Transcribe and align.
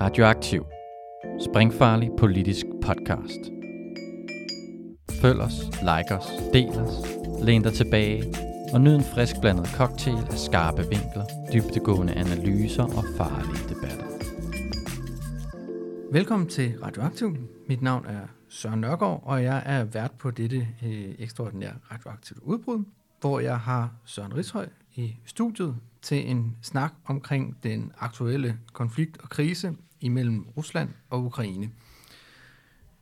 Radioaktiv. 0.00 0.66
Springfarlig 1.50 2.10
politisk 2.18 2.66
podcast. 2.82 3.40
Følg 5.22 5.40
os, 5.40 5.52
like 5.80 6.14
os, 6.14 6.26
del 6.52 6.68
os, 6.68 6.94
læn 7.42 7.62
dig 7.62 7.72
tilbage 7.72 8.34
og 8.72 8.80
nyd 8.80 8.94
en 8.94 9.04
frisk 9.14 9.40
blandet 9.40 9.66
cocktail 9.66 10.16
af 10.30 10.38
skarpe 10.38 10.82
vinkler, 10.82 11.24
dybtegående 11.52 12.12
analyser 12.12 12.82
og 12.82 13.04
farlige 13.16 13.68
debatter. 13.68 14.06
Velkommen 16.12 16.48
til 16.48 16.74
Radioaktiv. 16.82 17.36
Mit 17.68 17.82
navn 17.82 18.06
er 18.06 18.26
Søren 18.48 18.80
Nørgaard, 18.80 19.22
og 19.24 19.42
jeg 19.42 19.62
er 19.66 19.84
vært 19.84 20.12
på 20.12 20.30
dette 20.30 20.68
øh, 20.86 21.14
ekstraordinære 21.18 21.74
radioaktive 21.92 22.46
udbrud, 22.46 22.84
hvor 23.20 23.40
jeg 23.40 23.58
har 23.58 23.92
Søren 24.04 24.36
Rishøj 24.36 24.68
i 24.94 25.16
studiet 25.24 25.76
til 26.02 26.30
en 26.30 26.56
snak 26.62 26.92
omkring 27.04 27.56
den 27.62 27.92
aktuelle 27.98 28.58
konflikt 28.72 29.18
og 29.22 29.28
krise 29.28 29.72
imellem 30.00 30.46
Rusland 30.56 30.88
og 31.10 31.24
Ukraine. 31.24 31.70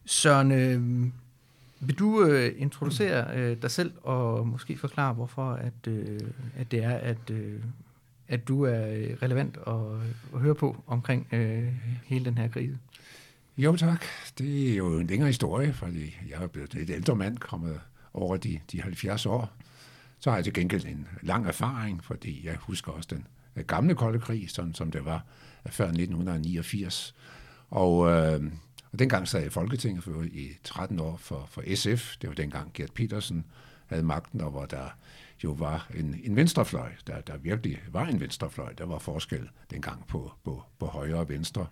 Søren, 0.04 0.52
øh, 0.52 1.10
vil 1.80 1.98
du 1.98 2.24
øh, 2.24 2.54
introducere 2.56 3.36
øh, 3.36 3.62
dig 3.62 3.70
selv 3.70 3.92
og 4.02 4.46
måske 4.46 4.76
forklare, 4.76 5.14
hvorfor 5.14 5.52
at, 5.52 5.86
øh, 5.88 6.20
at 6.56 6.70
det 6.70 6.84
er, 6.84 6.94
at, 6.96 7.30
øh, 7.30 7.60
at 8.28 8.48
du 8.48 8.62
er 8.62 8.86
øh, 8.86 9.16
relevant 9.22 9.58
at, 9.66 9.74
at 10.34 10.40
høre 10.40 10.54
på 10.54 10.76
omkring 10.86 11.26
øh, 11.32 11.72
hele 12.04 12.24
den 12.24 12.38
her 12.38 12.48
krise? 12.48 12.78
Jo 13.58 13.76
tak. 13.76 14.04
Det 14.38 14.72
er 14.72 14.76
jo 14.76 14.98
en 14.98 15.06
længere 15.06 15.26
historie, 15.26 15.72
fordi 15.72 16.16
jeg 16.28 16.42
er 16.42 16.46
blevet 16.46 16.74
et 16.74 16.90
ældre 16.90 17.16
mand, 17.16 17.38
kommet 17.38 17.80
over 18.14 18.36
de, 18.36 18.60
de 18.72 18.82
70 18.82 19.26
år. 19.26 19.52
Så 20.18 20.30
har 20.30 20.36
jeg 20.36 20.44
til 20.44 20.52
gengæld 20.52 20.86
en 20.86 21.08
lang 21.22 21.46
erfaring, 21.46 22.04
fordi 22.04 22.46
jeg 22.46 22.56
husker 22.60 22.92
også 22.92 23.08
den 23.10 23.26
gamle 23.66 23.94
kolde 23.94 24.18
krig, 24.18 24.50
sådan 24.50 24.74
som 24.74 24.90
det 24.90 25.04
var 25.04 25.24
før 25.66 25.84
1989. 25.84 27.14
Og, 27.70 28.10
øh, 28.10 28.52
og 28.92 28.98
dengang 28.98 29.28
sad 29.28 29.40
jeg 29.40 29.46
i 29.46 29.50
Folketinget 29.50 30.04
for 30.04 30.22
i 30.22 30.48
13 30.64 31.00
år 31.00 31.16
for, 31.16 31.48
for 31.50 31.62
SF. 31.74 32.16
Det 32.16 32.28
var 32.28 32.34
dengang 32.34 32.70
Gert 32.74 32.92
Petersen 32.92 33.44
havde 33.86 34.02
magten, 34.02 34.40
og 34.40 34.50
hvor 34.50 34.66
der 34.66 34.88
jo 35.44 35.50
var 35.50 35.90
en, 35.94 36.20
en 36.24 36.36
venstrefløj. 36.36 36.92
Der, 37.06 37.20
der 37.20 37.36
virkelig 37.36 37.82
var 37.90 38.06
en 38.06 38.20
venstrefløj. 38.20 38.72
Der 38.72 38.86
var 38.86 38.98
forskel 38.98 39.48
dengang 39.70 40.06
på, 40.06 40.32
på, 40.44 40.62
på 40.78 40.86
højre 40.86 41.18
og 41.18 41.28
venstre. 41.28 41.66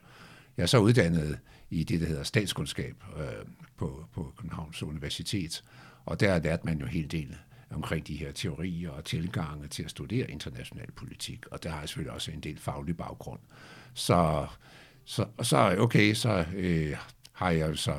Jeg 0.56 0.62
er 0.62 0.66
så 0.66 0.78
uddannet 0.78 1.38
i 1.70 1.84
det, 1.84 2.00
der 2.00 2.06
hedder 2.06 2.22
statskundskab 2.22 3.04
øh, 3.18 3.24
på, 3.76 4.06
på 4.12 4.32
Københavns 4.36 4.82
Universitet, 4.82 5.64
og 6.04 6.20
der 6.20 6.38
lærte 6.38 6.66
man 6.66 6.78
jo 6.78 6.86
helt 6.86 7.12
del 7.12 7.36
omkring 7.70 8.06
de 8.06 8.16
her 8.16 8.32
teorier 8.32 8.90
og 8.90 9.04
tilgange 9.04 9.68
til 9.68 9.82
at 9.82 9.90
studere 9.90 10.30
international 10.30 10.92
politik, 10.92 11.46
og 11.50 11.62
der 11.62 11.70
har 11.70 11.80
jeg 11.80 11.88
selvfølgelig 11.88 12.12
også 12.12 12.30
en 12.30 12.40
del 12.40 12.58
faglig 12.58 12.96
baggrund. 12.96 13.40
Så, 13.96 14.46
så, 15.04 15.26
så 15.42 15.76
okay, 15.78 16.14
så 16.14 16.44
øh, 16.54 16.96
har 17.32 17.50
jeg 17.50 17.78
så 17.78 17.92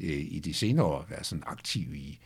øh, 0.00 0.10
i 0.10 0.38
de 0.44 0.54
senere 0.54 0.86
år 0.86 1.06
været 1.08 1.26
sådan 1.26 1.44
aktiv 1.46 1.94
i 1.94 2.18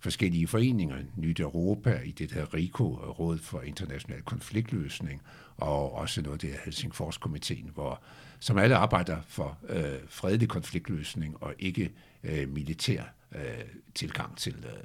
forskellige 0.00 0.46
foreninger, 0.46 0.96
Nyt 1.16 1.40
Europa, 1.40 2.00
i 2.04 2.10
det 2.10 2.30
der 2.30 2.54
RICO, 2.54 2.84
Råd 2.94 3.38
for 3.38 3.60
International 3.60 4.22
Konfliktløsning, 4.22 5.22
og 5.56 5.94
også 5.94 6.22
noget 6.22 6.44
af 6.44 6.50
det 6.50 6.58
Helsingforskomiteen, 6.64 7.70
hvor 7.74 8.02
som 8.40 8.58
alle 8.58 8.76
arbejder 8.76 9.16
for 9.28 9.58
øh, 9.68 9.98
fredelig 10.08 10.48
konfliktløsning 10.48 11.42
og 11.42 11.54
ikke 11.58 11.92
øh, 12.24 12.48
militær 12.48 13.02
øh, 13.34 13.64
tilgang 13.94 14.36
til, 14.36 14.54
øh, 14.66 14.84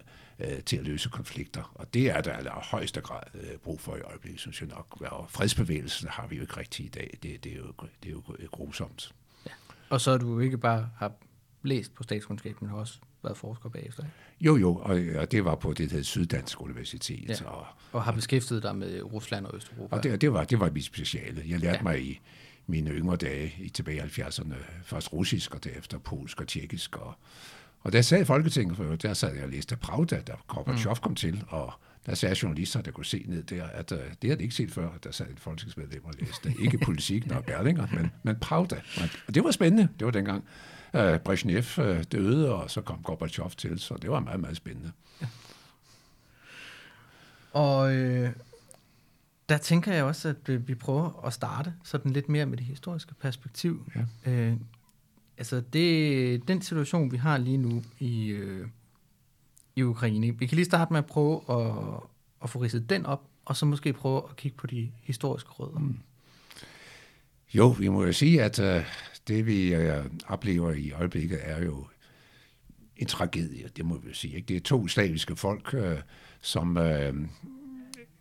til 0.66 0.78
at 0.78 0.84
løse 0.84 1.10
konflikter. 1.10 1.72
Og 1.76 1.94
det 1.94 2.10
er 2.10 2.22
der 2.22 2.40
i 2.40 2.48
højeste 2.72 3.02
grad 3.02 3.24
øh, 3.34 3.58
brug 3.58 3.80
for 3.80 3.96
i 3.96 4.00
øjeblikket, 4.00 4.40
synes 4.40 4.62
jeg 4.62 4.70
nok. 4.70 5.02
Og 5.02 5.26
fredsbevægelsen 5.30 6.08
har 6.08 6.28
vi 6.28 6.36
jo 6.36 6.42
ikke 6.42 6.58
rigtig 6.58 6.86
i 6.86 6.90
dag. 6.90 7.18
Det, 7.24 7.44
det, 7.44 7.52
er, 7.52 7.58
jo, 7.58 7.74
det 8.04 8.10
er 8.10 8.14
jo 8.14 8.22
grusomt. 8.52 9.16
Ja. 9.46 9.52
Og 9.90 10.02
så 10.02 10.12
er 10.12 10.18
du 10.18 10.40
ikke 10.40 10.58
bare 10.58 10.90
har 10.98 11.12
læst 11.64 11.94
på 11.96 12.04
statskundskab, 12.04 12.62
men 12.62 12.70
har 12.70 12.78
også 12.78 13.00
været 13.24 13.38
forsker 13.38 13.70
bagefter. 13.70 14.04
Jo, 14.42 14.58
jo, 14.58 14.76
og, 14.76 15.02
og 15.16 15.32
det 15.32 15.46
var 15.46 15.56
på 15.56 15.74
det, 15.74 15.92
der 15.92 16.02
Syddansk 16.02 16.62
Universitet. 16.62 17.42
Ja. 17.42 17.50
Og, 17.50 17.66
og 17.92 18.04
har 18.04 18.12
beskæftiget 18.12 18.64
dig 18.64 18.76
med 18.76 19.02
Rusland 19.02 19.46
og 19.46 19.56
Østeuropa. 19.56 19.96
Og 19.96 20.04
det, 20.04 20.22
det, 20.22 20.34
var, 20.34 20.44
det 20.44 20.60
var 20.60 20.70
mit 20.70 20.86
speciale. 20.86 21.44
Jeg 21.48 21.60
lærte 21.60 21.78
ja. 21.78 21.84
mig 21.84 22.02
i 22.02 22.20
mine 22.68 22.92
yngre 22.92 23.16
dage 23.16 23.56
i 23.60 23.70
tilbage 23.70 23.98
i 23.98 24.22
70'erne 24.22 24.56
først 24.84 25.14
russisk, 25.14 25.56
og 25.56 25.64
derefter 25.64 25.98
polsk 25.98 26.42
og 26.42 26.48
tjekkisk. 26.48 26.98
Og, 26.98 27.16
og 27.84 27.94
jeg 27.94 28.06
sad 28.06 28.26
Folketinget, 28.26 28.78
for 28.78 28.84
der 28.84 29.14
sad 29.14 29.36
jeg 29.36 29.44
og 29.44 29.50
læste 29.50 29.78
Pravda, 29.78 30.22
da 30.28 30.34
Gorbachev 30.48 30.92
mm. 30.92 31.02
kom 31.02 31.16
til, 31.16 31.44
og 31.48 31.74
der 32.06 32.16
sagde 32.16 32.36
journalister, 32.44 32.82
der 32.82 32.92
kunne 32.92 33.06
se 33.06 33.26
ned 33.28 33.44
der, 33.44 33.66
at 33.66 33.92
uh, 33.92 33.98
det 33.98 34.18
havde 34.24 34.38
de 34.38 34.44
ikke 34.44 34.56
set 34.56 34.72
før, 34.72 34.90
at 34.90 35.04
der 35.04 35.12
sad 35.12 35.28
en 35.28 35.38
folketingsmedlem 35.38 36.06
og 36.06 36.14
læste. 36.20 36.54
Ikke 36.60 36.78
politik 36.86 37.32
og 37.32 37.46
Berlinger, 37.46 37.88
men, 37.92 38.12
men 38.24 38.36
Pravda. 38.36 38.82
Og 39.28 39.36
det 39.36 39.44
var 39.44 39.52
spændende. 39.52 39.90
Det 40.00 40.06
var 40.06 40.12
dengang 40.12 40.44
uh, 40.94 41.18
Brezhnev 41.18 41.64
uh, 41.78 42.04
døde, 42.12 42.56
og 42.56 42.72
så 42.72 42.82
kom 42.82 43.04
Gorbachev 43.04 43.50
til, 43.50 43.80
så 43.80 43.96
det 44.02 44.12
var 44.12 44.20
meget, 44.20 44.40
meget 44.40 44.58
spændende. 44.58 44.92
Ja. 45.22 45.28
Og 47.54 47.96
øh, 47.96 48.32
der 49.50 49.58
tænker 49.58 49.94
jeg 49.94 50.04
også, 50.04 50.30
at 50.30 50.68
vi 50.68 50.76
prøver 50.76 51.26
at 51.26 51.34
starte 51.34 51.74
sådan 51.84 52.12
lidt 52.12 52.30
mere 52.30 52.46
med 52.46 52.58
det 52.58 52.66
historiske 52.66 53.14
perspektiv. 53.14 53.92
Ja. 53.96 54.32
Øh, 54.32 54.58
altså 55.38 55.62
det, 55.74 56.48
den 56.48 56.62
situation, 56.62 57.12
vi 57.12 57.18
har 57.18 57.38
lige 57.38 57.58
nu 57.58 57.84
i, 58.00 58.28
øh, 58.28 58.68
i 59.76 59.84
Ukraine, 59.84 60.38
vi 60.38 60.46
kan 60.46 60.56
lige 60.56 60.66
starte 60.66 60.94
med 60.94 61.00
at 61.00 61.06
prøve 61.06 61.42
at, 61.50 62.00
at 62.44 62.50
få 62.50 62.60
ridset 62.60 62.90
den 62.90 63.06
op, 63.06 63.24
og 63.46 63.56
så 63.58 63.66
måske 63.66 63.94
prøve 63.94 64.22
at 64.30 64.36
kigge 64.36 64.58
på 64.58 64.68
de 64.68 64.92
historiske 65.02 65.50
rødder. 65.50 65.80
Mm. 65.80 66.00
Jo, 67.54 67.68
vi 67.68 67.88
må 67.88 68.04
jo 68.04 68.14
sige, 68.14 68.44
at 68.44 68.60
øh, 68.60 68.86
det 69.28 69.46
vi 69.46 69.74
øh, 69.74 70.06
oplever 70.28 70.72
i 70.72 70.92
øjeblikket 70.92 71.40
er 71.42 71.64
jo 71.64 71.88
en 72.98 73.08
tragedie, 73.08 73.70
det 73.78 73.86
må 73.86 73.98
vi 73.98 74.08
jo 74.08 74.14
sige. 74.14 74.36
Ikke? 74.36 74.46
Det 74.46 74.56
er 74.56 74.62
to 74.62 74.88
slaviske 74.88 75.36
folk, 75.36 75.74
øh, 75.74 75.98
som 76.42 76.78
øh, 76.78 77.14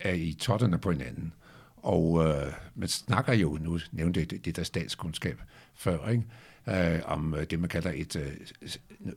er 0.00 0.12
i 0.12 0.32
totterne 0.32 0.78
på 0.78 0.90
hinanden. 0.90 1.32
Og 1.76 2.24
øh, 2.24 2.52
man 2.74 2.88
snakker 2.88 3.32
jo, 3.32 3.58
nu 3.60 3.78
nævnte 3.92 4.24
det, 4.24 4.44
det 4.44 4.56
der 4.56 4.62
statskundskab 4.62 5.40
før, 5.74 6.08
ikke? 6.08 6.24
Øh, 6.68 7.00
om 7.04 7.36
det, 7.50 7.60
man 7.60 7.68
kalder 7.68 7.92
et 7.94 8.16
øh, 8.16 8.32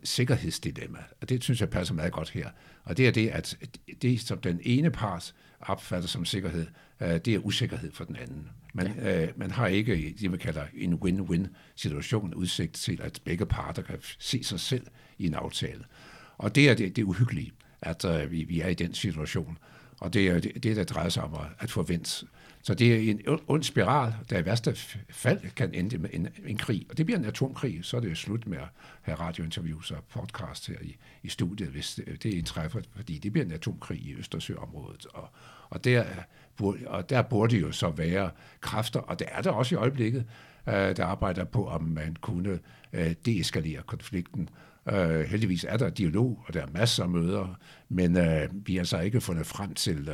sikkerhedsdilemma. 0.03 1.00
Og 1.22 1.29
det 1.29 1.44
synes 1.44 1.61
jeg 1.61 1.69
passer 1.69 1.94
meget 1.94 2.11
godt 2.11 2.29
her. 2.29 2.50
Og 2.83 2.97
det 2.97 3.07
er 3.07 3.11
det, 3.11 3.28
at 3.28 3.57
det, 4.01 4.22
som 4.22 4.38
den 4.38 4.59
ene 4.63 4.91
part 4.91 5.33
opfatter 5.59 6.09
som 6.09 6.25
sikkerhed, 6.25 6.67
øh, 7.01 7.09
det 7.09 7.28
er 7.28 7.39
usikkerhed 7.39 7.91
for 7.91 8.03
den 8.03 8.16
anden. 8.16 8.50
Man, 8.73 8.95
ja. 8.95 9.23
øh, 9.23 9.29
man 9.35 9.51
har 9.51 9.67
ikke 9.67 10.16
det, 10.19 10.29
man 10.29 10.39
kalder 10.39 10.63
en 10.73 10.94
win-win 10.94 11.47
situation, 11.75 12.34
udsigt 12.34 12.73
til, 12.73 13.00
at 13.03 13.22
begge 13.25 13.45
parter 13.45 13.81
kan 13.81 13.97
se 14.19 14.44
sig 14.44 14.59
selv 14.59 14.88
i 15.17 15.28
en 15.28 15.34
aftale. 15.34 15.84
Og 16.38 16.55
det 16.55 16.69
er 16.69 16.73
det, 16.73 16.95
det 16.95 17.01
er 17.01 17.05
uhyggelige, 17.05 17.51
at 17.81 18.05
øh, 18.05 18.31
vi, 18.31 18.44
vi 18.44 18.61
er 18.61 18.67
i 18.67 18.73
den 18.73 18.94
situation. 18.94 19.57
Og 20.00 20.13
det 20.13 20.28
er 20.28 20.39
det, 20.39 20.63
det 20.63 20.75
der 20.75 20.84
drejer 20.84 21.09
sig 21.09 21.23
om 21.23 21.38
at 21.59 21.72
forvente. 21.72 22.25
Så 22.66 22.74
det 22.74 22.94
er 22.94 23.12
en 23.12 23.22
ond 23.48 23.64
spiral, 23.64 24.14
der 24.30 24.40
i 24.40 24.46
værste 24.46 24.76
fald 25.09 25.40
kan 25.56 25.74
ende 25.74 25.98
med 25.98 26.09
en, 26.14 26.28
en 26.46 26.58
krig. 26.58 26.86
Og 26.90 26.98
det 26.98 27.06
bliver 27.06 27.20
en 27.20 27.26
atomkrig, 27.26 27.80
så 27.86 27.98
er 27.98 28.02
det 28.02 28.18
slut 28.18 28.48
med 28.48 28.58
at 28.58 28.68
have 29.02 29.16
radiointerviews 29.16 29.92
og 29.92 30.03
podcast 30.09 30.68
her 30.68 30.76
i, 30.81 30.96
i 31.24 31.30
studiet, 31.30 31.70
hvis 31.70 31.96
det, 31.96 32.24
det 32.24 32.34
indtræffer, 32.34 32.81
fordi 32.96 33.18
det 33.18 33.31
bliver 33.31 33.46
en 33.46 33.52
atomkrig 33.52 34.00
i 34.00 34.16
Østersøområdet. 34.16 35.06
Og, 35.14 35.30
og, 35.70 35.84
der, 35.84 36.03
øh, 36.62 36.74
og 36.86 37.09
der 37.09 37.22
burde 37.22 37.58
jo 37.58 37.72
så 37.72 37.90
være 37.90 38.30
kræfter, 38.62 39.00
og 39.00 39.20
det 39.20 39.28
er 39.32 39.42
der 39.42 39.52
også 39.52 39.76
i 39.76 39.78
øjeblikket, 39.78 40.26
øh, 40.68 40.74
der 40.74 41.06
arbejder 41.06 41.44
på, 41.44 41.68
om 41.68 41.84
man 41.84 42.16
kunne 42.22 42.59
deeskalere 43.26 43.82
konflikten 43.82 44.50
Uh, 44.94 45.22
heldigvis 45.22 45.64
er 45.64 45.78
der 45.78 45.90
dialog, 45.90 46.44
og 46.47 46.53
der 46.53 46.62
er 46.62 46.68
masser 46.74 47.03
af 47.03 47.09
møder, 47.09 47.59
men 47.90 48.18
uh, 48.18 48.68
vi 48.68 48.76
har 48.76 48.84
så 48.84 49.00
ikke 49.00 49.22
fundet 49.22 49.46
frem 49.46 49.74
til 49.74 50.09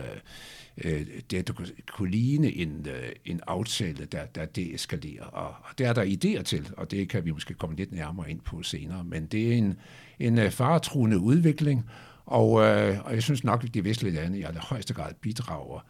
uh, 0.77 0.91
det, 1.31 1.47
der 1.47 1.53
kunne 1.91 2.11
ligne 2.11 2.53
en, 2.53 2.87
uh, 2.89 3.09
en 3.25 3.41
aftale, 3.47 4.05
der, 4.05 4.25
der 4.25 4.45
deeskalerer. 4.45 5.23
Og, 5.23 5.47
og 5.47 5.77
det 5.77 5.85
er 5.85 5.93
der 5.93 6.03
idéer 6.03 6.43
til, 6.43 6.69
og 6.77 6.91
det 6.91 7.09
kan 7.09 7.25
vi 7.25 7.31
måske 7.31 7.53
komme 7.53 7.75
lidt 7.75 7.91
nærmere 7.91 8.31
ind 8.31 8.39
på 8.39 8.63
senere. 8.63 9.03
Men 9.03 9.25
det 9.25 9.53
er 9.53 9.57
en, 9.57 9.77
en 10.19 10.39
øh, 10.39 10.51
faretruende 10.51 11.19
udvikling, 11.19 11.85
og, 12.25 12.61
øh, 12.61 13.05
og 13.05 13.13
jeg 13.13 13.23
synes 13.23 13.43
nok, 13.43 13.63
at 13.63 13.73
de 13.73 13.83
vestlige 13.83 14.15
lande 14.15 14.39
i 14.39 14.43
allerhøjeste 14.43 14.93
grad 14.93 15.13
bidrager 15.21 15.85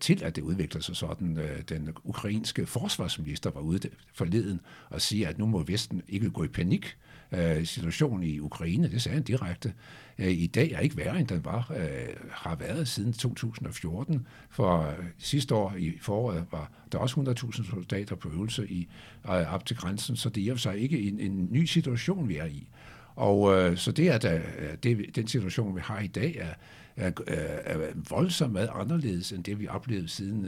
til, 0.00 0.24
at 0.24 0.36
det 0.36 0.42
udvikler 0.42 0.80
sig 0.80 0.96
sådan. 0.96 1.38
Den 1.68 1.88
ukrainske 2.04 2.66
forsvarsminister 2.66 3.50
var 3.50 3.60
ude 3.60 3.88
forleden 4.14 4.60
og 4.90 5.00
siger, 5.00 5.28
at 5.28 5.38
nu 5.38 5.46
må 5.46 5.62
Vesten 5.62 6.02
ikke 6.08 6.30
gå 6.30 6.44
i 6.44 6.48
panik, 6.48 6.96
øh, 7.32 7.66
situationen 7.66 8.22
i 8.22 8.38
Ukraine, 8.38 8.90
det 8.90 9.02
sagde 9.02 9.14
han 9.14 9.22
direkte, 9.22 9.72
øh, 10.18 10.30
i 10.30 10.46
dag 10.46 10.72
er 10.72 10.80
ikke 10.80 10.96
værre, 10.96 11.20
end 11.20 11.28
den 11.28 11.44
var, 11.44 11.72
øh, 11.76 12.16
har 12.30 12.56
været 12.56 12.88
siden 12.88 13.12
2014. 13.12 14.26
For 14.50 14.80
øh, 14.82 15.04
sidste 15.18 15.54
år 15.54 15.74
i 15.78 15.98
foråret 16.00 16.44
var 16.50 16.70
der 16.92 16.98
også 16.98 17.20
100.000 17.50 17.70
soldater 17.70 18.16
på 18.16 18.30
øvelse 18.30 18.68
i, 18.68 18.88
øh, 19.26 19.54
op 19.54 19.66
til 19.66 19.76
grænsen, 19.76 20.16
så 20.16 20.28
det 20.28 20.42
er 20.42 20.46
jo 20.46 20.56
så 20.56 20.70
ikke 20.70 21.00
en, 21.00 21.20
en 21.20 21.48
ny 21.50 21.64
situation, 21.64 22.28
vi 22.28 22.36
er 22.36 22.46
i. 22.46 22.68
Og 23.18 23.54
øh, 23.54 23.76
så 23.76 23.92
det 23.92 24.08
er 24.08 24.18
da, 24.18 24.36
øh, 24.36 24.76
det, 24.82 25.16
den 25.16 25.28
situation, 25.28 25.76
vi 25.76 25.80
har 25.80 26.00
i 26.00 26.06
dag, 26.06 26.36
er, 26.36 26.54
er, 26.96 27.12
øh, 27.26 27.36
er 27.64 27.78
voldsomt 28.10 28.52
meget 28.52 28.70
anderledes 28.74 29.32
end 29.32 29.44
det, 29.44 29.60
vi 29.60 29.68
oplevede 29.68 30.08
siden 30.08 30.46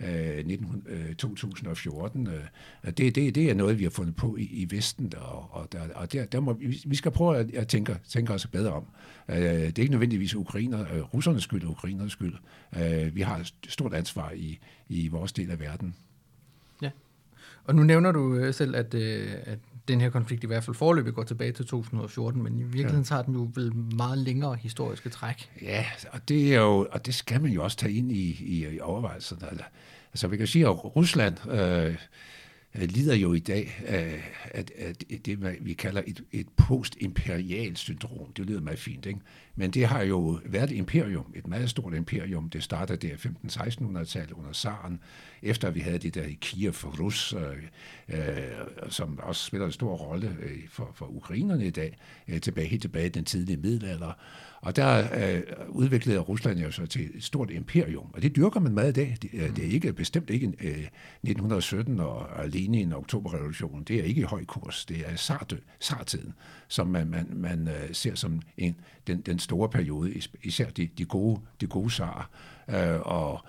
øh, 0.00 0.46
19, 0.46 0.84
øh, 0.88 1.14
2014. 1.14 2.26
Øh, 2.26 2.32
det, 2.84 3.14
det, 3.14 3.34
det 3.34 3.50
er 3.50 3.54
noget, 3.54 3.78
vi 3.78 3.82
har 3.82 3.90
fundet 3.90 4.16
på 4.16 4.36
i, 4.36 4.42
i 4.42 4.66
Vesten, 4.70 5.12
og, 5.16 5.54
og, 5.54 5.72
der, 5.72 5.80
og 5.94 6.12
der, 6.12 6.24
der 6.24 6.40
må, 6.40 6.52
vi, 6.52 6.82
vi 6.86 6.96
skal 6.96 7.10
prøve 7.10 7.36
at, 7.36 7.54
at 7.54 7.68
tænke, 7.68 7.98
tænke 8.08 8.32
os 8.32 8.46
bedre 8.46 8.72
om. 8.72 8.84
Øh, 9.28 9.36
det 9.36 9.78
er 9.78 9.82
ikke 9.82 9.90
nødvendigvis 9.90 10.34
ukrainer, 10.34 10.80
øh, 10.80 11.00
russernes 11.00 11.42
skyld 11.42 11.64
og 11.64 11.70
ukrainernes 11.70 12.12
skyld. 12.12 12.34
Øh, 12.76 13.16
vi 13.16 13.20
har 13.20 13.38
et 13.38 13.54
stort 13.68 13.94
ansvar 13.94 14.30
i, 14.30 14.58
i 14.88 15.08
vores 15.08 15.32
del 15.32 15.50
af 15.50 15.60
verden. 15.60 15.94
Ja, 16.82 16.90
og 17.64 17.74
nu 17.74 17.82
nævner 17.82 18.12
du 18.12 18.52
selv, 18.52 18.76
at, 18.76 18.94
at 18.94 19.58
den 19.88 20.00
her 20.00 20.10
konflikt 20.10 20.44
i 20.44 20.46
hvert 20.46 20.64
fald 20.64 20.76
forløbet 20.76 21.14
går 21.14 21.22
tilbage 21.22 21.52
til 21.52 21.66
2014, 21.66 22.42
men 22.42 22.58
i 22.58 22.62
virkeligheden 22.62 23.06
ja. 23.10 23.14
har 23.14 23.22
den 23.22 23.34
jo 23.34 23.50
vel 23.54 23.76
meget 23.76 24.18
længere 24.18 24.56
historiske 24.56 25.08
træk. 25.08 25.50
Ja, 25.62 25.84
og 26.10 26.28
det, 26.28 26.54
er 26.54 26.60
jo, 26.60 26.86
og 26.92 27.06
det 27.06 27.14
skal 27.14 27.42
man 27.42 27.52
jo 27.52 27.64
også 27.64 27.76
tage 27.76 27.92
ind 27.92 28.12
i, 28.12 28.36
i, 28.40 28.66
i 28.74 28.80
overvejelserne. 28.80 29.46
Altså, 30.12 30.28
vi 30.28 30.36
kan 30.36 30.46
sige, 30.46 30.66
at 30.66 30.96
Rusland 30.96 31.50
øh, 31.50 31.96
Øh, 32.78 32.88
lider 32.88 33.14
jo 33.14 33.32
i 33.32 33.38
dag 33.38 33.82
af, 33.86 34.22
at, 34.44 34.70
at 34.78 35.04
det, 35.26 35.56
vi 35.60 35.72
kalder 35.72 36.02
et, 36.06 36.24
et 36.32 36.48
postimperialt 36.48 37.78
syndrom. 37.78 38.32
Det 38.32 38.46
lyder 38.46 38.60
meget 38.60 38.78
fint, 38.78 39.06
ikke? 39.06 39.20
Men 39.54 39.70
det 39.70 39.86
har 39.86 40.02
jo 40.02 40.40
været 40.44 40.70
et 40.70 40.76
imperium, 40.76 41.32
et 41.34 41.46
meget 41.46 41.70
stort 41.70 41.94
imperium. 41.94 42.50
Det 42.50 42.62
startede 42.62 43.08
der 43.08 43.14
i 43.14 43.28
15-1600-tallet 43.46 44.32
under 44.32 44.52
zaren, 44.52 45.00
efter 45.42 45.70
vi 45.70 45.80
havde 45.80 45.98
det 45.98 46.14
der 46.14 46.22
i 46.22 46.38
Kiev 46.40 46.72
for 46.72 46.96
Rus, 47.00 47.32
øh, 47.32 48.18
øh, 48.18 48.90
som 48.90 49.18
også 49.22 49.46
spiller 49.46 49.66
en 49.66 49.72
stor 49.72 49.96
rolle 49.96 50.36
øh, 50.42 50.58
for, 50.68 50.90
for 50.94 51.06
ukrainerne 51.06 51.66
i 51.66 51.70
dag, 51.70 51.98
øh, 52.28 52.40
tilbage, 52.40 52.68
helt 52.68 52.82
tilbage 52.82 53.06
i 53.06 53.08
den 53.08 53.24
tidlige 53.24 53.56
middelalder. 53.56 54.12
Og 54.66 54.76
der 54.76 55.08
øh, 55.14 55.42
udviklede 55.68 56.18
Rusland 56.18 56.58
jo 56.58 56.70
så 56.70 56.86
til 56.86 57.10
et 57.16 57.24
stort 57.24 57.50
imperium, 57.50 58.10
og 58.14 58.22
det 58.22 58.36
dyrker 58.36 58.60
man 58.60 58.72
meget 58.72 58.88
i 58.88 58.92
dag. 58.92 59.16
Det, 59.22 59.30
øh, 59.32 59.56
det 59.56 59.66
er 59.66 59.70
ikke 59.70 59.92
bestemt 59.92 60.30
ikke 60.30 60.46
øh, 60.46 60.70
1917 60.70 62.00
og 62.00 62.44
alene 62.44 62.80
i 62.80 62.92
oktoberrevolutionen. 62.92 63.84
Det 63.84 63.96
er 63.96 64.04
ikke 64.04 64.20
i 64.20 64.24
høj 64.24 64.44
kurs. 64.44 64.84
Det 64.84 65.04
er 65.06 65.16
sartiden, 65.80 66.34
som 66.68 66.86
man, 66.86 67.06
man, 67.06 67.28
man 67.32 67.68
øh, 67.68 67.94
ser 67.94 68.14
som 68.14 68.42
en, 68.56 68.76
den, 69.06 69.20
den 69.20 69.38
store 69.38 69.68
periode, 69.68 70.12
især 70.42 70.70
de, 70.70 70.88
de 70.98 71.04
gode, 71.04 71.40
de 71.60 71.66
gode 71.66 71.90
sarer. 71.90 72.30
Øh, 72.68 73.00
og 73.00 73.44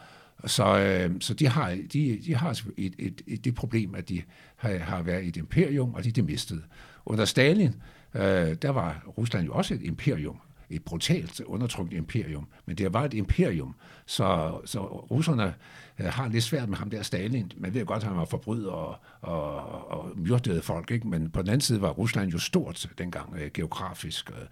så, 0.46 0.80
øh, 0.80 1.16
så 1.20 1.34
de 1.34 1.48
har, 1.48 1.78
de, 1.94 2.22
de 2.26 2.36
har 2.36 2.62
et, 2.78 2.96
et, 3.00 3.22
et, 3.28 3.46
det 3.46 3.56
problem, 3.56 3.96
at 3.96 4.10
de 4.10 4.22
har, 4.56 4.78
har 4.78 5.02
været 5.02 5.26
et 5.26 5.38
imperium, 5.38 5.94
og 5.94 6.04
de 6.04 6.12
det 6.12 6.26
mistede. 6.26 6.62
Under 7.06 7.26
Stalin, 7.26 7.74
øh, 8.14 8.22
der 8.62 8.70
var 8.70 9.04
Rusland 9.18 9.46
jo 9.46 9.54
også 9.54 9.74
et 9.74 9.82
imperium, 9.82 10.38
et 10.70 10.84
brutalt 10.84 11.42
undertrykt 11.46 11.94
imperium, 11.94 12.48
men 12.66 12.78
det 12.78 12.94
var 12.94 13.04
et 13.04 13.14
imperium, 13.14 13.76
så, 14.06 14.58
så 14.66 14.80
russerne 14.86 15.54
øh, 16.00 16.06
har 16.06 16.28
lidt 16.28 16.44
svært 16.44 16.70
med 16.70 16.78
ham 16.78 16.90
der 16.90 17.02
Stalin. 17.02 17.52
Man 17.58 17.74
ved 17.74 17.86
godt, 17.86 18.04
at 18.04 18.10
han 18.10 18.18
var 18.18 18.26
forbryder 18.26 18.72
og, 18.72 18.96
og, 19.22 19.92
og 19.92 20.12
myrdede 20.16 20.62
folk, 20.62 20.92
ikke? 20.92 21.08
men 21.08 21.30
på 21.30 21.42
den 21.42 21.50
anden 21.50 21.62
side 21.62 21.82
var 21.82 21.90
Rusland 21.90 22.32
jo 22.32 22.40
stort 22.40 22.90
dengang 22.98 23.36
øh, 23.36 23.52
geografisk, 23.54 24.30
øh, 24.30 24.46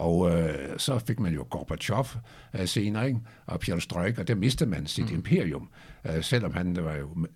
og 0.00 0.30
øh, 0.30 0.78
så 0.78 0.98
fik 0.98 1.20
man 1.20 1.34
jo 1.34 1.46
Gorbachev 1.50 2.06
øh, 2.54 2.66
senere, 2.66 3.06
ikke? 3.06 3.20
og 3.46 3.60
Perestroika, 3.60 4.20
og 4.20 4.28
der 4.28 4.34
mistede 4.34 4.70
man 4.70 4.86
sit 4.86 5.10
mm. 5.10 5.14
imperium, 5.14 5.68
øh, 6.04 6.22
selvom 6.22 6.52
han 6.52 6.76
var 6.84 6.96
jo 6.96 7.26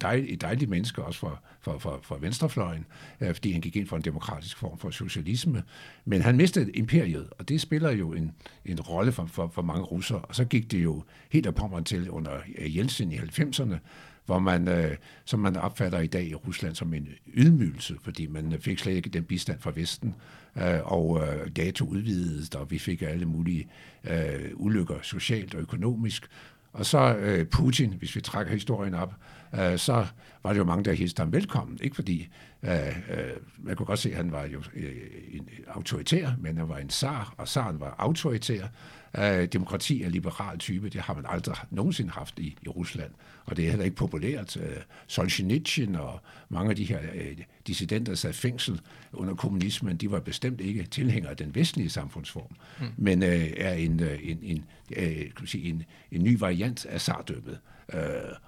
dejl, 0.00 0.26
et 0.28 0.40
dejligt 0.40 0.70
menneske 0.70 1.04
også 1.04 1.18
for, 1.20 1.42
for, 1.60 1.78
for, 1.78 2.00
for 2.02 2.16
venstrefløjen, 2.16 2.86
øh, 3.20 3.34
fordi 3.34 3.52
han 3.52 3.60
gik 3.60 3.76
ind 3.76 3.86
for 3.86 3.96
en 3.96 4.02
demokratisk 4.02 4.56
form 4.56 4.78
for 4.78 4.90
socialisme. 4.90 5.62
Men 6.04 6.22
han 6.22 6.36
mistede 6.36 6.72
imperiet, 6.72 7.28
og 7.38 7.48
det 7.48 7.60
spiller 7.60 7.90
jo 7.90 8.12
en, 8.12 8.32
en 8.64 8.80
rolle 8.80 9.12
for, 9.12 9.26
for, 9.26 9.50
for 9.54 9.62
mange 9.62 9.82
russere. 9.82 10.18
Og 10.18 10.34
så 10.34 10.44
gik 10.44 10.70
det 10.70 10.84
jo 10.84 11.02
helt 11.30 11.46
af 11.46 11.54
pommeren 11.54 11.84
til 11.84 12.10
under 12.10 12.32
Jeltsin 12.58 13.12
i 13.12 13.16
90'erne, 13.16 13.74
hvor 14.30 14.38
man, 14.38 14.68
øh, 14.68 14.96
som 15.24 15.40
man 15.40 15.56
opfatter 15.56 16.00
i 16.00 16.06
dag 16.06 16.24
i 16.24 16.34
Rusland 16.34 16.74
som 16.74 16.94
en 16.94 17.08
ydmygelse, 17.34 17.96
fordi 18.02 18.26
man 18.26 18.52
øh, 18.52 18.60
fik 18.60 18.78
slet 18.78 18.92
ikke 18.92 19.10
den 19.10 19.24
bistand 19.24 19.60
fra 19.60 19.72
Vesten, 19.74 20.14
øh, 20.56 20.92
og 20.92 21.22
øh, 21.22 21.50
NATO 21.58 21.84
udvidet, 21.84 22.54
og 22.54 22.70
vi 22.70 22.78
fik 22.78 23.02
alle 23.02 23.26
mulige 23.26 23.68
øh, 24.04 24.50
ulykker 24.54 24.94
socialt 25.02 25.54
og 25.54 25.60
økonomisk. 25.60 26.26
Og 26.72 26.86
så 26.86 27.14
øh, 27.16 27.46
Putin, 27.46 27.94
hvis 27.98 28.16
vi 28.16 28.20
trækker 28.20 28.52
historien 28.52 28.94
op, 28.94 29.14
øh, 29.54 29.78
så 29.78 30.06
var 30.42 30.52
det 30.52 30.58
jo 30.58 30.64
mange, 30.64 30.84
der 30.84 30.92
hilste 30.92 31.20
ham 31.20 31.32
velkommen. 31.32 31.78
Ikke 31.82 31.96
fordi, 31.96 32.28
øh, 32.62 33.10
øh, 33.10 33.36
man 33.58 33.76
kunne 33.76 33.86
godt 33.86 33.98
se, 33.98 34.10
at 34.10 34.16
han 34.16 34.32
var 34.32 34.46
jo 34.46 34.62
øh, 34.74 34.96
en 35.32 35.48
autoritær, 35.68 36.30
men 36.38 36.56
han 36.56 36.68
var 36.68 36.78
en 36.78 36.90
zar, 36.90 37.34
og 37.38 37.48
zaren 37.48 37.80
var 37.80 37.94
autoritær. 37.98 38.66
Øh, 39.18 39.46
demokrati 39.46 40.02
er 40.02 40.08
liberal 40.08 40.58
type, 40.58 40.88
det 40.88 41.00
har 41.00 41.14
man 41.14 41.24
aldrig 41.28 41.56
nogensinde 41.70 42.10
haft 42.10 42.38
i, 42.38 42.56
i 42.62 42.68
Rusland, 42.68 43.10
og 43.44 43.56
det 43.56 43.64
er 43.64 43.70
heller 43.70 43.84
ikke 43.84 43.96
populært. 43.96 44.56
Øh, 44.56 44.76
Solzhenitsyn 45.06 45.94
og 45.94 46.20
mange 46.48 46.70
af 46.70 46.76
de 46.76 46.84
her 46.84 47.00
øh, 47.14 47.36
dissidenter, 47.66 48.14
sad 48.14 48.32
fængsel 48.32 48.80
under 49.12 49.34
kommunismen, 49.34 49.96
de 49.96 50.10
var 50.10 50.20
bestemt 50.20 50.60
ikke 50.60 50.84
tilhængere 50.84 51.30
af 51.30 51.36
den 51.36 51.54
vestlige 51.54 51.90
samfundsform, 51.90 52.56
mm. 52.80 52.86
men 52.96 53.22
øh, 53.22 53.50
er 53.56 53.72
en, 53.72 54.02
øh, 54.02 54.18
en, 54.22 54.38
en, 54.42 54.64
øh, 54.96 55.34
kan 55.36 55.46
sige, 55.46 55.68
en, 55.68 55.84
en 56.12 56.24
ny 56.24 56.38
variant 56.38 56.86
af 56.86 57.00
sardømmet. 57.00 57.58
Øh, 57.92 58.00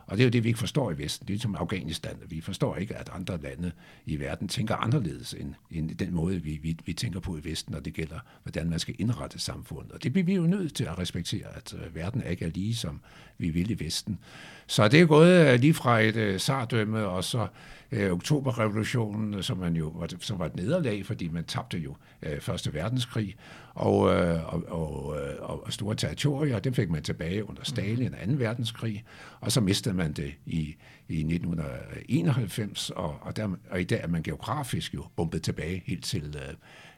og 0.06 0.17
det 0.17 0.23
er 0.23 0.27
jo 0.27 0.31
det, 0.31 0.44
vi 0.44 0.49
ikke 0.49 0.59
forstår 0.59 0.91
i 0.91 0.99
Vesten. 0.99 1.29
Det 1.29 1.37
er 1.37 1.41
som 1.41 1.56
Afghanistan. 1.56 2.17
Vi 2.29 2.41
forstår 2.41 2.77
ikke, 2.77 2.97
at 2.97 3.11
andre 3.12 3.39
lande 3.43 3.73
i 4.06 4.21
verden 4.21 4.49
tænker 4.49 4.77
anderledes 4.77 5.35
end, 5.35 5.55
end 5.71 5.91
den 5.91 6.15
måde, 6.15 6.43
vi, 6.43 6.59
vi, 6.62 6.77
vi 6.85 6.93
tænker 6.93 7.21
på 7.21 7.37
i 7.37 7.44
Vesten, 7.44 7.73
når 7.73 7.81
det 7.81 7.94
gælder, 7.94 8.19
hvordan 8.43 8.71
man 8.71 8.79
skal 8.79 8.94
indrette 8.99 9.39
samfundet. 9.39 9.93
Og 9.93 10.03
det 10.03 10.12
bliver 10.12 10.27
vi 10.27 10.35
jo 10.35 10.43
nødt 10.43 10.75
til 10.75 10.85
at 10.85 10.99
respektere, 10.99 11.56
at 11.56 11.75
øh, 11.75 11.94
verden 11.94 12.23
ikke 12.31 12.44
er 12.44 12.50
lige, 12.50 12.77
som 12.77 13.00
vi 13.39 13.50
vil 13.50 13.71
i 13.71 13.85
Vesten. 13.85 14.19
Så 14.67 14.89
det 14.89 15.00
er 15.00 15.06
gået 15.06 15.53
øh, 15.53 15.61
lige 15.61 15.75
fra 15.75 16.00
et 16.00 16.17
øh, 16.17 16.41
sardømme, 16.41 17.06
og 17.06 17.25
så 17.25 17.47
uh, 17.93 18.11
oktoberrevolutionen, 18.12 19.43
som, 19.43 19.59
man 19.59 19.77
jo, 19.77 19.89
var, 19.89 20.09
som 20.21 20.39
var 20.39 20.47
et 20.47 20.56
nederlag, 20.56 21.06
fordi 21.06 21.29
man 21.29 21.44
tabte 21.44 21.79
jo 21.79 21.97
uh, 22.27 22.39
Første 22.41 22.75
Verdenskrig, 22.75 23.37
og, 23.75 23.99
uh, 23.99 24.55
og, 24.55 24.65
og, 24.69 25.06
og, 25.41 25.67
og 25.67 25.73
store 25.73 25.94
territorier, 25.94 26.59
dem 26.59 26.75
fik 26.75 26.91
man 26.91 27.03
tilbage 27.03 27.49
under 27.49 27.65
Stalin 27.65 28.15
og 28.15 28.29
2. 28.29 28.33
verdenskrig, 28.33 29.05
og 29.41 29.53
så 29.53 29.61
mistede 29.61 29.94
man 29.94 30.12
det 30.12 30.35
i, 30.47 30.77
i 31.09 31.19
1991, 31.19 32.91
og, 32.91 33.19
og, 33.21 33.37
der, 33.37 33.49
og 33.71 33.81
i 33.81 33.85
dag 33.85 34.00
er 34.03 34.09
man 34.09 34.23
geografisk 34.23 34.94
jo 34.94 35.05
bumpet 35.17 35.43
tilbage 35.43 35.83
helt 35.87 36.05
til 36.05 36.37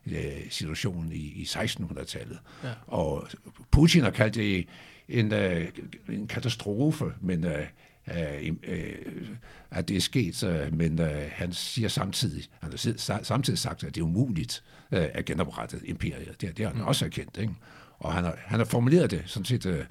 uh, 0.07 0.13
situationen 0.51 1.13
i, 1.13 1.17
i 1.17 1.43
1600-tallet. 1.43 2.39
Ja. 2.65 2.69
Og 2.87 3.29
Putin 3.71 4.03
har 4.03 4.11
kaldt 4.11 4.35
det 4.35 4.67
en, 5.09 5.33
øh, 5.33 5.69
en 6.09 6.27
katastrofe, 6.27 7.05
men 7.21 7.45
øh, 7.45 7.67
øh, 8.11 8.53
øh, 8.63 9.29
at 9.71 9.89
det 9.89 9.97
er 9.97 10.01
sket, 10.01 10.45
øh, 10.45 10.75
men 10.75 11.01
øh, 11.01 11.31
han 11.33 11.53
siger 11.53 11.89
samtidig, 11.89 12.45
han 12.61 12.71
har 12.71 13.23
samtidig 13.23 13.59
sagt, 13.59 13.85
at 13.85 13.95
det 13.95 14.01
er 14.01 14.05
umuligt 14.05 14.65
øh, 14.93 15.07
at 15.15 15.25
genoprette 15.25 15.81
imperiet. 15.85 16.41
Det, 16.41 16.57
det 16.57 16.67
har 16.67 16.73
han 16.73 16.83
mm. 16.83 16.89
også 16.89 17.05
erkendt, 17.05 17.39
ikke? 17.39 17.55
Og 17.99 18.13
han 18.13 18.25
har, 18.25 18.39
han 18.39 18.59
har 18.59 18.65
formuleret 18.65 19.11
det 19.11 19.23
sådan 19.27 19.45
set 19.45 19.67
øh, 19.67 19.85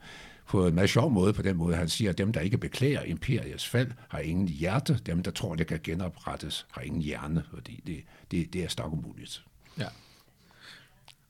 på 0.48 0.68
en 0.68 0.76
meget 0.76 0.90
sjov 0.90 1.12
måde, 1.12 1.34
på 1.34 1.42
den 1.42 1.58
måde, 1.58 1.76
han 1.76 1.90
siger, 1.90 2.10
at 2.10 2.18
dem, 2.18 2.34
der 2.34 2.42
ikke 2.42 2.58
beklager 2.58 3.02
imperiets 3.02 3.68
fald, 3.68 3.92
har 4.10 4.20
ingen 4.20 4.48
hjerte. 4.48 5.00
Dem, 5.06 5.24
der 5.24 5.32
tror, 5.32 5.56
det 5.56 5.68
kan 5.68 5.80
genoprettes, 5.84 6.66
har 6.72 6.82
ingen 6.82 7.02
hjerne, 7.02 7.44
fordi 7.54 7.84
det, 7.86 8.04
det, 8.32 8.54
det 8.54 8.64
er 8.64 8.68
stok 8.68 8.94
umuligt. 8.94 9.44
Ja. 9.80 9.88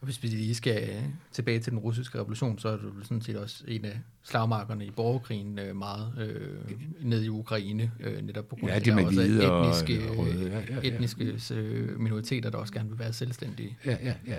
Og 0.03 0.05
hvis 0.05 0.23
vi 0.23 0.27
lige 0.27 0.55
skal 0.55 1.03
tilbage 1.31 1.59
til 1.59 1.71
den 1.71 1.79
russiske 1.79 2.19
revolution, 2.19 2.59
så 2.59 2.69
er 2.69 2.77
det 2.77 2.91
sådan 3.03 3.21
set 3.21 3.35
også 3.35 3.63
en 3.67 3.85
af 3.85 3.99
slagmarkerne 4.23 4.85
i 4.85 4.91
borgerkrigen 4.91 5.59
øh, 5.59 5.75
meget 5.75 6.13
øh, 6.17 6.57
ned 7.01 7.23
i 7.23 7.29
Ukraine, 7.29 7.91
øh, 7.99 8.21
netop 8.21 8.47
på 8.47 8.55
grund 8.55 8.71
ja, 8.71 8.75
af 8.75 8.81
de 8.81 8.91
også 8.91 9.21
etniske, 9.21 10.09
og, 10.09 10.27
ja, 10.27 10.59
ja, 10.59 10.61
ja. 10.83 10.93
etniske 10.93 11.39
øh, 11.53 11.99
minoriteter, 11.99 12.49
der 12.49 12.57
også 12.57 12.73
gerne 12.73 12.89
vil 12.89 12.99
være 12.99 13.13
selvstændige. 13.13 13.77
Ja, 13.85 13.97
ja, 14.03 14.13
ja. 14.27 14.37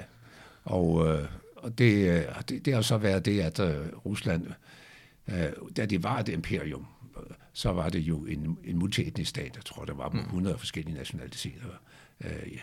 Og, 0.64 1.09
øh, 1.09 1.28
og 1.56 1.78
det, 1.78 2.11
øh, 2.11 2.23
det, 2.49 2.64
det 2.64 2.75
har 2.75 2.83
så 2.83 2.99
været 2.99 3.25
det, 3.25 3.40
at 3.40 3.61
øh, 3.61 3.87
Rusland, 4.06 4.47
øh, 5.28 5.37
da 5.76 5.87
det 5.87 6.02
var 6.02 6.18
et 6.18 6.28
imperium, 6.28 6.87
så 7.52 7.73
var 7.73 7.88
det 7.88 8.00
jo 8.00 8.25
en, 8.25 8.59
en 8.64 8.78
multietnisk 8.78 9.30
stat. 9.30 9.52
Jeg 9.56 9.64
tror, 9.64 9.85
der 9.85 9.94
var 9.94 10.09
100 10.09 10.54
mm. 10.54 10.59
forskellige 10.59 10.97
nationaliteter. 10.97 11.68
Øh, 12.25 12.59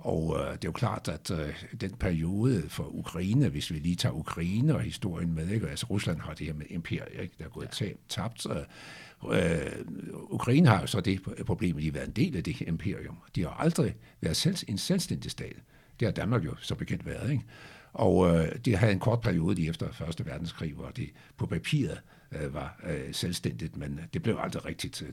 og 0.00 0.36
øh, 0.38 0.46
det 0.46 0.52
er 0.52 0.68
jo 0.68 0.72
klart, 0.72 1.08
at 1.08 1.30
øh, 1.30 1.64
den 1.80 1.90
periode 1.90 2.62
for 2.68 2.84
Ukraine, 2.94 3.48
hvis 3.48 3.70
vi 3.70 3.78
lige 3.78 3.96
tager 3.96 4.12
Ukraine 4.12 4.74
og 4.74 4.80
historien 4.80 5.34
med, 5.34 5.48
ikke? 5.48 5.68
altså 5.68 5.86
Rusland 5.90 6.20
har 6.20 6.34
det 6.34 6.46
her 6.46 6.54
med 6.54 6.66
imperiet, 6.70 7.20
ikke? 7.22 7.34
der 7.38 7.44
er 7.44 7.48
gået 7.48 7.80
ja. 7.80 7.86
tabt. 8.08 8.46
Øh, 9.32 9.56
Ukraine 10.12 10.68
har 10.68 10.80
jo 10.80 10.86
så 10.86 11.00
det 11.00 11.20
problem, 11.46 11.76
at 11.76 11.82
de 11.82 11.86
har 11.86 11.92
været 11.92 12.06
en 12.06 12.12
del 12.12 12.36
af 12.36 12.44
det 12.44 12.54
her 12.54 12.66
imperium. 12.66 13.18
De 13.34 13.42
har 13.42 13.50
aldrig 13.50 13.96
været 14.20 14.36
selv, 14.36 14.56
en 14.68 14.78
selvstændig 14.78 15.30
stat. 15.30 15.56
Det 16.00 16.06
har 16.06 16.12
Danmark 16.12 16.44
jo 16.44 16.54
så 16.60 16.74
bekendt 16.74 17.06
været. 17.06 17.30
Ikke? 17.30 17.44
Og 17.92 18.28
øh, 18.28 18.56
det 18.64 18.78
havde 18.78 18.92
en 18.92 19.00
kort 19.00 19.20
periode 19.20 19.54
lige 19.54 19.70
efter 19.70 19.92
Første 19.92 20.26
Verdenskrig, 20.26 20.72
hvor 20.72 20.88
det 20.88 21.10
på 21.36 21.46
papiret 21.46 22.00
øh, 22.32 22.54
var 22.54 22.80
øh, 22.84 23.14
selvstændigt, 23.14 23.76
men 23.76 24.00
det 24.14 24.22
blev 24.22 24.38
aldrig 24.40 24.64
rigtigt 24.64 24.94
til, 24.94 25.06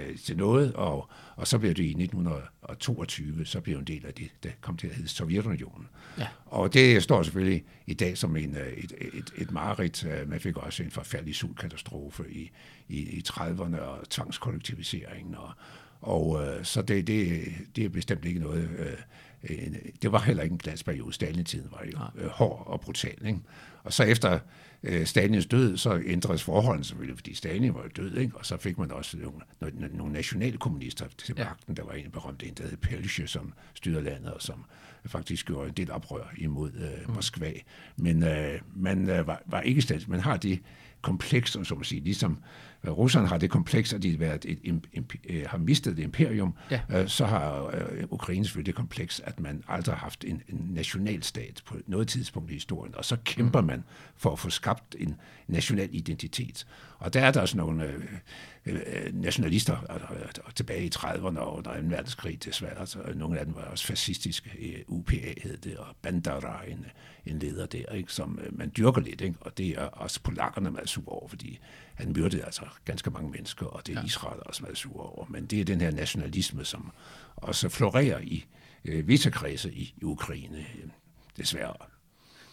øh, 0.00 0.18
til 0.18 0.36
noget, 0.36 0.72
og, 0.72 1.10
og 1.36 1.46
så 1.46 1.58
blev 1.58 1.74
det 1.74 1.82
i 1.82 1.88
1922, 1.88 3.44
så 3.44 3.60
blev 3.60 3.78
en 3.78 3.84
del 3.84 4.06
af 4.06 4.14
det, 4.14 4.30
der 4.42 4.50
kom 4.60 4.76
til 4.76 4.86
at 4.86 4.94
hedde 4.94 5.08
Sovjetunionen. 5.08 5.88
Ja. 6.18 6.28
Og 6.46 6.74
det 6.74 7.02
står 7.02 7.22
selvfølgelig 7.22 7.64
i 7.86 7.94
dag 7.94 8.18
som 8.18 8.36
en, 8.36 8.56
øh, 8.56 8.72
et, 8.72 8.92
et, 9.00 9.32
et 9.36 9.50
mareridt. 9.50 10.04
Øh, 10.04 10.28
man 10.28 10.40
fik 10.40 10.56
også 10.56 10.82
en 10.82 10.90
forfærdelig 10.90 11.34
sultkatastrofe 11.34 12.24
i, 12.30 12.50
i, 12.88 12.98
i 12.98 13.22
30'erne 13.28 13.80
og 13.80 14.10
tvangskollektiviseringen, 14.10 15.34
og, 15.34 15.50
og 16.00 16.44
øh, 16.44 16.64
så 16.64 16.82
det, 16.82 17.06
det, 17.06 17.42
det 17.76 17.84
er 17.84 17.88
bestemt 17.88 18.24
ikke 18.24 18.40
noget... 18.40 18.70
Øh, 18.78 18.96
det 20.02 20.12
var 20.12 20.18
heller 20.18 20.42
ikke 20.42 20.52
en 20.52 20.58
glansperiode. 20.58 21.12
Stalin-tiden 21.12 21.68
var 21.70 21.84
jo 21.92 22.22
øh, 22.22 22.28
hård 22.28 22.62
og 22.66 22.80
brutal. 22.80 23.26
Ikke? 23.26 23.38
Og 23.84 23.92
så 23.92 24.04
efter 24.04 24.38
øh, 24.82 25.06
Stalins 25.06 25.46
død, 25.46 25.76
så 25.76 26.02
ændredes 26.06 26.42
forholdene 26.42 26.84
selvfølgelig, 26.84 27.16
fordi 27.16 27.34
Stalin 27.34 27.74
var 27.74 27.88
død, 27.96 28.16
ikke? 28.16 28.36
og 28.36 28.46
så 28.46 28.56
fik 28.56 28.78
man 28.78 28.92
også 28.92 29.16
nogle, 29.16 29.88
nogle 29.96 30.12
nationale 30.12 30.58
kommunister 30.58 31.06
til 31.18 31.34
magten. 31.38 31.74
Ja. 31.76 31.82
Der 31.82 31.88
var 31.88 31.92
en 31.92 32.10
berømt 32.10 32.42
en, 32.42 32.54
der 32.54 32.64
hed 32.64 32.76
Pelche, 32.76 33.26
som 33.26 33.52
styrede 33.74 34.04
landet, 34.04 34.32
og 34.32 34.42
som 34.42 34.64
faktisk 35.06 35.46
gjorde 35.46 35.68
en 35.68 35.74
del 35.74 35.90
oprør 35.90 36.32
imod 36.38 36.72
øh, 36.72 37.08
mm. 37.08 37.14
Moskva. 37.14 37.52
Men 37.96 38.22
øh, 38.22 38.60
man 38.74 39.10
øh, 39.10 39.26
var, 39.26 39.42
var 39.46 39.60
ikke 39.60 39.82
stadig. 39.82 40.10
Man 40.10 40.20
har 40.20 40.36
det 40.36 40.60
kompleks, 41.02 41.50
som 41.50 41.64
man 41.76 41.84
sige, 41.84 42.00
ligesom 42.00 42.38
Rusland 42.88 43.26
har 43.26 43.38
det 43.38 43.50
kompleks, 43.50 43.92
at 43.92 44.02
de 44.02 44.20
været 44.20 44.44
et, 44.44 44.58
et, 44.64 44.86
et, 44.92 45.04
et, 45.24 45.46
har 45.46 45.58
mistet 45.58 45.92
et 45.92 45.98
imperium, 45.98 46.54
ja. 46.70 46.80
øh, 46.90 47.08
så 47.08 47.26
har 47.26 47.66
øh, 47.66 48.04
Ukraine 48.10 48.44
selvfølgelig 48.44 48.66
det 48.66 48.74
kompleks, 48.74 49.20
at 49.20 49.40
man 49.40 49.64
aldrig 49.68 49.94
har 49.94 50.00
haft 50.00 50.24
en, 50.24 50.42
en 50.48 50.66
nationalstat 50.70 51.62
på 51.66 51.76
noget 51.86 52.08
tidspunkt 52.08 52.50
i 52.50 52.54
historien, 52.54 52.94
og 52.94 53.04
så 53.04 53.16
kæmper 53.24 53.60
mm. 53.60 53.66
man 53.66 53.84
for 54.16 54.32
at 54.32 54.38
få 54.38 54.50
skabt 54.50 54.96
en 54.98 55.14
national 55.48 55.88
identitet. 55.92 56.66
Og 57.02 57.14
der 57.14 57.20
er 57.20 57.30
der 57.30 57.40
også 57.40 57.56
nogle 57.56 57.84
øh, 57.84 58.00
øh, 58.66 59.14
nationalister 59.14 59.76
øh, 59.90 60.54
tilbage 60.54 60.84
i 60.84 60.90
30'erne 60.96 61.38
og 61.38 61.56
under 61.56 61.80
2. 61.80 61.80
verdenskrig 61.82 62.44
desværre. 62.44 62.78
Altså, 62.80 62.98
nogle 63.14 63.38
af 63.38 63.44
dem 63.44 63.54
var 63.54 63.62
også 63.62 63.86
fascistiske. 63.86 64.84
UPA 64.86 65.34
hed 65.42 65.56
det, 65.56 65.76
og 65.76 65.86
Bandera, 66.02 66.62
en, 66.68 66.86
en 67.26 67.38
leder 67.38 67.66
der, 67.66 67.92
ikke, 67.92 68.12
som 68.12 68.38
øh, 68.42 68.58
man 68.58 68.72
dyrker 68.76 69.00
lidt. 69.00 69.20
Ikke? 69.20 69.36
Og 69.40 69.58
det 69.58 69.68
er 69.68 69.84
også 69.84 70.20
polakkerne 70.22 70.70
meget 70.70 70.88
sure 70.88 71.08
over, 71.08 71.28
fordi 71.28 71.58
han 71.94 72.12
myrdede 72.12 72.44
altså 72.44 72.62
ganske 72.84 73.10
mange 73.10 73.30
mennesker, 73.30 73.66
og 73.66 73.86
det 73.86 73.96
er 73.96 74.00
ja. 74.00 74.06
Israel 74.06 74.40
også 74.46 74.62
meget 74.62 74.78
sure 74.78 75.06
over. 75.06 75.26
Men 75.28 75.46
det 75.46 75.60
er 75.60 75.64
den 75.64 75.80
her 75.80 75.90
nationalisme, 75.90 76.64
som 76.64 76.92
også 77.36 77.68
florerer 77.68 78.20
i 78.20 78.44
øh, 78.84 79.08
visse 79.08 79.30
kredse 79.30 79.72
i, 79.72 79.94
i 79.96 80.04
Ukraine, 80.04 80.58
øh, 80.58 80.90
desværre. 81.36 81.91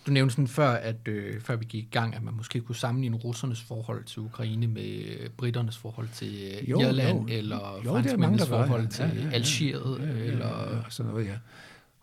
Du 0.09 0.13
nævnte 0.13 0.33
sådan 0.33 0.47
før, 0.47 0.69
at 0.69 0.95
øh, 1.07 1.41
før 1.41 1.55
vi 1.55 1.65
gik 1.65 1.83
i 1.83 1.87
gang, 1.91 2.15
at 2.15 2.23
man 2.23 2.33
måske 2.33 2.59
kunne 2.59 2.75
sammenligne 2.75 3.17
russernes 3.17 3.61
forhold 3.61 4.03
til 4.03 4.19
Ukraine 4.19 4.67
med 4.67 5.03
øh, 5.05 5.29
britternes 5.37 5.77
forhold 5.77 6.07
til 6.15 6.51
øh, 6.61 6.69
jo, 6.69 6.81
Irland, 6.81 7.29
jo. 7.29 7.37
eller 7.37 7.81
jo, 7.85 7.91
franskmændenes 7.91 8.47
forhold 8.47 8.81
ja, 8.81 8.87
til 8.87 9.11
ja, 9.15 9.23
ja, 9.23 9.29
Algeriet, 9.33 9.97
ja, 9.99 10.05
ja, 10.05 10.17
ja, 10.17 10.23
eller... 10.23 10.47
Ja, 10.47 10.77
sådan 10.89 11.11
noget, 11.11 11.25
ja. 11.27 11.33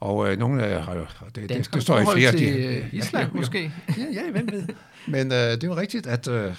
Og 0.00 0.32
øh, 0.32 0.38
nogle 0.38 0.64
af 0.64 0.84
har 0.84 0.94
jo... 0.94 1.06
Det, 1.34 1.48
det, 1.48 1.74
det 1.74 1.82
står 1.82 1.98
i 1.98 2.04
flere... 2.12 2.30
til 2.30 2.40
de, 2.40 2.88
Island, 2.92 3.30
ja, 3.32 3.38
måske? 3.38 3.72
Ja, 3.98 4.04
ja, 4.12 4.30
hvem 4.30 4.52
ved. 4.52 4.66
Men 5.06 5.32
øh, 5.32 5.38
det 5.38 5.64
er 5.64 5.68
jo 5.68 5.76
rigtigt, 5.76 6.06
at... 6.06 6.28
Øh, 6.28 6.54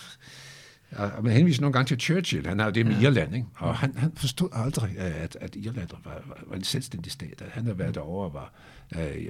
og 0.91 1.23
man 1.23 1.33
henviser 1.33 1.61
nogle 1.61 1.73
gange 1.73 1.87
til 1.87 1.99
Churchill, 1.99 2.47
han 2.47 2.59
har 2.59 2.65
jo 2.65 2.71
det 2.71 2.85
med 2.85 2.95
ja. 2.95 3.07
Irland, 3.07 3.35
ikke? 3.35 3.47
og 3.55 3.75
han, 3.75 3.97
han 3.97 4.11
forstod 4.15 4.49
aldrig, 4.51 4.97
at, 4.97 5.37
at 5.41 5.55
Irland 5.55 5.87
var, 6.03 6.21
var, 6.27 6.43
var 6.47 6.55
en 6.55 6.63
selvstændig 6.63 7.11
stat. 7.11 7.41
At 7.41 7.49
han 7.51 7.63
havde 7.63 7.79
været 7.79 7.95
derovre 7.95 8.25
og 8.25 8.33
var 8.33 8.53
øh, 8.95 9.27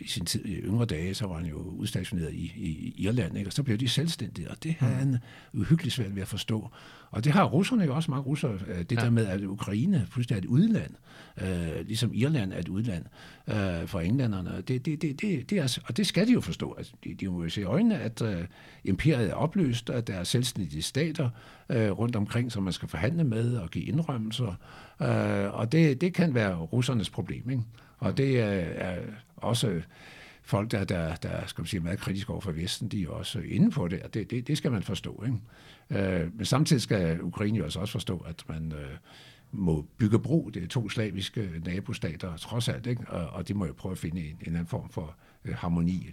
i 0.00 0.08
sin 0.08 0.24
tid, 0.26 0.44
i 0.44 0.54
yngre 0.54 0.84
dage, 0.84 1.14
så 1.14 1.26
var 1.26 1.34
han 1.34 1.46
jo 1.46 1.56
udstationeret 1.56 2.32
i, 2.32 2.52
i 2.56 2.94
Irland, 2.96 3.38
ikke? 3.38 3.48
og 3.48 3.52
så 3.52 3.62
blev 3.62 3.78
de 3.78 3.88
selvstændige, 3.88 4.50
og 4.50 4.62
det 4.62 4.74
havde 4.78 4.94
han 4.94 5.18
uhyggeligt 5.52 5.94
svært 5.94 6.14
ved 6.14 6.22
at 6.22 6.28
forstå. 6.28 6.70
Og 7.10 7.24
det 7.24 7.32
har 7.32 7.44
russerne 7.44 7.84
jo 7.84 7.94
også, 7.94 8.10
mange 8.10 8.24
russere, 8.24 8.58
øh, 8.66 8.78
det 8.78 8.92
ja. 8.92 9.00
der 9.00 9.10
med, 9.10 9.26
at 9.26 9.44
Ukraine 9.44 10.06
pludselig 10.12 10.34
er 10.34 10.38
et 10.38 10.44
udland, 10.44 10.90
øh, 11.42 11.86
ligesom 11.86 12.10
Irland 12.14 12.52
er 12.52 12.58
et 12.58 12.68
udland 12.68 13.04
øh, 13.48 13.86
for 13.86 14.00
englænderne. 14.00 14.62
Det, 14.68 14.86
det, 14.86 15.02
det, 15.02 15.20
det, 15.20 15.50
det 15.50 15.58
er, 15.58 15.78
og 15.88 15.96
det 15.96 16.06
skal 16.06 16.26
de 16.26 16.32
jo 16.32 16.40
forstå. 16.40 16.74
Altså, 16.78 16.92
de, 17.04 17.14
de 17.14 17.28
må 17.28 17.42
jo 17.42 17.48
se 17.48 17.60
i 17.60 17.64
øjnene, 17.64 17.98
at 17.98 18.22
øh, 18.22 18.44
imperiet 18.84 19.30
er 19.30 19.34
opløst, 19.34 19.90
at 19.90 20.06
der 20.06 20.14
er 20.14 20.24
selvstændige 20.24 20.82
stater 20.82 21.30
øh, 21.68 21.90
rundt 21.90 22.16
omkring, 22.16 22.52
som 22.52 22.62
man 22.62 22.72
skal 22.72 22.88
forhandle 22.88 23.24
med 23.24 23.56
og 23.56 23.70
give 23.70 23.84
indrømmelser. 23.84 24.54
Øh, 25.02 25.54
og 25.54 25.72
det, 25.72 26.00
det 26.00 26.14
kan 26.14 26.34
være 26.34 26.56
russernes 26.56 27.10
problem. 27.10 27.50
Ikke? 27.50 27.62
Og 27.98 28.16
det 28.16 28.40
er, 28.40 28.46
er 28.46 28.98
også 29.36 29.80
folk, 30.42 30.70
der, 30.70 30.84
der, 30.84 31.14
der 31.14 31.46
skal 31.46 31.62
man 31.62 31.66
sige, 31.66 31.80
meget 31.80 31.98
kritiske 31.98 32.30
over 32.30 32.40
for 32.40 32.52
Vesten, 32.52 32.88
de 32.88 33.02
er 33.02 33.08
også 33.08 33.38
inde 33.38 33.70
på 33.70 33.88
det, 33.88 34.02
og 34.02 34.14
det, 34.14 34.30
det, 34.30 34.48
det 34.48 34.58
skal 34.58 34.72
man 34.72 34.82
forstå. 34.82 35.22
Ikke? 35.26 35.38
Øh, 35.90 36.36
men 36.36 36.44
samtidig 36.44 36.82
skal 36.82 37.22
Ukraine 37.22 37.58
jo 37.58 37.64
også 37.64 37.86
forstå, 37.86 38.24
at 38.28 38.44
man 38.48 38.72
øh, 38.72 38.96
må 39.52 39.86
bygge 39.98 40.18
bro. 40.18 40.50
Det 40.54 40.62
er 40.62 40.66
to 40.66 40.88
slaviske 40.88 41.50
nabostater, 41.64 42.36
trods 42.36 42.68
alt, 42.68 42.86
ikke? 42.86 43.08
Og, 43.08 43.30
og 43.30 43.48
de 43.48 43.54
må 43.54 43.66
jo 43.66 43.72
prøve 43.72 43.92
at 43.92 43.98
finde 43.98 44.20
en, 44.20 44.36
en 44.46 44.52
anden 44.52 44.66
form 44.66 44.88
for 44.88 45.16
øh, 45.44 45.54
harmoni. 45.54 46.10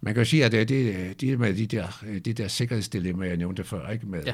Man 0.00 0.14
kan 0.14 0.20
jo 0.20 0.24
sige, 0.24 0.44
at 0.44 0.52
det, 0.52 0.68
det, 0.68 1.20
det 1.20 1.38
med 1.38 1.54
de 1.54 1.66
der, 1.66 2.04
de 2.24 2.32
der 2.32 2.48
sikkerhedsdilemmaer, 2.48 3.28
jeg 3.28 3.36
nævnte 3.36 3.64
før, 3.64 3.88
ikke? 3.88 4.06
Med, 4.06 4.24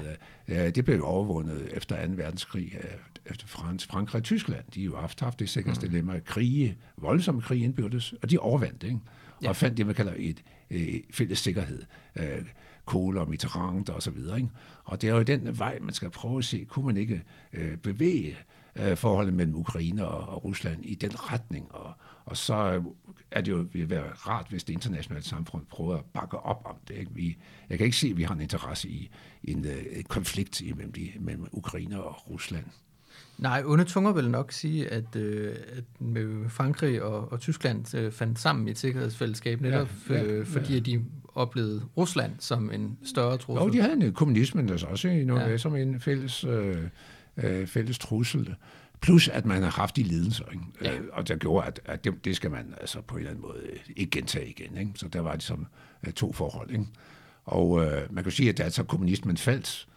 ja. 0.48 0.70
det 0.70 0.84
blev 0.84 0.96
jo 0.96 1.04
overvundet 1.04 1.68
efter 1.72 2.06
2. 2.06 2.12
verdenskrig 2.16 2.78
efter 3.26 3.46
Frans, 3.46 3.86
Frankrig 3.86 4.18
og 4.18 4.24
Tyskland. 4.24 4.64
De 4.74 4.80
har 4.80 4.84
jo 4.84 4.96
haft, 4.96 5.20
haft 5.20 5.40
det 5.40 5.48
sikkerhedsdilemma, 5.48 6.20
krige, 6.24 6.76
voldsomme 6.96 7.40
krige 7.40 7.64
indbyrdes, 7.64 8.14
og 8.22 8.30
de 8.30 8.38
overvandt, 8.38 8.82
ikke? 8.82 8.98
Ja. 9.42 9.48
Og 9.48 9.56
fandt 9.56 9.76
det, 9.76 9.86
man 9.86 9.94
kalder 9.94 10.12
et, 10.16 10.42
et 10.70 11.02
fælles 11.10 11.38
sikkerhed. 11.38 11.82
Øh, 12.16 12.42
Kohl 12.84 13.18
og 13.18 13.30
Mitterrand 13.30 13.88
og 13.88 14.02
så 14.02 14.10
videre. 14.10 14.36
Ikke? 14.36 14.50
Og 14.84 15.02
det 15.02 15.10
er 15.10 15.14
jo 15.14 15.22
den 15.22 15.58
vej, 15.58 15.78
man 15.80 15.94
skal 15.94 16.10
prøve 16.10 16.38
at 16.38 16.44
se, 16.44 16.64
kunne 16.68 16.86
man 16.86 16.96
ikke 16.96 17.22
øh, 17.52 17.76
bevæge 17.76 18.36
øh, 18.76 18.96
forholdet 18.96 19.34
mellem 19.34 19.54
Ukraine 19.54 20.06
og, 20.06 20.34
og 20.34 20.44
Rusland 20.44 20.84
i 20.84 20.94
den 20.94 21.32
retning. 21.32 21.74
Og, 21.74 21.92
og 22.24 22.36
så 22.36 22.82
er 23.30 23.40
det 23.40 23.52
jo 23.52 23.66
vil 23.72 23.90
være 23.90 24.10
rart, 24.12 24.46
hvis 24.50 24.64
det 24.64 24.72
internationale 24.72 25.24
samfund 25.24 25.66
prøver 25.66 25.96
at 25.96 26.04
bakke 26.04 26.38
op 26.38 26.62
om 26.64 26.76
det. 26.88 26.94
Ikke? 26.94 27.14
Vi, 27.14 27.36
jeg 27.70 27.78
kan 27.78 27.84
ikke 27.84 27.96
se, 27.96 28.08
at 28.08 28.16
vi 28.16 28.22
har 28.22 28.34
en 28.34 28.40
interesse 28.40 28.88
i, 28.88 29.10
en, 29.44 29.66
øh, 29.66 30.02
konflikt 30.08 30.62
mellem, 30.76 30.92
de, 30.92 31.12
mellem 31.20 31.46
Ukraine 31.52 32.02
og 32.02 32.30
Rusland. 32.30 32.64
Nej, 33.38 33.62
onde 33.66 33.84
tunger 33.84 34.12
vil 34.12 34.30
nok 34.30 34.52
sige, 34.52 34.88
at, 34.88 35.16
øh, 35.16 35.56
at 35.72 35.84
med 36.00 36.48
Frankrig 36.48 37.02
og, 37.02 37.32
og 37.32 37.40
Tyskland 37.40 37.94
øh, 37.94 38.12
fandt 38.12 38.38
sammen 38.38 38.68
i 38.68 38.70
et 38.70 38.78
sikkerhedsfællesskab, 38.78 39.60
netop 39.60 39.88
ja, 40.10 40.14
ja, 40.14 40.24
øh, 40.24 40.46
fordi 40.46 40.74
ja. 40.74 40.78
de 40.78 41.04
oplevede 41.34 41.82
Rusland 41.96 42.32
som 42.38 42.70
en 42.70 42.98
større 43.04 43.36
trussel. 43.36 43.64
Jo, 43.64 43.72
de 43.72 43.80
havde 43.80 44.06
en 44.06 44.12
kommunismen 44.12 44.68
der 44.68 44.86
også 44.86 45.08
i 45.08 45.24
noget 45.24 45.50
ja. 45.50 45.56
som 45.56 45.76
en 45.76 46.00
fælles, 46.00 46.44
øh, 46.44 46.76
øh, 47.36 47.66
fælles 47.66 47.98
trussel. 47.98 48.54
Plus 49.00 49.28
at 49.28 49.46
man 49.46 49.62
har 49.62 49.70
haft 49.70 49.96
de 49.96 50.02
lidelser, 50.02 50.44
ikke? 50.52 50.64
Ja. 50.82 50.94
Øh, 50.94 51.00
og 51.12 51.28
der 51.28 51.36
gjorde, 51.36 51.66
at, 51.66 51.80
at 51.84 52.04
det, 52.04 52.24
det 52.24 52.36
skal 52.36 52.50
man 52.50 52.74
altså 52.80 53.00
på 53.00 53.14
en 53.14 53.18
eller 53.18 53.30
anden 53.30 53.42
måde 53.42 53.62
ikke 53.96 54.10
gentage 54.10 54.48
igen. 54.48 54.78
Ikke? 54.78 54.92
Så 54.94 55.08
der 55.08 55.20
var 55.20 55.32
det 55.32 55.42
som 55.42 55.66
uh, 56.06 56.12
to 56.12 56.32
forhold. 56.32 56.70
Ikke? 56.70 56.86
Og 57.44 57.84
øh, 57.84 58.14
man 58.14 58.24
kan 58.24 58.32
sige, 58.32 58.48
at 58.48 58.58
da 58.58 58.70
så 58.70 58.82
kommunismen 58.82 59.36
faldt, 59.36 59.88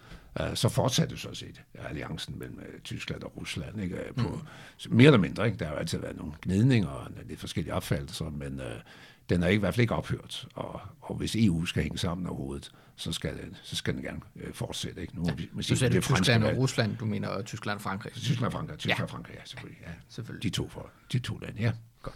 Øh, 0.42 0.56
så 0.56 0.70
fortsatte 0.70 1.18
så 1.18 1.34
set 1.34 1.62
alliancen 1.74 2.40
mellem 2.40 2.60
øh, 2.60 2.80
Tyskland 2.80 3.24
og 3.24 3.38
Rusland. 3.38 3.82
Ikke? 3.82 3.96
Øh, 3.96 4.14
på, 4.16 4.30
mm. 4.30 4.96
Mere 4.96 5.08
eller 5.08 5.20
mindre. 5.20 5.46
Ikke? 5.46 5.58
Der 5.58 5.66
har 5.66 5.74
jo 5.74 5.80
altid 5.80 6.00
været 6.00 6.18
nogle 6.18 6.34
gnidninger 6.42 6.90
og 6.90 7.08
lidt 7.28 7.40
forskellige 7.40 7.74
opfattelser, 7.74 8.30
men 8.30 8.60
øh, 8.60 8.82
den 9.30 9.44
er 9.44 9.48
ikke, 9.48 9.60
i 9.60 9.60
hvert 9.60 9.74
fald 9.74 9.82
ikke 9.82 9.96
ophørt. 9.96 10.48
Og, 10.54 10.82
og 11.02 11.16
hvis 11.16 11.36
EU 11.36 11.66
skal 11.66 11.84
hænge 11.84 11.98
sammen 11.98 12.28
overhovedet, 12.28 12.72
så 12.96 13.12
skal 13.12 13.38
den, 13.38 13.56
så 13.64 13.76
skal 13.76 13.94
den 13.94 14.02
gerne 14.02 14.20
øh, 14.36 14.54
fortsætte. 14.54 15.02
Ikke? 15.02 15.16
Nu, 15.16 15.24
ja. 15.28 15.34
vi, 15.34 15.50
du 15.58 15.62
sagde 15.76 15.94
det 15.94 16.04
Tyskland 16.04 16.44
og 16.44 16.58
Rusland, 16.58 16.98
du 16.98 17.06
mener 17.06 17.42
Tyskland 17.42 17.76
og 17.76 17.82
Frankrig? 17.82 18.14
Tyskland 18.14 18.46
og 18.46 18.52
Frankrig, 18.52 18.78
Tyskland 18.78 19.00
ja. 19.00 19.04
og 19.04 19.10
Frankrig, 19.10 19.36
ja, 19.36 19.42
selvfølgelig. 19.46 19.82
Ja. 19.82 19.92
selvfølgelig. 20.10 20.44
De, 20.44 20.50
to 20.50 20.70
for, 20.70 20.90
de 21.12 21.20
to 21.20 21.38
lande, 21.38 21.62
ja. 21.62 21.72
Godt. 22.02 22.16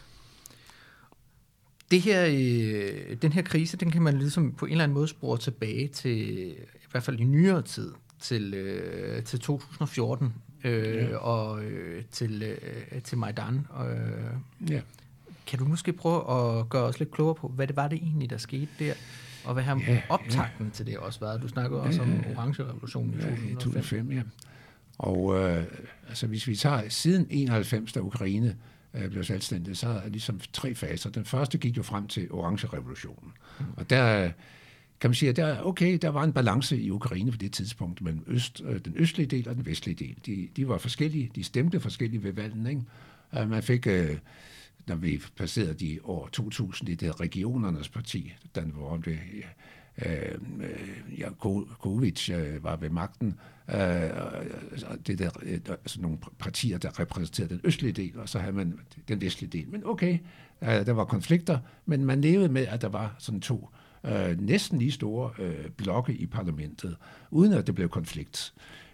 Det 1.91 2.01
her, 2.01 2.25
øh, 2.25 3.17
den 3.21 3.33
her 3.33 3.41
krise, 3.41 3.77
den 3.77 3.91
kan 3.91 4.01
man 4.01 4.17
ligesom 4.17 4.53
på 4.53 4.65
en 4.65 4.71
eller 4.71 4.83
anden 4.83 4.93
måde 4.93 5.07
spore 5.07 5.37
tilbage 5.37 5.87
til, 5.87 6.47
i 6.51 6.87
hvert 6.91 7.03
fald 7.03 7.19
i 7.19 7.23
nyere 7.23 7.61
tid, 7.61 7.91
til, 8.19 8.53
øh, 8.53 9.23
til 9.23 9.39
2014 9.39 10.33
øh, 10.63 10.95
ja. 10.95 11.17
og 11.17 11.63
øh, 11.63 12.03
til, 12.11 12.43
øh, 12.43 13.01
til 13.01 13.17
Majdan. 13.17 13.67
Øh, 13.89 14.69
ja. 14.71 14.81
Kan 15.51 15.60
du 15.60 15.65
måske 15.65 15.93
prøve 15.93 16.20
at 16.20 16.70
gøre 16.70 16.84
os 16.84 17.00
lidt 17.00 17.12
klogere 17.12 17.36
på, 17.36 17.48
hvad 17.48 17.67
det 17.67 17.75
var 17.75 17.88
det 17.88 17.98
egentlig, 17.98 18.29
der 18.29 18.38
skete 18.38 18.67
der? 18.79 18.93
Og 19.46 19.53
hvad 19.53 19.63
har 19.63 19.81
ja, 19.88 20.01
optakten 20.10 20.65
ja. 20.65 20.72
til 20.74 20.86
det 20.86 20.98
også 20.98 21.20
været? 21.20 21.41
Du 21.41 21.48
snakker 21.48 21.77
ja, 21.77 21.84
også 21.84 22.01
om 22.01 22.24
orange 22.36 22.63
revolutionen 22.63 23.13
i 23.13 23.17
2005. 23.17 23.50
Ja, 23.50 23.53
2005 23.53 24.12
ja. 24.12 24.22
Og 24.98 25.39
øh, 25.39 25.63
altså, 26.08 26.27
hvis 26.27 26.48
vi 26.48 26.55
tager 26.55 26.89
siden 26.89 27.27
91, 27.29 27.93
da 27.93 28.00
Ukraine 28.00 28.55
øh, 28.93 29.10
blev 29.10 29.24
selvstændig, 29.24 29.77
så 29.77 29.88
er 29.88 30.01
der 30.01 30.10
ligesom 30.10 30.39
tre 30.53 30.75
faser. 30.75 31.10
Den 31.10 31.25
første 31.25 31.58
gik 31.58 31.77
jo 31.77 31.84
frem 31.84 32.08
til 32.08 32.31
orange 32.31 32.67
revolutionen. 32.67 33.31
Mm. 33.60 33.65
Og 33.77 33.89
der 33.89 34.31
kan 35.00 35.10
man 35.10 35.15
sige, 35.15 35.29
at 35.29 35.36
der, 35.36 35.62
okay, 35.62 35.98
der 36.01 36.10
var 36.10 36.24
en 36.24 36.34
balance 36.34 36.81
i 36.81 36.91
Ukraine 36.91 37.31
på 37.31 37.38
det 37.38 37.53
tidspunkt 37.53 38.01
mellem 38.01 38.24
øst, 38.27 38.62
øh, 38.65 38.79
den 38.86 38.93
østlige 38.96 39.27
del 39.27 39.50
og 39.50 39.55
den 39.55 39.65
vestlige 39.65 39.96
del. 39.96 40.15
De, 40.25 40.48
de 40.55 40.67
var 40.67 40.77
forskellige, 40.77 41.31
de 41.36 41.43
stemte 41.43 41.79
forskellige 41.79 42.24
ved 42.24 42.34
valgene. 42.34 42.70
Ikke? 42.70 42.81
Uh, 43.41 43.50
man 43.50 43.63
fik 43.63 43.88
uh, 43.88 44.17
når 44.88 44.95
vi 44.95 45.21
passerede 45.38 45.73
de 45.73 46.00
år 46.03 46.27
2000 46.27 46.89
i 46.89 46.95
det 46.95 47.19
regionernes 47.19 47.89
parti, 47.89 48.33
den 48.55 48.71
hvor 48.75 48.97
det, 48.97 49.19
øh, 50.05 50.31
øh 50.61 51.19
Jakovic 51.19 52.29
øh, 52.29 52.63
var 52.63 52.75
ved 52.75 52.89
magten, 52.89 53.39
øh, 53.69 53.77
det 55.07 55.19
der, 55.19 55.29
øh, 55.43 55.59
altså 55.67 56.01
nogle 56.01 56.17
partier, 56.39 56.77
der 56.77 57.00
repræsenterede 57.00 57.53
den 57.53 57.61
østlige 57.63 57.91
del, 57.91 58.19
og 58.19 58.29
så 58.29 58.39
havde 58.39 58.53
man 58.53 58.79
den 59.07 59.21
vestlige 59.21 59.50
del. 59.50 59.69
Men 59.69 59.85
okay, 59.85 60.19
øh, 60.61 60.69
der 60.69 60.93
var 60.93 61.05
konflikter, 61.05 61.59
men 61.85 62.05
man 62.05 62.21
levede 62.21 62.50
med, 62.50 62.67
at 62.67 62.81
der 62.81 62.89
var 62.89 63.15
sådan 63.19 63.41
to 63.41 63.69
øh, 64.05 64.41
næsten 64.41 64.79
lige 64.79 64.91
store 64.91 65.31
øh, 65.39 65.69
blokke 65.69 66.13
i 66.13 66.25
parlamentet, 66.25 66.97
uden 67.31 67.53
at 67.53 67.67
det 67.67 67.75
blev 67.75 67.89
konflikt. 67.89 68.53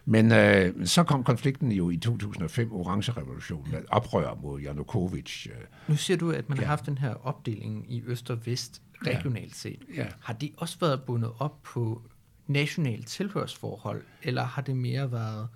Men 0.09 0.31
øh, 0.31 0.85
så 0.85 1.03
kom 1.03 1.23
konflikten 1.23 1.71
jo 1.71 1.89
i 1.89 1.97
2005, 1.97 2.73
Orange-revolutionen, 2.73 3.71
med 3.71 3.81
oprør 3.89 4.35
mod 4.41 4.61
Janukovic. 4.61 5.47
Øh. 5.47 5.53
Nu 5.87 5.95
siger 5.95 6.17
du, 6.17 6.31
at 6.31 6.49
man 6.49 6.57
ja. 6.57 6.63
har 6.63 6.69
haft 6.69 6.85
den 6.85 6.97
her 6.97 7.27
opdeling 7.27 7.93
i 7.93 8.03
øst 8.05 8.29
og 8.29 8.45
vest 8.45 8.81
regionalt 9.07 9.55
set. 9.55 9.83
Ja. 9.95 10.05
Har 10.19 10.33
det 10.33 10.51
også 10.57 10.77
været 10.79 11.03
bundet 11.03 11.31
op 11.39 11.63
på 11.63 12.01
nationalt 12.47 13.07
tilhørsforhold, 13.07 14.03
eller 14.23 14.43
har 14.43 14.61
det 14.61 14.77
mere 14.77 15.11
været 15.11 15.47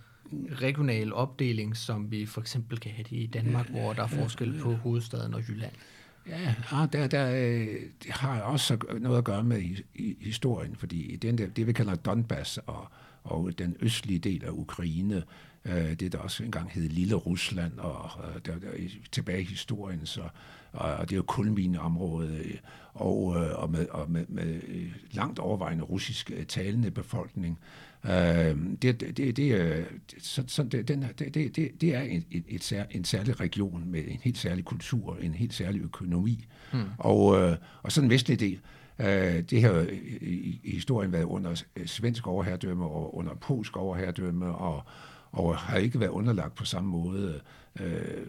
regional 0.51 1.13
opdeling, 1.13 1.77
som 1.77 2.11
vi 2.11 2.25
for 2.25 2.41
eksempel 2.41 2.79
kan 2.79 2.91
have 2.91 3.05
det 3.09 3.17
i 3.17 3.25
Danmark, 3.25 3.69
hvor 3.69 3.93
der 3.93 4.03
er 4.03 4.07
forskel 4.07 4.59
på 4.61 4.73
hovedstaden 4.73 5.33
og 5.33 5.41
Jylland? 5.47 5.73
Ja, 6.27 6.55
der, 6.93 7.07
der, 7.07 7.31
øh, 7.35 7.67
har 8.09 8.41
også 8.41 8.77
noget 8.99 9.17
at 9.17 9.23
gøre 9.23 9.43
med 9.43 9.61
historien, 10.21 10.75
fordi 10.75 11.15
den 11.15 11.37
der, 11.37 11.47
det 11.47 11.67
vi 11.67 11.73
kalder 11.73 11.95
Donbass 11.95 12.57
og, 12.57 12.87
og 13.23 13.59
den 13.59 13.75
østlige 13.79 14.19
del 14.19 14.45
af 14.45 14.49
Ukraine, 14.49 15.23
øh, 15.65 15.93
det 15.93 16.11
der 16.11 16.17
også 16.17 16.43
engang 16.43 16.71
hed 16.71 16.89
Lille 16.89 17.15
Rusland, 17.15 17.77
og 17.77 18.09
øh, 18.23 18.41
der, 18.45 18.59
der, 18.59 18.69
tilbage 19.11 19.41
i 19.41 19.45
historien, 19.45 20.05
så, 20.05 20.21
og 20.71 21.09
det 21.09 21.11
er 21.11 21.17
jo 21.17 21.23
kulmineområde, 21.27 22.57
og, 22.93 23.25
og, 23.55 23.69
med, 23.71 23.87
og 23.89 24.11
med, 24.11 24.25
med 24.27 24.61
langt 25.11 25.39
overvejende 25.39 25.83
russisk 25.83 26.31
talende 26.47 26.91
befolkning. 26.91 27.59
det, 28.03 28.81
det, 28.81 29.17
det, 29.17 29.37
det, 29.37 29.85
så, 30.17 30.43
så 30.47 30.63
det, 30.63 30.87
den, 30.87 31.05
det, 31.19 31.35
det, 31.55 31.81
det 31.81 31.95
er 31.95 32.01
et, 32.01 32.43
et, 32.47 32.63
sær, 32.63 32.83
en 32.91 33.05
særlig 33.05 33.39
region 33.39 33.83
med 33.85 34.03
en 34.07 34.19
helt 34.21 34.37
særlig 34.37 34.65
kultur, 34.65 35.17
en 35.21 35.33
helt 35.33 35.53
særlig 35.53 35.81
økonomi. 35.81 36.45
Hmm. 36.71 36.81
Og, 36.97 37.57
og 37.83 37.91
så 37.91 38.01
den 38.01 38.09
vestlige 38.09 38.37
del, 38.37 38.59
det 39.41 39.61
har 39.61 39.87
i, 40.21 40.59
i 40.63 40.71
historien 40.71 41.11
været 41.11 41.23
under 41.23 41.63
svensk 41.85 42.27
overherredømme 42.27 42.85
og 42.85 43.17
under 43.17 43.33
polsk 43.35 43.77
overherredømme, 43.77 44.55
og, 44.55 44.83
og 45.31 45.57
har 45.57 45.77
ikke 45.77 45.99
været 45.99 46.09
underlagt 46.09 46.55
på 46.55 46.65
samme 46.65 46.89
måde. 46.89 47.41
Øh, 47.79 48.25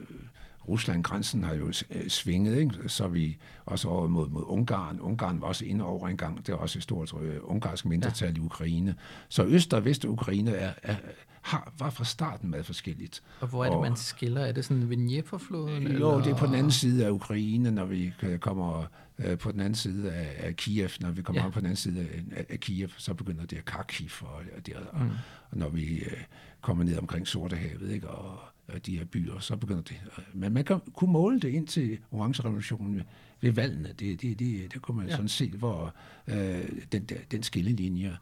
Rusland, 0.68 1.04
grænsen 1.04 1.44
har 1.44 1.54
jo 1.54 1.66
øh, 1.90 2.08
svinget, 2.08 2.58
ikke? 2.58 2.74
så 2.86 3.08
vi 3.08 3.36
også 3.66 3.88
over 3.88 4.08
mod, 4.08 4.28
mod 4.28 4.42
Ungarn. 4.46 5.00
Ungarn 5.00 5.40
var 5.40 5.46
også 5.46 5.64
inde 5.64 5.84
over 5.84 6.08
en 6.08 6.16
gang. 6.16 6.46
Det 6.46 6.52
er 6.52 6.56
også 6.56 6.78
et 6.78 6.82
stort 6.82 7.12
uh, 7.12 7.20
ungarsk 7.42 7.86
mindretal 7.86 8.32
ja. 8.36 8.36
i 8.36 8.40
Ukraine. 8.40 8.94
Så 9.28 9.44
Øst- 9.44 9.74
og 9.74 9.84
Vest-Ukraine 9.84 10.50
er, 10.50 10.72
er, 10.82 10.96
har, 11.42 11.72
var 11.78 11.90
fra 11.90 12.04
starten 12.04 12.50
meget 12.50 12.66
forskelligt. 12.66 13.22
Og 13.40 13.48
hvor 13.48 13.64
er 13.64 13.68
det, 13.68 13.76
og, 13.76 13.82
man 13.82 13.96
skiller? 13.96 14.40
Er 14.40 14.52
det 14.52 14.64
sådan 14.64 14.82
Dnieperfloden? 14.82 15.82
Jo, 15.82 15.88
eller? 15.88 16.22
det 16.22 16.32
er 16.32 16.36
på 16.36 16.46
den 16.46 16.54
anden 16.54 16.72
side 16.72 17.06
af 17.06 17.10
Ukraine, 17.10 17.70
når 17.70 17.84
vi 17.84 18.12
kommer 18.40 18.86
uh, 19.18 19.38
på 19.38 19.52
den 19.52 19.60
anden 19.60 19.74
side 19.74 20.12
af, 20.12 20.46
af 20.46 20.56
Kiev. 20.56 20.88
Når 21.00 21.10
vi 21.10 21.22
kommer 21.22 21.42
ja. 21.42 21.50
på 21.50 21.60
den 21.60 21.66
anden 21.66 21.76
side 21.76 22.00
af, 22.00 22.44
af 22.48 22.60
Kiev, 22.60 22.88
så 22.96 23.14
begynder 23.14 23.46
det 23.46 23.56
at 23.56 23.64
Kharkiv, 23.64 24.08
og, 24.20 24.42
og, 24.56 24.66
det, 24.66 24.74
og, 24.74 25.00
mm. 25.00 25.10
og 25.50 25.58
når 25.58 25.68
vi 25.68 26.02
uh, 26.06 26.18
kommer 26.60 26.84
ned 26.84 26.98
omkring 26.98 27.28
Sortehavet, 27.28 27.90
ikke? 27.90 28.08
og 28.08 28.38
de 28.86 28.98
her 28.98 29.04
byer, 29.04 29.38
så 29.38 29.56
begynder 29.56 29.82
det. 29.82 30.00
Men 30.32 30.52
man 30.52 30.64
kan 30.64 30.80
kunne 30.94 31.12
måle 31.12 31.40
det 31.40 31.48
ind 31.48 31.66
til 31.66 31.98
orange-revolutionen 32.10 33.02
ved 33.40 33.52
valgene. 33.52 33.88
Det, 33.98 34.22
det, 34.22 34.38
det, 34.38 34.74
der 34.74 34.78
kunne 34.78 34.96
man 34.96 35.06
ja. 35.06 35.12
sådan 35.12 35.28
se, 35.28 35.50
hvor 35.50 35.94
øh, 36.28 36.68
den, 36.92 37.04
der, 37.04 37.16
den 37.30 37.42
skillelinje. 37.42 38.16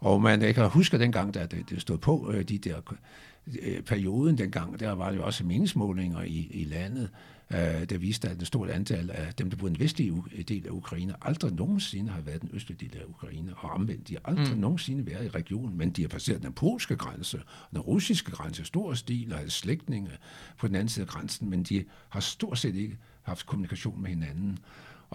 Og 0.00 0.22
man 0.22 0.42
jeg 0.42 0.54
kan 0.54 0.68
huske 0.68 0.98
dengang, 0.98 1.34
da 1.34 1.46
det, 1.46 1.70
det 1.70 1.80
stod 1.80 1.98
på, 1.98 2.32
øh, 2.34 2.42
de 2.42 2.58
der 2.58 2.94
øh, 3.62 3.82
perioden 3.82 4.38
dengang, 4.38 4.80
der 4.80 4.92
var 4.92 5.10
det 5.10 5.16
jo 5.16 5.24
også 5.24 5.44
meningsmålinger 5.44 6.22
i, 6.22 6.48
i 6.50 6.64
landet, 6.64 7.10
øh, 7.50 7.88
der 7.88 7.98
viste, 7.98 8.28
at 8.28 8.38
en 8.38 8.44
stort 8.44 8.70
antal 8.70 9.10
af 9.10 9.34
dem, 9.34 9.50
der 9.50 9.56
boede 9.56 9.72
i 9.72 9.74
den 9.74 9.84
vestlige 9.84 10.22
del 10.48 10.66
af 10.66 10.70
Ukraine, 10.70 11.14
aldrig 11.22 11.52
nogensinde 11.52 12.12
har 12.12 12.20
været 12.20 12.42
den 12.42 12.50
østlige 12.52 12.88
del 12.88 12.98
af 12.98 13.04
Ukraine, 13.08 13.54
og 13.56 13.70
omvendt, 13.70 14.08
de 14.08 14.14
har 14.14 14.20
aldrig 14.24 14.54
mm. 14.54 14.60
nogensinde 14.60 15.06
været 15.06 15.24
i 15.24 15.28
regionen, 15.28 15.78
men 15.78 15.90
de 15.90 16.02
har 16.02 16.08
passeret 16.08 16.42
den 16.42 16.52
polske 16.52 16.96
grænse, 16.96 17.42
den 17.70 17.80
russiske 17.80 18.30
grænse, 18.30 18.64
stor 18.64 18.94
stil, 18.94 19.32
og 19.32 19.40
slægtninge 19.48 20.10
på 20.58 20.68
den 20.68 20.74
anden 20.74 20.88
side 20.88 21.02
af 21.02 21.08
grænsen, 21.08 21.50
men 21.50 21.62
de 21.62 21.84
har 22.08 22.20
stort 22.20 22.58
set 22.58 22.74
ikke 22.74 22.96
haft 23.22 23.46
kommunikation 23.46 24.02
med 24.02 24.10
hinanden. 24.10 24.58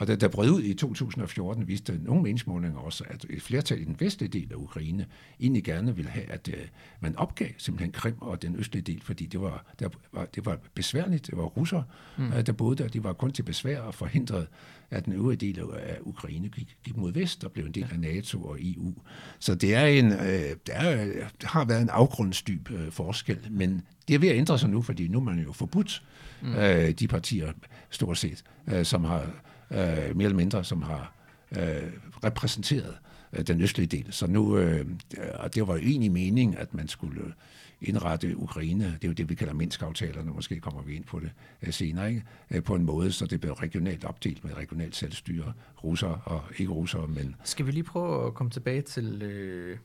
Og 0.02 0.08
da 0.08 0.16
der 0.16 0.28
brød 0.28 0.50
ud 0.50 0.64
i 0.64 0.74
2014, 0.74 1.68
viste 1.68 2.00
nogle 2.04 2.24
meningsmålinger 2.24 2.80
også, 2.80 3.04
at 3.08 3.26
et 3.30 3.42
flertal 3.42 3.82
i 3.82 3.84
den 3.84 3.96
vestlige 4.00 4.30
del 4.30 4.52
af 4.52 4.56
Ukraine 4.56 5.06
egentlig 5.40 5.64
gerne 5.64 5.96
ville 5.96 6.12
have, 6.12 6.32
at 6.32 6.48
uh, 6.48 6.54
man 7.00 7.16
opgav 7.16 7.48
simpelthen 7.58 7.92
Krim 7.92 8.16
og 8.22 8.42
den 8.42 8.56
østlige 8.56 8.82
del, 8.82 9.02
fordi 9.02 9.26
det 9.26 9.42
var, 9.42 9.66
der 9.80 9.90
var, 10.12 10.26
det 10.26 10.46
var 10.46 10.58
besværligt. 10.74 11.28
Det 11.28 11.38
var 11.38 11.44
russer, 11.44 11.84
mm. 12.18 12.28
uh, 12.28 12.42
der 12.42 12.52
boede 12.52 12.84
der. 12.84 12.90
De 12.90 13.04
var 13.04 13.14
kun 13.14 13.32
til 13.32 13.44
besvær 13.44 13.80
og 13.80 13.94
forhindret, 13.94 14.48
at 14.92 15.06
den 15.06 15.14
øvrige 15.14 15.38
del 15.38 15.60
af 15.60 15.98
Ukraine 16.02 16.50
gik, 16.50 16.78
gik 16.84 16.98
mod 16.98 17.12
vest 17.12 17.44
og 17.44 17.52
blev 17.52 17.66
en 17.66 17.72
del 17.72 17.88
af 17.92 18.00
NATO 18.00 18.44
og 18.44 18.58
EU. 18.62 18.94
Så 19.40 19.56
det 19.56 19.76
er 19.76 19.86
en, 19.86 20.06
uh, 20.12 20.20
der, 20.68 20.74
er, 20.74 21.06
der 21.42 21.48
har 21.48 21.66
været 21.66 21.82
en 21.82 21.90
afgrundsdyb 21.90 22.70
uh, 22.72 22.92
forskel, 22.92 23.48
men 23.50 23.82
det 24.08 24.16
er 24.16 24.20
ved 24.20 24.30
at 24.30 24.38
ændre 24.38 24.60
sig 24.60 24.70
nu, 24.70 24.82
fordi 24.82 25.08
nu 25.08 25.20
er 25.20 25.24
man 25.24 25.40
jo 25.40 25.52
forbudt 25.52 26.04
mm. 26.42 26.50
uh, 26.56 26.90
de 27.00 27.08
partier, 27.10 27.52
stort 27.90 28.18
set, 28.18 28.44
uh, 28.68 28.84
som 28.84 29.04
har 29.04 29.32
øh, 29.72 30.16
mere 30.16 30.26
eller 30.26 30.36
mindre, 30.36 30.64
som 30.64 30.82
har 30.82 31.14
øh, 31.58 31.92
repræsenteret 32.24 32.98
øh, 33.34 33.48
den 33.48 33.62
østlige 33.62 33.88
del. 33.88 34.14
Så 34.14 34.28
nu, 34.28 34.58
øh, 34.58 34.86
og 35.34 35.56
det 35.56 35.68
var 35.68 35.74
jo 35.74 35.80
egentlig 35.80 36.12
mening, 36.12 36.58
at 36.58 36.74
man 36.74 36.88
skulle 36.88 37.34
indrette 37.82 38.38
Ukraine, 38.38 38.86
det 38.86 39.04
er 39.04 39.08
jo 39.08 39.14
det, 39.14 39.30
vi 39.30 39.36
kalder 39.36 39.54
Minsk-aftalerne, 39.54 40.32
måske 40.32 40.60
kommer 40.60 40.82
vi 40.82 40.96
ind 40.96 41.04
på 41.04 41.20
det 41.20 41.32
øh, 41.62 41.74
senere, 41.74 42.10
ikke? 42.10 42.24
Øh, 42.52 42.64
på 42.64 42.76
en 42.76 42.86
måde, 42.86 43.12
så 43.12 43.26
det 43.26 43.42
blev 43.42 43.54
regionalt 43.54 44.06
opdelt 44.06 44.44
med 44.44 44.58
regionalt 44.58 44.96
selvstyre, 44.96 45.54
russer 45.84 46.22
og 46.26 46.44
ikke 46.58 46.72
russer, 46.72 47.08
men... 47.08 47.36
Skal 47.44 47.66
vi 47.66 47.72
lige 47.72 47.84
prøve 47.84 48.28
at 48.28 48.34
komme 48.34 48.52
tilbage 48.52 48.82
til 48.82 49.22
øh, 49.22 49.78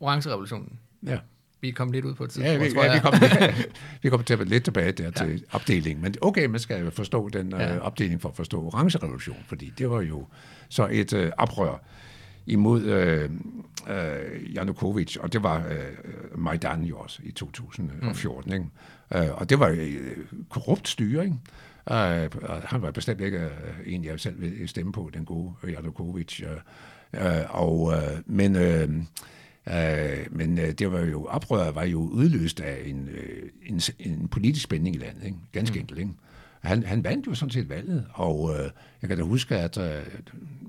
Orange-revolutionen? 0.00 0.78
Ja 1.06 1.18
vi 1.64 1.70
kom 1.70 1.92
lidt 1.92 2.04
ud 2.04 2.14
på 2.14 2.24
et 2.24 2.30
tidspunkt, 2.30 2.52
ja, 2.52 2.64
vi, 2.64 2.70
tror 2.70 2.84
jeg. 2.84 3.00
Ja, 3.04 3.10
vi, 3.20 3.28
kom, 3.28 3.72
vi 4.02 4.10
kom 4.10 4.24
til 4.24 4.38
lidt 4.46 4.64
tilbage 4.64 4.92
der 4.92 5.10
til 5.10 5.30
ja. 5.30 5.56
opdelingen. 5.56 6.02
Men 6.02 6.14
okay, 6.20 6.46
man 6.46 6.60
skal 6.60 6.84
jo 6.84 6.90
forstå 6.90 7.28
den 7.28 7.50
ja. 7.50 7.76
uh, 7.76 7.82
opdeling 7.82 8.20
for 8.20 8.28
at 8.28 8.36
forstå 8.36 8.62
orange-revolution, 8.62 9.36
fordi 9.46 9.72
det 9.78 9.90
var 9.90 10.00
jo 10.00 10.26
så 10.68 10.88
et 10.90 11.12
uh, 11.12 11.28
oprør 11.38 11.82
imod 12.46 12.82
uh, 12.82 13.30
uh, 13.94 14.54
Janukovic, 14.54 15.16
og 15.16 15.32
det 15.32 15.42
var 15.42 15.58
uh, 15.58 16.38
Majdan 16.38 16.84
jo 16.84 16.98
også 16.98 17.20
i 17.22 17.30
2014. 17.30 18.50
Mm. 18.50 18.54
Ikke? 18.54 19.30
Uh, 19.30 19.40
og 19.40 19.50
det 19.50 19.60
var 19.60 19.70
uh, 19.70 20.38
korrupt 20.48 20.88
styre, 20.88 21.24
ikke? 21.24 21.36
Uh, 21.90 22.42
han 22.64 22.82
var 22.82 22.90
bestemt 22.90 23.20
ikke 23.20 23.38
uh, 23.38 23.92
en, 23.92 24.04
jeg 24.04 24.20
selv 24.20 24.40
vil 24.40 24.68
stemme 24.68 24.92
på, 24.92 25.10
den 25.14 25.24
gode 25.24 25.52
Janukovic. 25.68 26.42
Uh, 26.42 27.20
uh, 27.24 27.62
og, 27.62 27.80
uh, 27.80 27.94
men... 28.26 28.56
Uh, 28.56 29.04
Øh, 29.68 30.26
men 30.30 30.58
øh, 30.58 30.72
det 30.72 30.92
var 30.92 31.00
jo, 31.00 31.24
oprøret 31.24 31.74
var 31.74 31.84
jo 31.84 31.98
udløst 31.98 32.60
af 32.60 32.88
en, 32.88 33.08
øh, 33.08 33.50
en, 33.66 33.80
en 33.98 34.28
politisk 34.28 34.64
spænding 34.64 34.96
i 34.96 34.98
landet, 34.98 35.24
ikke? 35.24 35.36
ganske 35.52 35.74
mm. 35.74 35.80
enkelt. 35.80 35.98
Ikke? 35.98 36.12
Han, 36.60 36.82
han 36.82 37.04
vandt 37.04 37.26
jo 37.26 37.34
sådan 37.34 37.50
set 37.50 37.68
valget, 37.68 38.06
og 38.12 38.54
øh, 38.54 38.70
jeg 39.02 39.08
kan 39.08 39.18
da 39.18 39.24
huske, 39.24 39.56
at 39.56 39.78
øh, 39.78 40.02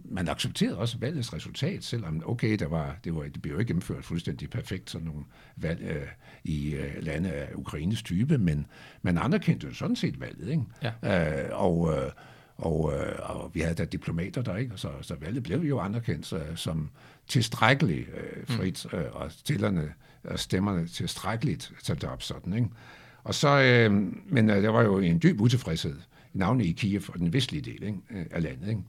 man 0.04 0.28
accepterede 0.28 0.78
også 0.78 0.98
valgets 0.98 1.34
resultat, 1.34 1.84
selvom 1.84 2.24
okay, 2.26 2.56
der 2.60 2.68
var, 2.68 2.98
det, 3.04 3.16
var, 3.16 3.24
det 3.24 3.42
blev 3.42 3.54
jo 3.54 3.60
ikke 3.60 3.68
gennemført 3.68 4.06
fuldstændig 4.06 4.50
perfekt, 4.50 4.90
sådan 4.90 5.08
nogle 5.08 5.24
valg 5.56 5.82
øh, 5.82 6.08
i 6.44 6.74
øh, 6.74 7.04
lande 7.04 7.32
af 7.32 7.50
Ukraines 7.56 8.04
type, 8.04 8.38
men 8.38 8.66
man 9.02 9.18
anerkendte 9.18 9.68
jo 9.68 9.74
sådan 9.74 9.96
set 9.96 10.20
valget. 10.20 10.50
Ikke? 10.50 10.64
Ja. 11.04 11.44
Øh, 11.44 11.50
og, 11.52 11.94
øh, 11.94 12.12
og, 12.58 12.94
øh, 12.94 13.16
og 13.20 13.52
vi 13.54 13.60
havde 13.60 13.76
da 13.76 13.86
diplomater 13.86 14.42
der, 14.42 14.56
ikke? 14.56 14.72
Så, 14.76 14.90
så 15.02 15.16
valget 15.16 15.44
blev 15.44 15.60
jo 15.60 15.80
anerkendt 15.80 16.26
så, 16.26 16.42
som 16.56 16.90
tilstrækkeligt 17.28 18.10
øh, 18.10 18.48
frit, 18.58 18.86
mm. 18.92 19.00
øh, 19.00 19.06
og 19.16 19.32
stillerne 19.32 19.94
og 20.24 20.40
stemmerne 20.40 20.88
tilstrækkeligt 20.88 21.74
sat 21.84 22.04
op 22.04 22.22
sådan, 22.22 22.54
ikke? 22.54 22.68
Og 23.24 23.36
så, 23.36 23.62
øh, 23.62 23.92
men 24.26 24.50
øh, 24.50 24.64
der 24.64 24.70
var 24.70 24.84
jo 24.84 24.98
en 24.98 25.20
dyb 25.24 25.42
utilfredshed, 25.42 25.96
navnet 26.34 26.66
i 26.66 26.72
Kiev 26.72 27.02
og 27.08 27.20
den 27.20 27.34
vestlige 27.34 27.62
del 27.62 27.84
ikke, 27.84 28.00
øh, 28.12 28.26
af 28.32 28.44
landet, 28.44 28.70
ikke? 28.70 28.82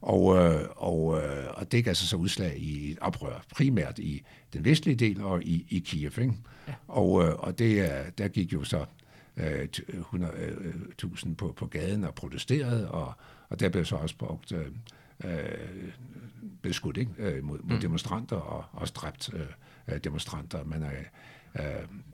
Og, 0.00 0.36
øh, 0.36 0.60
og, 0.76 1.22
øh, 1.22 1.46
og 1.54 1.72
det 1.72 1.84
gav 1.84 1.94
sig 1.94 2.08
så 2.08 2.16
udslag 2.16 2.58
i 2.58 2.90
et 2.90 2.98
oprør, 3.00 3.44
primært 3.54 3.98
i 3.98 4.22
den 4.52 4.64
vestlige 4.64 4.96
del 4.96 5.22
og 5.22 5.42
i, 5.42 5.66
i 5.70 5.78
Kiev. 5.78 6.18
Ikke? 6.18 6.34
Ja. 6.68 6.72
Og, 6.88 7.24
øh, 7.24 7.34
og 7.34 7.58
det, 7.58 7.90
der 8.18 8.28
gik 8.28 8.52
jo 8.52 8.64
så 8.64 8.84
øh, 9.36 9.68
100.000 9.88 11.28
øh, 11.28 11.36
på, 11.36 11.52
på 11.56 11.66
gaden 11.66 12.04
og 12.04 12.14
protesterede, 12.14 12.90
og, 12.90 13.12
og 13.48 13.60
der 13.60 13.68
blev 13.68 13.84
så 13.84 13.96
også 13.96 14.16
brugt 14.16 14.52
øh, 14.52 14.66
øh, 15.24 15.92
blev 16.62 16.72
skudt 16.72 16.96
ikke? 16.96 17.12
Øh, 17.18 17.44
mod, 17.44 17.58
mod 17.62 17.76
mm. 17.76 17.80
demonstranter 17.80 18.36
og 18.36 18.64
også 18.72 18.92
dræbt 18.96 19.30
øh, 19.88 19.98
demonstranter. 20.04 20.64
Men 20.64 20.82
øh, 20.82 20.90
øh, 21.58 21.64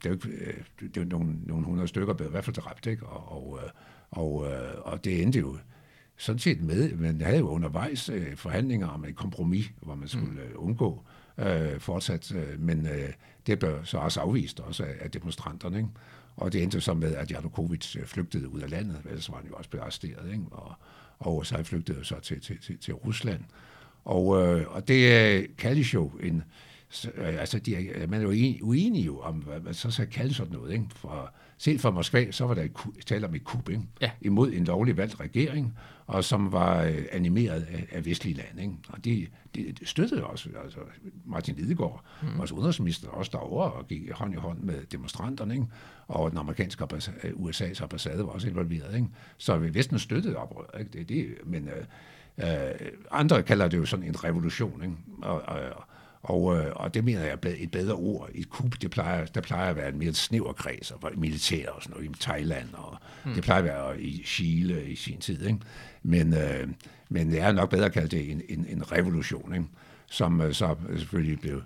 det 0.03 0.07
er 0.07 0.11
jo 0.11 0.13
ikke, 0.13 0.29
øh, 0.29 0.65
det 0.81 0.97
er 0.97 1.01
jo 1.01 1.09
nogle, 1.09 1.37
nogle 1.47 1.65
hundrede 1.65 1.89
stykker 1.89 2.15
blev 2.15 2.29
i 2.29 2.31
hvert 2.31 2.45
fald 2.45 2.57
dræbt, 2.57 2.87
ikke? 2.87 3.07
Og, 3.07 3.33
og, 3.33 3.61
Og, 4.11 4.47
øh, 4.47 4.75
og 4.79 5.05
det 5.05 5.23
endte 5.23 5.39
jo 5.39 5.59
sådan 6.17 6.39
set 6.39 6.63
med, 6.63 6.97
man 6.97 7.21
havde 7.21 7.39
jo 7.39 7.49
undervejs 7.49 8.09
øh, 8.09 8.37
forhandlinger 8.37 8.87
om 8.87 9.05
et 9.05 9.17
kompromis, 9.17 9.71
hvor 9.83 9.95
man 9.95 10.09
skulle 10.09 10.27
mm. 10.27 10.41
undgå 10.57 11.05
øh, 11.39 11.81
fortsat, 11.81 12.35
øh, 12.35 12.61
men 12.61 12.87
øh, 12.87 13.13
det 13.47 13.59
blev 13.59 13.85
så 13.85 13.99
også 13.99 14.21
afvist 14.21 14.61
også 14.61 14.85
af, 14.85 14.95
af 15.01 15.11
demonstranterne, 15.11 15.77
ikke? 15.77 15.89
Og 16.39 16.53
det 16.53 16.63
endte 16.63 16.81
så 16.81 16.95
med, 16.95 17.15
at 17.15 17.31
Janukovic 17.31 17.97
øh, 17.97 18.07
flygtede 18.07 18.49
ud 18.49 18.61
af 18.61 18.71
landet, 18.71 18.97
ellers 19.05 19.31
var 19.31 19.37
han 19.37 19.47
jo 19.47 19.55
også 19.55 19.71
blevet 19.71 19.83
arresteret, 19.83 20.33
ikke? 20.33 20.45
Og, 20.51 20.75
og 21.19 21.47
så 21.47 21.63
flygtede 21.63 22.05
så 22.05 22.21
til, 22.21 22.41
til, 22.41 22.59
til, 22.59 22.79
til 22.79 22.95
Rusland. 22.95 23.41
Og, 24.05 24.43
øh, 24.43 24.75
og 24.75 24.89
det 24.89 25.13
øh, 25.13 25.49
kaldes 25.59 25.95
jo 25.95 26.09
en, 26.23 26.43
øh, 27.15 27.41
altså 27.41 27.59
de, 27.59 27.93
man 28.09 28.21
er 28.21 28.23
jo 28.23 28.57
uenig 28.63 29.07
jo 29.07 29.21
om, 29.21 29.35
hvad 29.35 29.61
man 29.61 29.75
så 29.75 29.91
skal 29.91 30.07
kalde 30.07 30.35
sådan 30.35 30.53
noget, 30.53 30.73
ikke? 30.73 30.87
For, 30.97 31.33
Set 31.59 31.81
fra 31.81 31.91
Moskva, 31.91 32.31
så 32.31 32.47
var 32.47 32.55
der 32.55 32.67
tale 33.07 33.27
om 33.27 33.35
et 33.35 33.45
kub 33.45 33.69
ikke? 33.69 33.83
Ja. 34.01 34.11
imod 34.21 34.53
en 34.53 34.65
lovlig 34.65 34.97
valgt 34.97 35.21
regering, 35.21 35.79
og 36.07 36.25
som 36.25 36.53
var 36.53 36.83
øh, 36.83 37.05
animeret 37.13 37.67
af, 37.71 37.87
af 37.93 38.07
vestlige 38.07 38.37
lande. 38.37 38.63
Ikke? 38.63 38.75
Og 38.89 39.05
de, 39.05 39.27
de, 39.55 39.73
de 39.73 39.87
støttede 39.87 40.25
også. 40.25 40.49
Altså 40.65 40.79
Martin 41.25 41.55
Lidegaard, 41.55 42.05
mm. 42.23 42.39
vores 42.39 42.53
udenrigsminister, 42.53 43.09
også 43.09 43.31
derovre 43.35 43.73
og 43.73 43.87
gik 43.89 44.11
hånd 44.13 44.35
i 44.35 44.37
hånd 44.37 44.59
med 44.59 44.85
demonstranterne. 44.93 45.55
Ikke? 45.55 45.67
Og 46.09 46.31
den 46.31 46.39
amerikanske 46.39 46.83
ambassade, 46.83 47.17
USA's 47.29 47.83
ambassade 47.83 48.19
var 48.19 48.31
også 48.31 48.49
involveret. 48.49 48.95
Ikke? 48.95 49.09
Så 49.37 49.57
Vesten 49.59 49.99
støttede 49.99 50.37
oprøret. 50.37 50.81
Ikke? 50.81 50.91
Det, 50.93 51.09
det, 51.09 51.27
men 51.45 51.69
øh, 51.69 51.85
øh, 52.39 52.75
andre 53.11 53.43
kalder 53.43 53.69
det 53.69 53.79
jo 53.79 53.85
sådan 53.85 54.05
en 54.05 54.25
revolution. 54.25 54.83
Ikke? 54.83 54.95
Og, 55.23 55.43
og, 55.43 55.61
og, 55.77 55.85
øh, 56.25 56.73
og 56.75 56.95
det 56.95 57.05
mener 57.05 57.21
jeg 57.21 57.31
er 57.31 57.55
et 57.57 57.71
bedre 57.71 57.95
ord. 57.95 58.29
Et 58.35 58.51
kub, 58.51 58.75
det 58.83 58.91
plejer, 58.91 59.27
der 59.27 59.41
plejer 59.41 59.71
at 59.71 59.77
være 59.77 59.89
en 59.89 59.99
mere 59.99 60.15
snæver 60.15 60.53
kreds, 60.53 60.91
og 60.91 61.13
militær 61.17 61.71
og 61.71 61.83
sådan 61.83 61.97
noget, 61.97 62.11
i 62.11 62.21
Thailand, 62.21 62.69
og 62.73 62.97
mm. 63.25 63.35
det 63.35 63.43
plejer 63.43 63.59
at 63.59 63.65
være 63.65 64.01
i 64.01 64.23
Chile 64.25 64.85
i 64.85 64.97
sin 64.97 65.19
tid. 65.19 65.47
Ikke? 65.47 65.59
Men, 66.03 66.35
øh, 66.35 66.69
men 67.09 67.31
det 67.31 67.41
er 67.41 67.53
nok 67.53 67.71
bedre 67.71 67.85
at 67.85 67.93
kalde 67.93 68.09
det 68.09 68.31
en, 68.31 68.43
en, 68.49 68.67
en 68.69 68.93
revolution, 68.93 69.55
ikke? 69.55 69.67
som 70.11 70.41
øh, 70.41 70.55
så 70.55 70.75
selvfølgelig 70.97 71.41
blev 71.41 71.63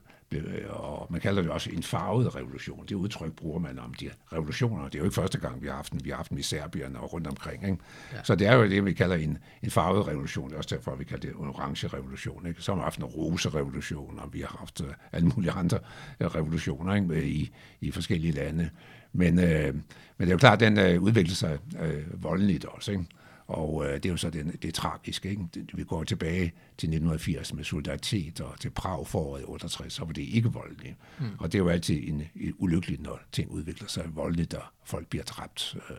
og 0.69 1.07
man 1.11 1.21
kalder 1.21 1.43
det 1.43 1.51
også 1.51 1.71
en 1.73 1.83
farvet 1.83 2.37
revolution. 2.37 2.85
Det 2.89 2.95
udtryk 2.95 3.33
bruger 3.33 3.59
man 3.59 3.79
om 3.79 3.95
de 3.95 4.11
revolutioner. 4.33 4.85
Det 4.85 4.95
er 4.95 4.99
jo 4.99 5.05
ikke 5.05 5.15
første 5.15 5.39
gang, 5.39 5.63
vi 5.63 5.67
har 5.67 5.75
haft 5.75 5.93
den. 5.93 6.05
Vi 6.05 6.11
har 6.11 6.17
haft 6.17 6.31
den 6.31 6.39
i 6.39 6.43
Serbien 6.43 6.97
og 6.97 7.13
rundt 7.13 7.27
omkring. 7.27 7.65
Ikke? 7.65 7.79
Ja. 8.13 8.19
Så 8.23 8.35
det 8.35 8.47
er 8.47 8.55
jo 8.55 8.69
det, 8.69 8.85
vi 8.85 8.93
kalder 8.93 9.17
en, 9.17 9.39
en 9.63 9.71
farvet 9.71 10.09
revolution. 10.09 10.49
Det 10.49 10.55
er 10.55 10.59
også 10.59 10.77
derfor, 10.77 10.95
vi 10.95 11.05
kalder 11.05 11.29
det 11.29 11.41
en 11.41 11.49
orange 11.49 11.89
revolution. 11.89 12.47
Ikke? 12.47 12.63
Så 12.63 12.73
har 12.73 12.77
vi 12.77 12.83
haft 12.83 12.99
en 12.99 13.05
rose 13.05 13.49
revolution, 13.49 14.19
og 14.19 14.33
vi 14.33 14.41
har 14.41 14.57
haft 14.59 14.81
uh, 14.81 14.87
alle 15.13 15.29
mulige 15.29 15.53
andre 15.53 15.79
uh, 16.21 16.27
revolutioner 16.27 16.95
ikke? 16.95 17.25
I, 17.25 17.51
i 17.81 17.91
forskellige 17.91 18.33
lande. 18.33 18.71
Men, 19.13 19.39
uh, 19.39 19.45
men 19.45 19.83
det 20.19 20.27
er 20.27 20.33
jo 20.33 20.39
klart, 20.39 20.63
at 20.63 20.77
den 20.77 20.97
uh, 20.97 21.03
udvikler 21.03 21.35
sig 21.35 21.59
uh, 21.75 22.23
voldeligt 22.23 22.65
også. 22.65 22.93
Ikke? 22.93 23.05
Og 23.53 23.87
øh, 23.87 23.95
det 23.95 24.07
er 24.07 24.11
jo 24.11 24.17
så 24.17 24.31
det, 24.31 24.63
det 24.63 24.69
er 24.69 24.73
tragisk. 24.73 25.27
Ikke? 25.27 25.45
Vi 25.75 25.85
går 25.85 26.05
tilbage 26.05 26.53
til 26.79 26.89
1980 26.89 27.55
med 27.55 27.65
solidaritet, 27.65 28.41
og 28.41 28.61
til 28.61 28.71
Prag 28.71 29.07
foråret 29.07 29.43
i 29.43 29.45
68, 29.45 29.93
så 29.93 30.05
var 30.05 30.13
det 30.13 30.23
ikke 30.23 30.53
voldeligt. 30.53 30.95
Mm. 31.19 31.27
Og 31.39 31.53
det 31.53 31.59
er 31.59 31.63
jo 31.63 31.69
altid 31.69 32.09
en, 32.09 32.23
en 32.37 32.55
ulykkeligt, 32.59 33.03
når 33.03 33.21
ting 33.33 33.51
udvikler 33.51 33.89
sig 33.89 34.05
voldeligt, 34.15 34.55
og 34.55 34.63
folk 34.85 35.07
bliver 35.07 35.25
dræbt. 35.25 35.77
Øh. 35.91 35.97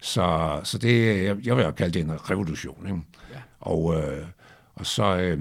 Så, 0.00 0.60
så 0.64 0.78
det, 0.78 1.24
jeg, 1.24 1.36
jeg 1.46 1.56
vil 1.56 1.64
jo 1.64 1.70
kalde 1.70 1.98
det 1.98 2.00
en 2.00 2.30
revolution. 2.30 2.86
Ikke? 2.86 3.00
Ja. 3.32 3.40
Og, 3.60 3.94
øh, 3.94 4.26
og 4.74 4.86
så 4.86 5.16
øh, 5.16 5.40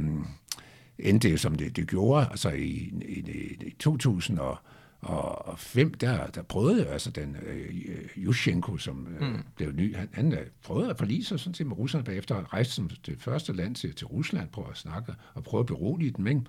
endte 0.99 1.29
det 1.29 1.39
som 1.39 1.55
det, 1.55 1.75
det 1.75 1.87
gjorde, 1.87 2.27
altså 2.31 2.49
i, 2.49 2.93
i, 3.01 3.19
i 3.61 3.75
2000 3.79 4.39
og 4.39 4.57
og 5.01 5.59
fem, 5.59 5.93
der, 5.93 6.27
der 6.27 6.41
prøvede 6.41 6.87
altså 6.87 7.11
den 7.11 7.35
øh, 7.45 7.75
Yushchenko, 8.17 8.77
som 8.77 9.07
øh, 9.19 9.27
mm. 9.27 9.43
blev 9.55 9.71
ny, 9.71 9.95
han, 9.95 10.09
han 10.13 10.33
øh, 10.33 10.45
prøvede 10.63 10.89
at 10.89 10.97
forlige 10.97 11.25
sig 11.25 11.39
sådan 11.39 11.53
set 11.53 11.67
med 11.67 11.77
russerne 11.77 12.03
bagefter, 12.03 12.35
at 12.35 12.53
rejse 12.53 12.71
som 12.71 12.89
det 13.05 13.15
første 13.19 13.53
land 13.53 13.75
til, 13.75 13.95
til 13.95 14.07
Rusland 14.07 14.49
på 14.49 14.61
at 14.61 14.77
snakke 14.77 15.13
og 15.33 15.43
prøve 15.43 15.59
at 15.59 15.65
berolige 15.65 16.11
dem, 16.17 16.27
ikke? 16.27 16.41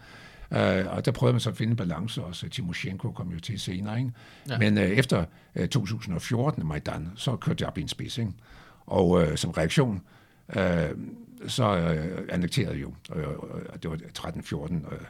Uh, 0.51 0.97
og 0.97 1.05
der 1.05 1.13
prøvede 1.13 1.33
man 1.33 1.41
så 1.41 1.51
at 1.51 1.57
finde 1.57 1.77
balance 1.77 2.23
også. 2.23 2.49
Timoshenko 2.49 3.11
kom 3.11 3.33
jo 3.33 3.41
til 3.41 3.61
senere, 3.61 3.99
ikke? 3.99 4.13
Ja. 4.49 4.59
Men 4.59 4.79
uh, 4.79 4.83
efter 4.83 5.25
uh, 5.61 5.67
2014 5.67 6.67
Majdan, 6.67 7.09
så 7.17 7.37
kørte 7.37 7.63
jeg 7.63 7.69
op 7.69 7.79
i 7.79 7.81
en 7.83 7.89
spids, 7.89 8.19
ikke? 8.19 8.33
Og 8.87 9.11
uh, 9.11 9.35
som 9.35 9.51
reaktion, 9.51 10.03
uh, 10.57 10.63
så 11.47 11.77
øh, 11.77 12.29
annekterede 12.29 12.77
jo, 12.77 12.95
øh, 13.15 13.27
det 13.83 13.91
var 13.91 13.97
13-14 14.19 14.75
øh, 14.75 15.01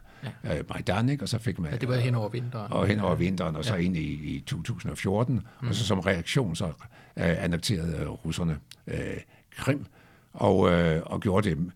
ja. 0.44 0.58
øh, 0.58 0.64
Majdan, 0.68 1.08
ikke? 1.08 1.24
og 1.24 1.28
så 1.28 1.38
fik 1.38 1.58
man... 1.58 1.70
Ja, 1.70 1.76
det 1.76 1.88
var 1.88 1.96
hen 1.96 2.14
over 2.14 2.28
vinteren. 2.28 2.72
Og 2.72 2.86
hen 2.86 3.00
over 3.00 3.14
vinteren, 3.14 3.56
og 3.56 3.64
så 3.64 3.74
ja. 3.74 3.80
ind 3.80 3.96
i, 3.96 4.36
i 4.36 4.40
2014, 4.40 5.34
mm. 5.34 5.68
og 5.68 5.74
så 5.74 5.86
som 5.86 6.00
reaktion 6.00 6.56
så 6.56 6.66
øh, 6.66 7.44
annekterede 7.44 7.96
øh, 7.96 8.08
russerne 8.08 8.58
øh, 8.86 9.16
Krim, 9.56 9.86
og, 10.32 10.70
øh, 10.70 11.02
og 11.06 11.20
gjorde 11.20 11.50
det 11.50 11.72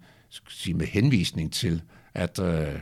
sige, 0.48 0.74
med 0.74 0.86
henvisning 0.86 1.52
til, 1.52 1.82
at... 2.14 2.38
Øh, 2.38 2.78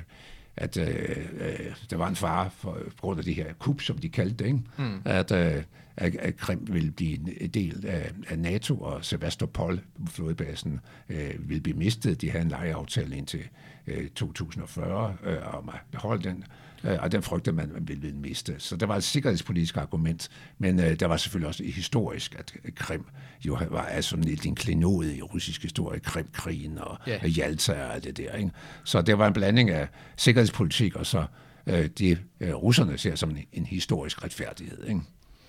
at 0.60 0.76
øh, 0.76 1.16
øh, 1.40 1.74
der 1.90 1.96
var 1.96 2.08
en 2.08 2.16
fare 2.16 2.50
for, 2.50 2.72
på 2.72 3.00
grund 3.00 3.18
af 3.18 3.24
det 3.24 3.34
her 3.34 3.52
kup, 3.58 3.80
som 3.80 3.98
de 3.98 4.08
kaldte 4.08 4.36
det, 4.36 4.46
ikke? 4.46 4.60
Mm. 4.78 5.02
At, 5.04 5.32
øh, 5.32 5.62
at, 5.96 6.16
at 6.16 6.36
Krim 6.36 6.66
ville 6.70 6.90
blive 6.90 7.42
en 7.42 7.50
del 7.50 7.86
af, 7.86 8.10
af 8.28 8.38
NATO, 8.38 8.80
og 8.80 9.04
Sevastopol, 9.04 9.80
flådebasen, 10.08 10.80
øh, 11.08 11.48
ville 11.48 11.60
blive 11.60 11.78
mistet. 11.78 12.20
De 12.20 12.30
havde 12.30 12.44
en 12.44 12.50
lejeaftale 12.50 13.16
indtil 13.16 13.48
øh, 13.86 14.08
2040 14.08 15.16
øh, 15.24 15.54
om 15.58 15.68
at 15.68 15.80
beholde 15.90 16.22
den, 16.22 16.36
øh, 16.36 16.69
og 16.82 17.12
den 17.12 17.22
frygtede 17.22 17.56
man, 17.56 17.72
man 17.72 17.88
ville 17.88 18.12
miste. 18.12 18.54
Så 18.58 18.76
der 18.76 18.86
var 18.86 18.96
et 18.96 19.04
sikkerhedspolitisk 19.04 19.76
argument, 19.76 20.28
men 20.58 20.80
øh, 20.80 21.00
der 21.00 21.06
var 21.06 21.16
selvfølgelig 21.16 21.48
også 21.48 21.64
historisk, 21.64 22.34
at 22.38 22.54
Krim 22.76 23.04
jo 23.46 23.58
var 23.70 23.82
altså 23.82 24.16
lidt 24.16 24.46
en 24.46 24.54
klenod 24.54 25.06
i 25.06 25.22
russisk 25.22 25.62
historie, 25.62 26.00
Krimkrigen 26.00 26.78
og 26.78 26.98
yeah. 27.08 27.38
Jalta 27.38 27.72
og 27.72 27.94
alt 27.94 28.04
det 28.04 28.16
der. 28.16 28.32
Ikke? 28.32 28.50
Så 28.84 29.02
det 29.02 29.18
var 29.18 29.26
en 29.26 29.32
blanding 29.32 29.70
af 29.70 29.88
sikkerhedspolitik 30.16 30.96
og 30.96 31.06
så 31.06 31.24
øh, 31.66 31.86
det, 31.86 32.18
øh, 32.40 32.54
russerne 32.54 32.98
ser 32.98 33.14
som 33.14 33.30
en, 33.30 33.38
en 33.52 33.66
historisk 33.66 34.24
retfærdighed. 34.24 34.84
Ikke? 34.84 35.00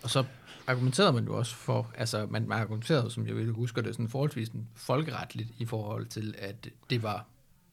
Og 0.03 0.09
så 0.09 0.23
argumenterede 0.67 1.13
man 1.13 1.25
jo 1.25 1.37
også 1.37 1.55
for, 1.55 1.91
altså 1.97 2.27
man 2.29 2.51
argumenterede, 2.51 3.11
som 3.11 3.27
jeg 3.27 3.35
vil 3.35 3.51
huske 3.51 3.81
det, 3.81 3.95
sådan 3.95 4.09
forholdsvis 4.09 4.51
folkeretligt 4.75 5.49
i 5.57 5.65
forhold 5.65 6.05
til, 6.05 6.35
at 6.37 6.67
det 6.89 7.03
var 7.03 7.25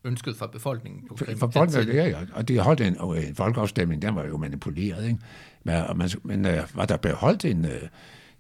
ønsket 0.04 0.36
fra 0.36 0.46
befolkningen 0.46 1.08
på 1.08 1.14
Krim. 1.14 1.38
For 1.38 1.50
folk, 1.50 1.74
ja, 1.74 2.08
ja, 2.08 2.18
og 2.32 2.48
det 2.48 2.60
holdt 2.60 2.80
en, 2.80 3.00
en 3.00 3.34
folkeafstemning, 3.34 4.02
den 4.02 4.14
var 4.14 4.26
jo 4.26 4.36
manipuleret, 4.36 5.04
ikke? 5.04 5.18
Men, 5.64 5.82
man, 5.94 6.10
men 6.22 6.44
uh, 6.44 6.76
var 6.76 6.84
der 6.84 6.96
beholdt 6.96 7.44
en, 7.44 7.64
uh, 7.64 7.70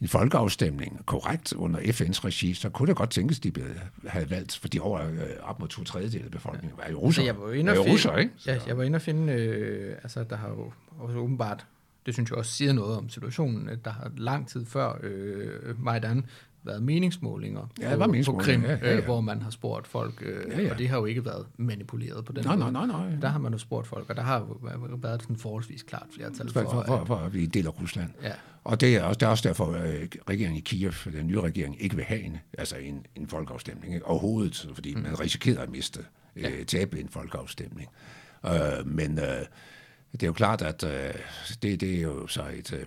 en 0.00 0.08
folkeafstemning 0.08 1.06
korrekt 1.06 1.52
under 1.52 1.80
FN's 1.80 2.24
regi, 2.24 2.54
så 2.54 2.68
kunne 2.68 2.86
det 2.86 2.96
godt 2.96 3.10
tænkes, 3.10 3.40
de 3.40 3.52
havde 4.06 4.30
valgt, 4.30 4.58
for 4.58 4.68
de 4.68 4.80
over 4.80 5.00
uh, 5.04 5.50
op 5.50 5.60
mod 5.60 5.68
to 5.68 5.84
tredjedel 5.84 6.24
af 6.24 6.30
befolkningen 6.30 6.78
var 6.78 6.90
jo 6.90 6.98
russer. 6.98 7.22
Så 7.22 7.26
jeg 7.26 7.40
var 7.40 7.52
inde 7.52 7.70
og 7.70 7.76
finde, 7.76 7.92
russer, 7.92 8.16
ikke? 8.16 8.32
Ja, 8.46 8.58
jeg 8.66 8.78
var 8.78 8.84
inde 8.84 8.96
og 8.96 9.02
finde, 9.02 9.32
øh, 9.32 9.96
altså 10.02 10.24
der 10.24 10.36
har 10.36 10.48
jo 10.48 10.72
også 10.98 11.18
åbenbart 11.18 11.66
det 12.08 12.14
synes 12.14 12.30
jeg 12.30 12.38
også 12.38 12.52
siger 12.52 12.72
noget 12.72 12.96
om 12.96 13.08
situationen, 13.08 13.68
at 13.68 13.84
der 13.84 13.90
har 13.90 14.10
lang 14.16 14.48
tid 14.48 14.66
før 14.66 14.98
øh, 15.02 15.84
Majdan 15.84 16.24
været 16.64 16.82
meningsmålinger, 16.82 17.70
ja, 17.80 17.90
det 17.90 17.98
var 17.98 18.06
meningsmålinger. 18.06 18.44
på 18.44 18.50
Krim, 18.50 18.62
ja, 18.62 18.86
ja, 18.86 18.92
ja. 18.92 18.96
Øh, 18.96 19.04
hvor 19.04 19.20
man 19.20 19.42
har 19.42 19.50
spurgt 19.50 19.86
folk, 19.86 20.22
øh, 20.26 20.44
ja, 20.50 20.62
ja. 20.62 20.72
og 20.72 20.78
det 20.78 20.88
har 20.88 20.98
jo 20.98 21.04
ikke 21.04 21.24
været 21.24 21.46
manipuleret 21.56 22.24
på 22.24 22.32
den 22.32 22.44
nej, 22.44 22.56
måde. 22.56 22.72
Nej, 22.72 22.86
nej, 22.86 23.08
nej. 23.08 23.20
Der 23.20 23.28
har 23.28 23.38
man 23.38 23.52
jo 23.52 23.58
spurgt 23.58 23.86
folk, 23.86 24.10
og 24.10 24.16
der 24.16 24.22
har 24.22 24.38
jo 24.38 24.96
været 24.96 25.22
sådan 25.22 25.36
forholdsvis 25.36 25.82
klart 25.82 26.06
flertal 26.14 26.50
for, 26.50 26.62
for, 26.62 26.84
for, 26.86 27.04
for 27.04 27.16
at 27.16 27.34
vi 27.34 27.46
deler 27.46 27.70
Rusland. 27.70 28.10
Ja. 28.22 28.32
Og 28.64 28.80
det 28.80 28.96
er, 28.96 29.02
også, 29.02 29.18
det 29.18 29.26
er 29.26 29.30
også 29.30 29.48
derfor, 29.48 29.72
at 29.72 29.94
øh, 29.94 30.08
regeringen 30.28 30.56
i 30.56 30.60
Kiev, 30.60 30.92
den 31.12 31.26
nye 31.26 31.40
regering, 31.40 31.82
ikke 31.82 31.96
vil 31.96 32.04
have 32.04 32.20
en, 32.20 32.36
altså 32.58 32.76
en, 32.76 33.06
en 33.16 33.28
folkeafstemning 33.28 33.94
ikke? 33.94 34.06
overhovedet, 34.06 34.68
fordi 34.74 34.94
mm. 34.94 35.00
man 35.00 35.20
risikerer 35.20 35.60
at 35.60 35.70
miste, 35.70 36.00
ja. 36.36 36.50
øh, 36.50 36.64
tabe 36.64 37.00
en 37.00 37.08
folkeafstemning. 37.08 37.88
Øh, 38.46 38.86
men 38.86 39.18
øh, 39.18 39.44
det 40.12 40.22
er 40.22 40.26
jo 40.26 40.32
klart, 40.32 40.62
at 40.62 40.84
øh, 40.84 41.14
det, 41.62 41.80
det 41.80 41.98
er 41.98 42.02
jo 42.02 42.26
så 42.26 42.42
et, 42.58 42.72
øh, 42.72 42.86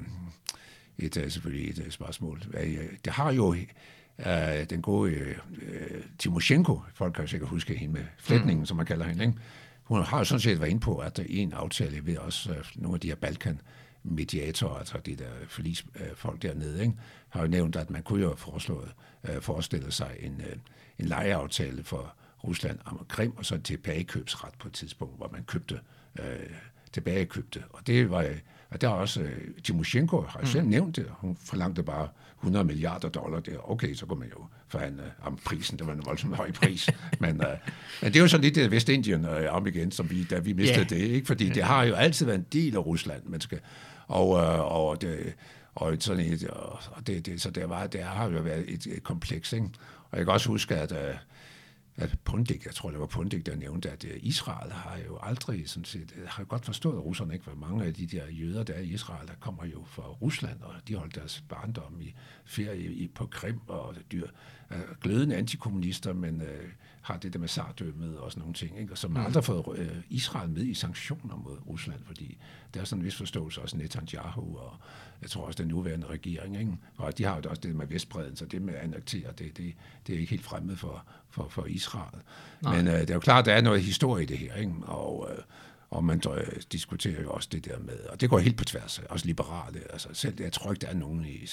et, 1.03 1.17
øh, 1.17 1.31
selvfølgelig 1.31 1.69
et 1.69 1.79
øh, 1.85 1.91
spørgsmål. 1.91 2.41
Det 3.05 3.13
har 3.13 3.31
jo 3.31 3.55
øh, 4.25 4.65
den 4.69 4.81
gode 4.81 5.11
øh, 5.11 5.35
Timoshenko, 6.19 6.81
folk 6.93 7.13
kan 7.13 7.23
jo 7.23 7.27
sikkert 7.27 7.49
huske 7.49 7.77
hende 7.77 7.93
med 7.93 8.03
flætningen, 8.17 8.59
mm. 8.59 8.65
som 8.65 8.77
man 8.77 8.85
kalder 8.85 9.05
hende, 9.05 9.23
ikke? 9.23 9.37
hun 9.83 10.03
har 10.03 10.17
jo 10.17 10.23
sådan 10.23 10.39
set 10.39 10.59
været 10.59 10.69
inde 10.69 10.81
på, 10.81 10.97
at 10.97 11.17
der 11.17 11.23
i 11.27 11.37
en 11.37 11.53
aftale 11.53 12.05
ved 12.05 12.17
også 12.17 12.55
nogle 12.75 12.95
af 12.95 12.99
de 12.99 13.07
her 13.07 13.15
Balkan 13.15 13.61
mediatorer, 14.03 14.77
altså 14.77 14.97
de 15.05 15.15
der 15.15 15.29
forlis, 15.47 15.85
folk 16.15 16.41
dernede, 16.41 16.81
ikke? 16.81 16.93
har 17.29 17.41
jo 17.41 17.47
nævnt, 17.47 17.75
at 17.75 17.89
man 17.89 18.03
kunne 18.03 18.21
jo 18.21 18.35
foreslået, 18.35 18.91
øh, 19.23 19.41
forestille 19.41 19.91
sig 19.91 20.15
en, 20.19 20.41
øh, 20.41 20.55
en 20.99 21.05
lejeaftale 21.05 21.83
for 21.83 22.15
Rusland 22.43 22.79
om 22.85 23.05
Krim, 23.09 23.33
og 23.37 23.45
så 23.45 23.55
en 23.55 23.61
tilbagekøbsret 23.61 24.53
på 24.59 24.67
et 24.67 24.73
tidspunkt, 24.73 25.17
hvor 25.17 25.29
man 25.31 25.43
købte 25.43 25.79
øh, 26.19 26.49
tilbagekøbte. 26.91 27.63
Og 27.69 27.87
det 27.87 28.09
var 28.09 28.25
og 28.71 28.81
der 28.81 28.87
er 28.87 28.93
også, 28.93 29.21
uh, 29.21 29.27
Timoshenko 29.63 30.21
har 30.21 30.39
mm. 30.39 30.45
selv 30.45 30.65
nævnt 30.65 30.95
det, 30.95 31.05
hun 31.09 31.37
forlangte 31.45 31.83
bare 31.83 32.07
100 32.39 32.65
milliarder 32.65 33.09
dollar 33.09 33.39
der. 33.39 33.71
Okay, 33.71 33.93
så 33.93 34.05
kunne 34.05 34.19
man 34.19 34.29
jo 34.29 34.45
forhandle 34.67 35.03
om 35.21 35.39
prisen, 35.45 35.79
det 35.79 35.87
var 35.87 35.93
en 35.93 36.05
voldsomt 36.05 36.35
høj 36.35 36.51
pris. 36.51 36.89
men, 37.19 37.31
uh, 37.31 37.47
men 38.01 38.13
det 38.13 38.15
er 38.15 38.19
jo 38.19 38.27
så 38.27 38.37
lidt 38.37 38.55
det 38.55 38.71
Vestindien 38.71 39.25
uh, 39.25 39.55
om 39.55 39.67
igen, 39.67 39.91
som 39.91 40.09
vi, 40.09 40.23
da 40.23 40.39
vi 40.39 40.53
mistede 40.53 40.79
yeah. 40.79 40.89
det, 40.89 40.97
ikke? 40.97 41.27
fordi 41.27 41.49
det 41.49 41.63
har 41.63 41.83
jo 41.83 41.93
altid 41.93 42.25
været 42.25 42.37
en 42.37 42.45
del 42.53 42.75
af 42.75 42.85
Rusland, 42.85 43.23
man 43.25 43.41
skal, 43.41 43.59
og, 44.07 44.29
uh, 44.29 44.75
og 44.75 45.01
det, 45.01 45.35
og 45.75 45.97
sådan 45.99 46.25
et, 46.25 46.47
og 46.91 47.07
det, 47.07 47.25
det, 47.25 47.41
så 47.41 47.49
der, 47.49 47.65
var, 47.65 47.87
der 47.87 48.05
har 48.05 48.29
jo 48.29 48.39
været 48.39 48.65
et, 48.67 48.85
et 48.85 49.03
kompleks, 49.03 49.53
ikke? 49.53 49.69
Og 50.11 50.17
jeg 50.17 50.25
kan 50.25 50.33
også 50.33 50.49
huske, 50.49 50.75
at, 50.75 50.91
øh, 50.91 51.15
at 52.01 52.17
Pundik, 52.23 52.65
jeg 52.65 52.73
tror 52.75 52.91
det 52.91 52.99
var 52.99 53.05
Pundik, 53.05 53.45
der 53.45 53.55
nævnte, 53.55 53.91
at 53.91 54.05
øh, 54.05 54.11
Israel 54.17 54.71
har 54.71 54.97
jo 55.07 55.17
aldrig 55.21 55.69
sådan 55.69 55.85
set, 55.85 56.13
øh, 56.17 56.27
har 56.27 56.43
godt 56.43 56.65
forstået 56.65 56.97
at 56.97 57.05
russerne 57.05 57.33
ikke, 57.33 57.45
Hvor 57.45 57.67
mange 57.67 57.85
af 57.85 57.93
de 57.93 58.07
der 58.07 58.27
jøder, 58.27 58.63
der 58.63 58.73
er 58.73 58.79
i 58.79 58.87
Israel, 58.87 59.27
der 59.27 59.33
kommer 59.39 59.65
jo 59.65 59.83
fra 59.83 60.03
Rusland, 60.03 60.61
og 60.61 60.73
de 60.87 60.95
holdt 60.95 61.15
deres 61.15 61.43
barndom 61.49 62.01
i 62.01 62.13
ferie 62.45 62.91
i, 62.91 63.07
på 63.07 63.25
Krim, 63.25 63.59
og 63.67 63.95
dyr, 64.11 64.27
glødende 65.01 65.35
antikommunister, 65.35 66.13
men 66.13 66.41
øh, 66.41 66.69
har 67.01 67.17
det 67.17 67.33
der 67.33 67.39
med 67.39 67.47
sardømmet 67.47 68.17
og 68.17 68.31
sådan 68.31 68.41
nogle 68.41 68.53
ting, 68.53 68.79
ikke? 68.79 68.93
og 68.93 68.97
som 68.97 69.15
har 69.15 69.21
mm. 69.21 69.25
aldrig 69.25 69.43
fået 69.43 69.79
øh, 69.79 69.97
Israel 70.09 70.49
med 70.49 70.63
i 70.63 70.73
sanktioner 70.73 71.35
mod 71.35 71.57
Rusland, 71.67 71.99
fordi 72.05 72.37
der 72.73 72.81
er 72.81 72.83
sådan 72.83 73.01
en 73.01 73.05
vis 73.05 73.15
forståelse 73.15 73.61
også 73.61 73.77
Netanyahu 73.77 74.57
og 74.57 74.77
jeg 75.21 75.29
tror 75.29 75.45
også 75.45 75.63
den 75.63 75.67
nuværende 75.67 76.07
regering, 76.07 76.59
ikke? 76.59 76.77
og 76.97 77.17
de 77.17 77.23
har 77.23 77.35
jo 77.35 77.49
også 77.49 77.61
det 77.61 77.75
med 77.75 77.87
Vestbreden, 77.87 78.35
så 78.35 78.45
det 78.45 78.61
med 78.61 78.73
at 78.73 78.79
annektere, 78.79 79.31
det, 79.39 79.57
det, 79.57 79.73
det 80.07 80.15
er 80.15 80.19
ikke 80.19 80.29
helt 80.29 80.43
fremmed 80.43 80.75
for, 80.75 81.05
for, 81.29 81.47
for 81.49 81.65
Israel. 81.65 82.19
Nej. 82.61 82.77
Men 82.77 82.87
øh, 82.87 82.99
det 82.99 83.09
er 83.09 83.13
jo 83.13 83.19
klart, 83.19 83.45
der 83.45 83.53
er 83.53 83.61
noget 83.61 83.81
historie 83.81 84.23
i 84.23 84.25
det 84.25 84.37
her, 84.37 84.55
ikke? 84.55 84.73
og 84.83 85.29
øh, 85.31 85.43
og 85.91 86.03
man 86.03 86.21
øh, 86.33 86.61
diskuterer 86.71 87.21
jo 87.21 87.31
også 87.31 87.49
det 87.51 87.65
der 87.65 87.79
med, 87.79 87.99
og 87.99 88.21
det 88.21 88.29
går 88.29 88.39
helt 88.39 88.57
på 88.57 88.63
tværs, 88.63 88.99
også 88.99 89.25
liberale. 89.25 89.79
Altså 89.89 90.09
selv, 90.13 90.41
jeg 90.41 90.51
tror 90.51 90.71
ikke, 90.71 90.81
der 90.81 90.87
er 90.87 90.93
nogen 90.93 91.25
i, 91.25 91.47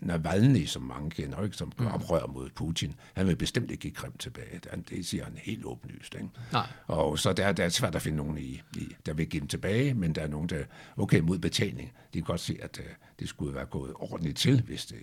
Navalny, 0.00 0.64
som 0.66 0.82
mange 0.82 1.10
kender, 1.10 1.44
ikke, 1.44 1.56
som 1.56 1.72
gør 1.78 1.88
mm. 1.88 1.94
oprør 1.94 2.26
mod 2.26 2.50
Putin, 2.54 2.94
han 3.14 3.26
vil 3.26 3.36
bestemt 3.36 3.70
ikke 3.70 3.80
give 3.80 3.92
Krim 3.92 4.12
tilbage. 4.18 4.60
Det, 4.88 5.06
siger 5.06 5.24
han 5.24 5.38
helt 5.42 5.64
åbenlyst. 5.64 6.14
Ikke? 6.14 6.28
Nej. 6.52 6.66
Og 6.86 7.18
så 7.18 7.32
der, 7.32 7.52
der 7.52 7.64
er 7.64 7.68
svært 7.68 7.94
at 7.94 8.02
finde 8.02 8.16
nogen, 8.16 8.38
i, 8.38 8.62
i, 8.76 8.96
der 9.06 9.14
vil 9.14 9.26
give 9.26 9.40
dem 9.40 9.48
tilbage, 9.48 9.94
men 9.94 10.14
der 10.14 10.22
er 10.22 10.28
nogen, 10.28 10.48
der, 10.48 10.64
okay, 10.96 11.20
mod 11.20 11.38
betaling, 11.38 11.92
de 12.14 12.18
kan 12.18 12.22
godt 12.22 12.40
se, 12.40 12.58
at 12.62 12.78
uh, 12.78 12.84
det 13.18 13.28
skulle 13.28 13.54
være 13.54 13.66
gået 13.66 13.92
ordentligt 13.94 14.36
til, 14.36 14.62
hvis 14.62 14.86
det, 14.86 14.98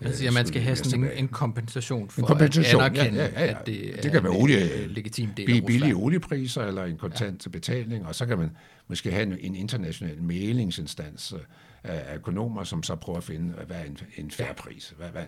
man 0.00 0.14
siger, 0.14 0.30
at 0.30 0.34
man 0.34 0.46
skal 0.46 0.62
have 0.62 0.76
sådan 0.76 1.04
en, 1.04 1.10
en 1.10 1.28
kompensation 1.28 2.10
for 2.10 2.20
en 2.20 2.26
kompensation, 2.26 2.82
at 2.82 2.98
anerkende, 2.98 3.22
ja, 3.22 3.40
ja, 3.40 3.44
ja. 3.44 3.60
at 3.60 3.66
det, 3.66 4.02
det 4.02 4.12
kan 4.12 4.22
være 4.22 4.32
olie, 4.32 4.86
legitim 4.86 5.30
del 5.36 5.56
af 5.56 5.66
billige 5.66 5.94
oliepriser 5.94 6.62
eller 6.62 6.84
en 6.84 6.96
kontant 6.96 7.46
ja. 7.46 7.50
betaling, 7.50 8.06
og 8.06 8.14
så 8.14 8.26
kan 8.26 8.38
man 8.38 8.50
måske 8.88 9.10
have 9.10 9.22
en, 9.22 9.38
en 9.40 9.54
international 9.54 10.22
mailingsinstans 10.22 11.32
øh, 11.32 11.40
af 11.84 12.14
økonomer, 12.16 12.64
som 12.64 12.82
så 12.82 12.94
prøver 12.94 13.18
at 13.18 13.24
finde, 13.24 13.52
hvad 13.66 13.76
er 13.76 13.84
en, 13.84 13.98
en 14.16 14.30
færre 14.30 14.48
ja. 14.48 14.54
pris. 14.54 14.94
Hvad, 14.96 15.08
hvad, 15.08 15.24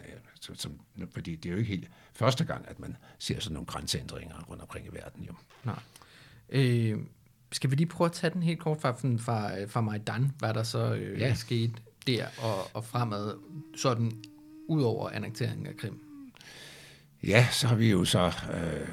som, 0.54 0.72
fordi 1.14 1.36
det 1.36 1.48
er 1.48 1.52
jo 1.52 1.58
ikke 1.58 1.70
helt 1.70 1.88
første 2.12 2.44
gang, 2.44 2.64
at 2.68 2.80
man 2.80 2.96
ser 3.18 3.40
sådan 3.40 3.54
nogle 3.54 3.66
grænsændringer 3.66 4.44
rundt 4.50 4.62
omkring 4.62 4.86
i 4.86 4.90
verden. 4.92 5.24
Jo. 5.24 5.32
Nej. 5.64 5.78
Øh, 6.48 6.98
skal 7.52 7.70
vi 7.70 7.76
lige 7.76 7.86
prøve 7.86 8.06
at 8.06 8.12
tage 8.12 8.32
den 8.32 8.42
helt 8.42 8.58
kort 8.58 8.80
fra, 8.80 8.90
fra, 9.18 9.64
fra 9.64 9.80
Majdan, 9.80 10.32
hvad 10.38 10.54
der 10.54 10.62
så 10.62 10.94
øh, 10.94 11.20
ja. 11.20 11.34
skete 11.34 11.72
der 12.06 12.26
og, 12.38 12.76
og 12.76 12.84
fremad, 12.84 13.34
sådan 13.76 14.12
ud 14.68 14.82
over 14.82 15.10
annekteringen 15.10 15.66
af 15.66 15.76
Krim? 15.76 16.00
Ja, 17.22 17.48
så 17.52 17.66
har 17.66 17.76
vi 17.76 17.90
jo 17.90 18.04
så 18.04 18.32
øh, 18.54 18.88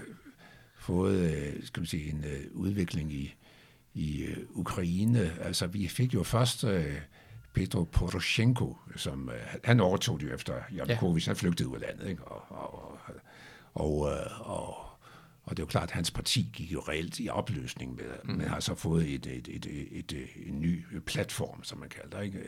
fået 0.78 1.20
øh, 1.20 1.64
skal 1.64 1.82
man 1.82 1.88
sige, 1.88 2.10
en 2.10 2.24
øh, 2.24 2.42
udvikling 2.52 3.14
i, 3.14 3.36
i 3.94 4.24
øh, 4.24 4.38
Ukraine. 4.50 5.32
Altså, 5.42 5.68
vi 5.68 5.88
fik 5.88 6.14
jo 6.14 6.24
først 6.24 6.64
øh, 6.64 7.00
Petro 7.54 7.84
Poroshenko, 7.84 8.78
som 8.96 9.30
øh, 9.30 9.36
han 9.64 9.80
overtog 9.80 10.20
det 10.20 10.28
jo 10.28 10.34
efter 10.34 10.54
Janukovic, 10.76 11.28
ja. 11.28 11.30
han 11.30 11.36
flygtede 11.36 11.70
ud 11.70 11.76
af 11.76 11.82
landet, 11.82 12.10
ikke? 12.10 12.24
Og, 12.24 12.58
og, 12.58 12.98
og, 13.74 14.12
øh, 14.12 14.50
og, 14.52 14.78
og 15.44 15.58
det 15.58 15.60
er 15.60 15.64
jo 15.64 15.68
klart, 15.68 15.84
at 15.84 15.92
hans 15.92 16.12
parti 16.12 16.50
gik 16.54 16.74
jo 16.74 16.80
reelt 16.80 17.20
i 17.20 17.30
opløsning, 17.30 17.96
med, 17.96 18.06
mm. 18.24 18.36
men 18.36 18.48
har 18.48 18.60
så 18.60 18.76
fået 18.76 19.14
et, 19.14 19.26
et, 19.26 19.48
et, 19.48 19.66
et, 19.66 20.12
et, 20.12 20.28
en 20.46 20.62
ny 20.62 20.86
platform, 21.06 21.64
som 21.64 21.80
man 21.80 21.90
kalder 21.90 22.18
det, 22.18 22.26
ikke? 22.26 22.40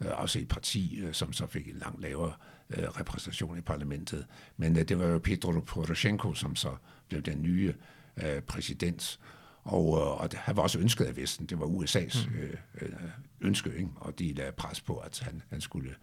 Øh, 0.00 0.20
også 0.20 0.38
et 0.38 0.48
parti, 0.48 1.00
øh, 1.00 1.14
som 1.14 1.32
så 1.32 1.46
fik 1.46 1.68
en 1.68 1.78
langt 1.78 2.00
lavere 2.00 2.32
øh, 2.32 2.55
repræsentation 2.70 3.58
i 3.58 3.60
parlamentet. 3.60 4.26
Men 4.56 4.78
øh, 4.78 4.88
det 4.88 4.98
var 4.98 5.06
jo 5.06 5.18
Petro 5.18 5.60
Poroshenko, 5.60 6.34
som 6.34 6.56
så 6.56 6.76
blev 7.08 7.22
den 7.22 7.42
nye 7.42 7.74
øh, 8.16 8.42
præsident. 8.42 9.20
Og, 9.62 9.98
øh, 9.98 10.20
og 10.20 10.28
han 10.34 10.56
var 10.56 10.62
også 10.62 10.78
ønsket 10.78 11.04
af 11.04 11.16
Vesten. 11.16 11.46
Det 11.46 11.60
var 11.60 11.66
USA's 11.66 12.28
mm. 12.28 12.36
øh, 12.36 12.54
øh, 12.80 12.92
ønske, 13.40 13.74
ikke? 13.76 13.88
og 13.96 14.18
de 14.18 14.32
lagde 14.32 14.52
pres 14.52 14.80
på, 14.80 14.96
at 14.96 15.20
han, 15.20 15.42
han 15.50 15.60
skulle 15.60 15.94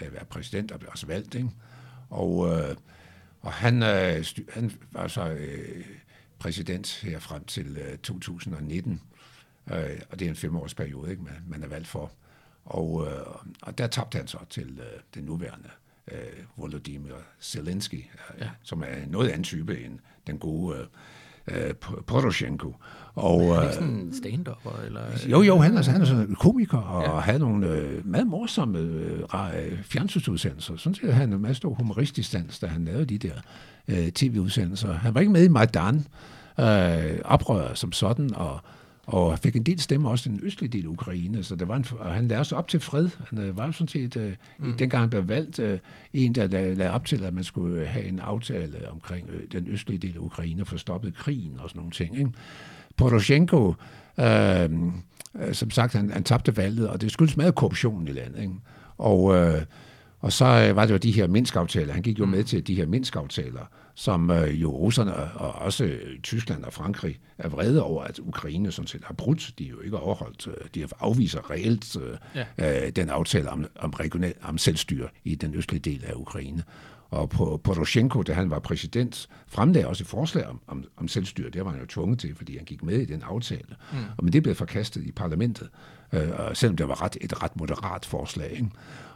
øh, 0.00 0.12
være 0.12 0.24
præsident 0.24 0.72
og 0.72 0.78
blev 0.78 0.90
også 0.92 1.06
valgt. 1.06 1.34
Ikke? 1.34 1.50
Og, 2.10 2.48
øh, 2.48 2.76
og 3.40 3.52
han, 3.52 3.82
øh, 3.82 4.24
han 4.50 4.72
var 4.90 5.08
så 5.08 5.28
øh, 5.28 5.84
præsident 6.38 7.00
her 7.02 7.18
frem 7.18 7.44
til 7.44 7.78
øh, 7.78 7.98
2019, 7.98 9.02
øh, 9.72 10.00
og 10.10 10.18
det 10.18 10.24
er 10.24 10.30
en 10.30 10.36
femårsperiode, 10.36 11.10
ikke? 11.10 11.22
Man, 11.22 11.42
man 11.46 11.62
er 11.62 11.68
valgt 11.68 11.88
for. 11.88 12.12
Og, 12.64 13.06
øh, 13.06 13.26
og 13.62 13.78
der 13.78 13.86
tabte 13.86 14.18
han 14.18 14.26
så 14.26 14.38
til 14.50 14.80
øh, 14.80 15.00
den 15.14 15.24
nuværende 15.24 15.68
øh, 15.68 15.87
Volodymyr 16.56 17.14
Zelensky, 17.40 17.94
øh, 17.94 18.40
ja. 18.40 18.48
som 18.62 18.82
er 18.82 19.06
noget 19.06 19.28
anden 19.28 19.44
type 19.44 19.84
end 19.84 19.98
den 20.26 20.38
gode 20.38 20.76
øh, 21.50 21.74
Poroshenko. 22.06 22.74
Og, 23.14 23.42
er 23.42 23.54
han 23.54 23.62
ikke 23.62 23.74
sådan 23.74 23.88
en 23.88 24.14
stand 24.14 24.46
Eller? 24.86 25.00
Jo, 25.26 25.42
jo, 25.42 25.58
han 25.58 25.76
er, 25.76 25.90
han 25.90 26.00
er 26.00 26.04
sådan 26.04 26.28
en 26.28 26.34
komiker, 26.34 26.78
og 26.78 27.02
ja. 27.02 27.20
havde 27.20 27.38
nogle 27.38 27.68
øh, 27.68 28.06
meget 28.06 28.26
morsomme 28.26 28.78
øh, 28.78 29.82
fjernsynsudsendelser. 29.82 30.76
Sådan 30.76 30.94
set 30.94 31.14
han 31.14 31.32
en 31.32 31.40
meget 31.40 31.56
stor 31.56 31.74
humoristisk 31.74 32.32
dans, 32.32 32.58
da 32.58 32.66
han 32.66 32.84
lavede 32.84 33.04
de 33.04 33.18
der 33.18 33.34
øh, 33.88 34.08
tv-udsendelser. 34.08 34.92
Han 34.92 35.14
var 35.14 35.20
ikke 35.20 35.32
med 35.32 35.44
i 35.44 35.48
Majdan, 35.48 36.06
øh, 36.60 37.18
oprør 37.24 37.74
som 37.74 37.92
sådan, 37.92 38.34
og 38.34 38.60
og 39.08 39.38
fik 39.38 39.56
en 39.56 39.62
del 39.62 39.80
stemmer 39.80 40.10
også 40.10 40.30
i 40.30 40.32
den 40.32 40.40
østlige 40.42 40.70
del 40.70 40.84
af 40.84 40.88
Ukraine, 40.88 41.42
så 41.42 41.56
der 41.56 41.64
var 41.64 41.76
en, 41.76 41.84
og 41.98 42.14
han 42.14 42.28
lavede 42.28 42.44
sig 42.44 42.58
op 42.58 42.68
til 42.68 42.80
fred. 42.80 43.08
Han 43.28 43.38
øh, 43.38 43.56
var 43.56 43.70
sådan 43.70 43.88
set, 43.88 44.16
øh, 44.16 44.32
mm. 44.58 44.76
dengang 44.76 45.00
han 45.00 45.10
blev 45.10 45.28
valgt, 45.28 45.58
øh, 45.58 45.78
en, 46.12 46.34
der 46.34 46.46
lavede 46.46 46.90
op 46.90 47.04
til, 47.04 47.24
at 47.24 47.34
man 47.34 47.44
skulle 47.44 47.86
have 47.86 48.04
en 48.04 48.18
aftale 48.18 48.90
omkring 48.90 49.30
øh, 49.30 49.40
den 49.52 49.68
østlige 49.68 49.98
del 49.98 50.14
af 50.14 50.18
Ukraine, 50.18 50.64
for 50.64 50.76
stoppet 50.76 51.14
krigen 51.14 51.52
og 51.58 51.68
sådan 51.68 51.78
nogle 51.78 51.92
ting. 51.92 52.18
Ikke? 52.18 52.30
Poroshenko, 52.96 53.74
øh, 54.20 54.70
øh, 55.42 55.52
som 55.52 55.70
sagt, 55.70 55.92
han, 55.92 56.10
han 56.10 56.24
tabte 56.24 56.56
valget, 56.56 56.88
og 56.88 57.00
det 57.00 57.12
skyldes 57.12 57.36
meget 57.36 57.54
korruption 57.54 58.08
i 58.08 58.12
landet. 58.12 58.40
Ikke? 58.40 58.54
Og, 58.98 59.34
øh, 59.34 59.62
og 60.20 60.32
så 60.32 60.44
øh, 60.68 60.76
var 60.76 60.86
det 60.86 60.92
jo 60.92 60.98
de 60.98 61.12
her 61.12 61.26
Minsk-aftaler. 61.26 61.92
Han 61.94 62.02
gik 62.02 62.18
jo 62.18 62.24
mm. 62.24 62.30
med 62.30 62.44
til 62.44 62.66
de 62.66 62.74
her 62.74 62.86
Minsk-aftaler, 62.86 63.70
som 63.98 64.30
øh, 64.30 64.62
jo 64.62 64.70
russerne 64.70 65.14
og 65.14 65.52
også 65.52 65.98
Tyskland 66.22 66.64
og 66.64 66.72
Frankrig 66.72 67.20
er 67.38 67.48
vrede 67.48 67.82
over, 67.82 68.04
at 68.04 68.18
Ukraine 68.18 68.72
sådan 68.72 68.86
set 68.86 69.04
har 69.04 69.14
brudt. 69.14 69.52
De 69.58 69.64
er 69.64 69.70
jo 69.70 69.80
ikke 69.80 69.98
overholdt. 69.98 70.46
Øh, 70.46 70.54
de 70.74 70.80
har 70.80 70.90
afviser 71.00 71.50
reelt 71.50 71.96
øh, 71.96 72.16
ja. 72.58 72.84
øh, 72.86 72.90
den 72.90 73.10
aftale 73.10 73.50
om, 73.50 73.66
om, 73.78 73.90
regional, 73.90 74.34
om 74.42 74.58
selvstyre 74.58 75.08
i 75.24 75.34
den 75.34 75.54
østlige 75.54 75.80
del 75.80 76.04
af 76.04 76.12
Ukraine. 76.14 76.62
Og 77.10 77.30
på 77.30 77.60
Poroshenko, 77.64 78.22
da 78.22 78.32
han 78.32 78.50
var 78.50 78.58
præsident, 78.58 79.28
fremlagde 79.46 79.88
også 79.88 80.04
et 80.04 80.08
forslag 80.08 80.46
om, 80.46 80.60
om, 80.66 80.84
om 80.96 81.08
selvstyre. 81.08 81.50
Det 81.50 81.64
var 81.64 81.70
han 81.70 81.80
jo 81.80 81.86
tvunget 81.86 82.18
til, 82.18 82.34
fordi 82.34 82.56
han 82.56 82.64
gik 82.64 82.82
med 82.82 82.98
i 82.98 83.04
den 83.04 83.22
aftale. 83.22 83.76
Mm. 83.92 83.98
Og 84.16 84.24
men 84.24 84.32
det 84.32 84.42
blev 84.42 84.54
forkastet 84.54 85.04
i 85.04 85.12
parlamentet, 85.12 85.68
øh, 86.12 86.28
selvom 86.54 86.76
det 86.76 86.88
var 86.88 87.02
ret, 87.02 87.16
et 87.20 87.42
ret 87.42 87.56
moderat 87.56 88.04
forslag. 88.04 88.50
Ikke? 88.50 88.68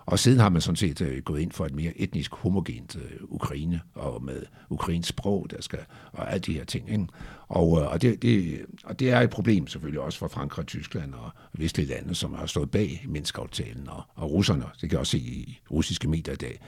Og 0.06 0.18
siden 0.18 0.40
har 0.40 0.48
man 0.48 0.60
sådan 0.60 0.76
set 0.76 1.00
øh, 1.00 1.22
gået 1.22 1.40
ind 1.40 1.52
for 1.52 1.66
et 1.66 1.74
mere 1.74 1.92
etnisk 1.96 2.34
homogent 2.34 2.96
øh, 2.96 3.20
Ukraine, 3.22 3.80
og 3.94 4.22
med 4.22 4.42
ukrainsk 4.70 5.08
sprog, 5.08 5.46
der 5.50 5.60
skal, 5.60 5.78
og 6.12 6.32
alle 6.32 6.40
de 6.40 6.52
her 6.52 6.64
ting. 6.64 6.90
Ikke? 6.90 7.06
Og, 7.48 7.80
øh, 7.80 7.90
og, 7.92 8.02
det, 8.02 8.22
det, 8.22 8.60
og 8.84 9.00
det 9.00 9.10
er 9.10 9.20
et 9.20 9.30
problem 9.30 9.66
selvfølgelig 9.66 10.00
også 10.00 10.18
for 10.18 10.28
Frankrig, 10.28 10.66
Tyskland 10.66 11.14
og 11.14 11.30
vestlige 11.52 11.88
lande, 11.88 12.14
som 12.14 12.34
har 12.34 12.46
stået 12.46 12.70
bag 12.70 13.04
Minsk-aftalen, 13.08 13.88
og, 13.88 14.02
og 14.14 14.30
russerne, 14.30 14.62
det 14.62 14.80
kan 14.80 14.90
jeg 14.90 15.00
også 15.00 15.10
se 15.10 15.18
i 15.18 15.60
russiske 15.70 16.08
medier 16.08 16.34
i 16.34 16.36
dag, 16.36 16.60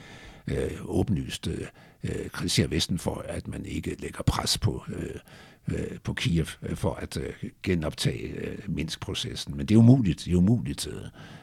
øh, 0.47 0.71
åbenlyst 0.85 1.47
øh, 1.47 1.67
øh 2.03 2.29
kritiserer 2.29 2.67
Vesten 2.67 2.99
for, 2.99 3.25
at 3.27 3.47
man 3.47 3.65
ikke 3.65 3.95
lægger 3.99 4.23
pres 4.23 4.57
på 4.57 4.83
øh, 4.87 5.15
øh, 5.67 5.97
på 6.03 6.13
Kiev 6.13 6.45
øh, 6.61 6.75
for 6.75 6.93
at 6.93 7.17
øh, 7.17 7.49
genoptage 7.63 8.27
øh, 8.27 8.57
Minsk-processen. 8.67 9.57
Men 9.57 9.65
det 9.65 9.75
er 9.75 9.79
umuligt, 9.79 10.25
det 10.25 10.33
er 10.33 10.37
umuligt 10.37 10.87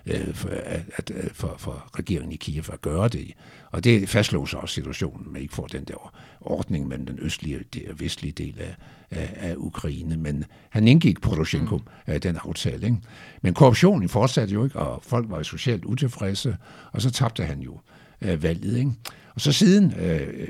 øh, 0.06 0.34
for, 0.34 0.48
at, 0.48 0.82
at, 0.96 1.12
for, 1.32 1.54
for 1.58 1.90
regeringen 1.98 2.32
i 2.32 2.36
Kiev 2.36 2.64
at 2.72 2.80
gøre 2.80 3.08
det. 3.08 3.32
Og 3.70 3.84
det 3.84 4.08
fastslår 4.08 4.46
så 4.46 4.56
også 4.56 4.74
situationen, 4.74 5.26
at 5.26 5.32
man 5.32 5.42
ikke 5.42 5.54
får 5.54 5.66
den 5.66 5.84
der 5.84 6.14
ordning 6.40 6.88
mellem 6.88 7.06
den 7.06 7.18
østlige 7.22 7.60
og 7.90 8.00
vestlige 8.00 8.32
del 8.32 8.60
af, 8.60 8.76
af, 9.10 9.34
af 9.36 9.54
Ukraine. 9.56 10.16
Men 10.16 10.44
han 10.70 10.88
indgik 10.88 11.20
Poroshenko 11.20 11.76
mm. 11.76 12.20
den 12.20 12.38
aftale. 12.44 12.86
Ikke? 12.86 12.98
Men 13.42 13.54
korruptionen 13.54 14.08
fortsatte 14.08 14.54
jo 14.54 14.64
ikke, 14.64 14.78
og 14.78 15.02
folk 15.04 15.30
var 15.30 15.42
socialt 15.42 15.84
utilfredse, 15.84 16.56
og 16.92 17.02
så 17.02 17.10
tabte 17.10 17.44
han 17.44 17.60
jo 17.60 17.80
øh, 18.20 18.42
valget. 18.42 18.78
Ikke? 18.78 18.92
Og 19.34 19.40
så 19.40 19.52
siden 19.52 19.92
øh, 19.92 20.48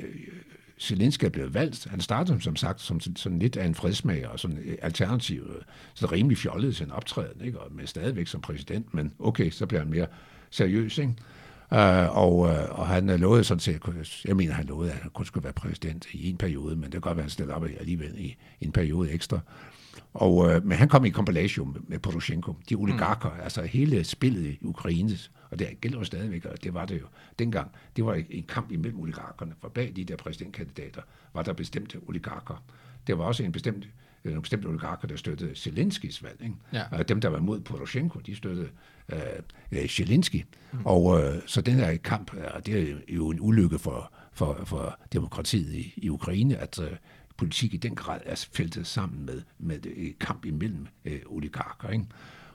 Zelensky 0.83 1.25
er 1.25 1.29
blevet 1.29 1.55
valgt. 1.55 1.87
Han 1.91 2.01
startede 2.01 2.41
som 2.41 2.57
sagt 2.57 2.81
som 2.81 3.01
sådan 3.01 3.39
lidt 3.39 3.57
af 3.57 3.67
en 3.67 3.75
fredsmager 3.75 4.29
og 4.29 4.41
sådan 4.41 4.59
øh, 4.59 4.79
alternativ, 4.83 5.43
øh, 5.57 5.63
så 5.95 6.07
rimelig 6.07 6.39
fjollet 6.39 6.77
sin 6.77 6.91
optræden, 6.91 7.45
ikke? 7.45 7.61
og 7.61 7.73
med 7.73 7.87
stadigvæk 7.87 8.27
som 8.27 8.41
præsident, 8.41 8.95
men 8.95 9.13
okay, 9.19 9.51
så 9.51 9.67
bliver 9.67 9.81
han 9.81 9.91
mere 9.91 10.07
seriøs, 10.51 10.99
ikke? 10.99 11.15
Uh, 11.71 12.17
og, 12.17 12.39
uh, 12.39 12.79
og 12.79 12.87
han 12.87 13.07
lovede 13.07 13.45
sådan 13.45 13.61
set, 13.61 13.83
jeg 14.25 14.37
mener, 14.37 14.53
han 14.53 14.67
lovede, 14.67 14.93
at 14.93 14.99
han 14.99 15.11
kun 15.11 15.25
skulle 15.25 15.45
være 15.45 15.53
præsident 15.53 16.07
i 16.13 16.31
en 16.31 16.37
periode, 16.37 16.77
men 16.77 16.85
det 16.85 16.93
kan 16.93 17.01
godt 17.01 17.17
være, 17.17 17.23
at 17.23 17.25
han 17.25 17.31
stillede 17.31 17.57
op 17.57 17.65
alligevel 17.81 18.15
i 18.19 18.37
en 18.61 18.73
periode 18.73 19.11
ekstra. 19.11 19.41
Og, 20.15 20.51
øh, 20.51 20.67
men 20.67 20.79
han 20.79 20.89
kom 20.89 21.05
i 21.05 21.11
kompilation 21.11 21.73
med, 21.73 21.81
med 21.87 21.99
Poroshenko, 21.99 22.55
de 22.69 22.75
oligarker, 22.75 23.29
mm. 23.29 23.41
altså 23.43 23.63
hele 23.63 24.05
spillet 24.05 24.47
i 24.47 24.59
Ukraine, 24.63 25.19
og 25.51 25.59
det 25.59 25.81
gælder 25.81 25.99
jo 25.99 26.05
stadigvæk, 26.05 26.45
og 26.45 26.65
det 26.65 26.75
var 26.75 26.87
det 26.87 27.01
jo 27.01 27.07
dengang. 27.39 27.71
Det 27.97 28.07
var 28.07 28.23
en 28.31 28.45
kamp 28.49 28.73
imellem 28.73 29.01
oligarkerne, 29.01 29.55
for 29.61 29.69
bag 29.69 29.93
de 29.97 30.05
der 30.05 30.17
præsidentkandidater 30.17 31.03
var 31.35 31.43
der 31.43 31.53
bestemte 31.53 31.99
oligarker. 32.09 32.65
Det 33.07 33.19
var 33.19 33.25
også 33.25 33.43
en 33.43 33.53
bestemt 33.53 33.89
øh, 34.25 34.31
nogle 34.31 34.43
bestemte 34.43 34.67
oligarker, 34.67 35.09
der 35.09 35.17
støttede 35.17 35.55
Zelenskis 35.55 36.23
valg. 36.23 36.41
Ikke? 36.43 36.55
Ja. 36.73 36.83
Og 36.91 37.09
dem, 37.09 37.21
der 37.21 37.29
var 37.29 37.41
mod 37.41 37.61
Poroshenko, 37.61 38.19
de 38.19 38.37
støttede 38.37 38.69
øh, 39.73 39.89
Zelensky. 39.89 40.45
Mm. 40.73 40.79
Og 40.85 41.21
øh, 41.21 41.43
så 41.47 41.61
den 41.61 41.75
her 41.75 41.97
kamp, 41.97 42.35
og 42.55 42.67
det 42.67 42.91
er 42.91 42.97
jo 43.09 43.31
en 43.31 43.39
ulykke 43.41 43.79
for, 43.79 44.13
for, 44.33 44.61
for 44.65 44.99
demokratiet 45.13 45.75
i, 45.75 45.95
i 45.97 46.09
Ukraine, 46.09 46.57
at 46.57 46.79
øh, 46.79 46.91
politik 47.37 47.75
i 47.75 47.77
den 47.77 47.95
grad 47.95 48.21
er 48.25 48.47
feltet 48.53 48.87
sammen 48.87 49.27
med, 49.27 49.43
med 49.59 49.79
det, 49.79 50.19
kamp 50.19 50.45
imellem 50.45 50.87
øh, 51.05 51.21
oligarker. 51.27 51.89
Ikke? 51.89 52.05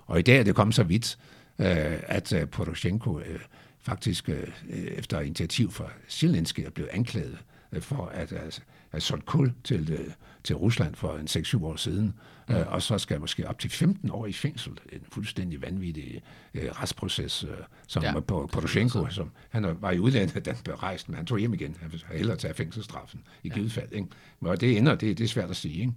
Og 0.06 0.20
i 0.20 0.22
dag 0.22 0.40
er 0.40 0.44
det 0.44 0.56
kommet 0.56 0.76
så 0.76 0.84
vidt, 0.84 1.18
øh, 1.60 2.00
at 2.04 2.34
øh, 2.34 2.48
Poroshenko 2.48 3.20
øh, 3.20 3.40
faktisk 3.80 4.30
øh, 4.30 4.48
øh 4.70 4.78
efter 4.80 5.20
initiativ 5.20 5.72
fra 5.72 5.90
Zelensky 6.10 6.60
er 6.60 6.70
blevet 6.70 6.90
anklaget 6.90 7.38
øh, 7.72 7.82
for 7.82 8.06
at 8.06 8.32
altså, 8.32 8.62
have 8.90 9.02
solgt 9.02 9.26
kul 9.26 9.54
til, 9.64 9.92
øh, 9.92 10.14
til 10.48 10.56
Rusland 10.56 10.96
for 10.96 11.18
en 11.18 11.28
6-7 11.30 11.66
år 11.66 11.76
siden, 11.76 12.14
mm. 12.50 12.56
øh, 12.56 12.68
og 12.68 12.82
så 12.82 12.98
skal 12.98 13.20
måske 13.20 13.48
op 13.48 13.60
til 13.60 13.70
15 13.70 14.12
år 14.12 14.26
i 14.26 14.34
fængsel. 14.34 14.72
En 14.94 15.00
fuldstændig 15.12 15.62
vanvittig 15.62 16.22
øh, 16.54 16.70
retsproces, 16.72 17.44
øh, 17.44 17.50
som 17.88 18.04
ja, 18.04 18.20
på 18.20 18.50
Poroshenko, 18.54 19.08
som 19.10 19.32
han 19.50 19.78
var 19.82 19.92
i 19.92 20.00
udlandet, 20.00 20.48
han 20.48 20.56
blev 20.64 20.76
rejst, 20.76 21.10
men 21.10 21.16
han 21.16 21.26
tog 21.26 21.40
hjem 21.40 21.54
igen. 21.54 21.76
Han 21.82 21.92
ville 21.92 22.06
hellere 22.12 22.38
tage 22.38 22.54
fængselsstraffen 22.54 23.20
i 23.44 23.48
ja. 23.48 23.54
givet 23.54 23.72
fald. 23.72 23.92
Ikke? 23.92 24.08
Men 24.40 24.58
det 24.58 24.78
ender, 24.78 24.96
det, 24.96 25.18
det 25.18 25.24
er 25.24 25.28
svært 25.28 25.50
at 25.50 25.56
sige. 25.56 25.80
Ikke? 25.80 25.94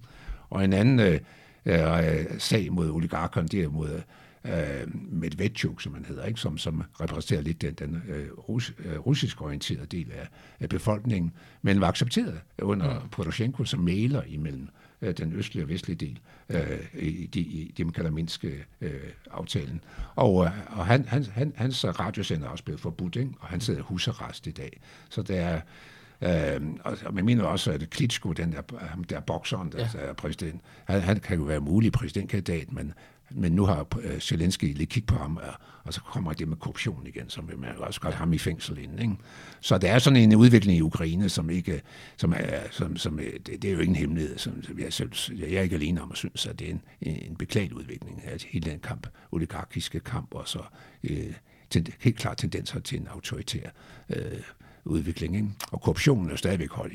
Og 0.50 0.64
en 0.64 0.72
anden 0.72 1.00
øh, 1.00 1.20
øh, 1.64 2.26
sag 2.38 2.72
mod 2.72 2.90
oligarkerne, 2.90 3.48
det 3.48 3.64
er 3.64 3.68
mod 3.68 4.02
øh, 4.44 5.12
Medvedchuk, 5.12 5.83
som 5.83 5.92
man 5.92 6.05
hedder, 6.05 6.24
ikke? 6.24 6.40
Som, 6.40 6.59
som 6.59 6.83
repræsenterer 7.00 7.40
lidt 7.40 7.62
den, 7.62 7.74
den 7.74 8.03
øh, 8.09 8.29
rus, 8.33 8.74
øh, 8.79 8.98
russisk 8.98 9.42
orienterede 9.42 9.87
del 9.87 10.12
af, 10.12 10.29
af 10.61 10.68
befolkningen, 10.68 11.33
men 11.62 11.81
var 11.81 11.88
accepteret 11.88 12.40
under 12.62 13.00
mm. 13.00 13.09
Poroshenko 13.09 13.64
som 13.64 13.81
maler 13.81 14.22
imellem 14.26 14.68
øh, 15.03 15.16
den 15.16 15.33
østlige 15.33 15.64
og 15.64 15.68
vestlige 15.68 15.96
del 15.96 16.18
øh, 16.48 16.81
i, 16.94 17.26
de, 17.26 17.40
i 17.40 17.74
det, 17.76 17.87
man 17.87 17.92
kalder 17.92 18.11
Minsk-aftalen. 18.11 19.74
Øh, 19.74 20.12
og 20.14 20.44
øh, 20.44 20.50
og 20.79 20.87
han, 20.87 21.05
han, 21.09 21.24
han, 21.24 21.53
hans 21.57 21.85
radiosender 21.85 22.46
er 22.46 22.50
også 22.50 22.64
blevet 22.64 22.81
forbudt, 22.81 23.16
ikke? 23.16 23.33
og 23.40 23.48
han 23.48 23.61
sidder 23.61 23.83
husarrest 23.83 24.46
i 24.46 24.50
dag. 24.50 24.81
Så 25.11 25.22
det 25.22 25.38
er 25.38 25.61
Øh, 26.22 26.61
og 26.85 27.14
man 27.14 27.24
mener 27.24 27.44
også, 27.44 27.72
at 27.72 27.90
Klitschko, 27.90 28.33
den 28.33 28.53
der, 28.53 28.62
der 29.11 29.20
bokseren, 29.20 29.72
der 29.72 29.79
ja. 29.94 30.00
er 30.00 30.12
præsident, 30.12 30.61
han, 30.85 31.00
han 31.00 31.20
kan 31.20 31.37
jo 31.37 31.42
være 31.42 31.61
mulig 31.61 31.92
præsidentkandidat, 31.92 32.72
men 32.72 32.92
men 33.31 33.53
nu 33.53 33.64
har 33.64 33.87
øh, 34.03 34.21
Zelensky 34.21 34.77
lige 34.77 34.87
kig 34.87 35.07
på 35.07 35.14
ham, 35.14 35.40
og 35.85 35.95
så 35.95 36.01
kommer 36.01 36.33
det 36.33 36.49
med 36.49 36.57
korruption 36.57 37.07
igen, 37.07 37.29
som 37.29 37.49
vil 37.49 37.59
man 37.59 37.77
også 37.77 38.01
godt 38.01 38.14
ham 38.14 38.33
i 38.33 38.38
fængsel 38.38 38.79
inden. 38.79 38.99
Ikke? 38.99 39.14
Så 39.61 39.79
der 39.79 39.93
er 39.93 39.99
sådan 39.99 40.16
en 40.16 40.35
udvikling 40.35 40.79
i 40.79 40.81
Ukraine, 40.81 41.29
som 41.29 41.51
ikke, 41.51 41.83
som 42.16 42.33
er, 42.37 42.61
som, 42.71 42.97
som, 42.97 43.21
øh, 43.21 43.33
det, 43.33 43.62
det 43.62 43.64
er 43.64 43.73
jo 43.73 43.81
ikke 43.81 43.90
en 43.90 43.97
hemmelighed, 43.97 44.38
som, 44.38 44.62
som 44.62 44.79
jeg, 44.79 44.93
selv, 44.93 45.12
jeg 45.38 45.53
er 45.53 45.62
ikke 45.62 45.77
alene 45.77 46.03
om 46.03 46.11
at 46.11 46.16
synes, 46.16 46.47
at 46.47 46.59
det 46.59 46.69
er 46.69 46.73
en, 46.73 46.83
en 47.01 47.37
beklagelig 47.37 47.77
udvikling 47.77 48.25
af 48.25 48.37
hele 48.49 48.71
den 48.71 48.81
kamp, 48.81 49.07
oligarkiske 49.33 50.01
kamp, 50.01 50.35
og 50.35 50.49
så 50.49 50.61
øh, 51.05 51.33
tend, 51.71 51.87
helt 52.01 52.16
klart 52.16 52.37
tendenser 52.37 52.81
til 52.81 53.01
en 53.01 53.07
autoritær 53.07 53.71
øh, 54.09 54.40
udvikling. 54.85 55.37
Ikke? 55.37 55.49
Og 55.73 55.81
korruptionen 55.81 56.31
er 56.31 56.37
stadigvæk 56.37 56.71
høj. 56.71 56.90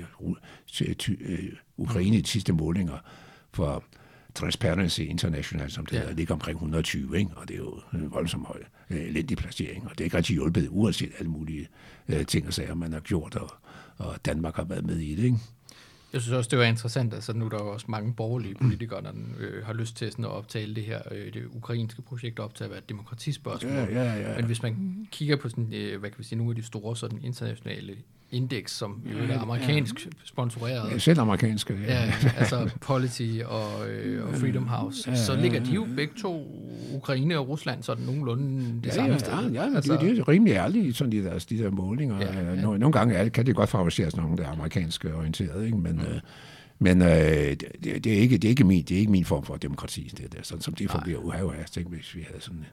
Øh, 1.07 1.53
Ukraine 1.77 2.17
i 2.17 2.21
de 2.21 2.27
sidste 2.27 2.53
målinger 2.53 2.97
for 3.53 3.83
Transparency 4.35 4.99
International, 4.99 5.71
som 5.71 5.85
det 5.85 5.93
ja. 5.93 5.99
hedder, 5.99 6.13
ligger 6.13 6.33
omkring 6.33 6.55
120, 6.55 7.17
ikke? 7.17 7.31
og 7.35 7.47
det 7.47 7.53
er 7.53 7.57
jo 7.57 7.79
en 7.93 8.11
voldsom 8.11 8.45
høj 8.45 8.63
øh, 8.89 9.01
elendig 9.01 9.37
placering, 9.37 9.83
og 9.83 9.91
det 9.91 9.99
er 9.99 10.03
ikke 10.03 10.17
rigtig 10.17 10.33
hjulpet, 10.33 10.67
uanset 10.71 11.11
alle 11.19 11.31
mulige 11.31 11.67
øh, 12.07 12.25
ting 12.25 12.47
og 12.47 12.53
sager, 12.53 12.73
man 12.73 12.93
har 12.93 12.99
gjort, 12.99 13.35
og, 13.35 13.51
og 13.97 14.25
Danmark 14.25 14.55
har 14.55 14.63
været 14.63 14.85
med 14.85 14.97
i 14.97 15.15
det. 15.15 15.23
Ikke? 15.23 15.37
Jeg 16.15 16.21
synes 16.21 16.37
også, 16.37 16.49
det 16.49 16.59
var 16.59 16.65
interessant, 16.65 17.13
altså 17.13 17.33
nu 17.33 17.45
er 17.45 17.49
der 17.49 17.63
jo 17.63 17.67
også 17.67 17.85
mange 17.89 18.13
borgerlige 18.13 18.55
politikere, 18.55 19.01
der 19.01 19.11
øh, 19.39 19.65
har 19.65 19.73
lyst 19.73 19.97
til 19.97 20.11
sådan 20.11 20.25
at 20.25 20.31
optale 20.31 20.75
det 20.75 20.83
her 20.83 21.01
øh, 21.11 21.33
det 21.33 21.43
ukrainske 21.53 22.01
projekt 22.01 22.39
op 22.39 22.55
til 22.55 22.63
at 22.63 22.69
være 22.69 22.79
et 22.79 22.89
demokratispørgsmål. 22.89 23.71
Ja, 23.71 23.83
ja, 23.83 24.03
ja, 24.03 24.29
ja. 24.29 24.35
Men 24.35 24.45
hvis 24.45 24.63
man 24.63 25.07
kigger 25.11 25.35
på 25.35 25.49
sådan, 25.49 25.73
øh, 25.73 25.99
hvad 25.99 26.09
kan 26.09 26.19
vi 26.19 26.23
sige, 26.23 26.37
nogle 26.37 26.51
af 26.51 26.55
de 26.55 26.63
store 26.63 26.95
sådan 26.95 27.19
internationale 27.23 27.95
indeks, 28.31 28.71
som 28.71 29.01
jo 29.05 29.33
er 29.33 29.39
amerikansk 29.39 30.05
ja. 30.05 30.09
sponsoreret. 30.23 30.91
Ja, 30.91 30.97
selv 30.97 31.19
amerikanske. 31.19 31.79
Ja, 31.87 32.03
ja 32.03 32.13
altså 32.37 32.69
Polity 32.81 33.39
og, 33.45 33.89
øh, 33.89 34.27
og 34.27 34.33
Freedom 34.33 34.67
House. 34.67 35.03
Ja, 35.07 35.11
ja, 35.11 35.23
så 35.23 35.35
ligger 35.35 35.63
de 35.63 35.71
jo 35.71 35.87
begge 35.95 36.13
to, 36.21 36.64
Ukraine 36.95 37.39
og 37.39 37.47
Rusland, 37.47 37.83
sådan 37.83 38.05
nogenlunde 38.05 38.81
det 38.83 38.85
ja, 38.85 38.91
samme 38.91 39.11
ja, 39.11 39.17
sted. 39.17 39.51
Ja, 39.51 39.63
ja 39.63 39.75
altså, 39.75 39.93
det, 39.93 40.01
det 40.01 40.19
er 40.19 40.27
rimelig 40.27 40.53
ærligt, 40.53 40.97
sådan 40.97 41.11
de 41.11 41.23
der, 41.23 41.45
de 41.49 41.57
der 41.57 41.71
målinger. 41.71 42.19
Ja, 42.19 42.49
ja. 42.49 42.61
Nogle, 42.61 42.79
nogle 42.79 42.93
gange 42.93 43.15
er 43.15 43.23
det, 43.23 43.33
kan 43.33 43.45
det 43.45 43.55
godt 43.55 43.69
favoriseres, 43.69 44.15
nogle 44.15 44.37
der 44.37 44.43
er 44.43 44.51
amerikansk 44.51 45.05
orienteret, 45.05 45.65
ikke? 45.65 45.77
men... 45.77 45.93
Mm. 45.93 46.01
Øh, 46.01 46.19
men 46.79 47.01
øh, 47.01 47.07
det, 47.07 47.63
det, 47.83 48.07
er 48.07 48.17
ikke, 48.17 48.37
det, 48.37 48.47
er 48.47 48.49
ikke 48.49 48.63
min, 48.63 48.83
det 48.83 48.95
er 48.95 48.99
ikke 48.99 49.11
min 49.11 49.25
form 49.25 49.45
for 49.45 49.57
demokrati, 49.57 50.11
det 50.17 50.33
der, 50.33 50.39
sådan 50.43 50.61
som 50.61 50.73
det 50.73 50.91
fungerer. 50.91 51.17
Uha, 51.17 51.37
jeg 51.37 51.65
tænkte, 51.71 51.95
hvis 51.95 52.15
vi 52.15 52.25
havde 52.27 52.41
sådan 52.41 52.65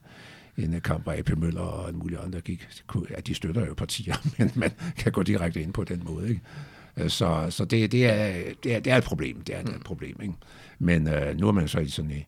en 0.57 0.81
kamp, 0.81 1.03
hvor 1.03 1.13
AP 1.17 1.37
Møller 1.37 1.61
og 1.61 1.89
en 1.89 1.99
mulig 1.99 2.17
andre 2.23 2.41
gik. 2.41 2.67
Ja, 3.09 3.15
de 3.27 3.33
støtter 3.33 3.65
jo 3.65 3.73
partier, 3.73 4.15
men 4.37 4.51
man 4.55 4.71
kan 4.97 5.11
gå 5.11 5.23
direkte 5.23 5.61
ind 5.61 5.73
på 5.73 5.83
den 5.83 6.01
måde. 6.05 6.29
Ikke? 6.29 6.41
Øh, 6.97 7.09
så, 7.09 7.47
så 7.49 7.65
det, 7.65 7.91
det, 7.91 8.05
er, 8.05 8.33
det, 8.63 8.75
er, 8.75 8.79
det 8.79 8.93
er 8.93 8.97
et 8.97 9.03
problem. 9.03 9.41
Det 9.41 9.55
er 9.55 9.59
et 9.59 9.75
mm. 9.75 9.79
problem. 9.79 10.19
Ikke? 10.21 10.33
Men 10.79 11.07
øh, 11.07 11.39
nu 11.39 11.47
er 11.47 11.51
man 11.51 11.67
så 11.67 11.79
i 11.79 11.87
sådan 11.87 12.11
en 12.11 12.23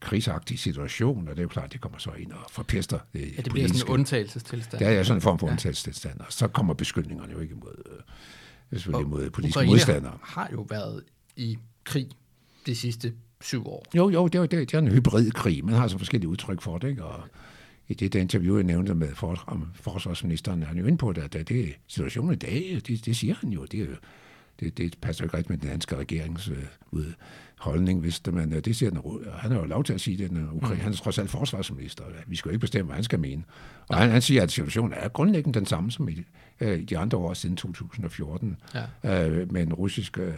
krigsagtig 0.00 0.58
situation, 0.58 1.28
og 1.28 1.36
det 1.36 1.38
er 1.38 1.42
jo 1.42 1.48
klart, 1.48 1.72
det 1.72 1.80
kommer 1.80 1.98
så 1.98 2.10
ind 2.18 2.32
og 2.32 2.38
forpester 2.50 2.98
det 3.12 3.20
Ja, 3.20 3.42
det 3.42 3.52
bliver 3.52 3.68
sådan 3.68 3.82
en 3.82 3.88
undtagelsestilstand. 3.88 4.84
Det 4.84 4.98
er 4.98 5.02
sådan 5.02 5.16
en 5.16 5.22
form 5.22 5.38
for 5.38 5.46
ja. 5.46 5.52
undtagelsestilstand, 5.52 6.20
og 6.20 6.26
så 6.28 6.48
kommer 6.48 6.74
beskyldningerne 6.74 7.32
jo 7.32 7.38
ikke 7.38 7.54
mod, 7.54 7.82
øh, 8.72 8.78
selvfølgelig 8.78 9.10
mod 9.10 9.30
politiske 9.30 9.58
Ukraine 9.58 9.72
modstandere. 9.72 10.18
har 10.22 10.48
jo 10.52 10.66
været 10.68 11.02
i 11.36 11.58
krig 11.84 12.08
de 12.66 12.76
sidste 12.76 13.12
syv 13.40 13.66
år. 13.66 13.84
Jo, 13.96 14.10
jo, 14.10 14.28
det 14.28 14.40
er, 14.40 14.46
det 14.46 14.74
er 14.74 14.78
en 14.78 14.88
hybridkrig. 14.88 15.64
Man 15.64 15.74
har 15.74 15.88
så 15.88 15.98
forskellige 15.98 16.28
udtryk 16.28 16.60
for 16.60 16.78
det, 16.78 16.88
ikke? 16.88 17.04
og 17.04 17.22
i 17.88 17.94
det 17.94 18.12
der 18.12 18.20
interview, 18.20 18.56
jeg 18.56 18.64
nævnte 18.64 18.94
med 18.94 19.14
for, 19.14 19.44
om 19.46 19.68
forsvarsministeren, 19.74 20.62
han 20.62 20.76
er 20.76 20.80
jo 20.80 20.86
inde 20.86 20.98
på 20.98 21.12
det, 21.12 21.22
at 21.22 21.48
det 21.48 21.68
er 21.68 21.72
situationen 21.86 22.32
i 22.32 22.36
dag, 22.36 22.80
det, 22.86 23.04
det 23.04 23.16
siger 23.16 23.34
han 23.40 23.50
jo, 23.50 23.64
det, 23.64 23.80
er 23.80 23.84
jo, 23.84 23.96
det, 24.60 24.78
det 24.78 24.96
passer 25.02 25.24
ikke 25.24 25.36
rigtigt 25.36 25.50
med 25.50 25.58
den 25.58 25.68
danske 25.68 25.96
regerings 25.96 26.50
øh, 26.92 27.04
holdning, 27.58 28.00
hvis 28.00 28.20
det, 28.20 28.34
men 28.34 28.52
øh, 28.52 28.64
det 28.64 28.76
siger 28.76 28.90
den, 28.90 29.00
han 29.32 29.50
har 29.50 29.58
jo 29.58 29.64
lov 29.64 29.84
til 29.84 29.92
at 29.92 30.00
sige 30.00 30.18
det, 30.18 30.30
den 30.30 30.48
Ukraine, 30.52 30.74
mm. 30.74 30.80
han 30.80 30.92
er 30.92 30.96
trods 30.96 31.18
alt 31.18 31.30
forsvarsminister, 31.30 32.04
vi 32.26 32.36
skal 32.36 32.48
jo 32.48 32.52
ikke 32.52 32.60
bestemme, 32.60 32.86
hvad 32.86 32.94
han 32.94 33.04
skal 33.04 33.20
mene. 33.20 33.42
Og 33.88 33.96
han, 33.96 34.10
han 34.10 34.22
siger, 34.22 34.42
at 34.42 34.52
situationen 34.52 34.92
er 34.92 35.08
grundlæggende 35.08 35.58
den 35.58 35.66
samme 35.66 35.90
som 35.90 36.08
i, 36.08 36.24
øh, 36.60 36.82
de 36.82 36.98
andre 36.98 37.18
år 37.18 37.34
siden 37.34 37.56
2014, 37.56 38.56
ja. 39.04 39.28
øh, 39.28 39.52
med 39.52 39.62
en 39.62 39.72
russisk 39.72 40.18
øh, 40.18 40.34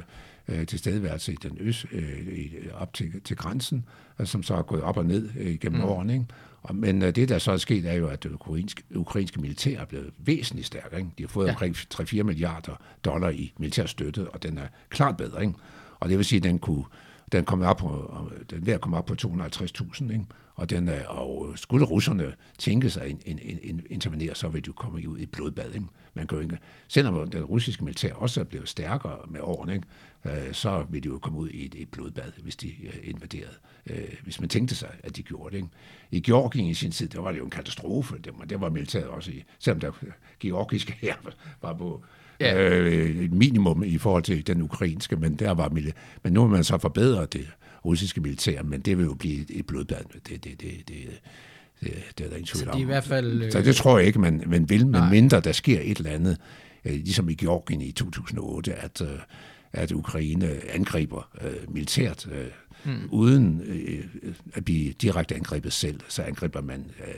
øh, 0.49 0.67
tilstedeværelse 0.67 1.33
i 1.33 1.37
den 1.43 1.57
øst, 1.61 1.87
øh, 1.93 2.27
op 2.75 2.95
til, 2.95 3.21
til 3.25 3.37
grænsen, 3.37 3.85
øh, 4.19 4.27
som 4.27 4.43
så 4.43 4.55
er 4.55 4.63
gået 4.63 4.83
op 4.83 4.97
og 4.97 5.07
ned 5.07 5.29
øh, 5.39 5.59
gennem 5.59 5.81
mm. 5.81 5.87
årene. 5.87 6.13
Ikke? 6.13 6.27
Og, 6.63 6.77
men 6.77 7.03
øh, 7.03 7.15
det, 7.15 7.29
der 7.29 7.39
så 7.39 7.53
er 7.53 7.57
sket, 7.57 7.87
er 7.87 7.93
jo, 7.93 8.09
at 8.09 8.23
det 8.23 8.33
ukrainske, 8.33 8.83
ukrainske 8.95 9.41
militær 9.41 9.81
er 9.81 9.85
blevet 9.85 10.11
væsentligt 10.19 10.67
stærkere. 10.67 11.01
Ikke? 11.01 11.11
De 11.19 11.23
har 11.23 11.29
fået 11.29 11.47
ja. 11.47 11.53
omkring 11.53 11.77
3-4 11.77 12.23
milliarder 12.23 12.81
dollar 13.05 13.31
i 13.31 13.53
militær 13.59 13.87
støtte, 13.87 14.31
og 14.31 14.43
den 14.43 14.59
er 14.59 14.67
klart 14.89 15.17
bedre. 15.17 15.41
Ikke? 15.43 15.55
Og 16.01 16.09
det 16.09 16.17
vil 16.17 16.25
sige, 16.25 16.37
at 16.37 16.43
den 16.43 16.59
kunne 16.59 16.85
den 17.33 17.45
kommer 17.45 17.67
op 17.67 17.77
på, 17.77 18.23
den 18.51 18.61
er 18.61 18.65
ved 18.65 18.73
at 18.73 18.81
komme 18.81 18.97
op 18.97 19.07
på 19.07 19.15
250.000, 19.23 20.13
ikke? 20.13 20.25
Og, 20.55 20.71
den, 20.71 20.91
og 21.07 21.53
skulle 21.57 21.87
russerne 21.87 22.35
tænke 22.59 22.91
sig 22.91 23.09
in, 23.09 23.21
in, 23.27 23.59
in, 23.63 23.83
intervenere, 23.91 24.35
så 24.35 24.49
vil 24.49 24.65
de 24.65 24.67
jo 24.67 24.73
komme 24.73 25.09
ud 25.09 25.19
i 25.19 25.27
blodbad. 25.27 25.75
Ikke? 25.75 25.87
Man 26.15 26.27
kan 26.27 26.39
jo 26.39 26.43
ikke, 26.43 26.59
selvom 26.89 27.31
den 27.31 27.45
russiske 27.45 27.85
militær 27.85 28.15
også 28.15 28.41
er 28.41 28.45
blevet 28.45 28.69
stærkere 28.69 29.19
med 29.29 29.41
årene, 29.41 29.75
ikke? 29.75 30.47
Øh, 30.47 30.55
så 30.55 30.87
vil 30.91 31.03
de 31.03 31.09
jo 31.09 31.19
komme 31.19 31.39
ud 31.39 31.49
i 31.49 31.67
et, 31.67 31.75
et 31.79 31.89
blodbad, 31.89 32.33
hvis 32.43 32.57
de 32.57 32.69
øh, 32.87 32.95
invaderede. 33.03 33.57
Øh, 33.87 34.09
hvis 34.23 34.41
man 34.41 34.49
tænkte 34.49 34.75
sig, 34.75 34.89
at 35.03 35.17
de 35.17 35.23
gjorde 35.23 35.51
det. 35.51 35.57
Ikke? 35.57 35.69
I 36.11 36.21
Georgien 36.21 36.67
i 36.67 36.75
sin 36.75 36.91
tid, 36.91 37.09
der 37.09 37.21
var 37.21 37.33
det 37.33 37.39
jo 37.39 37.45
en 37.45 37.51
katastrofe. 37.51 38.15
Det 38.25 38.33
var, 38.39 38.45
det 38.45 38.61
var 38.61 38.71
militæret 38.71 39.07
også 39.07 39.31
i, 39.31 39.45
selvom 39.59 39.81
der 39.81 39.93
georgiske 40.41 40.97
her 41.03 41.15
var 41.63 41.73
på 41.75 42.03
ja. 42.41 42.69
øh, 42.69 43.25
et 43.25 43.33
minimum 43.33 43.85
i 43.85 43.99
forhold 43.99 44.23
til 44.23 44.47
den 44.47 44.63
ukrainske, 44.63 45.17
men 45.17 45.35
der 45.35 45.51
var 45.51 45.69
men 46.23 46.33
nu 46.33 46.41
har 46.41 46.49
man 46.49 46.65
så 46.65 46.79
forbedret 46.79 47.33
det 47.33 47.49
russiske 47.85 48.21
militær, 48.21 48.63
men 48.63 48.81
det 48.81 48.99
vil 48.99 49.05
jo 49.05 49.15
blive 49.15 49.53
et 49.53 49.67
blodbad. 49.67 50.05
Det, 50.15 50.29
det, 50.29 50.45
det, 50.45 50.61
det, 50.61 50.89
det, 50.89 51.95
det 52.19 52.25
er 52.25 52.29
der 52.29 52.37
ingen 52.37 52.47
tvivl 52.47 52.69
om. 52.69 52.81
i 52.81 52.85
hvert 52.85 53.05
fald... 53.05 53.51
Så 53.51 53.63
det 53.63 53.77
tror 53.77 53.99
jeg 53.99 54.07
ikke, 54.07 54.19
man, 54.19 54.43
man 54.47 54.69
vil, 54.69 54.87
men 54.87 55.11
mindre 55.11 55.41
der 55.41 55.53
sker 55.53 55.81
et 55.83 55.99
eller 55.99 56.11
andet, 56.11 56.39
øh, 56.85 56.93
ligesom 56.93 57.29
i 57.29 57.35
Georgien 57.35 57.81
i 57.81 57.93
2008, 57.93 58.75
at, 58.75 59.01
øh, 59.01 59.09
at 59.73 59.93
Ukraine 59.93 60.51
angriber 60.71 61.29
øh, 61.41 61.75
militært, 61.75 62.29
øh, 62.33 62.47
mm. 62.85 63.09
uden 63.11 63.63
øh, 63.67 64.05
at 64.55 64.65
blive 64.65 64.93
direkte 64.93 65.35
angrebet 65.35 65.73
selv, 65.73 66.01
så 66.09 66.23
angriber 66.23 66.61
man 66.61 66.91
øh, 67.07 67.15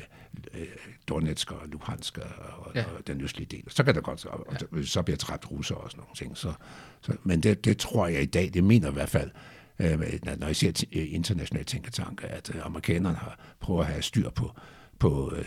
øh, 0.60 0.66
Donetsk 1.08 1.52
og 1.52 1.68
Luhansk 1.68 2.18
og, 2.18 2.72
ja. 2.74 2.84
og 2.84 3.06
den 3.06 3.20
østlige 3.20 3.46
del. 3.46 3.62
Så 3.68 3.84
kan 3.84 3.94
det 3.94 4.02
godt, 4.02 4.26
og, 4.26 4.46
ja. 4.76 4.82
så 4.82 5.02
bliver 5.02 5.16
træt 5.16 5.50
russer 5.50 5.74
og 5.74 5.90
sådan 5.90 6.00
nogle 6.00 6.14
ting. 6.16 6.36
Så, 6.36 6.52
så, 7.00 7.16
men 7.24 7.40
det, 7.40 7.64
det 7.64 7.78
tror 7.78 8.06
jeg 8.06 8.22
i 8.22 8.26
dag, 8.26 8.50
det 8.54 8.64
mener 8.64 8.90
i 8.90 8.92
hvert 8.92 9.10
fald 9.10 9.30
øh, 9.78 10.00
når 10.38 10.46
jeg 10.46 10.56
siger 10.56 10.84
internationale 10.92 11.64
tænketanke, 11.64 12.26
at 12.26 12.54
øh, 12.54 12.66
amerikanerne 12.66 13.16
har 13.16 13.38
prøvet 13.60 13.80
at 13.80 13.86
have 13.86 14.02
styr 14.02 14.30
på, 14.30 14.50
på, 14.98 15.32
øh, 15.36 15.44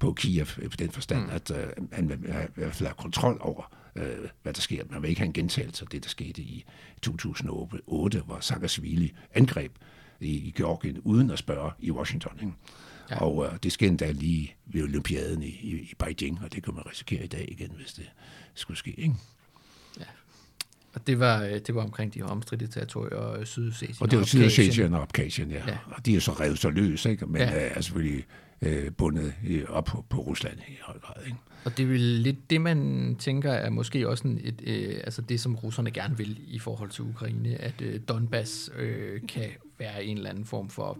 på 0.00 0.12
Kiev 0.12 0.46
på 0.46 0.76
den 0.78 0.90
forstand, 0.90 1.24
mm. 1.24 1.30
at 1.30 1.50
øh, 1.50 1.66
han 1.92 2.08
vil 2.08 2.18
i 2.18 2.30
hvert 2.54 2.74
fald 2.74 2.86
have 2.86 2.94
kontrol 2.98 3.38
over, 3.40 3.76
øh, 3.96 4.28
hvad 4.42 4.52
der 4.52 4.60
sker. 4.60 4.84
Man 4.90 5.02
vil 5.02 5.08
ikke 5.08 5.20
have 5.20 5.26
en 5.26 5.32
gentagelse 5.32 5.84
af 5.84 5.88
det, 5.88 6.02
der 6.02 6.08
skete 6.08 6.42
i 6.42 6.64
2008, 7.02 8.20
hvor 8.20 8.40
Saakashvili 8.40 9.14
angreb 9.34 9.72
i, 10.20 10.28
i 10.28 10.54
Georgien 10.56 10.98
uden 10.98 11.30
at 11.30 11.38
spørge 11.38 11.72
i 11.78 11.90
Washington. 11.90 12.32
Ikke? 12.40 12.52
Ja. 13.10 13.20
Og 13.24 13.46
øh, 13.46 13.58
det 13.62 13.72
skete 13.72 13.88
endda 13.88 14.10
lige 14.10 14.54
ved 14.66 14.82
Olympiaden 14.82 15.42
i, 15.42 15.46
i, 15.46 15.70
i 15.70 15.92
Beijing, 15.98 16.40
og 16.44 16.52
det 16.52 16.62
kan 16.62 16.74
man 16.74 16.86
risikere 16.86 17.24
i 17.24 17.28
dag 17.28 17.48
igen, 17.48 17.70
hvis 17.76 17.92
det 17.92 18.10
skulle 18.54 18.78
ske. 18.78 18.90
Ikke? 18.90 19.14
Ja. 19.98 20.04
Og 20.94 21.06
det 21.06 21.20
var, 21.20 21.44
øh, 21.44 21.60
det 21.66 21.74
var 21.74 21.82
omkring 21.82 22.14
de 22.14 22.22
omstridte 22.22 22.66
territorier, 22.66 23.32
øh, 23.32 23.46
Sydossetien 23.46 23.96
og 24.00 24.10
det 24.10 24.18
var 24.18 24.24
Sydossetien 24.24 24.94
og 24.94 25.02
Abkhazien, 25.02 25.50
ja. 25.50 25.62
ja. 25.66 25.78
Og 25.86 26.06
de 26.06 26.16
er 26.16 26.20
så 26.20 26.32
revet 26.32 26.58
så 26.58 26.70
løs, 26.70 27.04
ikke? 27.04 27.26
men 27.26 27.42
ja. 27.42 27.50
er 27.50 27.80
selvfølgelig 27.80 28.24
øh, 28.62 28.92
bundet 28.92 29.32
op 29.68 29.84
på, 29.84 30.04
på 30.08 30.20
Rusland 30.20 30.58
i 30.68 30.78
høj 30.82 30.98
grad. 30.98 31.26
Ikke? 31.26 31.36
Og 31.64 31.76
det 31.76 31.82
er 31.82 31.86
vel 31.86 32.00
lidt 32.00 32.50
det, 32.50 32.60
man 32.60 33.16
tænker 33.18 33.52
er 33.52 33.70
måske 33.70 34.08
også 34.08 34.28
en, 34.28 34.40
et, 34.44 34.62
øh, 34.66 35.00
altså 35.04 35.22
det, 35.22 35.40
som 35.40 35.54
russerne 35.54 35.90
gerne 35.90 36.16
vil 36.16 36.38
i 36.48 36.58
forhold 36.58 36.90
til 36.90 37.04
Ukraine, 37.04 37.54
at 37.54 37.74
øh, 37.82 38.00
Donbass 38.08 38.70
øh, 38.78 39.20
kan 39.28 39.48
være 39.78 40.04
en 40.04 40.16
eller 40.16 40.30
anden 40.30 40.44
form 40.44 40.68
for... 40.68 40.98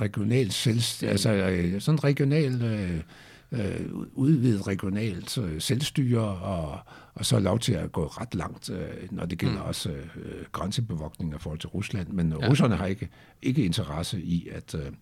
Regionalt 0.00 0.52
selvstyre, 0.52 1.10
altså 1.10 1.32
øh, 1.32 1.80
sådan 1.80 2.04
regional... 2.04 2.62
Øh, 2.62 3.00
øh, 3.52 3.86
udvidet 4.12 4.66
regionalt 4.66 5.38
øh, 5.38 5.60
selvstyre, 5.60 6.20
og, 6.20 6.78
og 7.14 7.26
så 7.26 7.38
lov 7.38 7.58
til 7.58 7.72
at 7.72 7.92
gå 7.92 8.06
ret 8.06 8.34
langt, 8.34 8.70
øh, 8.70 8.86
når 9.10 9.26
det 9.26 9.38
gælder 9.38 9.62
mm. 9.62 9.68
også 9.68 9.90
øh, 9.90 10.44
grænsebevogtning 10.52 11.34
i 11.34 11.38
forhold 11.38 11.58
til 11.58 11.68
Rusland. 11.68 12.08
Men 12.08 12.34
ja. 12.40 12.48
russerne 12.48 12.76
har 12.76 12.86
ikke, 12.86 13.08
ikke 13.42 13.64
interesse 13.64 14.22
i 14.22 14.48
at, 14.52 14.74
øh, 14.74 14.92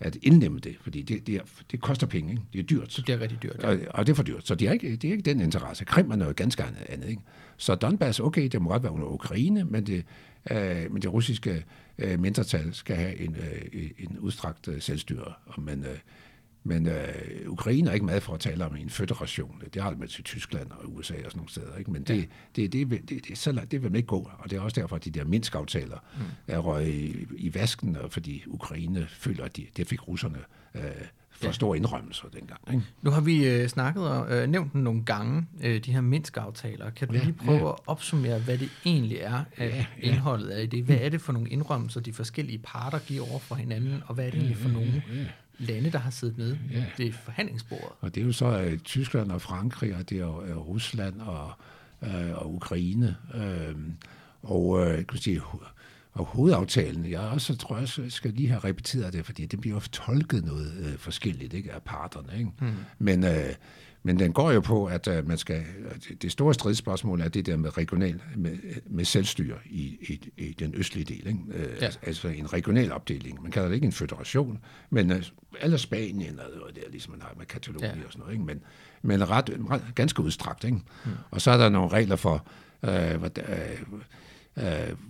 at 0.00 0.16
indlemme 0.22 0.58
det, 0.58 0.76
fordi 0.80 1.02
det, 1.02 1.26
det, 1.26 1.34
er, 1.34 1.42
det 1.70 1.80
koster 1.80 2.06
penge. 2.06 2.30
Ikke? 2.30 2.42
Det 2.52 2.58
er 2.58 2.62
dyrt. 2.62 3.00
Det 3.06 3.14
er 3.14 3.20
rigtig 3.20 3.42
dyrt. 3.42 3.56
Ja. 3.62 3.68
Og, 3.68 3.78
og 3.90 4.06
det 4.06 4.12
er 4.12 4.16
for 4.16 4.22
dyrt. 4.22 4.46
Så 4.46 4.54
det 4.54 4.68
er 4.68 4.72
ikke, 4.72 4.96
det 4.96 5.08
er 5.08 5.12
ikke 5.12 5.22
den 5.22 5.40
interesse. 5.40 5.84
Krim 5.84 6.10
er 6.10 6.16
noget 6.16 6.36
ganske 6.36 6.64
andet. 6.88 7.08
Ikke? 7.08 7.22
Så 7.56 7.74
Donbass, 7.74 8.20
okay, 8.20 8.48
det 8.48 8.62
må 8.62 8.70
godt 8.70 8.82
være 8.82 8.92
under 8.92 9.06
Ukraine, 9.06 9.64
men 9.64 9.86
det, 9.86 10.04
øh, 10.50 10.92
men 10.92 11.02
det 11.02 11.12
russiske 11.12 11.64
øh, 11.98 12.20
mindretal 12.20 12.74
skal 12.74 12.96
have 12.96 13.16
en, 13.16 13.36
øh, 13.36 13.90
en 13.98 14.18
udstrakt 14.18 14.68
øh, 14.68 14.80
selvstyre. 14.80 15.32
Men 15.58 15.84
øh, 15.84 15.98
men 16.68 16.86
øh, 16.86 17.04
Ukraine 17.46 17.90
er 17.90 17.94
ikke 17.94 18.06
med 18.06 18.20
for 18.20 18.34
at 18.34 18.40
tale 18.40 18.66
om 18.66 18.76
en 18.76 18.90
federation. 18.90 19.62
Det 19.74 19.82
har 19.82 19.90
det 19.90 19.98
med 19.98 20.08
til 20.08 20.24
Tyskland 20.24 20.70
og 20.70 20.94
USA 20.94 21.14
og 21.14 21.20
sådan 21.20 21.36
nogle 21.36 21.50
steder. 21.50 21.76
Ikke? 21.76 21.90
Men 21.90 22.02
det, 22.02 22.16
ja. 22.16 22.22
det, 22.56 22.72
det, 22.72 22.90
det, 22.90 23.08
det, 23.08 23.28
det, 23.28 23.38
så, 23.38 23.52
det 23.52 23.82
vil 23.82 23.90
man 23.90 23.96
ikke 23.96 24.06
gå. 24.06 24.30
Og 24.38 24.50
det 24.50 24.56
er 24.56 24.60
også 24.60 24.80
derfor, 24.80 24.96
at 24.96 25.04
de 25.04 25.10
der 25.10 25.24
Minsk-aftaler 25.24 25.98
mm. 26.16 26.24
er 26.46 26.58
røget 26.58 26.88
i, 26.88 27.26
i 27.36 27.54
vasken, 27.54 27.96
fordi 28.10 28.44
Ukraine 28.46 29.06
føler, 29.10 29.44
at 29.44 29.56
de, 29.56 29.66
det 29.76 29.86
fik 29.86 30.08
russerne 30.08 30.38
øh, 30.74 30.82
for 31.30 31.46
ja. 31.46 31.52
store 31.52 31.76
indrømmelser 31.76 32.28
dengang. 32.28 32.60
Ikke? 32.72 32.82
Nu 33.02 33.10
har 33.10 33.20
vi 33.20 33.48
øh, 33.48 33.68
snakket 33.68 34.08
og 34.08 34.32
øh, 34.32 34.48
nævnt 34.48 34.74
nogle 34.74 35.04
gange, 35.04 35.46
øh, 35.62 35.84
de 35.84 35.92
her 35.92 36.00
Minsk-aftaler. 36.00 36.90
Kan 36.90 37.08
du 37.08 37.14
ja, 37.14 37.20
lige 37.20 37.32
prøve 37.32 37.58
ja. 37.58 37.68
at 37.68 37.74
opsummere, 37.86 38.38
hvad 38.38 38.58
det 38.58 38.70
egentlig 38.84 39.18
er, 39.18 39.44
at 39.56 39.68
ja, 39.68 39.76
ja. 39.76 39.84
indholdet 40.00 40.48
af 40.48 40.70
det? 40.70 40.84
Hvad 40.84 40.98
er 41.00 41.08
det 41.08 41.20
for 41.20 41.32
nogle 41.32 41.48
indrømmelser, 41.48 42.00
de 42.00 42.12
forskellige 42.12 42.58
parter 42.58 42.98
giver 42.98 43.30
over 43.30 43.38
for 43.38 43.54
hinanden, 43.54 44.02
og 44.06 44.14
hvad 44.14 44.26
er 44.26 44.30
det 44.30 44.38
egentlig 44.38 44.56
for 44.56 44.68
nogle 44.68 45.02
lande, 45.58 45.92
der 45.92 45.98
har 45.98 46.10
siddet 46.10 46.38
med 46.38 46.56
ja. 46.72 46.84
det 46.96 47.14
forhandlingsbordet. 47.14 47.88
Og 48.00 48.14
det 48.14 48.20
er 48.20 48.26
jo 48.26 48.32
så 48.32 48.66
uh, 48.66 48.78
Tyskland 48.78 49.32
og 49.32 49.42
Frankrig, 49.42 49.94
og 49.94 50.10
det 50.10 50.18
er 50.18 50.56
uh, 50.56 50.68
Rusland 50.68 51.20
og, 51.20 51.52
uh, 52.02 52.32
og 52.32 52.54
Ukraine. 52.54 53.16
Uh, 53.34 53.80
og 54.42 54.66
uh, 54.68 55.06
kan 55.08 55.18
sige, 55.18 55.42
og 56.12 56.24
hovedaftalen, 56.24 57.10
jeg 57.10 57.20
også 57.20 57.56
tror 57.56 57.78
jeg 57.78 58.12
skal 58.12 58.32
lige 58.32 58.48
have 58.48 58.64
repeteret 58.64 59.12
det, 59.12 59.26
fordi 59.26 59.46
det 59.46 59.60
bliver 59.60 59.76
jo 59.76 59.80
tolket 59.80 60.44
noget 60.44 60.72
uh, 60.80 60.98
forskelligt 60.98 61.54
ikke, 61.54 61.72
af 61.72 61.82
parterne. 61.82 62.38
Ikke? 62.38 62.50
Mm. 62.60 62.74
Men 62.98 63.24
uh, 63.24 63.30
men 64.02 64.18
den 64.18 64.32
går 64.32 64.52
jo 64.52 64.60
på, 64.60 64.86
at 64.86 65.08
uh, 65.08 65.28
man 65.28 65.38
skal, 65.38 65.64
det 66.22 66.32
store 66.32 66.54
stridsspørgsmål 66.54 67.20
er 67.20 67.28
det 67.28 67.46
der 67.46 67.56
med 67.56 67.78
regional, 67.78 68.22
med, 68.36 68.58
med 68.86 69.04
selvstyre 69.04 69.56
i, 69.64 69.82
i, 69.84 70.30
i 70.36 70.52
den 70.52 70.74
østlige 70.74 71.04
del. 71.04 71.26
Ikke? 71.26 71.38
Uh, 71.48 71.60
ja. 71.60 71.84
altså, 71.84 71.98
altså 72.02 72.28
en 72.28 72.52
regional 72.52 72.92
opdeling. 72.92 73.42
Man 73.42 73.52
kalder 73.52 73.68
det 73.68 73.74
ikke 73.74 73.86
en 73.86 73.92
federation, 73.92 74.58
men 74.90 75.10
uh, 75.10 75.16
alle 75.60 75.78
Spanien 75.78 76.40
og 76.40 76.74
det 76.74 76.84
er 76.86 76.90
ligesom 76.90 77.12
man 77.12 77.22
har 77.22 77.34
med 77.36 77.46
Katalonien 77.46 77.98
ja. 77.98 78.06
og 78.06 78.12
sådan 78.12 78.20
noget. 78.20 78.32
Ikke? 78.32 78.44
Men, 78.44 78.60
men 79.02 79.30
ret, 79.30 79.50
ret, 79.70 79.82
ganske 79.94 80.22
udstrakt. 80.22 80.64
Ikke? 80.64 80.76
Mm. 81.04 81.10
Og 81.30 81.40
så 81.40 81.50
er 81.50 81.56
der 81.56 81.68
nogle 81.68 81.88
regler 81.88 82.16
for, 82.16 82.46
uh, 82.82 83.14
hvordan, 83.18 83.44
uh, 84.56 84.62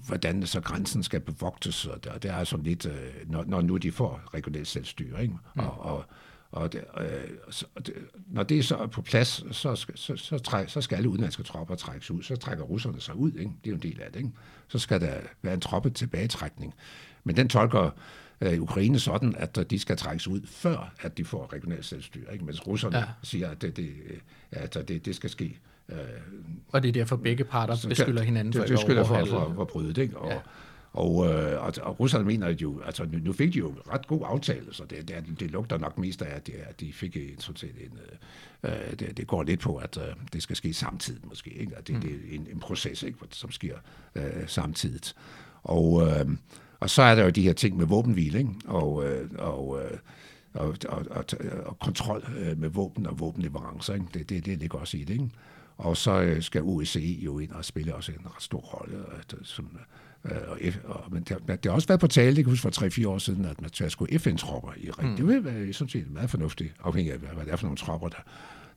hvordan 0.07 0.47
så 0.47 0.61
grænsen 0.61 1.03
skal 1.03 1.21
bevogtes, 1.21 1.87
og 1.87 2.05
det, 2.05 2.23
det 2.23 2.31
er 2.31 2.45
sådan 2.45 2.65
lidt, 2.65 2.87
uh, 2.87 2.93
når, 3.27 3.45
når 3.45 3.61
nu 3.61 3.77
de 3.77 3.93
får 3.93 4.21
regionalt 4.35 4.69
selvstyre. 4.69 5.23
Ikke? 5.23 5.35
Mm. 5.55 5.61
Og, 5.61 5.81
og 5.81 6.05
og 6.53 6.73
det, 6.73 6.85
øh, 7.01 7.07
så, 7.51 7.67
det, 7.87 7.95
når 8.27 8.43
det 8.43 8.59
er 8.59 8.63
så 8.63 8.87
på 8.87 9.03
plads, 9.03 9.29
så, 9.29 9.75
så, 9.75 9.87
så, 9.95 10.17
så, 10.17 10.39
træk, 10.39 10.69
så 10.69 10.81
skal 10.81 10.97
alle 10.97 11.09
udenlandske 11.09 11.43
tropper 11.43 11.75
trækkes 11.75 12.11
ud. 12.11 12.23
Så 12.23 12.37
trækker 12.37 12.65
russerne 12.65 13.01
sig 13.01 13.15
ud. 13.15 13.33
Ikke? 13.33 13.51
Det 13.65 13.67
er 13.67 13.71
jo 13.71 13.75
en 13.75 13.83
del 13.83 14.01
af 14.01 14.13
det. 14.13 14.19
Ikke? 14.19 14.31
Så 14.69 14.79
skal 14.79 15.01
der 15.01 15.15
være 15.43 15.55
en 15.55 15.61
troppe 15.61 15.91
tilbagetrækning. 15.91 16.75
Men 17.25 17.37
den 17.37 17.49
tolker 17.49 17.91
øh, 18.41 18.63
Ukraine 18.63 18.99
sådan, 18.99 19.35
at 19.37 19.71
de 19.71 19.79
skal 19.79 19.97
trækkes 19.97 20.29
ud, 20.29 20.41
før 20.47 20.95
at 21.01 21.19
de 21.19 21.25
får 21.25 21.53
regionalt 21.53 21.85
selvstyre. 21.85 22.33
Ikke? 22.33 22.45
Mens 22.45 22.67
russerne 22.67 22.99
ja. 22.99 23.05
siger, 23.23 23.49
at 23.49 23.63
det, 23.63 23.77
det, 23.77 23.93
at 24.53 24.89
det, 24.89 25.07
det 25.07 25.17
skal 25.17 25.31
ske. 25.31 25.59
Øh, 25.89 25.99
og 26.69 26.83
det 26.83 26.89
er 26.89 26.93
derfor, 26.93 27.17
begge 27.17 27.45
parter 27.45 27.89
beskylder 27.89 28.23
hinanden 28.23 28.53
for, 28.53 28.61
det, 28.61 28.71
det 28.71 28.97
for, 28.97 29.05
for, 29.05 29.25
for, 29.25 29.53
for 29.55 29.63
at 29.63 29.69
bryde 29.69 29.93
det. 29.93 30.03
Ikke? 30.03 30.19
Og, 30.19 30.31
ja. 30.31 30.39
Og, 30.93 31.27
øh, 31.27 31.65
og, 31.65 31.73
og 31.83 32.01
russerne 32.01 32.25
mener 32.25 32.49
jo, 32.49 32.81
altså 32.81 33.07
nu 33.13 33.33
fik 33.33 33.53
de 33.53 33.59
jo 33.59 33.75
ret 33.93 34.07
god 34.07 34.21
aftale, 34.25 34.67
så 34.75 34.85
det, 34.85 35.09
det, 35.09 35.41
det 35.41 35.51
lugter 35.51 35.79
nok 35.79 35.99
mest 35.99 36.23
af, 36.23 36.37
at, 36.37 36.47
det, 36.47 36.55
at 36.55 36.81
de 36.81 36.93
fik 36.93 37.17
en, 37.17 37.41
sådan 37.41 37.57
set 37.57 37.75
en, 37.81 37.99
øh, 38.65 38.73
øh, 38.73 38.91
det, 38.99 39.17
det 39.17 39.27
går 39.27 39.43
lidt 39.43 39.61
på, 39.61 39.77
at 39.77 39.97
øh, 39.97 40.15
det 40.33 40.43
skal 40.43 40.57
ske 40.57 40.75
samtidig 40.75 41.21
måske, 41.25 41.51
ikke? 41.51 41.77
At 41.77 41.89
det, 41.89 41.95
mm. 41.95 42.01
det 42.01 42.11
er 42.11 42.35
en, 42.35 42.47
en 42.53 42.61
proces, 42.61 43.03
ikke? 43.03 43.19
som 43.31 43.51
sker 43.51 43.77
øh, 44.15 44.23
samtidig. 44.47 45.01
Og, 45.63 46.07
øh, 46.07 46.27
og 46.81 46.91
så 46.91 47.03
er 47.03 47.15
der 47.15 47.25
jo 47.25 47.31
de 47.31 47.43
her 47.43 47.53
ting 47.53 47.77
med 47.77 47.87
våbenhvile, 47.87 48.39
ikke? 48.39 48.51
Og, 48.67 49.05
øh, 49.05 49.31
og 49.39 49.83
øh, 49.83 49.99
og, 50.55 50.77
og, 50.89 51.05
og, 51.11 51.25
og 51.67 51.79
kontrol 51.79 52.25
øh, 52.39 52.59
med 52.59 52.69
våben 52.69 53.07
og 53.07 53.21
våbenleverancer. 53.21 53.95
Ikke? 53.95 54.07
Det, 54.15 54.29
det, 54.29 54.47
det 54.47 54.59
ligger 54.59 54.79
også 54.79 54.97
i 54.97 55.05
det. 55.05 55.15
Ikke? 55.15 55.31
Og 55.77 55.97
så 55.97 56.21
øh, 56.21 56.43
skal 56.43 56.63
OSCE 56.63 57.19
jo 57.25 57.39
ind 57.39 57.51
og 57.51 57.65
spille 57.65 57.95
også 57.95 58.13
en 58.13 58.27
ret 58.35 58.43
stor 58.43 58.61
rolle, 58.61 59.05
som, 59.43 59.79
Øh, 60.25 60.75
og, 60.85 61.05
men 61.11 61.23
det, 61.23 61.49
det 61.49 61.65
har 61.65 61.71
også 61.71 61.89
været 61.89 62.01
på 62.01 62.07
tale, 62.07 62.37
jeg 62.37 62.45
kan 62.45 62.45
huske 62.45 62.63
for 62.63 63.03
3-4 63.05 63.09
år 63.09 63.19
siden, 63.19 63.45
at 63.45 63.61
man 63.61 63.71
tager 63.71 63.89
skulle 63.89 64.19
FN-tropper 64.19 64.73
i 64.77 64.91
ring. 64.91 65.11
Mm. 65.11 65.17
Det 65.17 65.27
vil 65.27 65.45
være 65.45 65.73
sådan 65.73 65.89
set 65.89 66.11
meget 66.11 66.31
fornuftigt, 66.31 66.75
afhængig 66.85 67.13
af, 67.13 67.19
hvad 67.19 67.45
det 67.45 67.53
er 67.53 67.57
for 67.57 67.67
nogle 67.67 67.77
tropper, 67.77 68.09
der, 68.09 68.19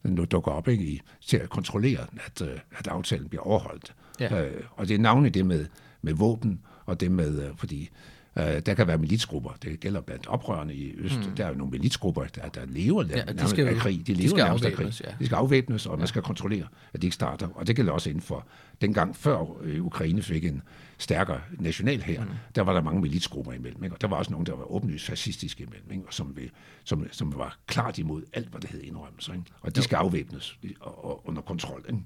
nu 0.04 0.26
dukker 0.26 0.52
op 0.52 0.68
ikke, 0.68 0.84
i, 0.84 1.02
til 1.22 1.38
at 1.38 1.50
kontrollere, 1.50 2.06
at, 2.26 2.42
øh, 2.42 2.60
at 2.72 2.88
aftalen 2.88 3.30
bliver 3.30 3.44
overholdt. 3.44 3.94
Ja. 4.20 4.46
Øh, 4.46 4.64
og 4.72 4.88
det 4.88 4.96
er 4.96 5.00
navnet 5.00 5.34
det 5.34 5.46
med, 5.46 5.66
med 6.02 6.14
våben, 6.14 6.62
og 6.86 7.00
det 7.00 7.12
med, 7.12 7.44
øh, 7.44 7.50
fordi 7.58 7.90
Uh, 8.36 8.44
der 8.66 8.74
kan 8.74 8.88
være 8.88 8.98
militsgrupper. 8.98 9.50
Det 9.64 9.80
gælder 9.80 10.02
blandt 10.02 10.28
oprørende 10.28 10.74
i 10.74 10.94
Øst. 10.98 11.18
Mm. 11.18 11.36
Der 11.36 11.46
er 11.46 11.50
jo 11.50 11.56
nogle 11.56 11.72
militsgrupper, 11.72 12.24
der, 12.24 12.50
der 12.50 12.62
lever 12.66 13.04
ja, 13.04 13.34
de 13.34 13.50
skal, 13.50 13.68
af 13.68 13.76
krig. 13.76 14.08
De 14.08 14.14
lever 14.14 14.24
de 14.24 14.30
skal 14.30 14.42
afvæbnes, 14.42 15.02
Ja. 15.02 15.12
De 15.20 15.26
skal 15.26 15.36
afvæbnes, 15.36 15.86
og 15.86 15.94
ja. 15.94 15.98
man 15.98 16.08
skal 16.08 16.22
kontrollere, 16.22 16.68
at 16.94 17.02
de 17.02 17.08
ikke 17.08 17.16
starter. 17.16 17.48
Og 17.56 17.68
det 17.68 17.76
gælder 17.76 17.92
også 17.92 18.10
inden 18.10 18.22
for 18.22 18.48
dengang, 18.82 19.16
før 19.16 19.46
Ukraine 19.80 20.22
fik 20.22 20.46
en 20.46 20.62
stærkere 20.98 21.42
national 21.60 22.02
her, 22.02 22.24
mm. 22.24 22.30
der 22.56 22.62
var 22.62 22.74
der 22.74 22.82
mange 22.82 23.02
militsgrupper 23.02 23.54
imellem. 23.54 23.84
Ikke? 23.84 23.96
Og 23.96 24.02
der 24.02 24.08
var 24.08 24.16
også 24.16 24.32
nogle, 24.32 24.46
der 24.46 24.56
var 24.56 24.72
åbenlyst 24.72 25.06
fascistiske 25.06 25.64
imellem, 25.64 25.92
ikke? 25.92 26.04
Og 26.08 26.14
som, 26.14 26.38
som, 26.84 27.08
som 27.12 27.34
var 27.38 27.58
klart 27.68 27.98
imod 27.98 28.24
alt, 28.34 28.48
hvad 28.48 28.62
det 28.62 28.70
hed 28.70 28.82
indrømmelser. 28.82 29.34
Ikke? 29.34 29.46
Og 29.62 29.76
de 29.76 29.82
skal 29.82 29.96
afvæbnes 29.96 30.58
og, 30.80 31.06
og, 31.06 31.28
under 31.28 31.42
kontrol. 31.42 31.86
Ikke? 31.90 32.00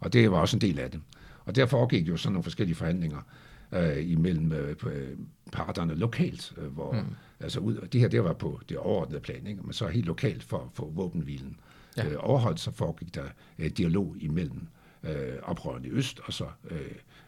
Og 0.00 0.12
det 0.12 0.30
var 0.30 0.38
også 0.38 0.56
en 0.56 0.60
del 0.60 0.78
af 0.78 0.90
det. 0.90 1.00
Og 1.44 1.56
der 1.56 1.66
foregik 1.66 2.08
jo 2.08 2.16
sådan 2.16 2.32
nogle 2.32 2.42
forskellige 2.42 2.76
forhandlinger 2.76 3.18
øh, 3.72 4.10
imellem 4.10 4.52
øh, 4.52 4.76
øh, 4.86 5.16
parterne 5.52 5.94
lokalt, 5.94 6.52
øh, 6.56 6.66
hvor 6.66 6.92
mm. 6.92 7.14
altså 7.40 7.60
ud, 7.60 7.88
det 7.92 8.00
her 8.00 8.08
det 8.08 8.24
var 8.24 8.32
på 8.32 8.60
det 8.68 8.76
overordnede 8.76 9.20
plan, 9.20 9.46
ikke? 9.46 9.62
men 9.62 9.72
så 9.72 9.88
helt 9.88 10.06
lokalt 10.06 10.42
for, 10.42 10.70
for 10.74 10.86
våbenhvilen 10.86 11.56
ja. 11.96 12.08
øh, 12.08 12.16
overholdt, 12.18 12.60
så 12.60 12.70
foregik 12.70 13.14
der 13.14 13.24
øh, 13.58 13.70
dialog 13.70 14.16
imellem 14.20 14.66
øh, 15.02 15.36
oprørende 15.42 15.88
i 15.88 15.92
øst 15.92 16.20
og 16.24 16.32
så 16.32 16.46
øh, 16.70 16.80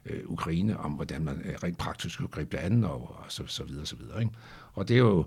øh, 0.06 0.20
Ukraine 0.26 0.78
om, 0.78 0.92
hvordan 0.92 1.24
man 1.24 1.42
øh, 1.44 1.54
rent 1.64 1.78
praktisk 1.78 2.14
skulle 2.14 2.30
gribe 2.30 2.56
det 2.56 2.62
an 2.62 2.84
og, 2.84 3.02
og 3.02 3.24
så, 3.28 3.42
så 3.46 3.64
videre, 3.64 3.86
så 3.86 3.96
videre. 3.96 4.20
Ikke? 4.20 4.32
Og 4.72 4.88
det 4.88 4.94
er 4.94 4.98
jo 4.98 5.24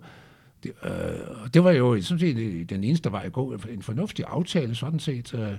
det, 0.63 0.73
øh, 0.83 1.51
det 1.53 1.63
var 1.63 1.71
jo 1.71 2.01
sådan 2.01 2.19
set 2.19 2.69
den 2.69 2.83
eneste 2.83 3.11
vej 3.11 3.23
at 3.25 3.33
gå, 3.33 3.57
en 3.69 3.81
fornuftig 3.81 4.25
aftale 4.27 4.75
sådan 4.75 4.99
set, 4.99 5.33
øh, 5.33 5.53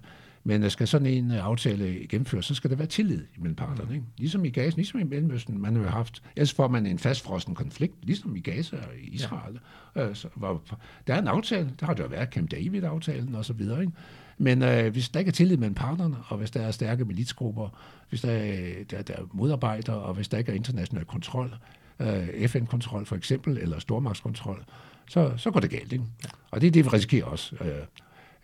men 0.45 0.71
skal 0.71 0.89
sådan 0.89 1.07
en 1.07 1.31
øh, 1.31 1.47
aftale 1.47 2.07
gennemføres, 2.09 2.47
så 2.47 2.55
skal 2.55 2.71
der 2.71 2.77
være 2.77 2.87
tillid 2.87 3.23
mellem 3.39 3.55
parterne. 3.55 3.89
Mm. 3.89 3.95
Ikke? 3.95 4.07
Ligesom 4.19 4.45
i 4.45 4.51
Gaza, 4.51 4.77
ligesom 4.77 5.01
i 5.01 5.05
Mellemøsten, 5.05 5.63
man 5.63 5.77
har 5.77 5.91
haft, 5.91 6.23
ellers 6.37 6.53
får 6.53 6.69
man 6.69 6.87
en 6.87 6.99
fastfrossen 6.99 7.55
konflikt, 7.55 7.95
ligesom 8.03 8.37
i 8.37 8.41
Gaza 8.41 8.77
og 8.77 8.97
i 9.03 9.09
Israel. 9.09 9.59
Ja. 9.97 10.09
Øh, 10.09 10.15
så, 10.15 10.29
hvor, 10.35 10.63
der 11.07 11.15
er 11.15 11.19
en 11.19 11.29
aftale, 11.29 11.71
der 11.81 11.87
har 11.87 11.95
det 11.95 12.03
jo 12.03 12.09
været 12.09 12.29
Camp 12.29 12.51
David-aftalen 12.51 13.35
og 13.35 13.45
så 13.45 13.53
videre. 13.53 13.81
Ikke? 13.81 13.93
Men 14.39 14.63
øh, 14.63 14.93
hvis 14.93 15.09
der 15.09 15.19
ikke 15.19 15.29
er 15.29 15.33
tillid 15.33 15.57
mellem 15.57 15.75
parterne, 15.75 16.17
og 16.29 16.39
hvis 16.39 16.51
der 16.51 16.61
er 16.61 16.71
stærke 16.71 17.05
militsgrupper, 17.05 17.69
hvis 18.09 18.21
der 18.21 18.33
er, 18.33 18.85
der, 18.91 19.03
der 19.03 19.15
er 19.15 19.23
modarbejder, 19.33 19.93
og 19.93 20.15
hvis 20.15 20.29
der 20.29 20.39
ikke 20.39 20.53
er 20.53 20.57
international 20.57 21.05
kontrol, 21.05 21.55
øh, 22.01 22.49
FN-kontrol 22.49 23.07
for 23.07 23.17
eksempel, 23.17 23.59
eller 23.59 23.79
stormagtskontrol, 23.79 24.65
så, 25.09 25.33
så 25.37 25.51
går 25.51 25.61
det 25.61 25.71
galt. 25.71 25.93
Ikke? 25.93 26.05
Og 26.51 26.61
det 26.61 26.67
er 26.67 26.71
det, 26.71 26.85
vi 26.85 26.89
risikerer 26.89 27.25
også. 27.25 27.57
Øh, 27.61 27.73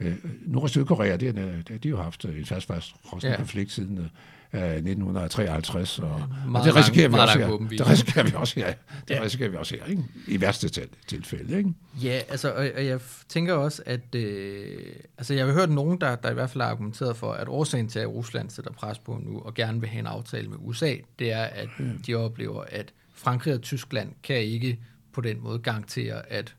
øh, 0.00 0.14
Nord- 0.46 0.62
og 0.62 0.70
Sydkorea, 0.70 1.16
det, 1.16 1.34
det, 1.68 1.82
de 1.82 1.88
har 1.88 1.96
jo 1.96 2.02
haft 2.02 2.24
en 2.24 2.46
fast 2.46 2.66
fast 2.66 2.94
ja. 3.22 3.36
konflikt 3.36 3.72
siden 3.72 3.98
øh, 3.98 4.62
1953, 4.62 5.98
og, 5.98 6.22
og 6.54 6.64
det 6.64 6.76
risikerer 6.76 7.08
vi 7.08 7.14
også 7.18 7.38
her. 7.38 7.48
Det 7.70 7.88
risikerer 7.88 8.24
vi 8.24 8.32
også 8.34 8.60
her. 8.60 8.74
Det 9.08 9.14
ja. 9.14 9.22
risikerer 9.22 9.48
vi 9.48 9.56
også 9.56 9.76
her, 9.76 9.84
ikke? 9.84 10.02
I 10.26 10.40
værste 10.40 10.86
tilfælde, 11.06 11.58
ikke? 11.58 11.72
Ja, 12.02 12.20
altså, 12.28 12.52
og, 12.52 12.70
og 12.76 12.86
jeg 12.86 13.00
tænker 13.28 13.54
også, 13.54 13.82
at 13.86 14.14
øh, 14.14 14.78
altså, 15.18 15.34
jeg 15.34 15.46
har 15.46 15.52
hørt 15.52 15.70
nogen, 15.70 16.00
der, 16.00 16.16
der 16.16 16.30
i 16.30 16.34
hvert 16.34 16.50
fald 16.50 16.62
har 16.62 16.70
argumenteret 16.70 17.16
for, 17.16 17.32
at 17.32 17.48
årsagen 17.48 17.88
til, 17.88 17.98
at 17.98 18.08
Rusland 18.08 18.50
sætter 18.50 18.72
pres 18.72 18.98
på 18.98 19.20
nu, 19.22 19.40
og 19.40 19.54
gerne 19.54 19.80
vil 19.80 19.88
have 19.88 20.00
en 20.00 20.06
aftale 20.06 20.48
med 20.48 20.56
USA, 20.60 20.94
det 21.18 21.32
er, 21.32 21.42
at 21.42 21.68
de 22.06 22.14
oplever, 22.14 22.64
at 22.68 22.92
Frankrig 23.14 23.54
og 23.54 23.62
Tyskland 23.62 24.12
kan 24.22 24.36
ikke 24.36 24.78
på 25.12 25.20
den 25.20 25.42
måde 25.42 25.58
garantere, 25.58 26.32
at 26.32 26.54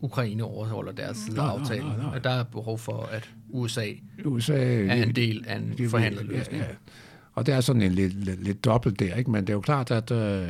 Ukraine 0.00 0.44
overholder 0.44 0.92
deres 0.92 1.16
side 1.16 1.40
af 1.40 1.44
aftalen. 1.44 1.86
Nej, 1.86 1.96
nej, 1.96 2.06
nej. 2.06 2.18
Der 2.18 2.30
er 2.30 2.42
behov 2.42 2.78
for, 2.78 3.02
at 3.02 3.30
USA, 3.48 3.86
USA 4.24 4.86
er 4.86 5.02
en 5.02 5.14
del 5.14 5.44
af 5.48 5.56
en 5.56 5.88
forhandlet 5.90 6.24
løsning. 6.24 6.62
Ja, 6.62 6.68
ja. 6.68 6.74
Og 7.34 7.46
det 7.46 7.54
er 7.54 7.60
sådan 7.60 7.82
en 7.82 7.92
lidt, 7.92 8.24
lidt, 8.24 8.44
lidt 8.44 8.64
dobbelt 8.64 9.00
der, 9.00 9.14
ikke? 9.14 9.30
men 9.30 9.40
det 9.40 9.50
er 9.50 9.54
jo 9.54 9.60
klart, 9.60 9.90
at 9.90 10.10
øh, 10.10 10.48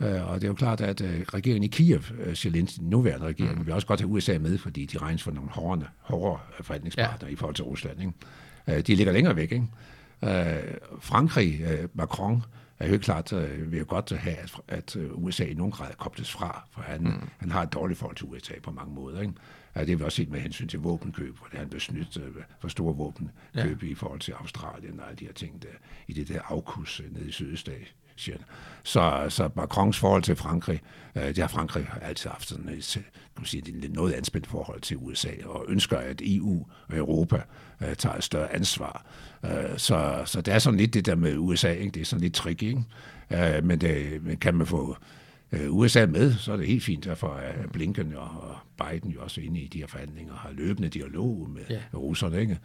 øh, 0.00 0.30
og 0.30 0.34
det 0.34 0.44
er 0.44 0.48
jo 0.48 0.54
klart, 0.54 0.80
at 0.80 1.00
øh, 1.00 1.20
regeringen 1.34 1.64
i 1.64 1.66
Kiev, 1.66 2.02
øh, 2.24 2.34
Zelensky, 2.34 2.80
den 2.80 2.90
nuværende 2.90 3.26
regering, 3.26 3.58
mm. 3.58 3.66
vil 3.66 3.74
også 3.74 3.86
godt 3.86 4.00
have 4.00 4.10
USA 4.10 4.38
med, 4.38 4.58
fordi 4.58 4.84
de 4.84 4.98
regnes 4.98 5.22
for 5.22 5.30
nogle 5.30 5.50
hårde, 5.50 5.86
hårde 5.98 6.40
forhandlingspartnere 6.60 7.28
ja. 7.28 7.32
i 7.32 7.36
forhold 7.36 7.54
til 7.54 7.64
Rusland. 7.64 8.00
Ikke? 8.00 8.12
Øh, 8.68 8.86
de 8.86 8.94
ligger 8.94 9.12
længere 9.12 9.36
væk. 9.36 9.52
Ikke? 9.52 9.66
Øh, 10.24 10.74
Frankrig, 11.00 11.60
øh, 11.60 11.88
Macron, 11.94 12.42
er 12.78 12.92
jo 12.92 12.98
klart, 12.98 13.32
øh, 13.32 13.72
vil 13.72 13.78
jo 13.78 13.84
godt 13.88 14.10
have, 14.10 14.36
at, 14.36 14.54
at 14.68 14.96
øh, 14.96 15.24
USA 15.24 15.44
i 15.44 15.54
nogen 15.54 15.72
grad 15.72 15.94
kobles 15.98 16.32
fra, 16.32 16.68
for 16.72 16.80
han, 16.80 17.00
mm. 17.00 17.28
han 17.38 17.50
har 17.50 17.62
et 17.62 17.72
dårligt 17.72 17.98
forhold 17.98 18.16
til 18.16 18.26
USA 18.26 18.54
på 18.62 18.70
mange 18.70 18.94
måder. 18.94 19.20
Ikke? 19.20 19.32
Ja, 19.76 19.80
det 19.80 19.88
har 19.88 19.96
vi 19.96 20.04
også 20.04 20.16
set 20.16 20.30
med 20.30 20.40
hensyn 20.40 20.68
til 20.68 20.78
våbenkøb, 20.78 21.36
hvor 21.36 21.48
han 21.52 21.68
blev 21.68 21.80
snydt 21.80 22.16
øh, 22.16 22.34
for 22.60 22.68
store 22.68 22.96
våbenkøb 22.96 23.82
ja. 23.82 23.88
i 23.88 23.94
forhold 23.94 24.20
til 24.20 24.32
Australien 24.32 25.00
og 25.00 25.06
alle 25.06 25.16
de 25.16 25.24
her 25.24 25.32
ting 25.32 25.62
der, 25.62 25.68
i 26.06 26.12
det 26.12 26.28
der 26.28 26.40
afkus 26.42 27.00
øh, 27.00 27.14
nede 27.14 27.28
i 27.28 27.32
Sydøstasien. 27.32 27.96
Så, 28.82 29.26
så 29.28 29.48
Macrons 29.56 29.98
forhold 29.98 30.22
til 30.22 30.36
Frankrig, 30.36 30.80
øh, 31.14 31.22
det 31.22 31.38
har 31.38 31.48
Frankrig 31.48 31.86
altid 32.02 32.30
haft 32.30 32.48
sådan 32.48 32.68
et, 32.68 32.98
kan 33.36 33.46
sige, 33.46 33.84
et 33.84 33.92
noget 33.92 34.12
anspændt 34.12 34.46
forhold 34.46 34.80
til 34.80 34.96
USA, 34.96 35.30
og 35.44 35.64
ønsker, 35.68 35.96
at 35.96 36.22
EU 36.24 36.66
og 36.88 36.96
Europa 36.96 37.42
øh, 37.82 37.96
tager 37.96 38.16
et 38.16 38.24
større 38.24 38.54
ansvar. 38.54 39.06
Øh, 39.44 39.50
så, 39.76 40.22
så 40.24 40.40
det 40.40 40.54
er 40.54 40.58
sådan 40.58 40.78
lidt 40.78 40.94
det 40.94 41.06
der 41.06 41.14
med 41.14 41.36
USA, 41.36 41.72
ikke? 41.72 41.90
det 41.90 42.00
er 42.00 42.04
sådan 42.04 42.22
lidt 42.22 42.34
tricky, 42.34 42.62
ikke? 42.62 42.84
Øh, 43.30 43.64
men 43.64 43.80
det 43.80 44.22
men 44.22 44.36
kan 44.36 44.54
man 44.54 44.66
få 44.66 44.96
øh, 45.52 45.74
USA 45.74 46.06
med, 46.06 46.34
så 46.34 46.52
er 46.52 46.56
det 46.56 46.66
helt 46.66 46.84
fint. 46.84 47.04
Derfor 47.04 47.34
er 47.36 47.66
Blinken 47.66 48.14
og 48.14 48.56
Biden 48.78 49.10
jo 49.10 49.22
også 49.22 49.40
inde 49.40 49.60
i 49.60 49.66
de 49.66 49.78
her 49.78 49.86
forhandlinger, 49.86 50.34
har 50.34 50.50
løbende 50.52 50.88
dialog 50.88 51.48
med 51.50 51.62
ja. 51.70 51.80
russerne. 51.94 52.40
Ikke? 52.40 52.58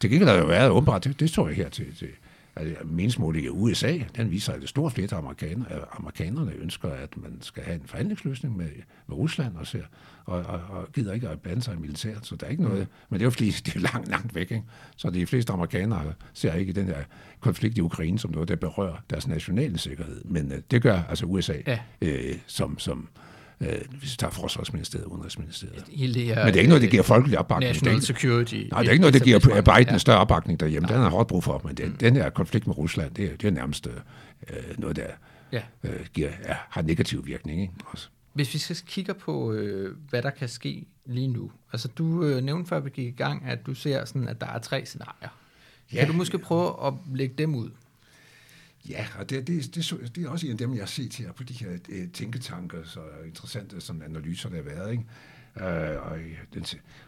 Til 0.00 0.10
gengæld 0.10 0.28
har 0.28 0.36
der 0.36 0.42
jo 0.42 0.48
været 0.48 0.70
åbenbart, 0.70 1.04
det, 1.04 1.20
det 1.20 1.30
står 1.30 1.48
jeg 1.48 1.56
her 1.56 1.68
til, 1.68 1.96
til 1.96 2.08
altså, 2.56 2.84
meningsmåling 2.84 3.44
i 3.44 3.48
USA, 3.48 3.98
den 4.16 4.30
viser, 4.30 4.52
at 4.52 4.60
det 4.60 4.68
store 4.68 4.90
flertal 4.90 5.16
af 5.16 5.22
amerikaner, 5.22 5.64
amerikanerne 5.92 6.52
ønsker, 6.52 6.88
at 6.90 7.16
man 7.16 7.38
skal 7.40 7.62
have 7.62 7.74
en 7.74 7.86
forhandlingsløsning 7.86 8.56
med, 8.56 8.68
med 9.06 9.16
Rusland 9.16 9.56
og, 9.56 9.66
ser, 9.66 9.82
og, 10.24 10.38
og, 10.38 10.60
og 10.68 10.92
gider 10.92 11.12
ikke 11.12 11.28
at 11.28 11.40
bande 11.40 11.62
sig 11.62 11.74
i 11.74 11.78
militæret, 11.78 12.26
så 12.26 12.36
der 12.36 12.46
er 12.46 12.50
ikke 12.50 12.62
noget, 12.62 12.80
mm. 12.80 12.94
men 13.08 13.20
det 13.20 13.24
er 13.24 13.26
jo 13.26 13.30
fordi, 13.30 13.50
det 13.66 13.74
er 13.76 13.80
langt, 13.80 14.08
langt 14.08 14.34
væk, 14.34 14.50
ikke? 14.50 14.64
så 14.96 15.10
de 15.10 15.26
fleste 15.26 15.52
amerikanere 15.52 16.12
ser 16.32 16.54
ikke 16.54 16.72
den 16.72 16.86
her 16.86 17.02
konflikt 17.40 17.78
i 17.78 17.80
Ukraine 17.80 18.18
som 18.18 18.30
noget, 18.30 18.48
der 18.48 18.56
berører 18.56 18.96
deres 19.10 19.28
nationale 19.28 19.78
sikkerhed, 19.78 20.24
men 20.24 20.52
uh, 20.52 20.58
det 20.70 20.82
gør 20.82 21.02
altså 21.08 21.26
USA 21.26 21.54
ja. 21.66 21.78
øh, 22.02 22.38
som, 22.46 22.78
som 22.78 23.08
øh, 23.16 23.29
hvis 23.60 24.12
vi 24.12 24.16
tager 24.18 24.30
Forsvarsministeriet 24.30 25.06
og 25.06 25.12
Udenrigsministeriet. 25.12 25.86
Det 25.86 26.16
her, 26.16 26.44
Men 26.44 26.46
det 26.46 26.56
er 26.56 26.60
ikke 26.60 26.68
noget, 26.68 26.82
der 26.82 26.88
giver 26.88 27.02
folkelig 27.02 27.38
opbakning. 27.38 27.68
National 27.68 27.96
det 27.96 28.06
security. 28.06 28.54
Nej, 28.54 28.80
det 28.80 28.88
er 28.88 28.92
ikke 28.92 29.00
noget, 29.00 29.14
der 29.14 29.20
giver 29.20 29.38
Biden 29.38 29.92
ja. 29.92 29.98
større 29.98 30.18
opbakning 30.18 30.60
derhjemme. 30.60 30.86
Nej. 30.86 30.96
Den 30.96 31.02
har 31.02 31.10
hårdt 31.10 31.28
brug 31.28 31.44
for, 31.44 31.60
men 31.64 31.74
det, 31.74 31.86
mm. 31.86 31.96
den 31.96 32.16
her 32.16 32.30
konflikt 32.30 32.66
med 32.66 32.78
Rusland, 32.78 33.14
det, 33.14 33.24
er, 33.24 33.36
det 33.36 33.44
er 33.44 33.50
nærmest 33.50 33.86
øh, 33.86 34.56
noget, 34.78 34.96
der 34.96 35.06
ja. 35.52 35.62
øh, 35.84 36.06
giver, 36.14 36.30
ja, 36.48 36.56
har 36.68 36.82
negativ 36.82 37.26
virkning. 37.26 37.62
Ikke? 37.62 37.74
Også. 37.86 38.08
Hvis 38.32 38.54
vi 38.54 38.58
skal 38.58 38.76
kigge 38.86 39.14
på, 39.14 39.52
øh, 39.52 39.96
hvad 40.10 40.22
der 40.22 40.30
kan 40.30 40.48
ske 40.48 40.86
lige 41.06 41.28
nu. 41.28 41.50
Altså, 41.72 41.88
du 41.88 42.24
øh, 42.24 42.44
nævnte 42.44 42.68
før 42.68 42.80
vi 42.80 42.90
gik 42.90 43.06
i 43.06 43.16
gang, 43.16 43.44
at 43.46 43.66
du 43.66 43.74
ser 43.74 44.04
sådan, 44.04 44.28
at 44.28 44.40
der 44.40 44.46
er 44.46 44.58
tre 44.58 44.84
scenarier. 44.84 45.28
Ja. 45.92 45.98
Kan 45.98 46.08
du 46.08 46.12
måske 46.12 46.38
prøve 46.38 46.86
at 46.86 46.92
lægge 47.14 47.34
dem 47.38 47.54
ud? 47.54 47.70
Ja, 48.88 49.06
og 49.18 49.30
det, 49.30 49.46
det, 49.46 49.74
det, 49.74 50.10
det 50.14 50.24
er 50.24 50.28
også 50.28 50.46
en 50.46 50.52
af 50.52 50.58
dem, 50.58 50.72
jeg 50.72 50.80
har 50.80 50.86
set 50.86 51.14
her 51.14 51.32
på 51.32 51.42
de 51.42 51.54
her 51.54 51.70
uh, 51.70 52.12
tænketanker, 52.12 52.78
så 52.84 53.00
interessante 53.26 53.80
sådan 53.80 54.02
analyser, 54.02 54.48
der 54.48 54.56
har 54.56 54.62
været. 54.62 54.90
Ikke? 54.92 55.04
Uh, 55.56 56.12
og, 56.12 56.18
den, 56.54 56.64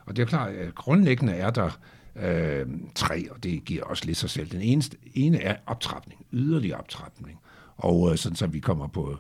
og 0.06 0.16
det 0.16 0.22
er 0.22 0.26
klart, 0.26 0.54
at 0.54 0.74
grundlæggende 0.74 1.32
er 1.32 1.50
der 1.50 1.80
uh, 2.16 2.72
tre, 2.94 3.32
og 3.32 3.42
det 3.42 3.64
giver 3.64 3.84
også 3.84 4.06
lidt 4.06 4.18
sig 4.18 4.30
selv. 4.30 4.50
Den 4.50 4.60
eneste, 4.60 4.96
ene 5.14 5.42
er 5.42 5.56
optrapning, 5.66 6.26
yderligere 6.32 6.78
optrapning, 6.78 7.38
og 7.76 8.00
uh, 8.00 8.16
sådan 8.16 8.36
så 8.36 8.46
vi 8.46 8.60
kommer 8.60 8.86
på 8.86 9.16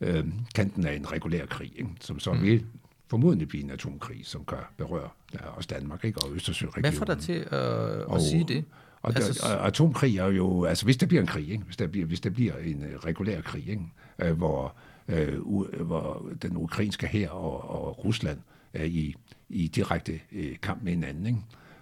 uh, 0.00 0.08
kanten 0.54 0.86
af 0.86 0.94
en 0.94 1.12
regulær 1.12 1.46
krig, 1.46 1.72
ikke? 1.76 1.90
som 2.00 2.18
så 2.18 2.32
mm. 2.32 2.42
vil 2.42 2.66
formodentlig 3.10 3.48
blive 3.48 3.64
en 3.64 3.70
atomkrig, 3.70 4.26
som 4.26 4.44
kan 4.44 4.58
berøre 4.76 5.08
ja, 5.34 5.46
også 5.46 5.68
Danmark 5.72 6.04
ikke? 6.04 6.22
og 6.22 6.34
Østersøregionen. 6.34 6.90
Hvad 6.90 6.98
får 6.98 7.04
dig 7.04 7.18
til 7.18 7.32
at, 7.32 7.60
og, 8.04 8.20
sige 8.20 8.44
det? 8.48 8.64
Og, 9.04 9.16
altså, 9.16 9.46
atomkrig 9.46 10.18
er 10.18 10.26
jo, 10.26 10.64
altså 10.64 10.84
hvis 10.84 10.96
der 10.96 11.06
bliver 11.06 11.20
en 11.20 11.26
krig, 11.26 11.50
ikke? 11.50 11.64
Hvis, 11.64 11.76
der 11.76 11.86
bliver, 11.86 12.06
hvis 12.06 12.20
der 12.20 12.30
bliver 12.30 12.56
en 12.56 12.84
uh, 12.84 13.04
regulær 13.04 13.40
krig, 13.40 13.68
ikke? 13.68 13.82
Uh, 14.24 14.38
hvor, 14.38 14.74
u, 15.38 15.64
hvor 15.64 16.30
den 16.42 16.56
ukrainske 16.56 17.06
her 17.06 17.30
og, 17.30 17.70
og 17.70 18.04
Rusland 18.04 18.38
er 18.72 18.84
i, 18.84 19.14
i 19.48 19.66
direkte 19.66 20.20
uh, 20.32 20.56
kamp 20.62 20.82
med 20.82 20.92
hinanden, 20.92 21.26
ikke? 21.26 21.38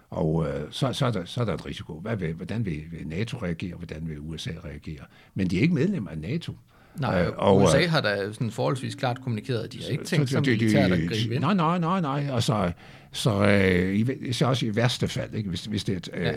Og 0.09 0.33
uh, 0.33 0.45
så, 0.69 0.93
så, 0.93 1.05
er 1.05 1.11
der, 1.11 1.25
så 1.25 1.41
er 1.41 1.45
der 1.45 1.53
et 1.53 1.65
risiko. 1.65 1.99
Hvad 1.99 2.15
vil, 2.15 2.33
hvordan 2.33 2.65
vil, 2.65 2.83
NATO 3.05 3.37
reagere? 3.37 3.75
Hvordan 3.75 4.09
vil 4.09 4.19
USA 4.19 4.51
reagere? 4.63 5.05
Men 5.33 5.47
de 5.47 5.57
er 5.57 5.61
ikke 5.61 5.73
medlemmer 5.73 6.11
af 6.11 6.17
NATO. 6.17 6.53
Nej, 6.99 7.23
øh, 7.23 7.31
og 7.37 7.57
USA 7.57 7.87
har 7.87 8.01
da 8.01 8.33
sådan 8.33 8.51
forholdsvis 8.51 8.95
klart 8.95 9.21
kommunikeret, 9.21 9.63
at 9.63 9.73
de 9.73 9.83
har 9.83 9.89
ikke 9.89 10.03
tænkt 10.03 10.29
sig 10.29 10.41
militært 10.41 10.91
at 10.91 11.09
gribe 11.09 11.35
ind. 11.35 11.41
Nej, 11.41 11.53
nej, 11.53 11.79
nej, 11.79 12.01
nej. 12.01 12.27
Altså, 12.33 12.71
så 13.11 13.45
øh, 13.47 14.33
så 14.33 14.45
også 14.45 14.65
i 14.65 14.75
værste 14.75 15.07
fald, 15.07 15.33
ikke? 15.33 15.49
Hvis, 15.49 15.65
hvis 15.65 15.83
det, 15.83 16.09
øh, 16.13 16.23
ja. 16.23 16.33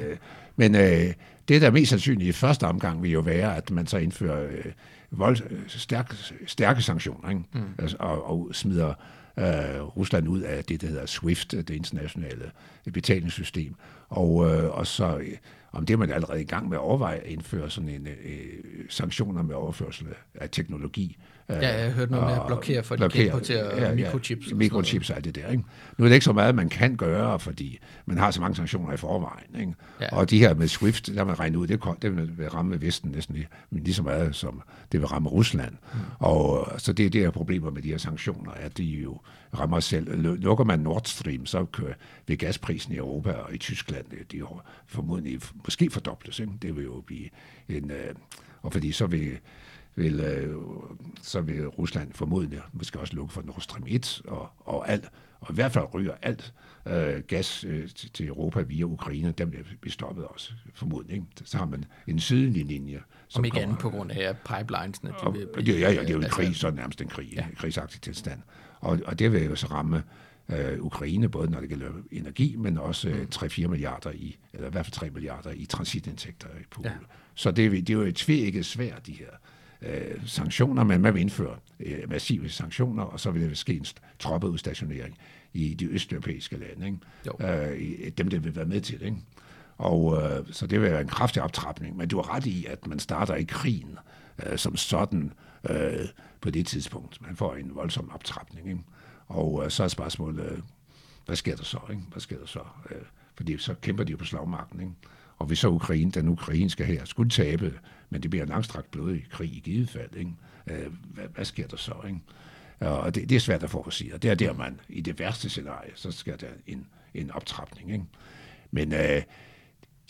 Men 0.56 0.74
øh, 0.74 1.12
det, 1.48 1.60
der 1.60 1.66
er 1.66 1.70
mest 1.70 1.90
sandsynligt 1.90 2.28
i 2.28 2.32
første 2.32 2.64
omgang, 2.64 3.02
vil 3.02 3.10
jo 3.10 3.20
være, 3.20 3.56
at 3.56 3.70
man 3.70 3.86
så 3.86 3.98
indfører 3.98 4.44
øh, 4.44 4.64
vold, 5.10 5.36
stærke, 5.68 6.16
stærke 6.46 6.82
sanktioner, 6.82 7.28
ikke? 7.28 7.42
Mm. 7.52 7.60
Altså, 7.78 7.96
og, 8.00 8.30
og 8.30 8.48
smider 8.52 8.94
øh, 9.38 9.82
Rusland 9.96 10.28
ud 10.28 10.40
af 10.40 10.64
det, 10.64 10.80
der 10.80 10.86
hedder 10.86 11.06
SWIFT, 11.06 11.52
det 11.52 11.70
internationale 11.70 12.50
betalingssystem. 12.92 13.74
Og, 14.08 14.50
øh, 14.50 14.78
og 14.78 14.86
så 14.86 15.20
om 15.72 15.86
det 15.86 15.94
er 15.94 15.98
man 15.98 16.10
allerede 16.10 16.40
i 16.40 16.44
gang 16.44 16.68
med 16.68 16.76
at 16.76 16.80
overveje 16.80 17.18
at 17.18 17.26
indføre 17.26 17.70
sådan 17.70 17.88
en 17.88 18.06
øh, 18.06 18.64
sanktioner 18.88 19.42
med 19.42 19.54
overførsel 19.54 20.06
af 20.34 20.50
teknologi. 20.50 21.18
Ja, 21.48 21.76
jeg 21.76 21.84
har 21.84 21.90
hørt 21.90 22.10
noget 22.10 22.26
med 22.26 22.34
at 22.34 22.42
blokere 22.46 22.82
for, 22.82 22.94
at 22.94 23.00
de 23.00 23.08
kan 23.08 23.24
importere 23.24 23.80
ja, 23.80 23.94
mikrochips. 23.94 24.50
Ja, 24.50 24.54
mikrochips 24.54 25.10
er 25.10 25.20
det 25.20 25.34
der. 25.34 25.48
Ikke? 25.48 25.64
Nu 25.98 26.04
er 26.04 26.08
det 26.08 26.14
ikke 26.14 26.24
så 26.24 26.32
meget, 26.32 26.54
man 26.54 26.68
kan 26.68 26.96
gøre, 26.96 27.38
fordi 27.38 27.78
man 28.06 28.18
har 28.18 28.30
så 28.30 28.40
mange 28.40 28.56
sanktioner 28.56 28.92
i 28.92 28.96
forvejen. 28.96 29.60
Ikke? 29.60 29.74
Ja. 30.00 30.16
Og 30.16 30.30
de 30.30 30.38
her 30.38 30.54
med 30.54 30.68
SWIFT, 30.68 31.14
der 31.14 31.24
man 31.24 31.38
regnet 31.38 31.56
ud, 31.56 31.66
det, 31.66 31.80
det 32.02 32.38
vil 32.38 32.48
ramme 32.48 32.80
Vesten 32.80 33.10
næsten 33.10 33.34
lige, 33.34 33.48
lige 33.70 33.94
så 33.94 34.02
meget, 34.02 34.34
som 34.34 34.62
det 34.92 35.00
vil 35.00 35.06
ramme 35.06 35.28
Rusland. 35.28 35.72
Mm. 35.72 35.98
Og 36.18 36.68
så 36.78 36.92
det 36.92 37.06
er 37.06 37.10
det 37.10 37.20
her 37.20 37.30
problemer 37.30 37.70
med 37.70 37.82
de 37.82 37.88
her 37.88 37.98
sanktioner, 37.98 38.50
at 38.50 38.78
de 38.78 38.84
jo 38.84 39.20
rammer 39.58 39.80
selv. 39.80 40.22
Lukker 40.40 40.64
man 40.64 40.78
Nord 40.78 41.02
Stream, 41.04 41.46
så 41.46 41.66
vil 42.26 42.38
gasprisen 42.38 42.92
i 42.92 42.96
Europa 42.96 43.32
og 43.32 43.54
i 43.54 43.58
Tyskland, 43.58 44.04
de 44.32 44.36
jo 44.36 44.60
formodentlig 44.86 45.40
måske 45.64 45.90
fordobles. 45.90 46.40
Ikke? 46.40 46.52
Det 46.62 46.76
vil 46.76 46.84
jo 46.84 47.02
blive 47.06 47.28
en... 47.68 47.90
Øh, 47.90 48.14
og 48.62 48.72
fordi 48.72 48.92
så 48.92 49.06
vil 49.06 49.38
vil, 49.96 50.20
øh, 50.20 50.56
så 51.22 51.40
vil 51.40 51.66
Rusland 51.66 52.12
formodentlig 52.12 52.60
måske 52.72 53.00
også 53.00 53.14
lukke 53.14 53.32
for 53.32 53.42
Nord 53.42 53.60
Stream 53.60 53.84
1 53.86 54.22
og, 54.26 54.48
og 54.58 54.88
alt, 54.88 55.10
og 55.40 55.50
i 55.50 55.54
hvert 55.54 55.72
fald 55.72 55.94
ryger 55.94 56.14
alt 56.22 56.54
øh, 56.86 57.22
gas 57.28 57.64
øh, 57.64 57.88
til, 57.88 58.26
Europa 58.26 58.60
via 58.60 58.84
Ukraine, 58.84 59.32
dem 59.32 59.52
vil 59.52 59.64
blive 59.80 59.92
stoppet 59.92 60.24
også, 60.24 60.52
formodentlig. 60.74 61.22
Så 61.44 61.58
har 61.58 61.66
man 61.66 61.84
en 62.06 62.20
sydlig 62.20 62.64
linje. 62.64 63.02
Som 63.28 63.40
Om 63.40 63.44
ikke 63.44 63.60
andet 63.60 63.78
på 63.78 63.90
grund 63.90 64.10
af 64.10 64.36
pipelinesene. 64.36 65.12
De 65.24 65.32
vil 65.32 65.48
blive, 65.54 65.78
ja, 65.78 65.92
ja, 65.92 66.00
det 66.00 66.10
er 66.10 66.14
jo 66.14 66.20
en 66.20 66.28
krig, 66.28 66.56
så 66.56 66.70
nærmest 66.70 67.00
en 67.00 67.08
krig, 67.08 67.32
ja. 67.32 67.46
en 67.46 67.54
krigsagtig 67.54 68.00
tilstand. 68.00 68.42
Og, 68.80 68.98
og 69.06 69.18
det 69.18 69.32
vil 69.32 69.44
jo 69.44 69.56
så 69.56 69.66
ramme 69.66 70.02
øh, 70.48 70.80
Ukraine, 70.80 71.28
både 71.28 71.50
når 71.50 71.60
det 71.60 71.68
gælder 71.68 71.90
energi, 72.10 72.56
men 72.56 72.78
også 72.78 73.08
øh, 73.08 73.26
3-4 73.34 73.64
mm. 73.64 73.70
milliarder 73.70 74.10
i, 74.10 74.38
eller 74.52 74.68
i 74.68 74.70
hvert 74.70 74.86
fald 74.86 74.92
3 74.92 75.10
milliarder 75.10 75.50
i 75.50 75.64
transitindtægter 75.64 76.48
i 76.48 76.64
Polen. 76.70 76.90
Ja. 76.90 76.96
Så 77.34 77.50
det, 77.50 77.70
det 77.72 77.90
er 77.90 77.94
jo 77.94 78.02
et 78.02 78.16
tvækket 78.16 78.66
svært, 78.66 79.06
de 79.06 79.12
her 79.12 79.30
øh, 79.82 80.26
sanktioner, 80.26 80.84
men 80.84 81.00
man 81.00 81.14
vil 81.14 81.20
indføre 81.20 81.56
øh, 81.80 82.10
massive 82.10 82.48
sanktioner, 82.48 83.02
og 83.02 83.20
så 83.20 83.30
vil 83.30 83.48
der 83.48 83.54
ske 83.54 83.74
en 83.74 83.86
troppeudstationering 84.18 85.18
i 85.52 85.74
de 85.74 85.84
østeuropæiske 85.84 86.56
lande. 86.56 86.86
Ikke? 86.86 88.02
Øh, 88.04 88.10
dem, 88.18 88.28
der 88.28 88.38
vil 88.38 88.56
være 88.56 88.64
med 88.64 88.80
til 88.80 89.00
det. 89.00 89.06
Ikke? 89.06 89.18
Og 89.78 90.22
øh, 90.22 90.46
så 90.52 90.66
det 90.66 90.80
vil 90.80 90.90
være 90.90 91.00
en 91.00 91.08
kraftig 91.08 91.42
optrapning, 91.42 91.96
men 91.96 92.08
du 92.08 92.16
har 92.16 92.34
ret 92.34 92.46
i, 92.46 92.64
at 92.64 92.86
man 92.86 92.98
starter 92.98 93.34
i 93.34 93.44
krigen 93.44 93.98
øh, 94.46 94.58
som 94.58 94.76
sådan, 94.76 95.32
øh, 95.70 96.06
på 96.40 96.50
det 96.50 96.66
tidspunkt. 96.66 97.22
Man 97.22 97.36
får 97.36 97.54
en 97.54 97.74
voldsom 97.74 98.10
optrapning. 98.10 98.68
Ikke? 98.68 98.80
Og 99.26 99.64
øh, 99.64 99.70
så 99.70 99.84
er 99.84 99.88
spørgsmålet, 99.88 100.50
øh, 100.52 100.58
hvad 101.26 101.36
sker 101.36 101.56
der 101.56 101.64
så? 101.64 101.78
Ikke? 101.90 102.02
Hvad 102.10 102.20
sker 102.20 102.38
der 102.38 102.46
så? 102.46 102.60
Øh, 102.90 103.02
fordi 103.34 103.58
så 103.58 103.74
kæmper 103.74 104.04
de 104.04 104.10
jo 104.10 104.16
på 104.16 104.24
slagmarken. 104.24 104.80
Ikke? 104.80 104.92
Og 105.38 105.46
hvis 105.46 105.58
så 105.58 105.68
Ukraine, 105.68 106.10
den 106.10 106.28
ukrainske 106.28 106.84
her 106.84 107.04
skulle 107.04 107.30
tabe, 107.30 107.78
men 108.10 108.22
det 108.22 108.30
bliver 108.30 108.42
en 108.42 108.48
langstrakt 108.48 108.90
blodig 108.90 109.26
krig 109.30 109.48
i 109.52 109.60
givet 109.64 109.90
fald, 109.90 110.16
ikke? 110.16 110.30
Øh, 110.66 110.92
hvad, 111.14 111.24
hvad 111.34 111.44
sker 111.44 111.66
der 111.66 111.76
så? 111.76 111.94
Ikke? 112.06 112.20
Og 112.80 113.14
det, 113.14 113.28
det 113.28 113.36
er 113.36 113.40
svært 113.40 113.62
at 113.62 113.70
forudsige, 113.70 114.14
og 114.14 114.22
det 114.22 114.30
er 114.30 114.34
der, 114.34 114.52
man 114.52 114.80
i 114.88 115.00
det 115.00 115.18
værste 115.18 115.48
scenarie, 115.48 115.90
så 115.94 116.10
skal 116.10 116.40
der 116.40 116.48
en, 116.66 116.86
en 117.14 117.30
optrapning. 117.30 117.92
Ikke? 117.92 118.04
Men 118.70 118.92
øh, 118.92 119.22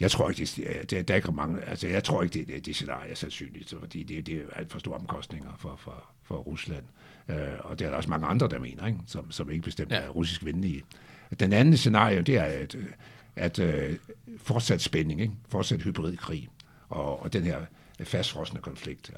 jeg 0.01 0.11
tror 0.11 0.31
ikke, 0.31 0.45
det, 0.45 0.91
det, 0.91 1.09
der 1.09 1.15
er 1.15 1.17
ikke 1.17 1.33
mange, 1.33 1.63
altså 1.63 1.89
jeg 1.89 2.05
tror 2.05 2.23
ikke, 2.23 2.39
det, 2.39 2.49
det, 2.49 2.67
det 2.67 2.75
scenarie 2.75 3.11
er 3.11 3.15
sandsynligt, 3.15 3.75
fordi 3.81 4.03
det, 4.03 4.27
det 4.27 4.37
er 4.37 4.43
alt 4.57 4.73
for 4.73 4.79
store 4.79 4.97
omkostninger 4.99 5.51
for, 5.59 5.77
for, 5.79 6.05
for 6.23 6.37
Rusland. 6.37 6.85
Øh, 7.29 7.37
og 7.61 7.79
der 7.79 7.87
er 7.87 7.91
der 7.91 7.97
også 7.97 8.11
mange 8.11 8.27
andre, 8.27 8.49
der 8.49 8.59
mener, 8.59 8.87
ikke? 8.87 8.99
Som, 9.07 9.31
som 9.31 9.51
ikke 9.51 9.65
bestemt 9.65 9.91
ja. 9.91 9.97
er 9.97 10.09
russisk 10.09 10.45
venlige. 10.45 10.83
Den 11.41 11.53
anden 11.53 11.77
scenarie, 11.77 12.23
det 12.23 12.37
er, 12.37 12.43
at, 12.43 12.77
at 13.37 13.59
uh, 13.59 13.97
fortsat 14.39 14.83
spænding, 14.83 15.21
ikke? 15.21 15.35
fortsat 15.49 15.83
hybridkrig, 15.83 16.49
og, 16.89 17.23
og 17.23 17.33
den 17.33 17.43
her 17.43 17.61
fastfrosne 18.03 18.61
konflikt. 18.61 19.13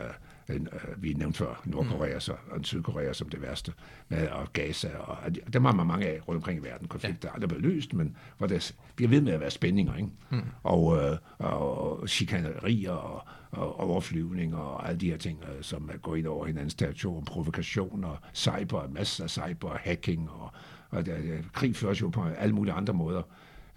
En, 0.48 0.68
uh, 0.72 1.02
vi 1.02 1.12
nævnte 1.12 1.38
før 1.38 1.62
Nordkorea 1.64 2.14
mm. 2.14 2.20
så, 2.20 2.32
og 2.50 2.60
Sydkorea 2.62 3.12
som 3.12 3.28
det 3.28 3.42
værste, 3.42 3.72
med, 4.08 4.28
og 4.28 4.52
Gaza, 4.52 4.96
og 4.96 5.16
der 5.52 5.60
har 5.60 5.72
man 5.72 5.86
mange 5.86 6.06
af 6.06 6.20
rundt 6.28 6.36
omkring 6.36 6.58
i 6.58 6.62
verden, 6.62 6.88
konflikter, 6.88 7.18
ja. 7.22 7.28
der 7.28 7.34
aldrig 7.34 7.48
blevet 7.48 7.74
løst, 7.74 7.94
men 7.94 8.16
hvor 8.38 8.46
der 8.46 8.72
bliver 8.96 9.08
ved 9.08 9.20
med 9.20 9.32
at 9.32 9.40
være 9.40 9.50
spændinger, 9.50 9.96
ikke? 9.96 10.08
Mm. 10.30 10.42
Og, 10.62 10.84
uh, 10.84 11.16
og 11.38 12.08
chikanerier 12.08 12.92
og, 12.92 13.22
og 13.50 13.80
overflyvning 13.80 14.56
og 14.56 14.88
alle 14.88 15.00
de 15.00 15.10
her 15.10 15.18
ting, 15.18 15.38
uh, 15.42 15.62
som 15.62 15.90
går 16.02 16.16
ind 16.16 16.26
over 16.26 16.46
hinandens 16.46 16.74
territorium, 16.74 17.24
provokationer, 17.24 18.16
cyber, 18.34 18.88
masser 18.88 19.24
af 19.24 19.30
cyber, 19.30 19.76
hacking, 19.80 20.30
og, 20.30 20.50
og 20.90 21.06
der, 21.06 21.16
krig 21.52 21.76
føres 21.76 22.00
jo 22.00 22.08
på 22.08 22.24
alle 22.24 22.54
mulige 22.54 22.74
andre 22.74 22.94
måder 22.94 23.22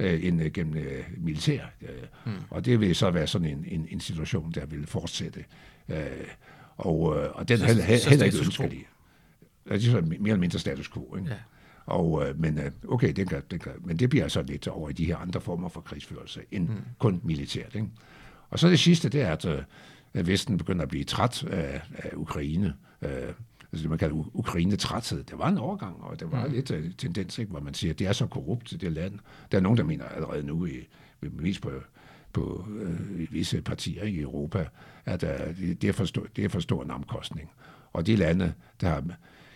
øh, 0.01 0.25
end 0.25 0.41
øh, 0.41 0.51
gennem 0.51 0.77
øh, 0.77 1.03
militær. 1.17 1.65
Øh, 1.81 1.89
mm. 2.25 2.31
Og 2.49 2.65
det 2.65 2.79
vil 2.79 2.95
så 2.95 3.11
være 3.11 3.27
sådan 3.27 3.47
en, 3.47 3.65
en, 3.67 3.87
en 3.91 3.99
situation, 3.99 4.51
der 4.51 4.65
vil 4.65 4.87
fortsætte. 4.87 5.45
Øh, 5.89 5.97
og, 6.77 7.17
øh, 7.17 7.29
og 7.33 7.49
den 7.49 7.57
så, 7.57 7.65
heller, 7.65 7.97
så 7.97 8.09
heller 8.09 8.25
ikke 8.25 8.37
ønskelig. 8.37 8.87
Det 9.69 9.75
er 9.75 9.79
så 9.79 10.01
mere 10.01 10.17
eller 10.19 10.35
mindre 10.37 10.59
status 10.59 10.89
quo. 10.89 11.15
Ikke? 11.15 11.29
Ja. 11.29 11.35
Og, 11.85 12.27
øh, 12.27 12.39
men 12.39 12.59
øh, 12.59 12.71
okay, 12.87 13.13
det 13.13 13.29
kan, 13.29 13.41
det 13.51 13.61
kan, 13.61 13.71
men 13.79 13.99
det 13.99 14.09
bliver 14.09 14.27
så 14.27 14.41
lidt 14.41 14.67
over 14.67 14.89
i 14.89 14.93
de 14.93 15.05
her 15.05 15.17
andre 15.17 15.41
former 15.41 15.69
for 15.69 15.81
krigsførelse, 15.81 16.41
end 16.51 16.67
mm. 16.67 16.75
kun 16.99 17.21
militært. 17.23 17.75
Ikke? 17.75 17.87
Og 18.49 18.59
så 18.59 18.69
det 18.69 18.79
sidste, 18.79 19.09
det 19.09 19.21
er, 19.21 19.31
at, 19.31 19.45
øh, 19.45 19.63
at 20.13 20.27
Vesten 20.27 20.57
begynder 20.57 20.83
at 20.83 20.89
blive 20.89 21.03
træt 21.03 21.43
af, 21.43 21.81
af 21.97 22.09
Ukraine. 22.15 22.73
Øh, 23.01 23.33
altså 23.71 23.83
det, 23.83 23.89
man 23.89 23.99
kalder 23.99 24.15
Ukraine-træthed. 24.33 25.23
Det 25.23 25.37
var 25.37 25.49
en 25.49 25.57
overgang, 25.57 26.03
og 26.03 26.19
det 26.19 26.31
var 26.31 26.45
mm. 26.45 26.53
lidt 26.53 26.71
uh, 26.71 26.77
tendens, 26.97 27.39
ikke, 27.39 27.51
hvor 27.51 27.59
man 27.59 27.73
siger, 27.73 27.93
at 27.93 27.99
det 27.99 28.07
er 28.07 28.13
så 28.13 28.27
korrupt, 28.27 28.73
det 28.81 28.91
land. 28.91 29.19
Der 29.51 29.57
er 29.57 29.61
nogen, 29.61 29.77
der 29.77 29.83
mener 29.83 30.05
allerede 30.05 30.43
nu, 30.43 30.65
i, 30.65 30.87
mest 31.21 31.61
på, 31.61 31.71
på 32.33 32.65
uh, 32.67 33.33
visse 33.33 33.61
partier 33.61 34.03
i 34.03 34.19
Europa, 34.19 34.67
at 35.05 35.23
uh, 35.23 35.29
det, 35.57 35.83
er 35.83 35.93
for 35.93 36.05
stor, 36.05 36.27
det 36.35 36.45
er 36.45 36.49
for 36.49 36.59
stor 36.59 36.83
en 36.83 36.91
omkostning. 36.91 37.49
Og 37.93 38.07
de 38.07 38.15
lande, 38.15 38.53
der 38.81 38.89
har 38.89 39.03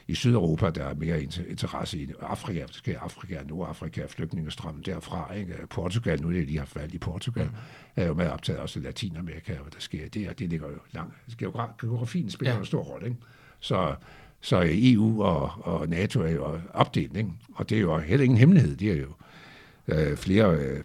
i 0.08 0.16
Sydeuropa, 0.16 0.70
der 0.70 0.84
er 0.84 0.94
mere 0.94 1.24
interesse 1.24 2.00
i 2.00 2.12
Afrika, 2.22 2.66
skal 2.72 2.94
Afrika, 2.94 3.44
Nordafrika, 3.44 4.06
flygtningestrømmen 4.06 4.84
derfra. 4.84 5.34
Ikke? 5.34 5.68
Portugal, 5.70 6.22
nu 6.22 6.28
er 6.28 6.34
det 6.34 6.46
lige 6.46 6.60
har 6.60 6.70
valgt 6.76 6.94
i 6.94 6.98
Portugal, 6.98 7.46
mm. 7.46 7.56
er 7.96 8.08
jo 8.08 8.14
med 8.14 8.28
optaget 8.28 8.60
også 8.60 8.80
i 8.80 8.84
Latinamerika, 8.84 9.54
hvad 9.54 9.72
der 9.72 9.80
sker 9.80 10.10
der. 10.10 10.34
Det 10.34 10.50
ligger 10.50 10.68
jo 10.68 10.78
langt. 10.92 11.14
Geografien 11.38 12.30
spiller 12.30 12.54
ja. 12.54 12.60
en 12.60 12.66
stor 12.66 12.82
rolle. 12.84 13.08
Ikke? 13.08 13.20
Så, 13.66 13.96
så 14.42 14.64
EU 14.68 15.24
og, 15.24 15.52
og 15.62 15.90
NATO 15.90 16.22
er 16.22 16.30
jo 16.30 16.60
opdelt, 16.74 17.18
ikke? 17.18 17.32
og 17.56 17.70
det 17.70 17.78
er 17.78 17.82
jo 17.82 17.98
heller 17.98 18.24
ingen 18.24 18.40
hemmelighed. 18.40 18.76
Det 18.76 18.92
er 18.92 18.98
jo 18.98 19.14
øh, 19.88 20.18
flere 20.18 20.56
øh, 20.56 20.84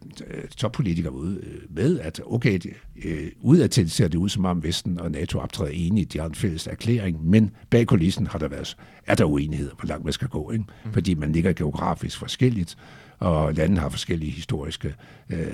toppolitikere 0.57 1.12
ude 1.12 1.40
øh, 1.42 1.61
med, 1.70 2.01
at 2.01 2.20
okay, 2.26 2.53
det, 2.53 2.72
øh, 3.05 3.28
udadtil 3.40 3.90
ser 3.90 4.09
det 4.09 4.18
ud 4.18 4.28
som 4.28 4.44
om 4.44 4.62
Vesten 4.62 5.01
og 5.01 5.11
NATO 5.11 5.38
optræder 5.38 5.70
enige, 5.70 6.05
de 6.05 6.18
har 6.18 6.26
en 6.26 6.34
fælles 6.34 6.66
erklæring, 6.66 7.28
men 7.30 7.51
bag 7.70 7.86
kulissen 7.86 8.26
har 8.26 8.38
der 8.38 8.48
været, 8.48 8.76
er 9.07 9.14
der 9.14 9.24
uenighed, 9.24 9.70
hvor 9.78 9.86
langt 9.86 10.05
man 10.05 10.12
skal 10.12 10.28
gå, 10.28 10.51
ikke? 10.51 10.64
Mm. 10.84 10.92
fordi 10.92 11.14
man 11.14 11.32
ligger 11.32 11.53
geografisk 11.53 12.18
forskelligt, 12.18 12.76
og 13.18 13.55
landene 13.55 13.80
har 13.80 13.88
forskellige 13.88 14.32
historiske 14.32 14.94
øh, 15.30 15.46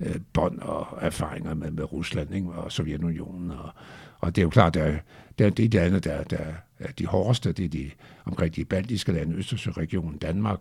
øh, 0.00 0.16
bånd 0.32 0.58
og 0.58 0.98
erfaringer 1.00 1.54
med, 1.54 1.70
med 1.70 1.92
Rusland 1.92 2.34
ikke? 2.34 2.48
og 2.48 2.72
Sovjetunionen. 2.72 3.50
Og, 3.50 3.70
og 4.20 4.36
det 4.36 4.42
er 4.42 4.44
jo 4.44 4.50
klart, 4.50 4.76
at 4.76 5.02
det 5.38 5.46
er 5.46 5.50
de 5.50 5.68
lande, 5.68 6.00
der, 6.00 6.22
der 6.24 6.44
er 6.78 6.92
de 6.98 7.06
hårdeste, 7.06 7.52
det 7.52 7.64
er 7.64 7.68
de 7.68 7.90
omkring 8.24 8.56
de 8.56 8.64
baltiske 8.64 9.12
lande, 9.12 9.36
Østersøregionen, 9.36 10.18
Danmark, 10.18 10.60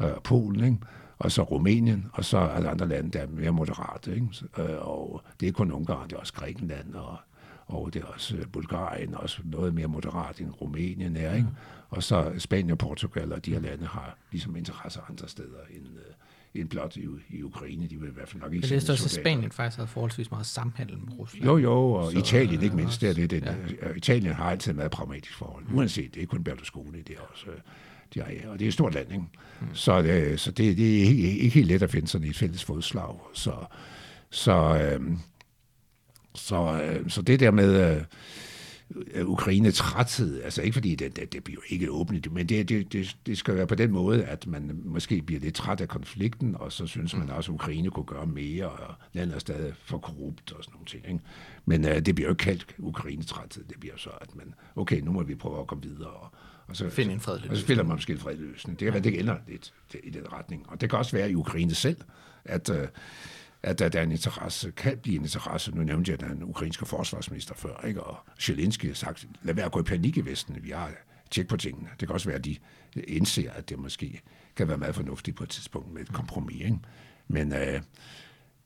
øh, 0.00 0.08
Polen, 0.24 0.64
ikke? 0.64 0.76
Og 1.18 1.32
så 1.32 1.42
Rumænien, 1.42 2.06
og 2.12 2.24
så 2.24 2.38
alle 2.38 2.68
andre 2.70 2.88
lande, 2.88 3.10
der 3.10 3.20
er 3.20 3.26
mere 3.26 3.50
moderate. 3.50 4.14
Ikke? 4.14 4.28
Øh, 4.58 4.88
og 4.88 5.22
det 5.40 5.48
er 5.48 5.52
kun 5.52 5.72
Ungarn, 5.72 6.08
det 6.08 6.16
er 6.16 6.20
også 6.20 6.32
Grækenland, 6.32 6.94
og, 6.94 7.16
og 7.66 7.94
det 7.94 8.02
er 8.02 8.06
også 8.06 8.36
Bulgarien, 8.52 9.14
også 9.14 9.40
noget 9.44 9.74
mere 9.74 9.86
moderat 9.86 10.40
end 10.40 10.50
Rumænien 10.60 11.16
er. 11.16 11.34
Ikke? 11.34 11.48
Mm. 11.48 11.54
Og 11.90 12.02
så 12.02 12.32
Spanien 12.38 12.70
og 12.70 12.78
Portugal, 12.78 13.32
og 13.32 13.44
de 13.44 13.52
her 13.52 13.60
lande 13.60 13.86
har 13.86 14.16
ligesom 14.30 14.56
interesser 14.56 15.00
andre 15.10 15.28
steder 15.28 15.58
end, 15.70 15.86
øh, 15.86 16.60
end 16.60 16.68
blot 16.68 16.96
i, 16.96 17.06
i 17.28 17.42
Ukraine. 17.42 17.86
De 17.86 18.00
vil 18.00 18.08
i 18.08 18.12
hvert 18.12 18.28
fald 18.28 18.42
nok 18.42 18.52
ikke 18.52 18.66
Jeg 18.66 18.70
læste 18.70 18.90
også, 18.90 19.04
at 19.04 19.10
Spanien 19.10 19.52
faktisk 19.52 19.76
havde 19.76 19.88
forholdsvis 19.88 20.30
meget 20.30 20.46
samhandel 20.46 20.98
med 20.98 21.18
Rusland. 21.18 21.46
Jo, 21.46 21.56
jo, 21.56 21.92
og 21.92 22.12
så, 22.12 22.18
Italien 22.18 22.62
ikke 22.62 22.76
mindst. 22.76 23.00
Det 23.00 23.10
er 23.10 23.14
det, 23.14 23.30
det, 23.30 23.42
ja. 23.82 23.92
Italien 23.96 24.34
har 24.34 24.50
altid 24.50 24.72
meget 24.72 24.90
pragmatisk 24.90 25.34
forhold. 25.34 25.64
Uanset, 25.74 26.14
det 26.14 26.22
er 26.22 26.26
kun 26.26 26.44
Berlusconi, 26.44 27.02
det 27.02 27.16
er 27.16 27.20
også... 27.32 27.46
De 28.14 28.20
er, 28.20 28.48
og 28.48 28.58
det 28.58 28.64
er 28.64 28.68
et 28.68 28.74
stort 28.74 28.94
land, 28.94 29.12
ikke? 29.12 29.24
Mm. 29.60 29.66
Så, 29.74 30.02
øh, 30.02 30.38
så 30.38 30.50
det, 30.50 30.76
det 30.76 30.98
er 30.98 31.04
ikke, 31.04 31.38
ikke 31.38 31.54
helt 31.54 31.68
let 31.68 31.82
at 31.82 31.90
finde 31.90 32.08
sådan 32.08 32.28
et 32.28 32.36
fælles 32.36 32.64
fodslag. 32.64 33.20
Så, 33.34 33.54
så, 34.30 34.78
øh, 34.82 35.00
så, 36.34 36.82
øh, 36.82 37.10
så 37.10 37.22
det 37.22 37.40
der 37.40 37.50
med... 37.50 37.96
Øh, 37.96 38.02
Ukraine 39.24 39.70
træthed, 39.70 40.42
altså 40.42 40.62
ikke 40.62 40.74
fordi 40.74 40.94
det, 40.94 41.16
det, 41.16 41.32
det 41.32 41.44
bliver 41.44 41.60
ikke 41.68 41.90
åbent, 41.90 42.32
men 42.32 42.46
det, 42.46 42.68
det, 42.68 42.92
det, 42.92 43.16
det 43.26 43.38
skal 43.38 43.54
være 43.54 43.66
på 43.66 43.74
den 43.74 43.90
måde, 43.90 44.24
at 44.24 44.46
man 44.46 44.80
måske 44.84 45.22
bliver 45.22 45.40
lidt 45.40 45.54
træt 45.54 45.80
af 45.80 45.88
konflikten, 45.88 46.56
og 46.56 46.72
så 46.72 46.86
synes 46.86 47.16
man 47.16 47.30
også, 47.30 47.52
at 47.52 47.54
Ukraine 47.54 47.90
kunne 47.90 48.04
gøre 48.04 48.26
mere, 48.26 48.68
og 48.68 48.94
landet 49.12 49.34
er 49.34 49.38
stadig 49.38 49.74
for 49.84 49.98
korrupt 49.98 50.52
og 50.52 50.64
sådan 50.64 50.72
nogle 50.74 50.86
ting. 50.86 51.06
Ikke? 51.06 51.20
Men 51.66 51.84
uh, 51.84 51.90
det 51.90 52.14
bliver 52.14 52.28
jo 52.28 52.32
ikke 52.32 52.44
kaldt 52.44 52.66
Ukraine-træthed, 52.78 53.64
det 53.64 53.80
bliver 53.80 53.96
så, 53.96 54.10
at 54.20 54.36
man, 54.36 54.54
okay, 54.76 55.00
nu 55.00 55.12
må 55.12 55.22
vi 55.22 55.34
prøve 55.34 55.60
at 55.60 55.66
komme 55.66 55.82
videre, 55.82 56.10
og, 56.10 56.32
og 56.68 56.76
så, 56.76 56.90
Find 56.90 57.10
en 57.10 57.20
fredelig 57.20 57.50
Og 57.50 57.56
så 57.56 57.66
finder 57.66 57.82
man 57.82 57.96
måske 57.96 58.12
en 58.12 58.18
fredelig 58.18 58.46
løsning. 58.46 58.80
Det 58.80 58.86
kan 58.86 58.94
ja. 58.94 59.00
være, 59.00 59.12
det 59.12 59.20
ender 59.20 59.36
lidt 59.48 59.72
i 60.04 60.10
den 60.10 60.32
retning. 60.32 60.68
Og 60.68 60.80
det 60.80 60.90
kan 60.90 60.98
også 60.98 61.16
være 61.16 61.30
i 61.30 61.34
Ukraine 61.34 61.74
selv, 61.74 61.96
at, 62.44 62.68
uh, 62.68 62.76
at 63.62 63.78
der, 63.78 63.88
der 63.88 63.98
er 63.98 64.02
en 64.02 64.12
interesse, 64.12 64.70
kan 64.70 64.98
blive 64.98 65.16
en 65.16 65.22
interesse. 65.22 65.70
Nu 65.70 65.82
nævnte 65.82 66.10
jeg 66.10 66.20
den 66.20 66.42
ukrainske 66.42 66.86
forsvarsminister 66.86 67.54
før, 67.54 67.86
ikke? 67.86 68.02
og 68.02 68.16
Zelensky 68.40 68.86
har 68.86 68.94
sagt, 68.94 69.26
lad 69.42 69.54
være 69.54 69.66
at 69.66 69.72
gå 69.72 69.80
i 69.80 69.82
panik 69.82 70.16
i 70.16 70.20
Vesten, 70.20 70.56
vi 70.62 70.70
har 70.70 70.92
tjek 71.30 71.48
på 71.48 71.56
tingene. 71.56 71.88
Det 72.00 72.08
kan 72.08 72.14
også 72.14 72.28
være, 72.28 72.38
at 72.38 72.44
de 72.44 72.56
indser, 73.06 73.50
at 73.52 73.68
det 73.68 73.78
måske 73.78 74.20
kan 74.56 74.68
være 74.68 74.78
meget 74.78 74.94
fornuftigt 74.94 75.36
på 75.36 75.42
et 75.44 75.50
tidspunkt 75.50 75.92
med 75.92 76.02
et 76.02 76.12
kompromis. 76.12 76.64
Ikke? 76.64 76.78
Men 77.28 77.52
øh, 77.52 77.80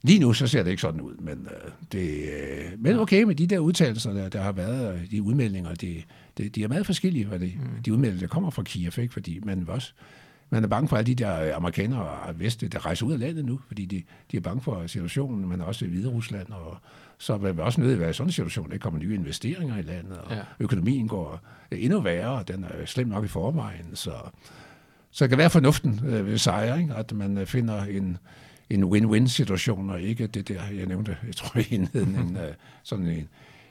lige 0.03 0.19
nu, 0.19 0.33
så 0.33 0.47
ser 0.47 0.63
det 0.63 0.71
ikke 0.71 0.83
sådan 0.83 1.01
ud. 1.01 1.15
Men, 1.15 1.49
øh, 1.51 1.71
det, 1.93 2.11
øh, 2.11 2.79
men 2.79 2.99
okay, 2.99 3.23
med 3.23 3.35
de 3.35 3.47
der 3.47 3.59
udtalelser, 3.59 4.13
der, 4.13 4.29
der 4.29 4.43
har 4.43 4.53
været, 4.53 5.11
de 5.11 5.23
udmeldinger, 5.23 5.75
de, 5.75 6.03
de, 6.39 6.49
de 6.49 6.63
er 6.63 6.69
meget 6.69 6.87
forskellige, 6.87 7.27
hvad 7.27 7.39
det, 7.39 7.53
mm. 7.57 7.83
de 7.83 7.93
udmeldinger, 7.93 8.21
der 8.27 8.33
kommer 8.35 8.51
fra 8.51 8.63
Kiev, 8.63 8.93
ikke? 8.99 9.13
fordi 9.13 9.41
man 9.43 9.69
også 9.69 9.93
man 10.53 10.65
er 10.65 10.69
bange 10.69 10.89
for 10.89 10.97
alle 10.97 11.07
de 11.07 11.15
der 11.15 11.57
amerikanere 11.57 12.01
og 12.01 12.41
veste, 12.41 12.69
der 12.69 12.87
rejser 12.87 13.07
ud 13.07 13.13
af 13.13 13.19
landet 13.19 13.45
nu, 13.45 13.61
fordi 13.67 13.85
de, 13.85 14.03
de 14.33 14.37
er 14.37 14.41
bange 14.41 14.61
for 14.61 14.87
situationen, 14.87 15.49
men 15.49 15.61
også 15.61 15.85
i 15.85 15.89
Hvide 15.89 16.09
Rusland, 16.09 16.47
og 16.51 16.77
så 17.19 17.37
vil 17.37 17.57
vi 17.57 17.61
også 17.61 17.81
nødt 17.81 17.89
til 17.89 17.95
at 17.95 18.01
være 18.01 18.11
i 18.11 18.13
sådan 18.13 18.29
en 18.29 18.33
situation, 18.33 18.71
der 18.71 18.79
kommer 18.79 19.01
nye 19.01 19.15
investeringer 19.15 19.79
i 19.79 19.83
landet, 19.83 20.19
og 20.19 20.33
ja. 20.37 20.41
økonomien 20.61 21.09
går 21.09 21.41
endnu 21.71 22.01
værre, 22.01 22.31
og 22.31 22.49
den 22.49 22.65
er 22.65 22.87
slem 22.87 23.09
nok 23.09 23.25
i 23.25 23.29
forvejen, 23.29 23.87
så, 23.97 24.13
så 25.11 25.25
det 25.25 25.29
kan 25.29 25.39
være 25.39 25.51
fornuften 25.51 26.01
øh, 26.07 26.27
ved 26.27 26.39
sejre, 26.39 26.81
ikke? 26.81 26.95
at 26.95 27.13
man 27.13 27.47
finder 27.47 27.85
en, 27.85 28.19
en 28.75 28.85
win-win-situation, 28.85 29.91
og 29.91 30.01
ikke 30.01 30.27
det 30.27 30.49
der, 30.49 30.63
jeg 30.77 30.87
nævnte, 30.87 31.17
jeg 31.27 31.37
tror 31.37 31.61
i 31.61 31.75
en, 31.75 31.89
øh, 31.95 32.55
sådan 32.83 33.07
en, 33.07 33.29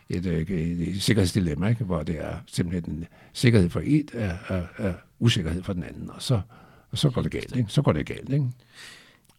et, 0.10 0.26
et, 0.26 0.50
et, 0.50 0.88
et 0.88 1.02
sikkerhedsdilemma, 1.02 1.68
ikke? 1.68 1.84
hvor 1.84 2.04
det 2.04 2.20
er 2.20 2.36
simpelthen 2.48 2.96
en 2.96 3.08
sikkerhed 3.34 3.70
for 3.70 3.82
et, 3.84 4.12
er, 4.14 4.38
er, 4.48 4.64
er 4.78 4.94
usikkerhed 5.20 5.64
for 5.64 5.74
den 5.74 5.84
anden, 5.84 6.10
og 6.10 6.22
så 6.22 6.42
og 6.92 6.98
så 6.98 7.10
går 7.10 7.22
det 7.22 7.32
galt, 7.32 7.56
ikke? 7.56 7.70
Så 7.70 7.82
går 7.82 7.92
det 7.92 8.06
galt, 8.06 8.34
ikke? 8.34 8.46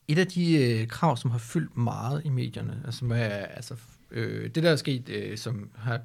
Et 0.08 0.18
af 0.18 0.26
de 0.26 0.54
øh, 0.54 0.88
krav, 0.88 1.16
som 1.16 1.30
har 1.30 1.38
fyldt 1.38 1.76
meget 1.76 2.22
i 2.24 2.28
medierne, 2.28 2.82
altså, 2.84 3.04
med, 3.04 3.18
altså 3.50 3.74
øh, 4.10 4.50
det 4.54 4.62
der 4.62 4.70
er 4.70 4.76
sket, 4.76 5.08
øh, 5.08 5.38
som 5.38 5.70
har 5.74 6.00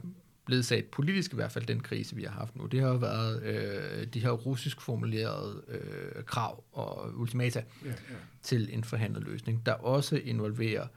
sat 0.63 0.85
politisk 0.85 1.33
i 1.33 1.35
hvert 1.35 1.51
fald, 1.51 1.65
den 1.65 1.79
krise, 1.79 2.15
vi 2.15 2.23
har 2.23 2.31
haft 2.31 2.55
nu, 2.55 2.65
det 2.65 2.81
har 2.81 2.87
jo 2.87 2.95
været 2.95 3.43
øh, 3.43 4.07
de 4.07 4.19
her 4.19 4.31
russisk 4.31 4.81
formulerede 4.81 5.63
øh, 5.67 6.23
krav 6.23 6.63
og 6.71 7.11
ultimata 7.15 7.63
ja, 7.85 7.89
ja. 7.89 7.93
til 8.41 8.69
en 8.73 8.83
forhandlet 8.83 9.23
løsning, 9.23 9.65
der 9.65 9.73
også 9.73 10.15
involverer, 10.15 10.87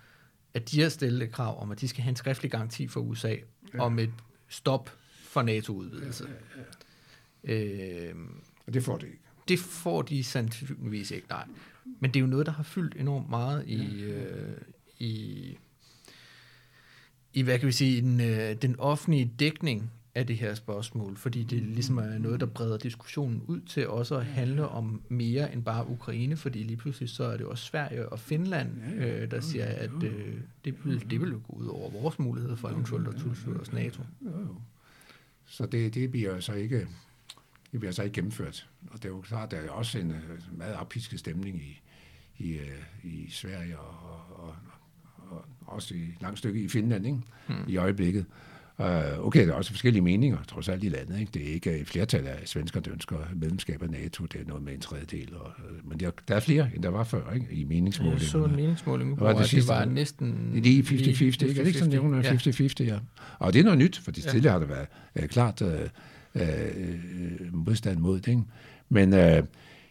at 0.54 0.70
de 0.70 0.82
har 0.82 0.88
stillet 0.88 1.32
krav 1.32 1.62
om, 1.62 1.70
at 1.70 1.80
de 1.80 1.88
skal 1.88 2.02
have 2.02 2.10
en 2.10 2.16
skriftlig 2.16 2.50
garanti 2.50 2.88
fra 2.88 3.00
USA 3.00 3.36
ja. 3.74 3.80
om 3.80 3.98
et 3.98 4.12
stop 4.48 4.90
for 5.22 5.42
NATO-udvidelse. 5.42 6.28
Ja, 7.44 7.52
ja, 7.52 7.58
ja. 7.58 8.08
Øh, 8.08 8.14
og 8.66 8.74
det 8.74 8.82
får 8.82 8.98
det 8.98 9.06
ikke. 9.06 9.18
Det 9.48 9.58
får 9.58 10.02
de 10.02 10.24
sandsynligvis 10.24 11.10
ikke, 11.10 11.26
nej. 11.28 11.44
Men 12.00 12.10
det 12.10 12.16
er 12.16 12.20
jo 12.20 12.26
noget, 12.26 12.46
der 12.46 12.52
har 12.52 12.62
fyldt 12.62 12.96
enormt 12.96 13.30
meget 13.30 13.66
i, 13.66 14.02
øh, 14.02 14.58
i, 14.98 15.58
i 17.34 17.42
hvad 17.42 17.58
kan 17.58 17.66
vi 17.66 17.72
sige, 17.72 18.00
den, 18.00 18.20
øh, 18.20 18.54
den 18.54 18.76
offentlige 18.78 19.32
dækning 19.38 19.90
af 20.14 20.26
det 20.26 20.36
her 20.36 20.54
spørgsmål, 20.54 21.16
fordi 21.16 21.44
det 21.44 21.62
ligesom 21.62 21.98
er 21.98 22.18
noget, 22.18 22.40
der 22.40 22.46
breder 22.46 22.78
diskussionen 22.78 23.42
ud 23.46 23.60
til 23.60 23.88
også 23.88 24.16
at 24.16 24.26
handle 24.26 24.68
om 24.68 25.02
mere 25.08 25.52
end 25.52 25.64
bare 25.64 25.88
Ukraine, 25.88 26.36
fordi 26.36 26.62
lige 26.62 26.76
pludselig 26.76 27.08
så 27.08 27.24
er 27.24 27.36
det 27.36 27.46
også 27.46 27.64
Sverige 27.64 28.08
og 28.08 28.18
Finland, 28.18 28.70
øh, 28.96 29.30
der 29.30 29.40
siger, 29.40 29.64
at 29.66 30.02
øh, 30.02 30.34
det, 30.64 30.74
vil, 30.84 31.10
det 31.10 31.20
vil 31.20 31.30
gå 31.30 31.52
ud 31.52 31.66
over 31.66 31.90
vores 31.90 32.18
mulighed 32.18 32.56
for 32.56 32.68
eventuelt 32.68 33.08
at 33.08 33.14
tilslutte 33.16 33.60
os 33.60 33.72
NATO. 33.72 34.02
Så 35.46 35.66
det, 35.66 35.94
det 35.94 36.10
bliver 36.10 36.40
så 36.40 36.52
ikke 36.52 36.86
det 37.72 37.80
bliver 37.80 37.92
så 37.92 38.02
ikke 38.02 38.14
gennemført. 38.14 38.68
Og 38.90 39.02
det 39.02 39.04
er 39.04 39.08
jo 39.08 39.20
klart, 39.20 39.50
der 39.50 39.56
er 39.56 39.70
også 39.70 39.98
en 39.98 40.10
uh, 40.10 40.58
meget 40.58 40.74
oppisket 40.74 41.18
stemning 41.18 41.62
i, 41.62 41.80
i, 42.38 42.58
uh, 42.58 43.12
i 43.12 43.30
Sverige 43.30 43.78
og, 43.78 43.96
og, 44.30 44.46
og 44.46 44.54
også 45.66 45.94
i 45.94 46.16
langt 46.20 46.38
stykke 46.38 46.60
i 46.60 46.68
Finland 46.68 47.06
ikke? 47.06 47.18
Mm. 47.48 47.54
i 47.68 47.76
øjeblikket. 47.76 48.24
Uh, 48.78 49.26
okay, 49.26 49.46
der 49.46 49.52
er 49.52 49.56
også 49.56 49.70
forskellige 49.70 50.02
meninger, 50.02 50.38
trods 50.48 50.68
alt 50.68 50.84
i 50.84 50.88
landet. 50.88 51.20
Ikke? 51.20 51.30
Det 51.34 51.48
er 51.48 51.54
ikke 51.54 51.78
et 51.78 51.86
flertal 51.86 52.26
af 52.26 52.38
svensker, 52.44 52.80
der 52.80 52.92
ønsker 52.92 53.16
medlemskab 53.34 53.82
af 53.82 53.90
NATO. 53.90 54.24
Det 54.24 54.40
er 54.40 54.44
noget 54.46 54.62
med 54.62 54.72
en 54.72 54.80
tredjedel. 54.80 55.34
Og, 55.34 55.52
uh, 55.58 55.88
men 55.88 56.00
der, 56.00 56.10
der 56.28 56.36
er 56.36 56.40
flere, 56.40 56.70
end 56.74 56.82
der 56.82 56.88
var 56.88 57.04
før 57.04 57.32
ikke? 57.32 57.46
i 57.50 57.64
meningsmålingerne. 57.64 58.20
Jeg 58.20 58.28
så 58.28 58.44
en 58.44 58.56
meningsmåling, 58.56 59.14
hvor 59.14 59.32
det, 59.32 59.50
det 59.50 59.68
var 59.68 59.84
næsten... 59.84 60.50
Lige 60.54 60.82
50-50, 60.82 60.92
ikke? 61.22 61.44
Er 61.44 61.54
det 61.54 61.66
ikke 61.66 61.78
sådan, 61.78 62.84
50-50, 62.84 62.84
ja. 62.84 62.98
Og 63.38 63.52
det 63.52 63.58
er 63.58 63.64
noget 63.64 63.78
nyt, 63.78 63.98
for 63.98 64.12
ja. 64.16 64.30
tidligere 64.30 64.52
har 64.52 64.58
det 64.58 64.68
været 64.68 64.86
uh, 65.22 65.26
klart... 65.26 65.62
Uh, 65.62 65.70
øh, 66.34 67.54
modstand 67.54 67.98
mod 67.98 68.20
det. 68.20 68.28
Ikke? 68.28 68.42
Men 68.88 69.14
øh, 69.14 69.42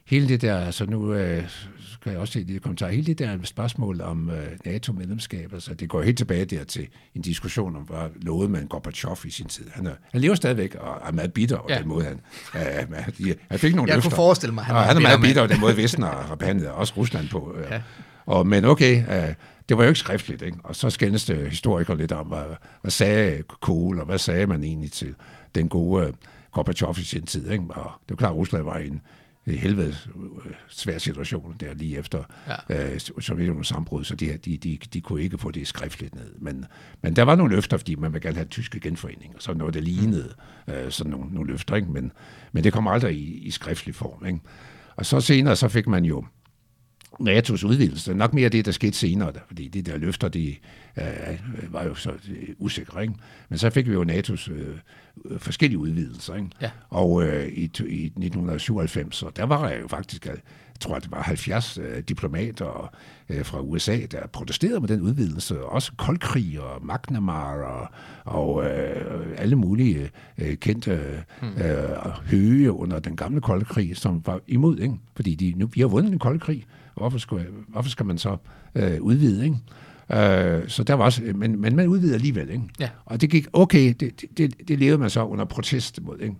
hele 0.10 0.28
det 0.28 0.42
der, 0.42 0.66
altså 0.66 0.86
nu 0.86 1.14
øh, 1.14 1.44
skal 1.80 2.10
jeg 2.12 2.20
også 2.20 2.34
se 2.34 2.44
det 2.44 2.62
kommentar, 2.62 2.88
hele 2.88 3.06
det 3.06 3.20
der 3.20 3.38
spørgsmål 3.44 4.02
om 4.02 4.30
øh, 4.30 4.48
NATO-medlemskab, 4.66 5.54
altså 5.54 5.74
det 5.74 5.90
går 5.90 6.02
helt 6.02 6.18
tilbage 6.18 6.46
der 6.46 6.64
til 6.64 6.88
en 7.16 7.22
diskussion 7.22 7.76
om, 7.76 7.82
hvad 7.82 8.10
lovede 8.22 8.50
man 8.50 8.68
Gorbachev 8.68 9.18
i 9.26 9.30
sin 9.30 9.46
tid. 9.46 9.66
Han, 9.72 9.88
er, 9.88 9.94
han 10.12 10.22
lever 10.22 10.36
stadigvæk 10.36 10.76
og 10.76 11.08
er 11.08 11.12
meget 11.12 11.34
bitter 11.34 11.58
over 11.58 11.74
ja. 11.74 11.80
den 11.80 11.88
måde, 11.88 12.06
han, 12.06 12.20
øh, 12.56 13.08
de, 13.18 13.36
han 13.50 13.60
fik 13.60 13.76
nogle 13.76 13.90
Jeg 13.90 13.98
løfter. 13.98 14.10
kunne 14.10 14.16
forestille 14.16 14.54
mig, 14.54 14.64
han, 14.64 14.76
og 14.76 14.82
han 14.84 14.98
er 14.98 15.02
meget 15.02 15.22
bitter 15.22 15.42
over 15.42 15.48
den 15.48 15.60
måde, 15.60 15.78
Vesten 15.78 16.04
har 16.04 16.36
behandlet 16.40 16.68
også 16.70 16.94
Rusland 16.98 17.30
på. 17.30 17.56
Øh. 17.58 17.66
Ja. 17.72 17.82
Og, 18.26 18.48
men 18.48 18.66
okay, 18.66 19.28
øh, 19.28 19.34
det 19.70 19.78
var 19.78 19.84
jo 19.84 19.90
ikke 19.90 20.00
skriftligt, 20.00 20.42
ikke? 20.42 20.58
og 20.64 20.76
så 20.76 20.90
skændes 20.90 21.26
det 21.26 21.50
historikere 21.50 21.98
lidt 21.98 22.12
om, 22.12 22.28
hvad, 22.28 22.44
hvad 22.82 22.92
sagde 22.92 23.44
Kohl, 23.62 24.00
og 24.00 24.06
hvad 24.06 24.18
sagde 24.18 24.48
man 24.48 24.64
egentlig 24.64 24.92
til 24.92 25.16
den 25.56 25.70
gode 25.70 26.06
øh, 26.06 26.14
Gorbachev 26.52 26.96
i 26.98 27.04
sin 27.04 27.26
tid. 27.26 27.52
Ikke? 27.52 27.64
Og 27.70 27.92
det 28.06 28.12
er 28.12 28.18
klart, 28.18 28.32
at 28.32 28.38
Rusland 28.38 28.64
var 28.64 28.78
i 28.78 28.88
en 28.88 29.02
helvede 29.58 29.96
øh, 30.46 30.52
svær 30.68 30.98
situation 30.98 31.56
der 31.60 31.74
lige 31.74 31.98
efter 31.98 32.24
ja. 32.70 32.94
øh, 32.94 33.00
Sovjetunionens 33.00 33.68
sambrud, 33.68 34.04
så 34.04 34.16
de, 34.16 34.38
de, 34.46 34.58
de, 34.58 34.78
de 34.94 35.02
kunne 35.02 35.22
ikke 35.22 35.38
få 35.38 35.52
det 35.52 35.68
skriftligt 35.68 36.16
ned. 36.16 36.34
Men, 36.40 36.66
men 37.02 37.16
der 37.16 37.24
var 37.24 37.36
nogle 37.36 37.56
løfter, 37.56 37.78
fordi 37.78 37.96
man 37.96 38.14
ville 38.14 38.24
gerne 38.28 38.36
have 38.36 38.48
tyske 38.48 38.80
genforening, 38.80 39.36
og 39.36 39.42
så 39.42 39.54
noget, 39.54 39.74
der 39.74 39.82
lignede 39.82 40.34
øh, 40.68 40.92
sådan 40.92 41.12
nogle, 41.12 41.34
nogle 41.34 41.52
løfter, 41.52 41.76
ikke? 41.76 41.92
Men, 41.92 42.12
men 42.52 42.64
det 42.64 42.74
kom 42.74 42.88
aldrig 42.88 43.16
i, 43.16 43.38
i 43.38 43.52
skriftlig 43.52 43.96
form. 43.96 44.26
Ikke? 44.26 44.40
Og 44.96 45.06
så 45.06 45.22
senere, 45.22 45.56
så 45.56 45.68
fik 45.68 45.88
man 45.88 46.06
jo 46.06 46.26
NATO's 47.22 47.66
udvidelse. 47.66 48.14
Nok 48.14 48.34
mere 48.34 48.50
det, 48.50 48.66
der 48.66 48.72
skete 48.72 48.98
senere, 48.98 49.34
fordi 49.48 49.68
de 49.68 49.82
der 49.82 49.98
løfter, 49.98 50.28
de 50.28 50.56
øh, 50.98 51.74
var 51.74 51.84
jo 51.84 51.96
så 51.96 52.12
øh, 52.12 52.48
usikre. 52.58 53.02
Ikke? 53.02 53.14
Men 53.50 53.60
så 53.60 53.70
fik 53.70 53.88
vi 53.88 53.94
jo 53.94 54.04
NATO's 54.04 54.52
øh, 54.52 54.78
forskellige 55.38 55.80
udvidelser. 55.80 56.36
Ikke? 56.36 56.50
Ja. 56.62 56.72
Og 56.90 57.24
øh, 57.24 57.48
i, 57.48 57.62
i 57.62 58.06
1997, 58.06 59.16
så 59.16 59.32
der 59.36 59.44
var 59.44 59.70
jeg 59.70 59.82
jo 59.82 59.88
faktisk, 59.88 60.26
jeg 60.26 60.36
tror, 60.80 61.00
det 61.00 61.12
var 61.12 61.22
70 61.22 61.78
øh, 61.78 62.04
diplomater 62.10 62.94
øh, 63.30 63.46
fra 63.46 63.62
USA, 63.62 63.98
der 64.12 64.28
protesterede 64.28 64.80
med 64.80 64.88
den 64.88 65.02
udvidelse. 65.02 65.64
Også 65.64 65.92
koldkrig 65.98 66.60
og 66.62 66.86
McNamara 66.86 67.92
og, 68.24 68.44
og 68.44 68.66
øh, 68.66 69.28
alle 69.38 69.56
mulige 69.56 70.10
øh, 70.38 70.56
kendte 70.56 71.24
hmm. 71.42 71.50
øh, 71.50 72.12
høge 72.26 72.72
under 72.72 73.00
den 73.00 73.16
gamle 73.16 73.42
koldkrig, 73.42 73.98
som 73.98 74.22
var 74.26 74.40
imod. 74.48 74.78
Ikke? 74.78 74.96
Fordi 75.16 75.36
de, 75.36 75.54
nu, 75.58 75.70
vi 75.74 75.82
har 75.82 75.88
vundet 75.88 76.14
en 76.14 76.20
koldkrig, 76.20 76.66
hvorfor 76.96 77.18
skal, 77.18 77.46
hvorfor 77.68 77.90
skal 77.90 78.06
man 78.06 78.18
så 78.18 78.38
øh, 78.76 79.02
udvide, 79.02 79.44
ikke? 79.44 79.58
Øh, 80.12 80.68
så 80.68 80.84
der 80.84 80.94
var 80.94 81.04
også, 81.04 81.22
men, 81.36 81.62
men 81.62 81.76
man 81.76 81.88
udvidede 81.88 82.16
alligevel, 82.16 82.50
ikke? 82.50 82.64
Ja. 82.80 82.90
Og 83.06 83.22
det 83.22 83.30
gik 83.30 83.48
okay, 83.54 83.94
det, 84.00 84.24
det, 84.38 84.68
det 84.68 84.80
levede 84.80 84.98
man 84.98 85.10
så 85.10 85.26
under 85.26 85.46
protest 85.46 86.02
mod, 86.02 86.20
ikke? 86.20 86.36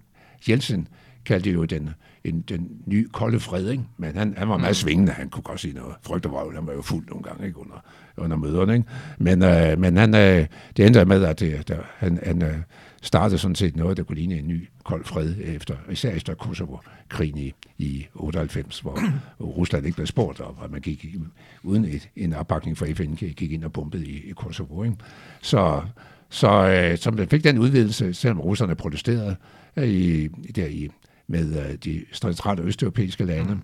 Jensen 0.50 0.88
kaldte 1.26 1.50
det 1.50 1.56
jo 1.56 1.66
den, 1.66 1.90
en, 2.24 2.42
den 2.42 2.68
nye 2.86 3.08
kolde 3.08 3.40
fred, 3.40 3.70
ikke? 3.70 3.84
men 3.98 4.18
han, 4.18 4.34
han 4.38 4.50
var 4.50 4.58
meget 4.58 4.72
mm. 4.72 4.74
svingende, 4.74 5.12
han 5.12 5.30
kunne 5.30 5.44
godt 5.44 5.60
sige 5.60 5.74
noget 5.74 5.96
frygt 6.02 6.26
og 6.26 6.32
vrøvl, 6.32 6.56
han 6.56 6.68
var 6.68 6.74
jo 6.74 6.82
fuld 6.82 7.08
nogle 7.10 7.24
gange 7.24 7.48
ikke? 7.48 7.60
Under, 7.60 7.84
under 8.18 8.38
møderne, 8.38 8.74
ikke? 8.74 8.86
Men, 9.18 9.44
øh, 9.44 9.80
men 9.80 9.98
han, 9.98 10.16
øh, 10.16 10.46
det 10.78 10.86
endte 10.86 11.06
med, 11.06 11.24
at 11.24 11.40
det, 11.40 11.68
der, 11.68 11.78
han, 11.98 12.20
han 12.24 12.44
øh, 12.44 12.58
startede 13.02 13.38
sådan 13.38 13.56
set 13.56 13.76
noget, 13.76 13.98
der 13.98 14.04
kunne 14.04 14.16
ligne 14.16 14.38
en 14.38 14.48
ny 14.48 14.70
kold 14.84 15.06
fred, 15.06 15.36
efter, 15.44 15.76
især 15.92 16.12
efter 16.12 16.34
Kosovo-krigen 16.34 17.38
i, 17.38 17.54
i 17.78 18.08
98, 18.16 18.80
hvor 18.80 19.00
Rusland 19.40 19.86
ikke 19.86 19.96
blev 19.96 20.08
spurgt, 20.08 20.40
og 20.40 20.54
hvor 20.54 20.68
man 20.68 20.82
gik 20.82 21.16
uden 21.64 21.86
et, 21.86 22.10
en 22.16 22.34
opbakning 22.34 22.78
fra 22.78 22.86
FN, 22.94 23.14
gik 23.14 23.52
ind 23.52 23.64
og 23.64 23.74
bombede 23.74 24.06
i, 24.06 24.30
i 24.30 24.32
Kosovo. 24.32 24.84
Ikke? 24.84 24.96
Så, 25.42 25.82
så, 26.30 26.52
øh, 26.52 26.98
så 26.98 27.12
man 27.12 27.28
fik 27.28 27.44
den 27.44 27.58
udvidelse, 27.58 28.14
selvom 28.14 28.40
russerne 28.40 28.76
protesterede 28.76 29.36
øh, 29.76 29.88
i, 29.88 30.28
der 30.28 30.66
i, 30.66 30.90
med 31.28 31.70
øh, 31.70 31.76
de 31.76 32.06
centrale 32.14 32.64
østeuropæiske 32.64 33.26
lande. 33.26 33.54
Mm. 33.54 33.62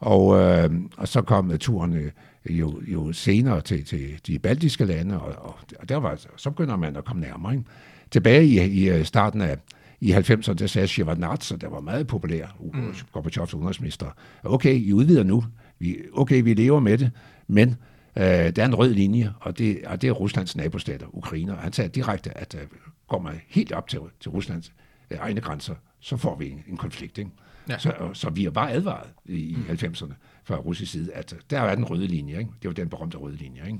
Og, 0.00 0.38
øh, 0.38 0.70
og 0.96 1.08
så 1.08 1.22
kom 1.22 1.58
turen 1.58 1.92
øh, 1.92 2.12
jo, 2.50 2.80
jo 2.86 3.12
senere 3.12 3.60
til, 3.60 3.84
til 3.84 4.20
de 4.26 4.38
baltiske 4.38 4.84
lande, 4.84 5.20
og, 5.20 5.34
og, 5.38 5.54
og 5.80 5.88
der 5.88 5.96
var, 5.96 6.18
så 6.36 6.50
begynder 6.50 6.76
man 6.76 6.96
at 6.96 7.04
komme 7.04 7.22
nærmere. 7.22 7.52
Ikke? 7.52 7.64
Tilbage 8.10 8.44
i, 8.44 8.60
i 8.60 8.88
øh, 8.88 9.04
starten 9.04 9.40
af 9.40 9.56
i 10.00 10.12
90'erne, 10.12 10.52
der 10.52 10.66
sagde 10.66 10.88
Shevardnadze, 10.88 11.56
der 11.56 11.68
var 11.68 11.80
meget 11.80 12.06
populær, 12.06 12.46
mm. 12.60 12.94
Gorbachevs 13.12 13.54
udenrigsminister, 13.54 14.06
okay, 14.44 14.74
I 14.74 14.92
udvider 14.92 15.22
nu, 15.22 15.44
vi, 15.78 15.96
okay, 16.12 16.42
vi 16.42 16.54
lever 16.54 16.80
med 16.80 16.98
det, 16.98 17.10
men 17.46 17.76
øh, 18.16 18.24
der 18.24 18.62
er 18.62 18.64
en 18.64 18.74
rød 18.74 18.94
linje, 18.94 19.32
og 19.40 19.58
det, 19.58 19.80
og 19.86 20.02
det 20.02 20.08
er 20.08 20.12
Ruslands 20.12 20.56
nabostater, 20.56 21.06
Ukraine, 21.12 21.52
og 21.52 21.58
han 21.58 21.72
sagde 21.72 21.90
direkte, 21.90 22.38
at 22.38 22.54
øh, 22.54 22.60
går 23.08 23.20
man 23.20 23.40
helt 23.48 23.72
op 23.72 23.88
til, 23.88 24.00
til 24.20 24.30
Ruslands 24.30 24.72
øh, 25.10 25.18
egne 25.18 25.40
grænser, 25.40 25.74
så 26.00 26.16
får 26.16 26.36
vi 26.36 26.50
en, 26.50 26.64
en 26.68 26.76
konflikt. 26.76 27.18
Ikke? 27.18 27.30
Ja. 27.68 27.78
Så, 27.78 27.92
så 28.12 28.30
vi 28.30 28.44
har 28.44 28.50
bare 28.50 28.72
advaret 28.72 29.10
i, 29.24 29.56
mm. 29.68 29.74
90'erne 29.74 30.12
fra 30.44 30.56
russisk 30.56 30.92
side, 30.92 31.12
at 31.12 31.34
der 31.50 31.60
er 31.60 31.74
den 31.74 31.84
røde 31.84 32.06
linje. 32.06 32.38
Ikke? 32.38 32.50
Det 32.62 32.68
var 32.68 32.74
den 32.74 32.88
berømte 32.88 33.18
røde 33.18 33.36
linje. 33.36 33.66
Ikke? 33.66 33.78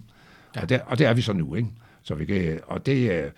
Ja. 0.57 0.63
Og, 0.63 0.69
der, 0.69 0.81
og 0.81 0.99
det 0.99 1.07
er 1.07 1.15
vi 1.15 1.21
så 1.21 1.33
nu. 1.33 1.55
Ikke? 1.55 1.69
Så 2.03 2.15
vi 2.15 2.25
kan, 2.25 2.61
og 2.67 2.87
det, 2.87 3.33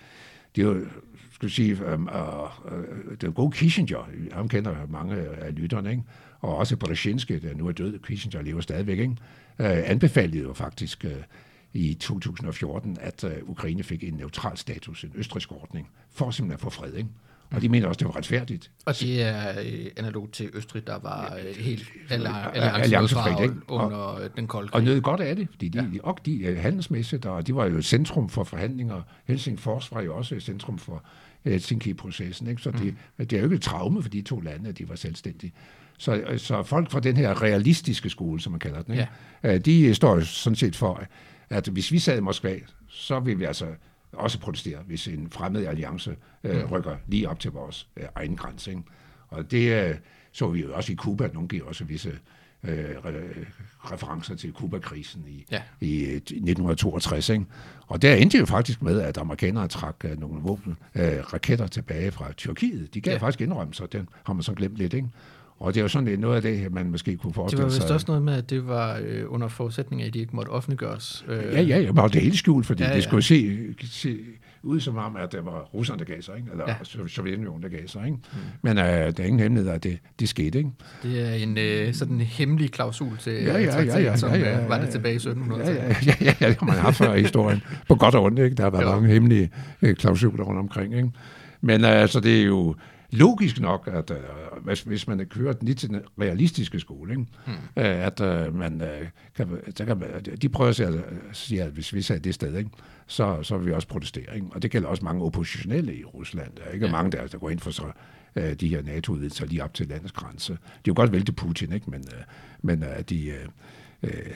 det 0.57 0.62
er 0.62 0.66
jo, 0.66 0.86
skal 1.32 1.51
sige, 1.51 1.84
øhm, 1.86 2.09
øh, 2.09 2.14
øh, 2.14 2.78
uh, 2.78 3.16
det 3.20 3.24
er 3.24 3.51
Kissinger, 3.51 4.09
ham 4.32 4.48
kender 4.48 4.86
mange 4.88 5.16
af 5.16 5.55
lytterne, 5.55 5.90
ikke? 5.90 6.03
og 6.40 6.57
også 6.57 6.76
Brzezinski, 6.76 7.38
der 7.38 7.55
nu 7.55 7.68
er 7.68 7.72
død, 7.72 7.98
Kissinger 7.98 8.42
lever 8.42 8.61
stadigvæk, 8.61 8.98
ikke? 8.98 9.16
Øh, 9.59 9.90
anbefalede 9.90 10.42
jo 10.42 10.53
faktisk 10.53 11.05
øh, 11.05 11.22
i 11.72 11.94
2014, 11.94 12.96
at 13.01 13.24
øh, 13.24 13.32
Ukraine 13.42 13.82
fik 13.82 14.05
en 14.05 14.14
neutral 14.14 14.57
status, 14.57 15.05
en 15.05 15.12
østrisk 15.14 15.53
ordning, 15.53 15.88
for 16.11 16.30
simpelthen 16.30 16.55
at 16.55 16.61
få 16.61 16.70
fred. 16.70 16.94
Ikke? 16.94 17.09
Og 17.51 17.62
de 17.62 17.68
mener 17.68 17.88
også, 17.88 17.98
det 17.98 18.07
var 18.07 18.16
retfærdigt. 18.16 18.70
Og 18.86 18.94
det 19.01 19.22
er 19.22 19.61
øh, 19.61 19.86
analog 19.96 20.28
til 20.32 20.51
Østrig, 20.53 20.86
der 20.86 20.98
var 20.98 21.36
øh, 21.46 21.57
helt 21.57 21.84
alliancefrit 22.11 23.51
under 23.68 23.96
og, 23.96 24.36
den 24.36 24.46
kolde 24.46 24.68
krig. 24.68 24.74
Og 24.74 24.82
noget 24.82 25.03
godt 25.03 25.20
af 25.20 25.36
det, 25.36 25.48
fordi 25.51 25.68
de, 25.68 25.90
ja. 25.94 26.01
og 26.03 26.18
de 26.26 26.46
er 26.46 26.61
handelsmæssigt, 26.61 27.26
og 27.26 27.46
de 27.46 27.55
var 27.55 27.66
jo 27.66 27.82
centrum 27.82 28.28
for 28.28 28.44
forhandlinger. 28.44 29.03
Helsingfors 29.24 29.92
var 29.92 30.03
jo 30.03 30.16
også 30.16 30.40
centrum 30.40 30.78
for 30.78 31.05
Helsinki-processen. 31.44 32.46
Ikke? 32.46 32.62
Så 32.62 32.70
det, 32.70 32.94
mm. 33.18 33.26
det 33.26 33.32
er 33.32 33.38
jo 33.38 33.44
ikke 33.44 33.57
et 33.57 33.62
traume 33.62 34.03
for 34.03 34.09
de 34.09 34.22
to 34.22 34.40
lande, 34.40 34.68
at 34.68 34.78
de 34.78 34.88
var 34.88 34.94
selvstændige. 34.94 35.53
Så, 35.98 36.22
så 36.36 36.62
folk 36.62 36.90
fra 36.90 37.01
den 37.01 37.16
her 37.16 37.42
realistiske 37.42 38.11
skole, 38.11 38.40
som 38.40 38.53
man 38.53 38.61
kalder 38.61 38.82
den, 38.82 38.94
ikke? 38.94 39.09
Ja. 39.44 39.59
de 39.59 39.94
står 39.94 40.14
jo 40.14 40.24
sådan 40.24 40.57
set 40.57 40.76
for, 40.76 41.03
at 41.51 41.68
hvis 41.68 41.92
vi 41.92 41.98
sad 41.98 42.18
i 42.18 42.20
Moskva, 42.20 42.57
så 42.88 43.20
ville 43.20 43.38
vi 43.38 43.44
altså 43.44 43.66
også 44.21 44.39
protestere, 44.39 44.79
hvis 44.87 45.09
en 45.09 45.31
fremmed 45.31 45.66
alliance 45.66 46.16
øh, 46.45 46.62
mm. 46.62 46.71
rykker 46.71 46.97
lige 47.07 47.29
op 47.29 47.41
til 47.41 47.51
vores 47.51 47.89
øh, 47.97 48.05
egen 48.14 48.37
grænse. 48.37 48.71
Ikke? 48.71 48.83
Og 49.29 49.51
det 49.51 49.89
øh, 49.89 49.95
så 50.33 50.49
vi 50.49 50.61
jo 50.61 50.75
også 50.75 50.93
i 50.93 50.95
Kuba, 50.95 51.29
nogle 51.33 51.49
giver 51.49 51.64
også 51.64 51.85
visse 51.85 52.18
øh, 52.64 52.97
referencer 53.79 54.35
til 54.35 54.53
Kuba-krisen 54.53 55.25
i, 55.29 55.47
ja. 55.51 55.62
i 55.81 56.03
1962. 56.03 57.29
Ikke? 57.29 57.45
Og 57.87 58.03
der 58.03 58.14
endte 58.14 58.39
jo 58.39 58.47
faktisk 58.47 58.83
med, 58.83 59.01
at 59.01 59.18
amerikanere 59.18 59.68
trak 59.68 59.97
øh, 60.05 60.21
nogle 60.21 60.41
våben, 60.43 60.77
øh, 60.95 61.33
raketter 61.33 61.66
tilbage 61.66 62.11
fra 62.11 62.33
Tyrkiet. 62.33 62.95
De 62.95 63.01
gav 63.01 63.12
ja. 63.12 63.18
faktisk 63.18 63.41
indrømmelser, 63.41 63.87
den 63.87 64.09
har 64.25 64.33
man 64.33 64.43
så 64.43 64.55
glemt 64.55 64.77
lidt. 64.77 64.95
Ikke? 64.95 65.09
Og 65.61 65.74
det 65.74 65.80
er 65.80 65.84
jo 65.84 65.88
sådan 65.88 66.08
lidt 66.08 66.20
noget 66.20 66.36
af 66.36 66.42
det, 66.42 66.72
man 66.72 66.90
måske 66.90 67.16
kunne 67.16 67.28
Det 67.28 67.34
forestille 67.34 67.62
var 67.64 67.70
sig. 67.70 67.82
vist 67.82 67.90
også 67.90 68.04
noget 68.08 68.22
med, 68.22 68.34
at 68.34 68.50
det 68.50 68.68
var 68.68 69.00
øh, 69.06 69.22
under 69.28 69.48
forudsætning 69.48 70.02
af, 70.02 70.06
at 70.06 70.14
de 70.14 70.18
ikke 70.18 70.36
måtte 70.36 70.50
offentliggøres. 70.50 71.24
Øh, 71.28 71.42
Ja, 71.44 71.61
ja, 71.62 71.78
ja, 71.80 71.92
men 71.92 72.04
det 72.04 72.22
hele 72.22 72.36
skjult, 72.36 72.66
fordi 72.66 72.82
Ja, 72.82 72.86
ja, 72.88 72.90
ja. 72.92 72.96
det 72.96 73.04
skulle 73.04 73.22
se, 73.22 73.58
se 73.84 74.16
ud 74.62 74.80
som 74.80 74.96
om, 74.96 75.16
at 75.16 75.32
det 75.32 75.44
var 75.44 75.61
russerne, 75.74 75.98
der 75.98 76.04
gav 76.04 76.22
sig, 76.22 76.36
ikke? 76.36 76.48
eller 76.52 76.64
Ja. 76.68 76.74
ja. 76.98 77.06
Sovjetunionen, 77.08 77.62
der 77.62 77.68
gav 77.68 77.80
sig. 77.86 78.04
Ikke? 78.04 78.16
Mm. 78.32 78.38
Men 78.62 78.78
øh, 78.78 78.84
der 78.84 79.12
er 79.18 79.22
ingen 79.24 79.40
hemmelighed, 79.40 79.72
at 79.72 79.82
det, 79.84 79.98
det 80.20 80.28
skete. 80.28 80.58
Ikke? 80.58 80.70
Det 81.02 81.28
er 81.28 81.34
en 81.34 81.58
øh, 81.58 81.94
sådan 81.94 82.14
en 82.14 82.20
hemmelig 82.20 82.70
klausul 82.70 83.18
til 83.18 83.32
Ja, 83.32 83.40
ja, 83.52 83.58
ja, 83.58 83.70
traktaten, 83.70 84.02
ja, 84.04 84.16
som 84.16 84.30
ja, 84.30 84.38
ja, 84.38 84.62
øh, 84.62 84.68
var 84.68 84.74
ja, 84.76 84.80
det 84.80 84.86
ja. 84.86 84.92
tilbage 84.92 85.12
i 85.12 85.16
1700 85.16 85.62
Ja, 85.64 85.72
ja, 85.72 85.94
ja, 86.06 86.14
ja, 86.20 86.34
ja, 86.40 86.48
det 86.48 86.56
har 86.58 86.66
man 86.66 86.74
haft 86.76 86.96
før 86.96 87.14
i 87.14 87.20
historien. 87.20 87.62
På 87.88 87.94
godt 87.94 88.14
og 88.14 88.22
ondt, 88.22 88.38
ikke? 88.38 88.56
Der 88.56 88.62
har 88.62 88.70
været 88.70 88.82
Jo. 88.84 88.90
mange 88.90 89.08
hemmelige 89.08 89.50
øh, 89.82 89.96
klausuler 89.96 90.44
rundt 90.44 90.58
omkring. 90.58 90.94
Ikke? 90.96 91.11
Men 91.61 91.84
øh, 91.84 91.90
altså, 91.90 92.20
det 92.20 92.40
er 92.40 92.44
jo 92.44 92.74
logisk 93.11 93.61
nok, 93.61 93.88
at 93.92 94.11
øh, 94.11 94.18
hvis, 94.64 94.82
hvis 94.82 95.08
man 95.08 95.26
kører 95.26 95.52
den 95.52 95.66
lige 95.66 95.74
til 95.74 95.88
den 95.88 96.00
realistiske 96.20 96.80
skole, 96.80 97.12
ikke? 97.12 97.26
Mm. 97.46 97.52
Øh, 97.52 98.06
at 98.06 98.20
øh, 98.20 98.54
man, 98.54 98.80
øh, 98.82 99.08
kan, 99.36 99.48
så 99.76 99.84
kan 99.84 99.98
man, 99.98 100.08
de 100.42 100.48
prøver 100.48 100.70
at 100.70 100.76
sige, 100.76 100.88
at, 100.88 101.04
sige, 101.32 101.62
at 101.62 101.72
hvis 101.72 101.94
vi 101.94 102.02
sagde 102.02 102.20
det 102.20 102.34
sted, 102.34 102.56
ikke? 102.58 102.70
Så, 103.06 103.42
så 103.42 103.58
vil 103.58 103.66
vi 103.66 103.72
også 103.72 103.88
protestere. 103.88 104.34
Ikke? 104.34 104.46
Og 104.50 104.62
det 104.62 104.70
gælder 104.70 104.88
også 104.88 105.04
mange 105.04 105.24
oppositionelle 105.24 105.96
i 105.96 106.04
Rusland. 106.04 106.52
Der 106.56 106.62
er 106.62 106.70
ikke 106.72 106.86
Ja. 106.86 106.92
mange, 106.92 107.12
der, 107.12 107.26
der 107.26 107.38
går 107.38 107.50
ind 107.50 107.61
for 107.61 107.70
så, 107.70 107.92
øh, 108.36 108.52
de 108.54 108.68
her 108.68 108.82
NATO-udvidelser 108.82 109.46
lige 109.46 109.64
op 109.64 109.74
til 109.74 109.88
landets 109.88 110.12
grænse. 110.12 110.52
De 110.52 110.58
er 110.58 110.80
jo 110.88 110.92
godt 110.96 111.12
vælte 111.12 111.32
Putin, 111.32 111.72
ikke? 111.72 111.90
men, 111.90 112.00
øh, 112.00 112.22
men 112.62 112.82
øh, 112.82 113.00
de, 113.08 113.26
øh, 113.26 113.46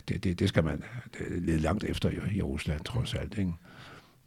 det, 0.08 0.24
det, 0.24 0.38
det 0.38 0.48
skal 0.48 0.64
man 0.64 0.82
lede 1.30 1.58
langt 1.58 1.84
efter 1.84 2.10
i, 2.10 2.36
i 2.36 2.42
Rusland, 2.42 2.80
trods 2.84 3.14
alt. 3.14 3.38
Ikke? 3.38 3.52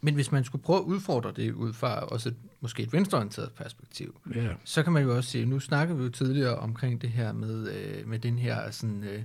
Men 0.01 0.13
hvis 0.13 0.31
man 0.31 0.43
skulle 0.43 0.63
prøve 0.63 0.79
at 0.79 0.83
udfordre 0.83 1.31
det 1.35 1.51
ud 1.51 1.73
fra 1.73 1.99
også 1.99 2.29
et, 2.29 2.35
måske 2.61 2.83
et 2.83 2.93
venstreorienteret 2.93 3.51
perspektiv, 3.51 4.19
Ja. 4.35 4.47
så 4.63 4.83
kan 4.83 4.93
man 4.93 5.03
jo 5.03 5.15
også 5.15 5.29
sige, 5.29 5.45
nu 5.45 5.59
snakker 5.59 5.95
vi 5.95 6.03
jo 6.03 6.09
tidligere 6.09 6.55
omkring 6.57 7.01
det 7.01 7.09
her 7.09 7.31
med, 7.33 7.69
øh, 7.71 8.07
med 8.07 8.19
den 8.19 8.39
her 8.39 8.71
sådan, 8.71 9.03
øh, 9.03 9.23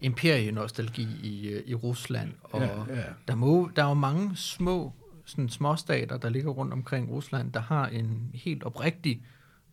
imperienostalgi 0.00 1.08
i, 1.22 1.48
øh, 1.48 1.62
i 1.66 1.74
Rusland, 1.74 2.32
og 2.42 2.60
Ja, 2.60 2.94
ja. 2.96 3.02
Der, 3.28 3.34
må, 3.34 3.70
der 3.76 3.84
er 3.84 3.88
jo 3.88 3.94
mange 3.94 4.36
små 4.36 4.92
sådan 5.24 5.48
småstater, 5.48 6.16
der 6.16 6.28
ligger 6.28 6.50
rundt 6.50 6.72
omkring 6.72 7.10
Rusland, 7.10 7.52
der 7.52 7.60
har 7.60 7.86
en 7.86 8.30
helt 8.34 8.62
oprigtig 8.64 9.22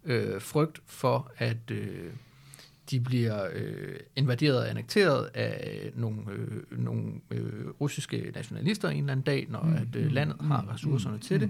øh, 0.04 0.41
frygt 0.41 0.82
for, 0.88 1.32
at 1.38 1.72
øh, 1.72 2.10
de 2.91 2.99
bliver 2.99 3.47
øh, 3.54 3.95
invaderet 4.16 4.58
og 4.60 4.70
annekteret 4.70 5.30
af 5.34 5.91
nogle, 5.95 6.22
øh, 6.32 6.80
nogle 6.80 7.12
øh, 7.32 7.70
russiske 7.82 8.32
nationalister 8.36 8.89
en 8.89 8.97
eller 8.97 9.12
anden 9.12 9.24
dag, 9.24 9.45
når 9.49 9.62
mm, 9.64 9.74
at 9.74 9.95
øh, 9.95 10.12
landet 10.12 10.38
har 10.41 10.74
ressourcerne 10.74 11.16
mm, 11.16 11.22
til 11.22 11.39
det. 11.41 11.49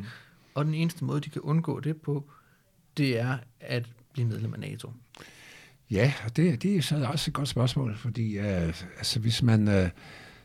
Og 0.56 0.66
den 0.66 0.74
eneste 0.74 1.06
måde, 1.06 1.22
de 1.22 1.30
kan 1.30 1.42
undgå 1.42 1.80
det 1.80 1.98
på, 2.02 2.30
det 2.98 3.20
er 3.20 3.38
at 3.60 3.86
blive 4.14 4.28
medlem 4.28 4.54
af 4.54 4.60
NATO. 4.60 4.90
Ja, 5.92 6.14
og 6.26 6.36
det, 6.38 6.64
det 6.64 6.76
er 6.78 6.82
så 6.82 7.06
også 7.12 7.30
et 7.32 7.34
godt 7.34 7.48
spørgsmål, 7.48 7.96
fordi 7.98 8.38
øh, 8.38 8.74
altså, 8.98 9.20
hvis 9.20 9.44
man 9.44 9.68
øh, 9.68 9.90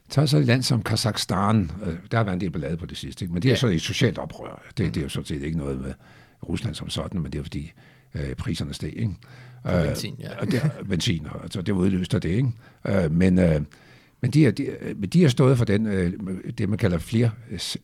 tager 0.08 0.26
så 0.26 0.38
et 0.38 0.44
land 0.46 0.62
som 0.62 0.82
Kazakhstan, 0.82 1.70
øh, 1.86 1.96
der 2.10 2.16
har 2.16 2.24
været 2.24 2.34
en 2.34 2.40
del 2.40 2.50
ballade 2.50 2.76
på 2.76 2.86
det 2.86 2.96
sidste, 2.96 3.24
ikke? 3.24 3.32
men 3.34 3.42
det 3.42 3.48
er 3.48 3.52
Ja. 3.52 3.56
så 3.56 3.66
et 3.66 3.82
socialt 3.82 4.18
oprør. 4.18 4.62
Det, 4.78 4.94
det 4.94 4.96
er 4.96 5.02
jo 5.04 5.08
sådan 5.08 5.24
set 5.26 5.42
ikke 5.42 5.58
noget 5.58 5.80
med 5.80 5.94
Rusland 6.48 6.74
som 6.74 6.90
sådan, 6.90 7.20
men 7.20 7.32
det 7.32 7.38
er 7.38 7.42
fordi 7.42 7.72
øh, 8.14 8.34
priserne 8.34 8.74
steg. 8.74 8.92
Ikke? 8.96 9.14
På 9.64 9.70
benzin, 9.86 10.16
ja. 10.18 10.40
Og 10.40 10.46
det, 10.46 10.72
benzin, 10.88 11.26
og 11.26 11.42
altså, 11.42 11.62
det 11.62 11.72
udløste 11.72 12.18
det. 12.18 12.28
Ikke? 12.28 12.52
Øh, 12.86 13.10
men, 13.12 13.38
øh, 13.38 13.60
men, 14.20 14.30
de 14.30 14.46
er, 14.46 14.50
de, 14.50 14.76
men 14.96 15.08
de 15.08 15.22
har 15.22 15.28
stået 15.28 15.58
for 15.58 15.64
den, 15.64 15.86
øh, 15.86 16.12
det, 16.58 16.68
man 16.68 16.78
kalder 16.78 16.98
flere 16.98 17.30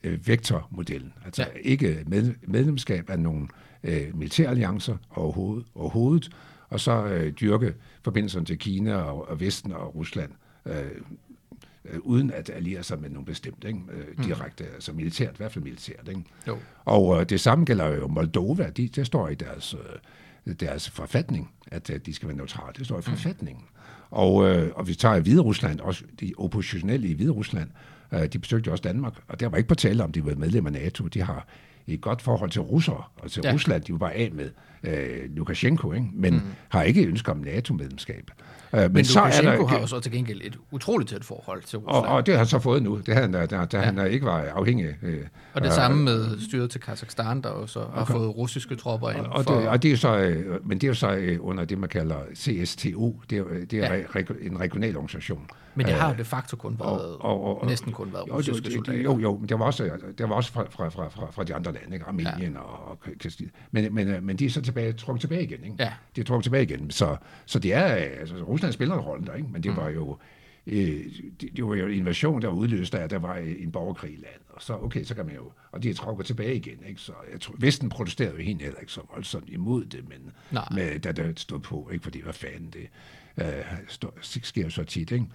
øh, 0.04 0.28
vektormodellen. 0.28 1.12
Altså 1.24 1.42
Ja. 1.42 1.60
ikke 1.62 2.02
med, 2.06 2.34
medlemskab 2.46 3.10
af 3.10 3.18
nogle 3.18 3.48
øh, 3.84 4.18
militæralliancer 4.18 4.96
overhovedet, 5.10 5.66
overhovedet, 5.74 6.30
og 6.68 6.80
så 6.80 7.04
øh, 7.06 7.32
dyrke 7.32 7.74
forbindelserne 8.04 8.46
til 8.46 8.58
Kina 8.58 8.94
og, 8.94 9.28
og 9.28 9.40
Vesten 9.40 9.72
og 9.72 9.94
Rusland, 9.94 10.30
øh, 10.66 10.74
øh, 11.84 11.98
uden 12.00 12.30
at 12.30 12.50
alliere 12.50 12.82
sig 12.82 13.00
med 13.00 13.10
nogen 13.10 13.24
bestemt, 13.26 13.64
ikke? 13.64 13.80
Øh, 13.92 14.24
direkte, 14.24 14.64
mm. 14.64 14.70
altså 14.74 14.92
militært, 14.92 15.34
i 15.34 15.36
hvert 15.36 15.52
fald 15.52 15.64
militært. 15.64 16.08
Ikke? 16.08 16.24
Jo. 16.48 16.58
Og 16.84 17.20
øh, 17.20 17.28
det 17.28 17.40
samme 17.40 17.64
gælder 17.64 17.86
jo 17.86 18.08
Moldova, 18.08 18.70
de, 18.70 18.88
det 18.88 19.06
står 19.06 19.28
i 19.28 19.34
deres, 19.34 19.74
øh, 20.46 20.54
deres 20.60 20.90
forfatning, 20.90 21.50
at 21.66 21.90
øh, 21.90 22.00
de 22.06 22.14
skal 22.14 22.28
være 22.28 22.36
neutrale. 22.36 22.72
Det 22.78 22.86
står 22.86 22.98
i 22.98 23.02
forfatningen. 23.02 23.64
Og, 24.12 24.48
øh, 24.48 24.70
og 24.74 24.88
vi 24.88 24.94
tager 24.94 25.14
i 25.14 25.20
Hvide 25.20 25.40
Rusland, 25.40 25.80
også 25.80 26.04
de 26.20 26.32
oppositionelle 26.38 27.08
i 27.08 27.14
Hvide 27.14 27.30
Rusland, 27.30 27.70
øh, 28.12 28.26
de 28.32 28.38
besøgte 28.38 28.70
også 28.70 28.82
Danmark, 28.82 29.14
og 29.28 29.40
der 29.40 29.48
var 29.48 29.56
ikke 29.56 29.68
på 29.68 29.74
tale 29.74 30.04
om, 30.04 30.12
de 30.12 30.26
var 30.26 30.34
medlem 30.34 30.66
af 30.66 30.72
NATO. 30.72 31.06
De 31.06 31.22
har 31.22 31.46
et 31.86 32.00
godt 32.00 32.22
forhold 32.22 32.50
til 32.50 32.60
russere 32.60 33.02
og 33.16 33.30
til 33.30 33.40
Ja. 33.44 33.52
Rusland. 33.52 33.82
De 33.82 34.00
var 34.00 34.08
af 34.14 34.30
med 34.32 34.50
øh, 34.84 35.36
Lukashenko, 35.36 35.92
ikke? 35.92 36.06
men 36.14 36.34
mm. 36.34 36.40
har 36.68 36.82
ikke 36.82 37.06
ønske 37.06 37.30
om 37.30 37.36
NATO-medlemskab. 37.38 38.30
Øh, 38.74 38.80
men, 38.82 38.92
Men 38.92 39.04
så 39.04 39.20
er 39.20 39.30
der, 39.42 39.66
har 39.66 39.80
jo 39.80 39.86
så 39.86 40.00
til 40.00 40.12
gengæld 40.12 40.40
et 40.44 40.58
utroligt 40.70 41.10
tæt 41.10 41.24
forhold 41.24 41.62
til 41.62 41.78
og, 41.78 41.84
Rusland. 41.96 42.06
og 42.14 42.26
det 42.26 42.34
har 42.34 42.38
han 42.38 42.46
så 42.46 42.58
fået 42.58 42.82
nu, 42.82 43.00
det 43.06 43.14
han, 43.14 43.32
da, 43.32 43.46
da, 43.46 43.66
ja. 43.72 43.78
han 43.80 44.10
ikke 44.10 44.26
var 44.26 44.40
afhængig. 44.54 44.86
Øh, 45.02 45.20
Og 45.54 45.60
det 45.60 45.68
øh, 45.68 45.74
samme 45.74 46.02
med 46.04 46.40
styret 46.40 46.70
til 46.70 46.80
Kazakhstan, 46.80 47.42
der 47.42 47.48
jo 47.50 47.66
så 47.66 47.84
har 47.94 48.04
fået 48.04 48.36
russiske 48.36 48.76
tropper 48.76 49.10
ind. 49.10 49.26
Og, 49.26 49.44
for, 49.44 49.54
det, 49.58 49.68
og 49.68 49.82
det 49.82 49.92
er 49.92 49.96
så, 49.96 50.16
øh, 50.18 50.66
men 50.68 50.78
det 50.78 50.84
er 50.84 50.88
jo 50.88 50.94
så 50.94 51.10
øh, 51.14 51.38
under 51.40 51.64
det, 51.64 51.78
man 51.78 51.88
kalder 51.88 52.16
CSTO. 52.34 53.20
Det 53.30 53.36
er, 53.36 53.40
jo- 53.40 53.48
det 53.70 53.78
er 53.84 53.94
Ja. 53.94 54.02
en 54.42 54.60
regional 54.60 54.96
organisation. 54.96 55.46
Men 55.74 55.86
det 55.86 55.92
Øh, 55.92 55.98
har 55.98 56.12
jo 56.12 56.18
de 56.18 56.24
facto 56.24 56.56
kun 56.56 56.78
været, 56.78 57.00
og- 57.16 57.20
og- 57.44 57.60
og- 57.62 57.66
næsten 57.66 57.92
kun 57.92 58.12
været 58.12 58.28
Jo, 58.28 58.34
russiske 58.36 58.68
jo, 58.68 58.74
soldater. 58.74 58.92
det- 58.98 59.04
jo, 59.04 59.18
jo, 59.18 59.38
men 59.38 59.48
der 59.48 59.56
var 59.56 59.64
også, 59.64 59.90
der 60.18 60.26
var 60.26 60.34
også 60.34 60.52
fra, 60.52 60.64
fra, 60.70 60.88
fra, 60.88 61.30
fra, 61.30 61.44
de 61.44 61.54
andre 61.54 61.72
lande, 61.72 61.94
ikke? 61.94 62.06
Armenien 62.06 62.52
ja. 62.52 62.58
og, 62.58 62.88
og 62.90 62.98
men, 63.70 63.94
men, 63.94 64.08
øh, 64.08 64.22
men 64.22 64.36
de 64.36 64.46
er 64.46 64.50
så 64.50 64.62
tilbage, 64.62 64.92
trukket 64.92 65.20
tilbage 65.20 65.42
igen. 65.42 65.64
Ikke? 65.64 65.76
Ja. 65.78 65.92
De 66.16 66.20
er 66.20 66.24
trukket 66.24 66.42
tilbage 66.44 66.62
igen. 66.62 66.90
Så, 66.90 67.16
så 67.46 67.58
det 67.58 67.74
er, 67.74 67.96
øh, 67.96 68.20
altså, 68.20 68.34
Rusland 68.36 68.72
spiller 68.72 68.94
en 68.94 69.00
rolle 69.00 69.26
der, 69.26 69.34
ikke? 69.34 69.48
men 69.52 69.62
det 69.62 69.70
Mm. 69.70 69.76
var 69.76 69.88
jo 69.88 70.18
øh, 70.66 71.04
det, 71.40 71.48
det 71.56 71.64
var 71.64 71.74
jo 71.74 71.86
en 71.86 71.92
invasion, 71.94 72.42
der 72.42 72.48
var 72.48 72.54
udløst 72.54 72.94
af, 72.94 73.02
at 73.04 73.10
der 73.10 73.18
var 73.18 73.34
en 73.36 73.72
borgerkrig 73.72 74.10
i 74.12 74.16
landet. 74.16 74.42
Og 74.50 74.62
så, 74.62 74.74
okay, 74.82 75.04
så 75.04 75.14
kan 75.14 75.26
man 75.26 75.34
jo, 75.34 75.52
og 75.72 75.82
de 75.82 75.90
er 75.90 75.94
trukket 75.94 76.26
tilbage 76.26 76.56
igen. 76.56 76.78
Ikke? 76.88 77.00
Så 77.00 77.12
jeg 77.32 77.40
tror, 77.40 77.54
Vesten 77.58 77.88
protesterede 77.88 78.32
jo 78.36 78.42
helt 78.42 78.62
heller 78.62 78.80
ikke 78.80 78.92
så 78.92 79.00
voldsomt 79.14 79.48
imod 79.48 79.84
det, 79.84 80.08
men 80.08 80.32
Nej. 80.50 80.68
med, 80.74 80.98
da 81.00 81.12
det 81.12 81.40
stod 81.40 81.58
på, 81.60 81.88
ikke? 81.92 82.02
fordi 82.02 82.22
hvad 82.22 82.32
fanden 82.32 82.70
det 82.72 82.88
øh, 83.46 83.64
stod, 83.88 84.10
sker 84.22 84.68
så 84.68 84.84
tit. 84.84 85.10
Ikke? 85.10 85.26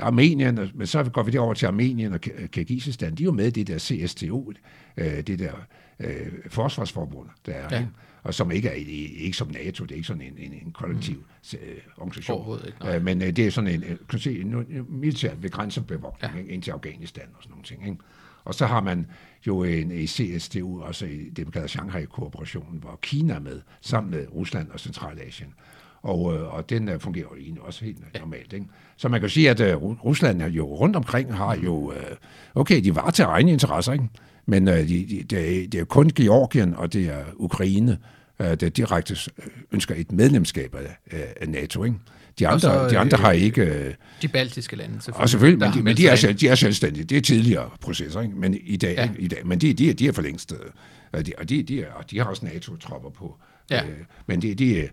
Armenien, 0.00 0.58
men 0.74 0.86
så 0.86 1.02
går 1.04 1.22
vi 1.22 1.30
derover 1.30 1.54
til 1.54 1.66
Armenien 1.66 2.12
og 2.12 2.20
Ki- 2.26 2.46
Kirgisistan, 2.46 3.14
de 3.14 3.22
er 3.22 3.24
jo 3.24 3.32
med 3.32 3.46
i 3.46 3.50
det 3.50 3.66
der 3.66 3.78
CSTO, 3.78 4.52
øh, 4.96 5.20
det 5.20 5.38
der 5.38 5.52
øh, 6.00 6.26
forsvarsforbund, 6.48 7.28
der 7.46 7.52
er, 7.52 7.76
Ja. 7.76 7.86
og 8.22 8.34
som 8.34 8.50
ikke 8.50 8.68
er 8.68 8.72
ikke 9.24 9.36
som 9.36 9.48
NATO, 9.48 9.84
det 9.84 9.90
er 9.90 9.96
ikke 9.96 10.06
sådan 10.06 10.22
en, 10.22 10.34
en, 10.38 10.52
en 10.52 10.72
kollektiv 10.72 11.16
mm. 11.16 11.58
organisation. 11.96 12.34
Overhovedet 12.36 12.66
ikke. 12.66 12.94
Øh, 12.96 13.04
men 13.04 13.22
øh, 13.22 13.30
det 13.36 13.46
er 13.46 13.50
sådan 13.50 13.70
en, 13.70 13.82
øh, 13.84 13.96
kan 14.08 14.18
se, 14.18 14.40
en, 14.40 14.54
en 14.54 14.86
militær 14.88 15.34
ved 15.34 15.50
grænsebevogtning 15.50 16.46
Ja. 16.48 16.52
ind 16.54 16.62
til 16.62 16.70
Afghanistan 16.70 17.24
og 17.36 17.42
sådan 17.42 17.50
nogle 17.50 17.64
ting. 17.64 17.82
Ikke? 17.88 17.98
Og 18.44 18.54
så 18.54 18.66
har 18.66 18.80
man 18.80 19.06
jo 19.46 19.64
en 19.64 19.90
i 19.90 20.06
CSTU, 20.06 20.82
også 20.82 21.06
i 21.06 21.28
det, 21.28 21.44
man 21.46 21.52
kalder 21.52 21.68
Shanghai-kooperationen, 21.68 22.80
hvor 22.80 22.98
Kina 23.02 23.34
er 23.34 23.40
med, 23.40 23.60
sammen 23.80 24.10
med 24.10 24.26
Rusland 24.34 24.70
og 24.70 24.80
Centralasien. 24.80 25.54
Og, 26.02 26.34
øh, 26.34 26.54
og 26.54 26.70
den 26.70 26.88
øh, 26.88 27.00
fungerer 27.00 27.26
jo 27.32 27.36
egentlig 27.36 27.62
også 27.62 27.84
helt 27.84 27.98
ja. 28.14 28.20
normalt. 28.20 28.52
Ikke? 28.52 28.66
Så 28.96 29.08
man 29.08 29.20
kan 29.20 29.28
sige, 29.30 29.50
at 29.50 29.60
øh, 29.60 29.74
Ru- 29.76 30.04
Rusland 30.04 30.42
jo 30.42 30.64
rundt 30.66 30.96
omkring 30.96 31.34
har 31.34 31.56
jo, 31.56 31.92
øh, 31.92 32.16
okay, 32.54 32.84
de 32.84 32.94
var 32.96 33.10
til 33.10 33.22
egne 33.22 33.52
interesser, 33.52 33.92
ikke? 33.92 34.04
men 34.46 34.68
øh, 34.68 34.78
de, 34.88 35.06
de, 35.10 35.22
det, 35.30 35.62
er, 35.62 35.68
det 35.68 35.80
er 35.80 35.84
kun 35.84 36.10
Georgien 36.14 36.74
og 36.74 36.92
det 36.92 37.06
er 37.06 37.24
Ukraine, 37.36 37.98
øh, 38.40 38.54
der 38.54 38.68
direkte 38.68 39.16
øh, 39.38 39.44
ønsker 39.72 39.94
et 39.98 40.12
medlemskab 40.12 40.74
af, 40.74 40.96
af- 41.40 41.48
NATO. 41.48 41.84
Ikke? 41.84 41.96
De 42.38 42.48
andre, 42.48 42.60
så, 42.60 42.88
de 42.90 42.98
andre 42.98 43.18
øh, 43.18 43.24
har 43.24 43.32
ikke... 43.32 43.62
Øh, 43.62 43.94
De 44.22 44.28
baltiske 44.28 44.76
lande, 44.76 44.94
selvfølgelig. 44.94 45.22
og 45.22 45.28
selvfølgelig, 45.28 45.58
men, 45.68 45.72
de, 45.78 45.82
men 45.82 45.96
de, 45.96 46.08
er, 46.08 46.14
selv, 46.16 46.34
de 46.34 46.48
er 46.48 46.54
selvstændige. 46.54 47.04
Det 47.04 47.16
er 47.16 47.22
tidligere 47.22 47.70
processer, 47.80 48.20
ikke? 48.20 48.34
men 48.36 48.54
i 48.62 48.76
dag, 48.76 48.94
Ja. 48.94 49.02
ja. 49.02 49.10
i 49.18 49.28
dag 49.28 49.46
men 49.46 49.58
de, 49.58 49.72
de, 49.72 49.92
de 49.92 50.08
er 50.08 50.12
for 50.12 50.22
længst, 50.22 50.52
øh, 51.14 51.24
de, 51.26 51.32
og 51.38 51.48
de, 51.48 51.62
de, 51.62 51.82
er, 51.82 51.92
og 51.92 52.10
de 52.10 52.18
har 52.18 52.24
også 52.24 52.44
NATO-tropper 52.46 53.10
på. 53.10 53.36
Ja. 53.70 53.84
Øh, 53.84 53.90
men 54.26 54.42
de, 54.42 54.54
de, 54.54 54.88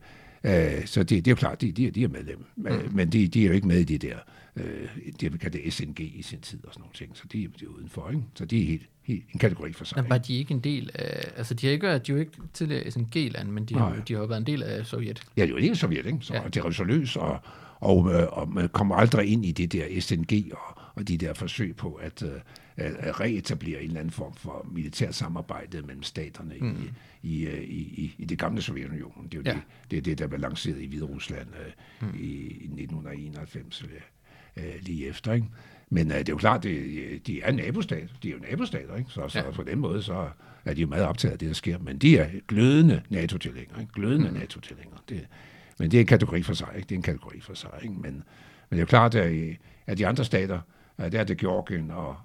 øh, 0.47 0.85
så 0.85 0.99
det, 0.99 1.09
det 1.09 1.27
er 1.27 1.31
jo 1.31 1.35
klart, 1.35 1.61
de, 1.61 1.71
de, 1.71 1.91
de 1.91 2.03
er 2.03 2.07
medlem, 2.07 2.45
men, 2.55 2.73
mm. 2.73 2.95
men 2.95 3.09
de, 3.09 3.27
de 3.27 3.43
er 3.43 3.47
jo 3.47 3.53
ikke 3.53 3.67
med 3.67 3.79
i 3.79 3.83
det 3.83 4.01
der, 4.01 4.17
øh, 4.55 4.87
det 5.19 5.33
vi 5.33 5.37
kalder 5.37 5.71
SNG 5.71 5.99
i 5.99 6.21
sin 6.21 6.41
tid 6.41 6.65
og 6.65 6.73
sådan 6.73 6.81
nogle 6.81 6.93
ting, 6.93 7.17
så 7.17 7.23
de, 7.31 7.37
de 7.37 7.65
er 7.65 7.69
udenfor, 7.69 8.09
ikke? 8.09 8.23
så 8.35 8.45
de 8.45 8.61
er 8.61 8.65
helt, 8.65 8.89
helt 9.03 9.25
en 9.33 9.39
kategori 9.39 9.73
for 9.73 9.85
sig. 9.85 10.01
Men 10.01 10.09
var 10.09 10.17
de 10.17 10.37
ikke 10.37 10.53
en 10.53 10.59
del 10.59 10.89
af... 10.93 11.31
Altså, 11.37 11.53
de 11.53 11.67
har 11.67 11.71
ikke, 11.73 11.87
de 11.87 11.93
er 11.93 12.01
jo 12.09 12.17
ikke 12.17 12.31
tidligere 12.53 12.91
SNG-land, 12.91 13.49
men 13.49 13.65
de 13.65 13.75
har, 13.75 13.89
Nej. 13.89 13.99
de 14.07 14.13
har 14.13 14.19
jo 14.19 14.25
været 14.27 14.39
en 14.39 14.47
del 14.47 14.63
af 14.63 14.85
Sovjet. 14.85 15.23
Ja, 15.37 15.41
det 15.41 15.55
er 15.55 15.59
jo 15.61 15.71
er 15.71 15.73
Sovjet, 15.75 16.05
ikke? 16.05 16.17
Så 16.21 16.33
Ja. 16.33 16.41
det 16.53 16.57
er 16.57 16.83
løs, 16.83 17.15
og, 17.15 17.39
og, 17.79 18.13
øh, 18.13 18.27
og 18.31 18.49
man 18.49 18.69
kommer 18.69 18.95
aldrig 18.95 19.27
ind 19.27 19.45
i 19.45 19.51
det 19.51 19.73
der 19.73 20.01
SNG 20.01 20.51
og, 20.51 20.81
og 20.95 21.07
de 21.07 21.17
der 21.17 21.33
forsøg 21.33 21.75
på 21.75 21.93
at, 21.93 22.23
øh, 22.23 22.29
at, 22.77 23.19
reetablere 23.19 23.81
en 23.81 23.87
eller 23.87 23.99
anden 23.99 24.11
form 24.11 24.33
for 24.35 24.67
militært 24.71 25.15
samarbejde 25.15 25.81
mellem 25.81 26.03
staterne 26.03 26.55
mm. 26.61 26.89
i, 27.23 27.37
i, 27.39 27.47
øh, 27.47 27.61
i, 27.63 27.77
i, 27.79 28.15
i 28.17 28.25
det 28.25 28.39
gamle 28.39 28.61
Sovjetunionen. 28.61 29.25
Det 29.27 29.33
er 29.33 29.37
jo 29.37 29.43
Ja. 29.45 29.51
det, 29.53 29.61
det, 29.91 29.97
er 29.97 30.01
det, 30.01 30.17
der 30.19 30.27
blev 30.27 30.39
lanceret 30.39 30.81
i 30.81 30.85
Hvide 30.85 31.05
Rusland 31.05 31.47
øh, 32.01 32.07
mm. 32.09 32.15
i, 32.19 32.23
i 32.47 32.65
1991, 32.81 33.83
øh, 33.83 34.63
øh, 34.65 34.73
lige 34.81 35.07
efter, 35.07 35.33
ikke? 35.33 35.47
Men 35.89 36.11
øh, 36.11 36.17
det 36.17 36.29
er 36.29 36.33
jo 36.33 36.37
klart, 36.37 36.63
det, 36.63 37.27
de 37.27 37.41
er 37.41 37.51
nabostat. 37.51 38.09
De 38.23 38.29
er 38.29 38.33
jo 38.33 38.39
nabostater, 38.49 38.95
ikke? 38.95 39.09
Så, 39.09 39.29
så 39.29 39.39
Ja. 39.39 39.51
på 39.51 39.63
den 39.63 39.79
måde, 39.79 40.03
så 40.03 40.29
er 40.65 40.73
de 40.73 40.81
jo 40.81 40.87
meget 40.87 41.05
optaget 41.05 41.31
af 41.33 41.39
det, 41.39 41.47
der 41.47 41.53
sker. 41.53 41.77
Men 41.79 41.97
de 41.97 42.17
er 42.17 42.29
glødende 42.47 43.01
NATO-tilhængere? 43.09 43.85
Glødende 43.93 44.29
mm. 44.29 44.37
NATO-tilhængere. 44.37 44.99
Det, 45.09 45.27
Men 45.79 45.91
det 45.91 45.97
er 45.97 46.01
en 46.01 46.07
kategori 46.07 46.43
for 46.43 46.53
sig, 46.53 46.67
ikke? 46.75 46.85
Det 46.87 46.95
er 46.95 46.99
en 46.99 47.01
kategori 47.03 47.39
for 47.39 47.53
sig, 47.53 47.69
ikke? 47.83 47.93
Men, 47.93 48.01
men 48.13 48.23
det 48.71 48.77
er 48.77 48.81
jo 48.81 48.85
klart, 48.85 49.15
at, 49.15 49.57
at 49.87 49.97
de 49.97 50.07
andre 50.07 50.25
stater, 50.25 50.59
der 50.97 51.19
er 51.19 51.23
det 51.23 51.37
Georgien 51.37 51.91
og, 51.91 52.15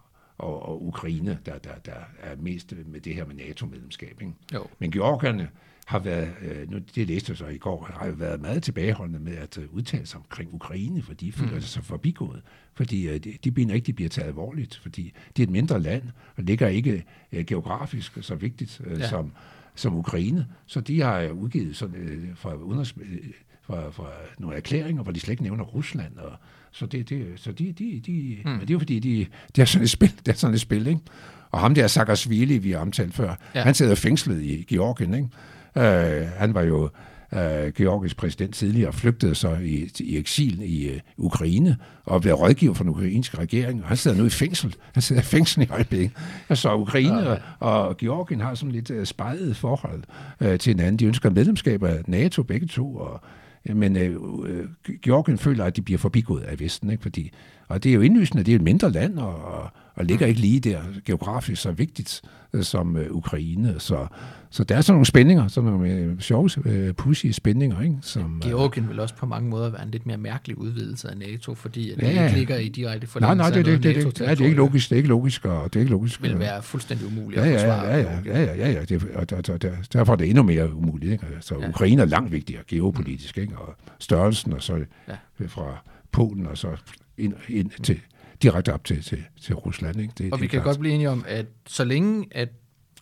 og, 0.42 0.68
og 0.68 0.86
Ukraine, 0.86 1.38
der, 1.46 1.58
der, 1.58 1.74
der 1.84 1.94
er 2.20 2.36
mest 2.36 2.74
med 2.86 3.00
det 3.00 3.14
her 3.14 3.26
med 3.26 3.34
NATO-medlemskab. 3.34 4.20
Ikke? 4.20 4.32
Jo. 4.54 4.66
Men 4.78 4.90
Georgierne 4.90 5.48
har 5.86 5.98
været, 5.98 6.32
øh, 6.42 6.70
nu 6.70 6.78
det 6.94 7.06
læste 7.06 7.30
jeg 7.30 7.36
så 7.36 7.46
i 7.46 7.58
går, 7.58 7.90
har 7.94 8.06
jo 8.06 8.12
været 8.12 8.40
meget 8.40 8.62
tilbageholdende 8.62 9.20
med 9.20 9.36
at 9.36 9.58
øh, 9.58 9.64
udtale 9.70 10.06
sig 10.06 10.20
omkring 10.20 10.54
Ukraine, 10.54 11.02
fordi 11.02 11.26
de 11.26 11.32
føler 11.32 11.54
mm. 11.54 11.60
sig 11.60 11.84
forbigået. 11.84 12.42
Fordi 12.74 13.08
øh, 13.08 13.20
de, 13.20 13.38
de 13.44 13.50
mener 13.50 13.74
ikke, 13.74 13.86
de 13.86 13.92
bliver 13.92 14.08
taget 14.08 14.28
alvorligt, 14.28 14.80
fordi 14.82 15.12
det 15.36 15.42
er 15.42 15.46
et 15.46 15.52
mindre 15.52 15.80
land, 15.80 16.02
og 16.36 16.42
ligger 16.42 16.68
ikke 16.68 17.04
øh, 17.32 17.44
geografisk 17.44 18.18
så 18.20 18.34
vigtigt 18.34 18.80
øh, 18.84 19.00
ja. 19.00 19.08
som, 19.08 19.32
som 19.74 19.94
Ukraine. 19.94 20.46
Så 20.66 20.80
de 20.80 21.00
har 21.00 21.28
udgivet 21.28 21.76
sådan, 21.76 21.96
øh, 21.96 22.36
fra, 22.36 22.54
udenrigs, 22.54 22.94
øh, 23.00 23.18
fra, 23.62 23.90
fra 23.90 24.10
nogle 24.38 24.56
erklæringer, 24.56 25.02
hvor 25.02 25.12
de 25.12 25.20
slet 25.20 25.32
ikke 25.32 25.42
nævner 25.42 25.64
Rusland. 25.64 26.16
Og, 26.16 26.32
så 26.72 26.86
det, 26.86 27.08
det, 27.08 27.26
så 27.36 27.52
de, 27.52 27.72
de, 27.72 28.02
de, 28.06 28.38
mm. 28.44 28.50
men 28.50 28.60
det 28.60 28.70
er 28.70 28.74
jo 28.74 28.78
fordi, 28.78 28.98
de, 28.98 29.26
det 29.56 29.62
er 29.62 29.66
sådan 29.66 29.82
et 29.82 29.90
spil, 29.90 30.12
det 30.26 30.32
er 30.32 30.36
sådan 30.36 30.54
et 30.54 30.60
spil, 30.60 30.86
ikke? 30.86 31.00
Og 31.50 31.60
ham 31.60 31.74
der 31.74 31.86
Saakashvili, 31.86 32.58
vi 32.58 32.70
har 32.70 32.78
omtalt 32.78 33.14
før, 33.14 33.34
ja. 33.54 33.62
han 33.62 33.74
sidder 33.74 33.94
fængslet 33.94 34.42
i 34.42 34.66
Georgien, 34.68 35.14
ikke? 35.14 35.28
Uh, 35.76 36.28
han 36.38 36.54
var 36.54 36.62
jo 36.62 36.90
uh, 37.32 37.38
Georgisk 37.76 38.16
præsident 38.16 38.54
tidligere, 38.54 38.92
flygtede 38.92 39.34
så 39.34 39.54
i, 39.54 39.90
i 40.00 40.16
eksil 40.18 40.62
i 40.62 40.90
uh, 40.90 41.24
Ukraine 41.24 41.76
og 42.04 42.20
blev 42.20 42.34
rådgiver 42.34 42.74
for 42.74 42.84
den 42.84 42.90
ukrainske 42.90 43.38
regering, 43.38 43.82
og 43.82 43.88
han 43.88 43.96
sidder 43.96 44.16
nu 44.16 44.26
i 44.26 44.30
fængsel. 44.30 44.74
Han 44.92 45.02
sidder 45.02 45.22
i 45.22 45.24
fængsel 45.24 45.62
i 45.62 45.66
øjeblikket. 45.70 46.12
Så 46.54 46.74
Ukraine 46.74 47.30
ja. 47.30 47.36
og, 47.58 47.86
og 47.86 47.96
Georgien 47.96 48.40
har 48.40 48.54
sådan 48.54 48.72
lidt 48.72 48.90
uh, 48.90 49.04
spejlet 49.04 49.56
forhold 49.56 50.02
uh, 50.40 50.56
til 50.56 50.70
hinanden. 50.70 50.96
De 50.96 51.04
ønsker 51.04 51.30
medlemskab 51.30 51.82
af 51.82 52.02
NATO 52.06 52.42
begge 52.42 52.66
to, 52.66 52.96
og 52.96 53.20
men 53.64 53.96
øh, 53.96 54.16
øh 54.46 54.68
Georgien 55.02 55.38
føler, 55.38 55.64
at 55.64 55.76
de 55.76 55.82
bliver 55.82 55.98
forbigået 55.98 56.42
af 56.42 56.60
Vesten, 56.60 56.90
ikke? 56.90 57.02
Fordi, 57.02 57.30
og 57.68 57.82
det 57.82 57.90
er 57.90 57.94
jo 57.94 58.00
indlysende, 58.00 58.44
det 58.44 58.52
er 58.52 58.56
et 58.56 58.62
mindre 58.62 58.90
land, 58.90 59.18
og, 59.18 59.44
og, 59.44 59.70
og 59.94 60.04
ligger 60.04 60.26
ikke 60.26 60.40
lige 60.40 60.60
der 60.60 60.80
geografisk 61.04 61.62
så 61.62 61.72
vigtigt 61.72 62.22
øh, 62.52 62.62
som 62.62 62.96
øh, 62.96 63.10
Ukraine. 63.10 63.74
Så, 63.78 64.06
så 64.50 64.64
der 64.64 64.76
er 64.76 64.80
sådan 64.80 64.94
nogle 64.94 65.06
spændinger, 65.06 65.48
sådan 65.48 65.70
nogle 65.70 65.90
øh, 65.90 66.20
sjove, 66.20 66.50
øh, 66.64 66.94
pussy 66.94 67.26
spændinger. 67.26 67.80
Ikke? 67.80 67.96
Som, 68.02 68.36
øh, 68.36 68.50
Georgien 68.50 68.88
vil 68.88 69.00
også 69.00 69.14
på 69.14 69.26
mange 69.26 69.48
måder 69.48 69.70
være 69.70 69.82
en 69.82 69.90
lidt 69.90 70.06
mere 70.06 70.16
mærkelig 70.16 70.58
udvidelse 70.58 71.10
af 71.10 71.16
NATO, 71.16 71.54
fordi 71.54 71.90
at 71.90 71.96
det 71.96 72.14
ja, 72.14 72.24
ikke 72.24 72.38
ligger 72.38 72.56
i 72.56 72.68
direkte 72.68 73.06
forlængelse 73.06 73.36
nej, 73.36 73.50
nej, 73.50 73.56
det, 73.56 73.66
det, 73.66 73.82
det, 73.82 74.04
det, 74.04 74.18
det, 74.18 74.26
ja, 74.26 74.30
det 74.30 74.40
er 74.40 74.44
ikke 74.44 74.56
logisk, 74.56 74.90
det 74.90 74.94
er 74.94 74.96
ikke 74.96 75.08
logisk, 75.08 75.44
og 75.44 75.64
det 75.64 75.76
er 75.76 75.80
ikke 75.80 75.92
logisk. 75.92 76.22
vil 76.22 76.38
være 76.38 76.62
fuldstændig 76.62 77.06
umuligt 77.06 77.42
ja, 77.42 77.46
at 77.46 77.60
forsvare. 77.60 77.86
Ja, 77.86 77.98
ja, 77.98 78.18
ja, 78.24 78.42
ja, 78.44 78.54
ja, 78.54 78.70
ja 78.70 78.84
det, 78.84 79.02
og 79.14 79.30
der, 79.30 79.40
der, 79.40 79.56
der, 79.56 79.72
derfor 79.92 80.12
er 80.12 80.16
det 80.16 80.28
endnu 80.28 80.42
mere 80.42 80.74
umuligt. 80.74 81.12
Ikke? 81.12 81.26
Så 81.40 81.54
ja. 81.60 81.68
Ukraine 81.68 82.02
er 82.02 82.06
langt 82.06 82.32
vigtigere 82.32 82.62
geopolitisk, 82.68 83.38
ikke? 83.38 83.58
og 83.58 83.74
størrelsen, 83.98 84.52
og 84.52 84.62
så 84.62 84.84
ja. 85.08 85.14
fra 85.46 85.82
Polen, 86.12 86.46
og 86.46 86.58
så 86.58 86.68
ind, 87.18 87.34
ind 87.48 87.70
til, 87.82 88.00
direkte 88.42 88.74
op 88.74 88.84
til, 88.84 89.02
til, 89.02 89.24
til 89.42 89.54
Rusland. 89.54 90.00
Ikke? 90.00 90.12
Det, 90.18 90.32
og 90.32 90.38
det 90.38 90.42
vi 90.42 90.46
kan 90.46 90.56
klart. 90.56 90.64
godt 90.64 90.78
blive 90.78 90.94
enige 90.94 91.10
om, 91.10 91.24
at 91.28 91.46
så 91.66 91.84
længe 91.84 92.26
at 92.30 92.48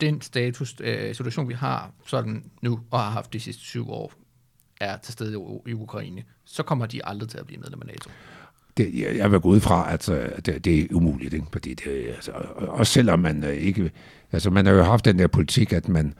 den 0.00 0.20
status, 0.20 0.74
øh, 0.80 1.14
situation, 1.14 1.48
vi 1.48 1.54
har 1.54 1.90
sådan 2.06 2.44
nu, 2.62 2.80
og 2.90 3.00
har 3.00 3.10
haft 3.10 3.32
de 3.32 3.40
sidste 3.40 3.62
syv 3.62 3.90
år, 3.90 4.12
er 4.80 4.96
til 4.96 5.12
stede 5.12 5.32
i, 5.66 5.72
Ukraine, 5.72 6.22
så 6.44 6.62
kommer 6.62 6.86
de 6.86 7.00
aldrig 7.04 7.28
til 7.28 7.38
at 7.38 7.46
blive 7.46 7.60
medlem 7.60 7.80
af 7.80 7.86
NATO. 7.86 8.10
Det, 8.76 8.90
jeg, 8.94 9.16
jeg 9.16 9.32
vil 9.32 9.40
gå 9.40 9.48
ud 9.48 9.60
fra, 9.60 9.92
at 9.92 10.08
uh, 10.08 10.16
det, 10.46 10.64
det 10.64 10.80
er 10.80 10.86
umuligt, 10.90 11.34
ikke? 11.34 11.46
fordi 11.52 11.74
det, 11.74 12.06
altså, 12.08 12.32
også 12.58 12.92
selvom 12.92 13.18
man 13.18 13.44
uh, 13.44 13.50
ikke, 13.50 13.90
altså 14.32 14.50
man 14.50 14.66
har 14.66 14.72
jo 14.72 14.82
haft 14.82 15.04
den 15.04 15.18
der 15.18 15.26
politik, 15.26 15.72
at 15.72 15.88
man 15.88 16.06
øh, 16.06 16.12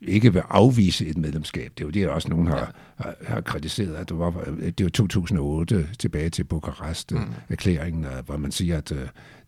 ikke 0.00 0.32
vil 0.32 0.42
afvise 0.48 1.06
et 1.06 1.18
medlemskab. 1.18 1.72
Det 1.78 1.84
er 1.84 1.86
jo 1.86 1.90
det, 1.90 2.08
også 2.08 2.28
nogen 2.28 2.46
har, 2.46 2.74
har, 2.96 3.14
har 3.26 3.40
kritiseret. 3.40 3.94
At 3.94 4.08
det, 4.08 4.18
var, 4.18 4.30
det 4.78 4.84
var 4.84 4.90
2008 4.90 5.88
tilbage 5.98 6.30
til 6.30 6.44
Bukarest-erklæringen, 6.44 8.00
mm. 8.02 8.24
hvor 8.26 8.36
man 8.36 8.52
siger, 8.52 8.78
at 8.78 8.92
uh, 8.92 8.98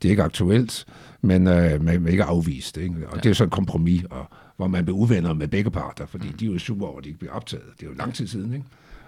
det 0.02 0.08
er 0.08 0.10
ikke 0.10 0.22
aktuelt, 0.22 0.84
men 1.20 1.46
uh, 1.46 1.84
man 1.84 2.08
ikke 2.08 2.24
afvist. 2.24 2.76
Ikke? 2.76 2.94
Og 3.08 3.16
ja. 3.16 3.20
det 3.20 3.30
er 3.30 3.34
sådan 3.34 3.48
et 3.48 3.52
kompromis, 3.52 4.04
og, 4.10 4.26
hvor 4.56 4.66
man 4.66 4.84
bliver 4.84 4.98
uvenner 4.98 5.34
med 5.34 5.48
begge 5.48 5.70
parter, 5.70 6.06
fordi 6.06 6.28
mm. 6.28 6.36
de 6.36 6.46
er 6.46 6.52
jo 6.52 6.58
super 6.58 6.86
over, 6.86 6.98
at 6.98 7.04
de 7.04 7.08
ikke 7.08 7.18
bliver 7.18 7.34
optaget. 7.34 7.64
Det 7.80 7.86
er 7.86 7.90
jo 7.90 7.96
lang 7.96 8.14
tid 8.14 8.26
siden. 8.26 8.52
Ikke? 8.52 8.64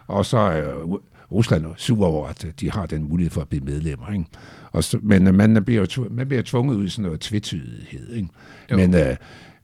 Og 0.06 0.26
så 0.26 0.38
er 0.38 1.00
Rusland 1.32 1.66
super 1.76 2.06
over, 2.06 2.28
at 2.28 2.46
de 2.60 2.70
har 2.70 2.86
den 2.86 3.08
mulighed 3.08 3.30
for 3.30 3.40
at 3.40 3.48
blive 3.48 3.64
medlemmer. 3.64 4.12
Ikke? 4.12 4.24
Og 4.72 4.84
så, 4.84 4.98
men 5.02 5.36
man 5.36 5.64
bliver, 5.64 6.08
man 6.10 6.28
bliver 6.28 6.42
tvunget 6.42 6.76
ud 6.76 6.84
i 6.84 6.88
sådan 6.88 7.02
noget 7.02 7.20
tvetydighed. 7.20 8.12
Ikke? 8.14 8.28
Men 8.70 8.94
uh, 8.94 9.16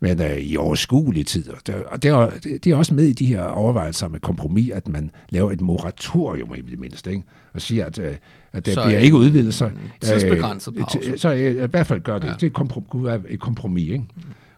men 0.04 0.22
øh, 0.22 0.36
i 0.36 0.56
overskuelige 0.56 1.24
tider. 1.24 1.52
Og 1.86 2.02
det 2.02 2.10
er, 2.10 2.30
det 2.42 2.66
er 2.66 2.76
også 2.76 2.94
med 2.94 3.04
i 3.04 3.12
de 3.12 3.26
her 3.26 3.42
overvejelser 3.42 4.08
med 4.08 4.20
kompromis, 4.20 4.70
at 4.70 4.88
man 4.88 5.10
laver 5.30 5.52
et 5.52 5.60
moratorium 5.60 6.54
i 6.54 6.60
det 6.60 6.78
mindste, 6.78 7.10
ikke? 7.10 7.22
og 7.54 7.60
siger, 7.60 7.86
at, 7.86 7.98
øh, 7.98 8.14
at 8.52 8.66
det 8.66 8.78
bliver 8.84 8.98
ikke 8.98 9.16
udvidet. 9.16 9.54
Så, 9.54 9.70
tidsbegrænset 10.00 10.74
pause. 10.74 10.98
Øh, 11.02 11.18
så 11.18 11.34
øh, 11.34 11.64
i 11.64 11.66
hvert 11.66 11.86
fald 11.86 12.00
gør 12.00 12.18
det. 12.18 12.26
Ja. 12.26 12.32
Det 12.32 12.42
er 12.42 12.46
et 12.46 12.52
kompromis. 12.52 13.10
Et 13.28 13.40
kompromis 13.40 13.88
ikke? 13.88 14.04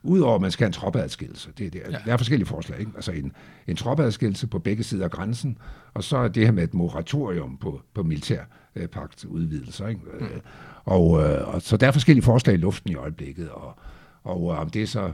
Udover 0.07 0.35
at 0.35 0.41
man 0.41 0.51
skal 0.51 0.65
have 0.65 0.69
en 0.69 0.73
troppeadskillelse. 0.73 1.51
Det, 1.59 1.73
det, 1.73 1.83
ja. 1.91 1.97
Der 2.05 2.13
er 2.13 2.17
forskellige 2.17 2.49
forslag. 2.49 2.81
Ikke? 2.81 2.93
Altså 2.95 3.13
en, 3.13 3.33
en 3.67 3.77
troppeadskillelse 3.77 4.47
på 4.47 4.59
begge 4.59 4.83
sider 4.83 5.05
af 5.05 5.11
grænsen, 5.11 5.59
og 5.95 6.05
så 6.05 6.17
er 6.17 6.29
det 6.29 6.45
her 6.45 6.53
med 6.53 6.65
et 6.65 6.75
moratorium 6.75 7.57
på, 7.57 7.81
på 7.95 8.03
militærpagt 8.03 9.25
udvidelser. 9.25 9.89
Ikke? 9.89 10.01
Mm. 10.21 10.27
Og, 10.85 11.23
øh, 11.23 11.55
og, 11.55 11.63
så 11.63 11.77
der 11.77 11.87
er 11.87 11.91
forskellige 11.91 12.25
forslag 12.25 12.55
i 12.55 12.59
luften 12.59 12.91
i 12.91 12.95
øjeblikket, 12.95 13.51
og, 13.51 13.75
og 14.23 14.49
om 14.49 14.71
det 14.71 14.89
så 14.89 15.13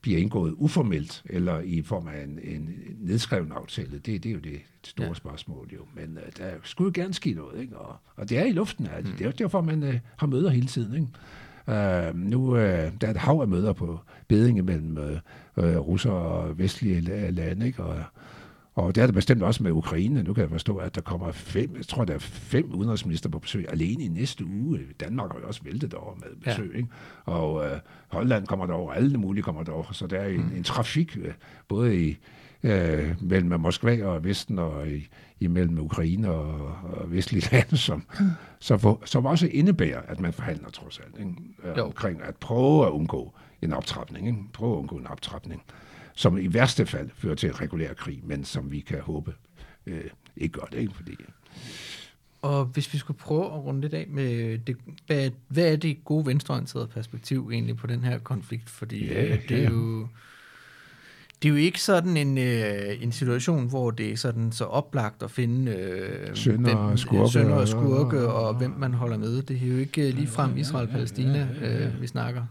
bliver 0.00 0.18
indgået 0.18 0.54
uformelt, 0.56 1.22
eller 1.26 1.60
i 1.60 1.82
form 1.82 2.08
af 2.08 2.24
en, 2.24 2.38
en 2.42 2.74
nedskreven 3.00 3.52
aftale, 3.52 3.92
det, 3.98 4.06
det 4.06 4.26
er 4.26 4.32
jo 4.32 4.38
det 4.38 4.60
store 4.84 5.06
ja. 5.06 5.14
spørgsmål 5.14 5.70
jo. 5.74 5.80
Men 5.94 6.16
uh, 6.16 6.22
der 6.38 6.50
skulle 6.62 6.92
jo 6.96 7.02
gerne 7.02 7.14
ske 7.14 7.32
noget, 7.32 7.60
ikke? 7.60 7.76
Og, 7.76 7.96
og 8.16 8.28
det 8.28 8.38
er 8.38 8.44
i 8.44 8.52
luften, 8.52 8.86
det. 8.86 9.04
Mm. 9.04 9.10
det 9.10 9.20
er 9.20 9.24
jo 9.24 9.32
derfor, 9.38 9.60
man 9.60 9.82
uh, 9.82 9.94
har 10.16 10.26
møder 10.26 10.50
hele 10.50 10.66
tiden. 10.66 10.94
Ikke? 10.94 11.08
Uh, 11.68 12.16
nu 12.16 12.50
uh, 12.50 12.58
der 12.58 13.06
er 13.06 13.10
et 13.10 13.16
hav 13.16 13.40
af 13.40 13.48
møder 13.48 13.72
på 13.72 14.00
beding 14.28 14.64
mellem 14.64 14.98
uh, 15.56 15.64
uh, 15.64 15.76
russer 15.76 16.10
og 16.10 16.58
vestlige 16.58 17.00
lande, 17.30 17.66
ikke? 17.66 17.82
Og, 17.82 18.02
og 18.74 18.94
det 18.94 19.02
er 19.02 19.06
det 19.06 19.14
bestemt 19.14 19.42
også 19.42 19.62
med 19.62 19.70
Ukraine. 19.70 20.22
Nu 20.22 20.32
kan 20.32 20.42
jeg 20.42 20.50
forstå, 20.50 20.76
at 20.76 20.94
der 20.94 21.00
kommer 21.00 21.32
fem, 21.32 21.74
jeg 21.76 21.86
tror, 21.86 22.04
der 22.04 22.14
er 22.14 22.18
fem 22.18 22.74
udenrigsminister 22.74 23.28
på 23.30 23.38
besøg 23.38 23.66
alene 23.72 24.04
i 24.04 24.08
næste 24.08 24.44
uge. 24.44 24.80
Danmark 25.00 25.32
har 25.32 25.40
jo 25.40 25.46
også 25.46 25.60
væltet 25.64 25.94
over 25.94 26.14
med 26.14 26.36
besøg. 26.44 26.70
Ja. 26.72 26.76
Ikke? 26.76 26.88
Og 27.24 27.64
øh, 27.64 27.78
Holland 28.08 28.46
kommer 28.46 28.66
derover, 28.66 28.92
alle 28.92 29.18
mulige 29.18 29.42
kommer 29.42 29.62
derover. 29.62 29.92
Så 29.92 30.06
der 30.06 30.18
er 30.18 30.28
en, 30.28 30.40
mm. 30.40 30.56
en 30.56 30.62
trafik, 30.62 31.18
øh, 31.20 31.32
både 31.68 32.06
i, 32.06 32.18
øh, 32.62 33.14
mellem 33.20 33.60
Moskva 33.60 34.04
og 34.04 34.24
Vesten 34.24 34.58
og 34.58 34.88
i, 34.88 35.08
imellem 35.40 35.78
Ukraine 35.78 36.30
og, 36.30 36.76
og 36.82 37.12
vestlige 37.12 37.48
lande, 37.52 37.76
som, 37.76 38.06
som, 38.58 38.80
for, 38.80 39.02
som 39.04 39.26
også 39.26 39.46
indebærer, 39.46 40.02
at 40.02 40.20
man 40.20 40.32
forhandler 40.32 40.70
trods 40.70 40.98
alt 40.98 41.18
ikke? 41.18 41.34
Øh, 41.64 41.84
omkring 41.84 42.22
at 42.22 42.36
prøve 42.36 42.86
at 42.86 42.90
undgå 42.90 43.34
en 43.62 43.72
optrapning. 43.72 44.26
Ikke? 44.26 44.38
Prøve 44.52 44.72
at 44.72 44.78
undgå 44.78 44.96
en 44.96 45.06
optrapning 45.06 45.62
som 46.18 46.38
i 46.38 46.54
værste 46.54 46.86
fald 46.86 47.10
fører 47.14 47.34
til 47.34 47.48
en 47.48 47.60
regulær 47.60 47.94
krig, 47.94 48.20
men 48.24 48.44
som 48.44 48.70
vi 48.70 48.80
kan 48.80 49.00
håbe 49.00 49.34
øh, 49.86 50.04
ikke 50.36 50.52
gør 50.52 50.66
det. 50.72 50.78
Ikke? 50.78 50.94
Fordi, 50.94 51.16
og 52.42 52.64
hvis 52.64 52.92
vi 52.92 52.98
skulle 52.98 53.18
prøve 53.18 53.44
at 53.44 53.64
runde 53.64 53.80
lidt 53.80 53.94
af 53.94 54.06
med, 54.08 54.58
det, 54.58 54.76
hvad, 55.06 55.30
hvad 55.48 55.72
er 55.72 55.76
det 55.76 56.04
gode 56.04 56.26
venstreorienterede 56.26 56.88
perspektiv 56.88 57.50
egentlig 57.52 57.76
på 57.76 57.86
den 57.86 58.04
her 58.04 58.18
konflikt? 58.18 58.70
Fordi 58.70 59.06
ja, 59.06 59.24
øh, 59.24 59.48
det 59.48 59.58
er 59.58 59.62
ja. 59.62 59.70
jo... 59.70 60.08
Det 61.42 61.48
er 61.48 61.52
jo 61.52 61.58
ikke 61.58 61.80
sådan 61.80 62.16
en, 62.16 62.38
øh, 62.38 63.02
en 63.02 63.12
situation, 63.12 63.68
hvor 63.68 63.90
det 63.90 64.12
er 64.12 64.16
sådan 64.16 64.52
så 64.52 64.64
oplagt 64.64 65.22
at 65.22 65.30
finde 65.30 65.72
øh, 65.72 66.36
sønder, 66.36 66.74
hvem, 66.74 66.78
og 66.78 66.98
skurke, 66.98 67.32
sønder 67.32 67.54
og 67.54 67.68
skurke, 67.68 68.28
og, 68.28 68.48
og 68.48 68.54
hvem 68.54 68.70
man 68.70 68.94
holder 68.94 69.16
med. 69.16 69.42
Det 69.42 69.62
er 69.62 69.68
jo 69.72 69.78
ikke 69.78 70.10
lige 70.10 70.26
frem 70.26 70.56
Israel-Palæstina, 70.56 71.48
øh, 71.62 72.02
vi 72.02 72.06
snakker. 72.06 72.42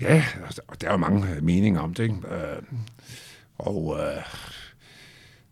Ja, 0.00 0.24
og 0.68 0.80
der 0.80 0.86
er 0.88 0.92
jo 0.92 0.96
mange 0.96 1.34
øh, 1.34 1.44
meninger 1.44 1.80
om 1.80 1.94
det. 1.94 2.02
Ikke? 2.02 2.14
Øh, 2.14 2.62
og 3.58 3.98
øh, 4.00 4.22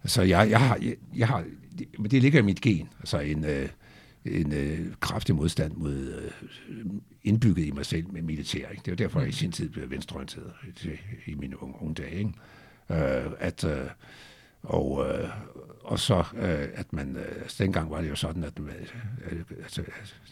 altså, 0.03 0.23
jeg, 0.23 0.51
jeg, 0.51 0.61
har, 0.61 0.79
jeg, 0.83 0.95
jeg 1.17 1.29
har, 1.29 1.45
det, 1.79 2.11
det 2.11 2.23
ligger 2.23 2.39
i 2.39 2.43
mit 2.43 2.61
gen, 2.61 2.89
altså 3.01 3.19
en, 3.19 3.45
øh, 3.45 3.69
en 4.31 4.53
øh, 4.53 4.95
kraftig 5.01 5.35
modstand 5.35 5.73
mod 5.77 6.31
øh, 6.69 6.85
indbygget 7.25 7.67
i 7.67 7.71
mig 7.71 7.87
selv 7.87 8.13
med 8.13 8.23
militær. 8.23 8.69
Ikke? 8.69 8.83
Det 8.85 8.91
var 8.91 8.97
derfor, 8.97 9.21
jeg 9.21 9.29
i 9.29 9.33
sin 9.33 9.53
tid 9.53 9.69
blev 9.69 9.91
venstreorienteret 9.91 10.53
i 11.27 11.35
mine 11.35 11.63
unge, 11.63 11.75
unge 11.81 11.95
dage. 11.95 12.19
Ikke? 12.19 12.33
Øh, 12.91 13.33
at, 13.39 13.65
øh, 13.65 13.87
og, 14.69 15.07
øh, 15.09 15.29
og 15.85 15.99
så, 15.99 16.25
øh, 16.37 16.69
at 16.75 16.93
man, 16.93 17.17
øh, 17.17 17.43
altså 17.43 17.65
dengang 17.65 17.91
var 17.91 18.01
det 18.01 18.09
jo 18.09 18.15
sådan, 18.15 18.45
at 18.45 18.59
man 18.59 18.75
øh, 19.31 19.41
altså, 19.63 19.83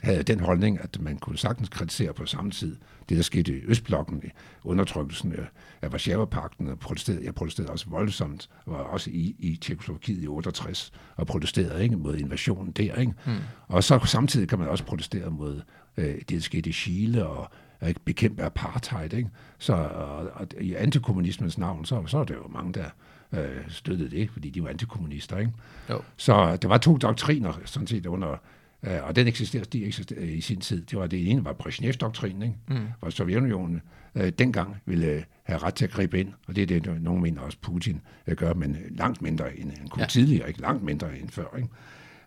havde 0.03 0.23
den 0.23 0.41
holdning, 0.41 0.81
at 0.81 1.01
man 1.01 1.19
kunne 1.19 1.39
sagtens 1.39 1.69
kritisere 1.69 2.13
på 2.13 2.27
samme 2.27 2.51
tid 2.51 2.77
det, 3.09 3.17
der 3.17 3.23
skete 3.23 3.59
i 3.59 3.63
Østblokken, 3.65 4.23
i 4.25 4.29
undertrykkelsen 4.65 5.35
af 5.83 5.93
Varsjava-pakten, 5.93 6.69
og 6.69 6.79
protesterede, 6.79 7.25
jeg 7.25 7.35
protesterede 7.35 7.73
også 7.73 7.87
voldsomt, 7.89 8.51
og 8.65 8.73
var 8.73 8.79
også 8.79 9.11
i, 9.11 9.37
i 9.39 9.57
Tjekoslovakiet 9.57 10.25
i 10.25 10.27
68, 10.27 10.93
og 11.17 11.27
protesterede 11.27 11.83
ikke, 11.83 11.97
mod 11.97 12.17
invasionen 12.17 12.73
der. 12.73 12.95
Ikke? 12.95 13.13
Mm. 13.27 13.33
Og 13.69 13.85
så 13.85 13.99
samtidig 14.05 14.49
kan 14.49 14.59
man 14.59 14.69
også 14.69 14.85
protestere 14.85 15.31
mod 15.31 15.63
øh, 15.97 16.15
det, 16.15 16.31
der 16.31 16.41
skete 16.41 16.71
i 16.71 16.73
Chile, 16.73 17.27
og 17.27 17.51
at 17.81 17.99
bekæmpe 18.05 18.43
apartheid. 18.43 19.13
Ikke? 19.13 19.31
Så 19.59 19.75
og, 19.75 20.31
og, 20.35 20.47
i 20.61 20.75
antikommunismens 20.75 21.59
navn, 21.59 21.85
så, 21.85 22.03
så 22.07 22.19
er 22.19 22.25
der 22.25 22.35
jo 22.35 22.49
mange, 22.49 22.73
der 22.73 22.91
øh, 23.33 23.69
støttede 23.69 24.11
det, 24.11 24.31
fordi 24.31 24.51
de 24.51 24.63
var 24.63 24.69
antikommunister. 24.69 25.39
Ikke? 25.39 25.53
Jo. 25.91 26.03
Så 26.17 26.57
der 26.57 26.69
var 26.69 26.79
to 26.79 26.97
doktriner, 26.97 27.53
sådan 27.65 27.87
set, 27.87 28.07
under, 28.07 28.37
øh, 28.83 28.99
og 29.03 29.17
den 29.17 29.27
eksisterede, 29.27 29.69
de 29.73 29.85
eksisterede 29.85 30.33
i 30.33 30.41
sin 30.41 30.61
tid. 30.61 30.85
Det 30.85 30.99
var 30.99 31.07
det 31.07 31.31
ene 31.31 31.45
var 31.45 31.53
Brezhnev-doktrinen, 31.53 32.43
ikke? 32.43 32.55
Mm. 32.69 32.87
hvor 33.01 33.11
Sovjetunionen 33.11 33.83
øh, 34.15 34.33
dengang 34.39 34.77
ville 34.87 35.25
have 35.43 35.59
ret 35.59 35.75
til 35.75 35.85
at 35.85 35.91
gribe 35.91 36.21
ind, 36.21 36.33
og 36.47 36.57
det 36.57 36.63
er 36.63 36.81
det, 36.81 37.03
nogen 37.03 37.23
mener 37.23 37.41
også 37.41 37.59
Putin 37.63 38.01
øh, 38.27 38.37
gør, 38.37 38.55
men 38.55 38.77
langt 38.91 39.23
mindre 39.23 39.57
end, 39.57 39.71
end 39.71 39.89
kun 39.89 40.01
ja. 40.01 40.07
tidligere, 40.07 40.49
ikke 40.49 40.61
langt 40.61 40.83
mindre 40.83 41.19
end 41.19 41.29
før. 41.29 41.57
Ikke? 41.57 41.69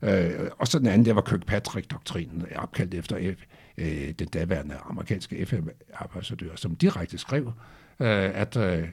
Øh, 0.02 0.50
og 0.58 0.68
så 0.68 0.80
den 0.80 0.88
anden, 0.88 1.06
der 1.06 1.14
var 1.14 1.22
Kirkpatrick-doktrinen, 1.22 2.45
opkaldt 2.56 2.93
efter 2.93 3.34
F, 3.36 3.43
øh, 3.78 4.12
den 4.20 4.28
daværende 4.28 4.76
amerikanske 4.89 5.45
FM-ambassadør, 5.45 6.56
som 6.56 6.76
direkte 6.76 7.18
skrev, 7.18 7.45
øh, 8.00 8.41
at 8.41 8.58
øh, 8.58 8.88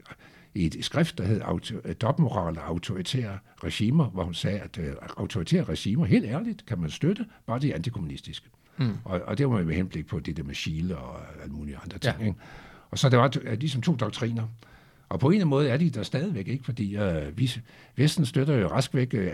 i 0.56 0.66
et 0.66 0.84
skrift, 0.84 1.18
der 1.18 1.24
hed 1.24 1.40
auto, 1.44 1.74
Dobbeltmoral 2.00 2.58
og 2.58 2.68
autoritære 2.68 3.38
regimer, 3.64 4.04
hvor 4.04 4.24
hun 4.24 4.34
sagde, 4.34 4.58
at 4.58 4.78
øh, 4.78 4.92
autoritære 5.16 5.64
regimer, 5.64 6.04
helt 6.04 6.24
ærligt, 6.24 6.66
kan 6.66 6.78
man 6.78 6.90
støtte, 6.90 7.26
bare 7.46 7.58
de 7.58 7.74
antikommunistiske. 7.74 8.48
Mm. 8.78 8.96
Og, 9.04 9.20
og 9.20 9.38
det 9.38 9.48
var 9.48 9.62
med 9.62 9.74
henblik 9.74 10.06
på 10.06 10.20
det 10.20 10.36
der 10.36 10.42
med 10.42 10.54
Chile 10.54 10.96
og 10.96 11.20
alle 11.42 11.54
mulige 11.54 11.76
andre 11.84 11.98
ting. 11.98 12.14
Ja. 12.20 12.26
Ikke? 12.26 12.38
Og 12.90 12.98
så 12.98 13.08
det 13.08 13.18
var 13.18 13.54
ligesom 13.54 13.82
to 13.82 13.94
doktriner. 13.94 14.46
Og 15.08 15.20
på 15.20 15.30
en 15.30 15.48
måde 15.48 15.68
er 15.68 15.76
de 15.76 15.90
der 15.90 16.02
stadigvæk, 16.02 16.48
ikke? 16.48 16.64
fordi 16.64 16.96
øh, 16.96 17.38
vi, 17.38 17.50
Vesten 17.96 18.26
støtter 18.26 18.54
jo 18.56 18.68
rask 18.68 18.94
væk 18.94 19.14
øh, 19.14 19.30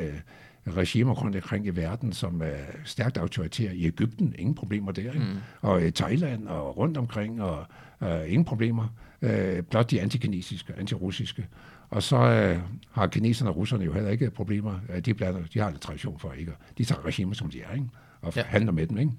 regimer 0.67 1.13
rundt 1.13 1.37
omkring 1.37 1.67
i 1.67 1.71
verden, 1.71 2.13
som 2.13 2.43
er 2.43 2.57
stærkt 2.85 3.19
autoritære. 3.19 3.77
I 3.77 3.87
Ægypten, 3.87 4.35
ingen 4.39 4.55
problemer 4.55 4.93
der. 4.93 5.13
Ikke? 5.13 5.19
Mm. 5.19 5.39
Og 5.61 5.87
i 5.87 5.91
Thailand 5.91 6.49
og 6.49 6.77
rundt 6.77 6.97
omkring, 6.97 7.43
og 7.43 7.67
øh, 8.03 8.21
ingen 8.27 8.45
problemer. 8.45 8.89
Øh, 9.23 9.63
blot 9.63 9.91
de 9.91 10.01
antikinesiske, 10.01 10.73
antirussiske. 10.79 11.47
Og 11.91 12.03
så 12.03 12.17
øh, 12.17 12.59
har 12.91 13.07
kineserne 13.07 13.51
og 13.51 13.57
russerne 13.57 13.85
jo 13.85 13.93
heller 13.93 14.11
ikke 14.11 14.31
problemer. 14.31 14.79
De, 15.05 15.15
blander, 15.15 15.43
de 15.55 15.59
har 15.59 15.69
en 15.69 15.79
tradition 15.79 16.19
for 16.19 16.33
ikke. 16.33 16.53
De 16.79 16.85
tager 16.85 17.07
regimer, 17.07 17.35
som 17.35 17.51
de 17.51 17.63
er, 17.63 17.75
ikke? 17.75 17.87
og 18.21 18.37
ja. 18.37 18.43
handler 18.43 18.73
med 18.73 18.87
dem. 18.87 18.99
Ikke? 18.99 19.13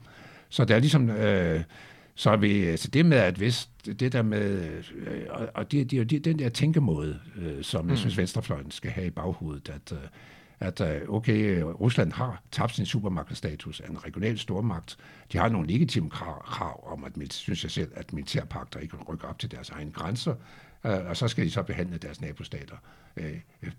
Så 0.50 0.66
det 0.66 0.76
er 0.76 0.80
ligesom... 0.80 1.10
Øh, 1.10 1.64
så 2.16 2.30
er 2.30 2.38
vi, 2.38 2.64
altså 2.64 2.88
det 2.88 3.06
med, 3.06 3.18
at 3.18 3.36
hvis 3.36 3.70
det 4.00 4.14
der 4.14 4.22
med, 4.22 4.68
øh, 4.96 5.26
og 5.54 5.72
det, 5.72 5.92
det, 5.92 6.10
det, 6.10 6.26
den 6.26 6.40
der 6.40 6.50
tænkemåde, 6.50 7.20
øh, 7.36 7.64
som 7.64 7.86
mm. 7.86 7.90
jeg 7.90 7.98
synes, 7.98 8.18
venstrefløjen 8.18 8.72
skal 8.72 8.92
have 8.92 9.08
i 9.08 9.10
baghovedet, 9.10 9.70
at, 9.70 9.92
øh, 9.92 9.98
at 10.64 10.82
øh, 10.82 11.02
okay, 11.10 11.62
Rusland 11.62 12.12
har 12.12 12.42
tabt 12.52 12.76
sin 12.76 12.86
supermagtstatus 12.86 13.80
af 13.80 13.90
en 13.90 14.06
regional 14.06 14.40
stormagt. 14.40 14.98
De 15.32 15.38
har 15.38 15.50
nogle 15.50 15.68
legitime 15.68 16.10
krav, 16.10 16.92
om, 16.92 17.04
at, 17.04 17.34
synes 17.34 17.64
jeg 17.64 17.72
selv, 17.72 17.92
at 17.96 18.14
militærpagter 18.14 18.80
ikke 18.80 18.98
rykker 18.98 19.28
op 19.28 19.40
til 19.40 19.52
deres 19.52 19.70
egne 19.70 19.92
grænser, 19.92 20.36
øh, 20.86 21.06
og 21.06 21.18
så 21.18 21.28
skal 21.28 21.46
de 21.46 21.52
så 21.52 21.64
behandle 21.64 21.98
deres 21.98 22.22
nabostater 22.22 22.76
øh, 23.18 23.38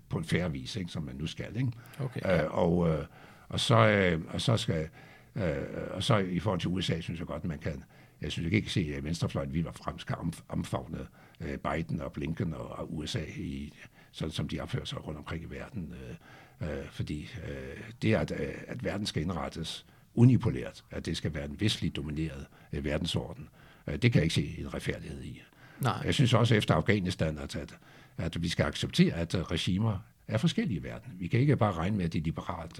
på 0.09 0.17
en 0.17 0.23
færre 0.23 0.51
vis, 0.51 0.75
ikke, 0.75 0.91
som 0.91 1.03
man 1.03 1.15
nu 1.15 1.27
skal. 1.27 1.55
Ikke? 1.57 1.71
Okay. 1.99 2.43
Øh, 2.43 2.57
og, 2.57 2.89
øh, 2.89 3.05
og, 3.49 3.59
så, 3.59 3.87
øh, 3.87 4.21
og 4.29 4.41
så 4.41 4.57
skal 4.57 4.87
øh, 5.35 5.43
og 5.91 6.03
så 6.03 6.17
i 6.17 6.39
forhold 6.39 6.59
til 6.59 6.69
USA, 6.69 7.01
synes 7.01 7.19
jeg 7.19 7.27
godt, 7.27 7.43
at 7.43 7.49
man 7.49 7.59
kan 7.59 7.83
jeg 8.21 8.31
synes 8.31 8.45
ikke, 8.45 8.61
kan 8.61 8.71
se, 8.71 8.93
at 8.97 9.03
venstrefløjen 9.03 9.53
vi 9.53 9.65
var 9.65 9.71
frem 9.71 9.99
skal 9.99 10.15
omfavne 10.49 11.07
øh, 11.41 11.57
Biden 11.57 12.01
og 12.01 12.11
Blinken 12.11 12.53
og 12.53 12.95
USA, 12.97 13.23
i, 13.37 13.73
sådan 14.11 14.31
som 14.31 14.47
de 14.47 14.59
opfører 14.59 14.85
sig 14.85 15.07
rundt 15.07 15.17
omkring 15.17 15.43
i 15.43 15.45
verden. 15.45 15.93
Øh, 15.93 16.15
Øh, 16.61 16.89
fordi 16.91 17.29
øh, 17.47 17.93
det 18.01 18.15
at, 18.15 18.31
øh, 18.31 18.53
at 18.67 18.83
verden 18.83 19.05
skal 19.05 19.21
indrettes 19.21 19.85
unipolært, 20.13 20.83
at 20.91 21.05
det 21.05 21.17
skal 21.17 21.33
være 21.33 21.45
en 21.45 21.59
vestlig 21.59 21.95
domineret 21.95 22.45
øh, 22.73 22.85
verdensorden, 22.85 23.49
øh, 23.87 23.93
det 23.93 24.01
kan 24.01 24.15
jeg 24.15 24.23
ikke 24.23 24.35
se 24.35 24.55
en 24.59 24.73
retfærdighed 24.73 25.23
i. 25.23 25.41
Nej. 25.81 26.01
Jeg 26.05 26.13
synes 26.13 26.33
også 26.33 26.55
efter 26.55 26.73
Afghanistan, 26.73 27.37
at, 27.37 27.55
at, 27.55 27.77
at 28.17 28.41
vi 28.41 28.49
skal 28.49 28.65
acceptere, 28.65 29.13
at 29.13 29.35
øh, 29.35 29.41
regimer 29.41 29.99
er 30.27 30.37
forskellige 30.37 30.79
i 30.79 30.83
verden. 30.83 31.13
Vi 31.19 31.27
kan 31.27 31.39
ikke 31.39 31.55
bare 31.55 31.71
regne 31.71 31.97
med, 31.97 32.05
at 32.05 32.13
det 32.13 32.19
er 32.19 32.23
liberalt 32.23 32.79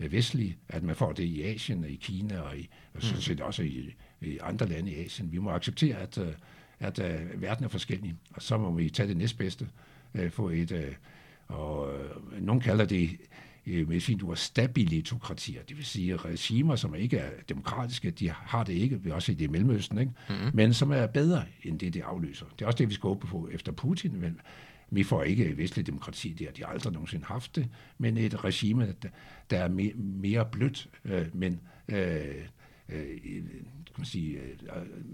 øh, 0.00 0.12
vestlige, 0.12 0.56
at 0.68 0.82
man 0.82 0.96
får 0.96 1.12
det 1.12 1.24
i 1.24 1.42
Asien 1.42 1.84
og 1.84 1.90
i 1.90 1.96
Kina 1.96 2.40
og, 2.40 2.58
i, 2.58 2.68
og 2.94 3.02
sådan 3.02 3.16
mm. 3.16 3.22
set 3.22 3.40
også 3.40 3.62
i, 3.62 3.94
i 4.20 4.38
andre 4.42 4.66
lande 4.68 4.92
i 4.92 5.04
Asien. 5.04 5.32
Vi 5.32 5.38
må 5.38 5.50
acceptere, 5.50 5.96
at, 5.96 6.18
øh, 6.18 6.32
at 6.80 6.98
uh, 6.98 7.42
verden 7.42 7.64
er 7.64 7.68
forskellig, 7.68 8.14
og 8.30 8.42
så 8.42 8.58
må 8.58 8.72
vi 8.72 8.90
tage 8.90 9.08
det 9.08 9.16
næstbedste, 9.16 9.68
uh, 10.14 10.30
få 10.30 10.48
et, 10.48 10.72
uh, 10.72 10.78
og 11.54 11.94
øh, 11.94 12.42
nogen 12.42 12.60
kalder 12.60 12.84
det 12.84 13.10
øh, 13.66 13.88
med 13.88 14.00
fint 14.00 14.22
ord, 14.22 14.36
stabilitokratier, 14.36 15.62
det 15.62 15.76
vil 15.76 15.84
sige 15.84 16.16
regimer, 16.16 16.76
som 16.76 16.94
ikke 16.94 17.16
er 17.16 17.30
demokratiske, 17.48 18.10
de 18.10 18.30
har 18.30 18.64
det 18.64 18.72
ikke, 18.72 19.02
vi 19.02 19.10
også 19.10 19.32
i 19.32 19.34
det 19.34 19.44
i 19.44 19.48
Mellemøsten, 19.48 19.98
ikke? 19.98 20.12
Mm-hmm. 20.28 20.50
men 20.54 20.74
som 20.74 20.90
er 20.90 21.06
bedre 21.06 21.44
end 21.62 21.78
det, 21.78 21.94
det 21.94 22.00
afløser. 22.00 22.46
Det 22.58 22.62
er 22.62 22.66
også 22.66 22.78
det, 22.78 22.88
vi 22.88 22.94
skal 22.94 23.08
håbe 23.08 23.26
på 23.26 23.48
efter 23.52 23.72
Putin, 23.72 24.20
men 24.20 24.40
vi 24.90 25.02
får 25.02 25.22
ikke 25.22 25.56
vestlig 25.56 25.86
demokrati 25.86 26.32
der, 26.32 26.50
de 26.50 26.62
har 26.64 26.72
aldrig 26.72 26.92
nogensinde 26.92 27.24
haft 27.24 27.56
det, 27.56 27.68
men 27.98 28.16
et 28.16 28.44
regime, 28.44 28.94
der, 29.02 29.08
der 29.50 29.58
er 29.58 29.68
mere, 29.68 29.92
mere 29.96 30.46
blødt, 30.52 30.88
øh, 31.04 31.26
men 31.32 31.60
øh, 31.88 31.96
øh, 32.88 33.06
kan 33.86 34.00
man 34.00 34.06
sige, 34.06 34.38
øh, 34.38 34.56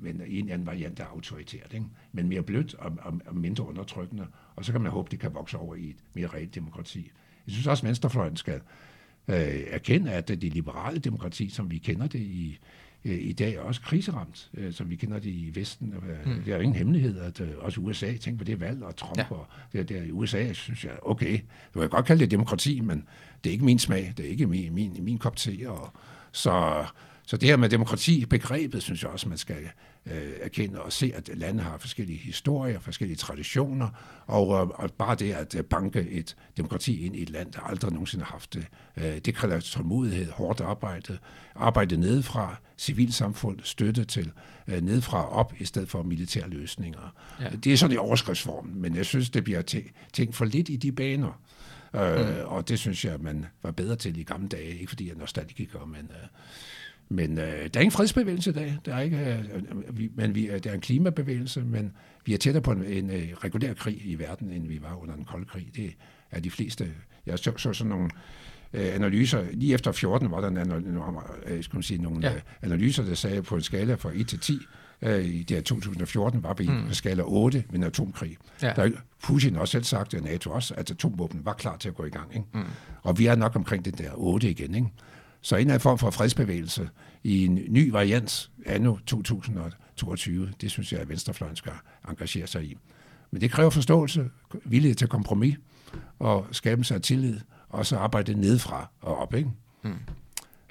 men 0.02 0.22
en 0.26 0.48
anden 0.48 0.66
variant 0.66 1.00
af 1.00 1.04
autoritært, 1.04 1.74
ikke? 1.74 1.86
men 2.12 2.28
mere 2.28 2.42
blødt 2.42 2.74
og, 2.74 2.92
og, 3.00 3.20
og 3.26 3.36
mindre 3.36 3.66
undertrykkende, 3.66 4.26
og 4.56 4.64
så 4.64 4.72
kan 4.72 4.80
man 4.80 4.92
håbe, 4.92 5.08
det 5.10 5.20
kan 5.20 5.34
vokse 5.34 5.58
over 5.58 5.74
i 5.74 5.90
et 5.90 5.96
mere 6.14 6.26
reelt 6.26 6.54
demokrati. 6.54 7.10
Jeg 7.46 7.52
synes 7.52 7.66
også, 7.66 7.82
at 7.82 7.88
venstrefløjen 7.88 8.36
skal 8.36 8.60
øh, 9.28 9.60
erkende, 9.70 10.12
at 10.12 10.28
det 10.28 10.42
liberale 10.42 10.98
demokrati, 10.98 11.48
som 11.48 11.70
vi 11.70 11.78
kender 11.78 12.06
det 12.06 12.20
i, 12.20 12.58
øh, 13.04 13.18
i 13.20 13.32
dag, 13.32 13.54
er 13.54 13.60
også 13.60 13.80
kriseramt, 13.80 14.50
øh, 14.54 14.72
som 14.72 14.90
vi 14.90 14.96
kender 14.96 15.18
det 15.18 15.30
i 15.30 15.50
Vesten. 15.54 15.94
Mm. 16.24 16.42
Det 16.44 16.52
er 16.52 16.56
jo 16.56 16.62
ingen 16.62 16.76
hemmelighed, 16.76 17.20
at 17.20 17.40
øh, 17.40 17.48
også 17.58 17.80
USA, 17.80 18.16
tænker 18.16 18.38
på 18.38 18.44
det 18.44 18.60
valg, 18.60 18.82
og 18.82 18.96
Trump 18.96 19.18
ja. 19.18 19.24
og 19.30 19.46
det 19.72 19.88
der 19.88 20.02
i 20.02 20.10
USA, 20.10 20.52
synes 20.52 20.84
jeg, 20.84 20.92
okay, 21.02 21.40
du 21.74 21.80
kan 21.80 21.88
godt 21.88 22.06
kalde 22.06 22.20
det 22.20 22.30
demokrati, 22.30 22.80
men 22.80 23.08
det 23.44 23.50
er 23.50 23.52
ikke 23.52 23.64
min 23.64 23.78
smag, 23.78 24.12
det 24.16 24.26
er 24.26 24.30
ikke 24.30 24.46
min, 24.46 24.74
min, 24.74 24.96
min 25.00 25.18
kop 25.18 25.36
te, 25.36 25.70
og 25.70 25.92
så 26.32 26.86
så 27.30 27.36
det 27.36 27.48
her 27.48 27.56
med 27.56 27.68
demokrati, 27.68 28.26
begrebet, 28.26 28.82
synes 28.82 29.02
jeg 29.02 29.10
også, 29.10 29.28
man 29.28 29.38
skal 29.38 29.56
øh, 30.06 30.32
erkende 30.40 30.82
og 30.82 30.92
se, 30.92 31.12
at 31.14 31.30
lande 31.34 31.62
har 31.62 31.78
forskellige 31.78 32.18
historier, 32.18 32.80
forskellige 32.80 33.16
traditioner, 33.16 33.88
og, 34.26 34.62
øh, 34.62 34.68
og 34.68 34.90
bare 34.92 35.14
det 35.14 35.32
at 35.32 35.54
øh, 35.54 35.64
banke 35.64 36.00
et 36.10 36.36
demokrati 36.56 37.06
ind 37.06 37.16
i 37.16 37.22
et 37.22 37.30
land, 37.30 37.52
der 37.52 37.60
aldrig 37.60 37.92
nogensinde 37.92 38.24
har 38.24 38.32
haft 38.32 38.54
det, 38.54 38.66
øh, 38.96 39.18
det 39.18 39.34
kræver 39.34 39.60
tålmodighed, 39.60 40.30
hårdt 40.30 40.60
arbejde, 40.60 41.18
arbejde 41.54 41.96
nedefra, 41.96 42.56
civilsamfund, 42.78 43.58
støtte 43.62 44.04
til 44.04 44.32
øh, 44.66 44.80
nedefra 44.82 45.28
op, 45.28 45.54
i 45.58 45.64
stedet 45.64 45.88
for 45.88 46.02
militære 46.02 46.48
løsninger. 46.48 47.14
Ja. 47.40 47.48
Det 47.64 47.72
er 47.72 47.76
sådan 47.76 47.94
i 47.94 47.98
overskriftsformen, 47.98 48.80
men 48.82 48.96
jeg 48.96 49.06
synes, 49.06 49.30
det 49.30 49.44
bliver 49.44 49.62
tænkt 50.12 50.36
for 50.36 50.44
lidt 50.44 50.68
i 50.68 50.76
de 50.76 50.92
baner. 50.92 51.40
Øh, 51.94 52.28
mm. 52.28 52.34
Og 52.44 52.68
det 52.68 52.78
synes 52.78 53.04
jeg, 53.04 53.20
man 53.20 53.46
var 53.62 53.70
bedre 53.70 53.96
til 53.96 54.18
i 54.18 54.22
gamle 54.22 54.48
dage, 54.48 54.78
ikke 54.78 54.88
fordi 54.88 55.06
jeg 55.08 55.14
er 55.14 55.18
nostalgiker, 55.18 55.84
men... 55.84 56.10
Øh, 56.10 56.28
men 57.10 57.38
øh, 57.38 57.44
der 57.44 57.52
er 57.74 57.80
ingen 57.80 57.90
fredsbevægelse 57.90 58.50
i 58.50 58.52
dag. 58.52 58.76
Der 58.84 58.94
er 58.94 59.00
ikke, 59.00 59.18
øh, 59.18 59.98
vi, 59.98 60.10
men 60.14 60.34
vi, 60.34 60.50
der 60.58 60.70
er 60.70 60.74
en 60.74 60.80
klimabevægelse, 60.80 61.60
men 61.60 61.92
vi 62.24 62.34
er 62.34 62.38
tættere 62.38 62.62
på 62.62 62.72
en, 62.72 62.84
en, 62.84 62.92
en 62.92 63.10
øh, 63.10 63.28
regulær 63.44 63.74
krig 63.74 64.02
i 64.04 64.18
verden, 64.18 64.52
end 64.52 64.68
vi 64.68 64.82
var 64.82 65.02
under 65.02 65.14
den 65.14 65.24
kolde 65.24 65.46
krig. 65.46 65.68
Det 65.76 65.96
er 66.30 66.40
de 66.40 66.50
fleste. 66.50 66.88
Jeg 67.26 67.38
så, 67.38 67.52
så 67.56 67.72
sådan 67.72 67.88
nogle 67.88 68.10
øh, 68.72 68.94
analyser. 68.94 69.46
Lige 69.52 69.74
efter 69.74 69.92
14 69.92 70.30
var 70.30 70.40
der 70.40 70.48
en, 70.48 70.58
øh, 71.46 71.64
skal 71.64 71.82
sige, 71.82 72.02
nogle 72.02 72.28
ja. 72.28 72.34
Øh, 72.34 72.40
analyser, 72.62 73.04
der 73.04 73.14
sagde 73.14 73.42
på 73.42 73.54
en 73.54 73.62
skala 73.62 73.94
fra 73.94 74.10
1 74.14 74.28
til 74.28 74.38
10, 74.38 74.58
øh, 75.02 75.24
i 75.24 75.42
det 75.42 75.56
her 75.56 75.62
2014 75.62 76.42
var 76.42 76.54
vi 76.54 76.68
mm. 76.68 76.88
på 76.88 76.94
skala 76.94 77.22
8 77.22 77.64
med 77.70 77.78
en 77.78 77.82
atomkrig. 77.82 78.36
Ja. 78.62 78.72
Der 78.76 78.90
Putin 79.22 79.56
også 79.56 79.72
selv 79.72 79.84
sagt, 79.84 80.14
og 80.14 80.22
NATO 80.22 80.50
også, 80.50 80.74
at 80.74 80.90
atomvåben 80.90 81.44
var 81.44 81.52
klar 81.52 81.76
til 81.76 81.88
at 81.88 81.94
gå 81.94 82.04
i 82.04 82.10
gang. 82.10 82.34
Ikke? 82.34 82.46
Mm. 82.54 82.64
Og 83.02 83.18
vi 83.18 83.26
er 83.26 83.34
nok 83.34 83.56
omkring 83.56 83.84
den 83.84 83.94
der 83.94 84.10
8 84.14 84.50
igen. 84.50 84.74
Ikke? 84.74 84.88
Så 85.40 85.56
en 85.56 85.60
anden 85.60 85.80
form 85.80 85.98
for 85.98 86.10
fredsbevægelse 86.10 86.88
i 87.22 87.44
en 87.44 87.60
ny 87.68 87.90
variant 87.90 88.50
anno 88.66 88.96
2022, 89.06 90.52
det 90.60 90.70
synes 90.70 90.92
jeg, 90.92 91.00
at 91.00 91.08
Venstrefløjen 91.08 91.56
skal 91.56 91.72
engagere 92.08 92.46
sig 92.46 92.64
i. 92.64 92.76
Men 93.30 93.40
det 93.40 93.50
kræver 93.50 93.70
forståelse, 93.70 94.30
villighed 94.64 94.96
til 94.96 95.08
kompromis 95.08 95.56
og 96.18 96.46
skabe 96.52 96.84
sig 96.84 97.02
tillid, 97.02 97.40
og 97.68 97.86
så 97.86 97.96
arbejde 97.96 98.34
nedfra 98.34 98.90
og 99.00 99.16
op. 99.16 99.34
Ikke? 99.34 99.50
Hmm. 99.82 99.98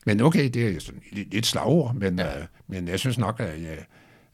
Men 0.05 0.21
okay, 0.21 0.49
det 0.49 0.67
er 0.67 0.79
sådan 0.79 1.01
lidt 1.11 1.45
slagord, 1.45 1.95
men, 1.95 2.19
ja. 2.19 2.39
uh, 2.39 2.45
men 2.67 2.87
jeg 2.87 2.99
synes 2.99 3.17
nok, 3.17 3.39
at 3.39 3.61
jeg, 3.61 3.77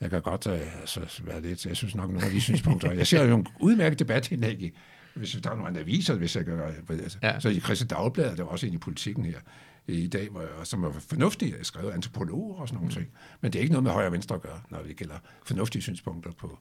jeg 0.02 0.10
kan 0.10 0.22
godt 0.22 0.48
uh, 0.48 0.80
altså, 0.80 1.02
være 1.24 1.42
lidt, 1.42 1.66
jeg 1.66 1.76
synes 1.76 1.96
nok 1.96 2.12
nogle 2.12 2.26
af 2.26 2.32
de 2.32 2.42
synspunkter. 2.42 2.92
Jeg 2.92 3.08
ser 3.08 3.24
jo 3.24 3.36
en 3.36 3.48
udmærket 3.60 4.00
debatindlæg 4.00 4.74
hvis 5.16 5.38
der 5.44 5.52
er 5.52 5.56
nogle 5.56 5.80
aviser, 5.80 6.16
hvis 6.16 6.36
jeg 6.36 6.46
kan, 6.46 6.60
altså, 6.90 7.18
ja. 7.24 7.40
så 7.40 7.50
i 7.50 7.60
Christian 7.60 7.88
Dagblad, 7.88 8.36
der 8.36 8.44
er 8.44 8.48
også 8.48 8.68
en 8.68 8.74
i 8.74 8.78
politikken 8.78 9.26
her, 9.26 9.40
i 9.88 10.08
dag, 10.08 10.30
som 10.64 10.84
er 10.84 10.92
fornuftige, 10.92 11.56
skrevet 11.62 11.92
antropologer 11.92 12.56
og 12.56 12.68
sådan 12.68 12.76
nogle 12.76 12.88
mm. 12.88 12.94
ting. 12.94 13.08
Men 13.42 13.54
det 13.54 13.60
er 13.60 13.62
ikke 13.62 13.74
noget 13.74 13.84
med 13.84 13.92
højre 13.92 14.08
og 14.08 14.14
venstre 14.14 14.36
at 14.36 14.42
gøre, 14.42 14.62
når 14.70 14.82
det 14.82 14.96
gælder 14.96 15.16
fornuftige 15.44 15.82
synspunkter 15.82 16.32
på, 16.32 16.60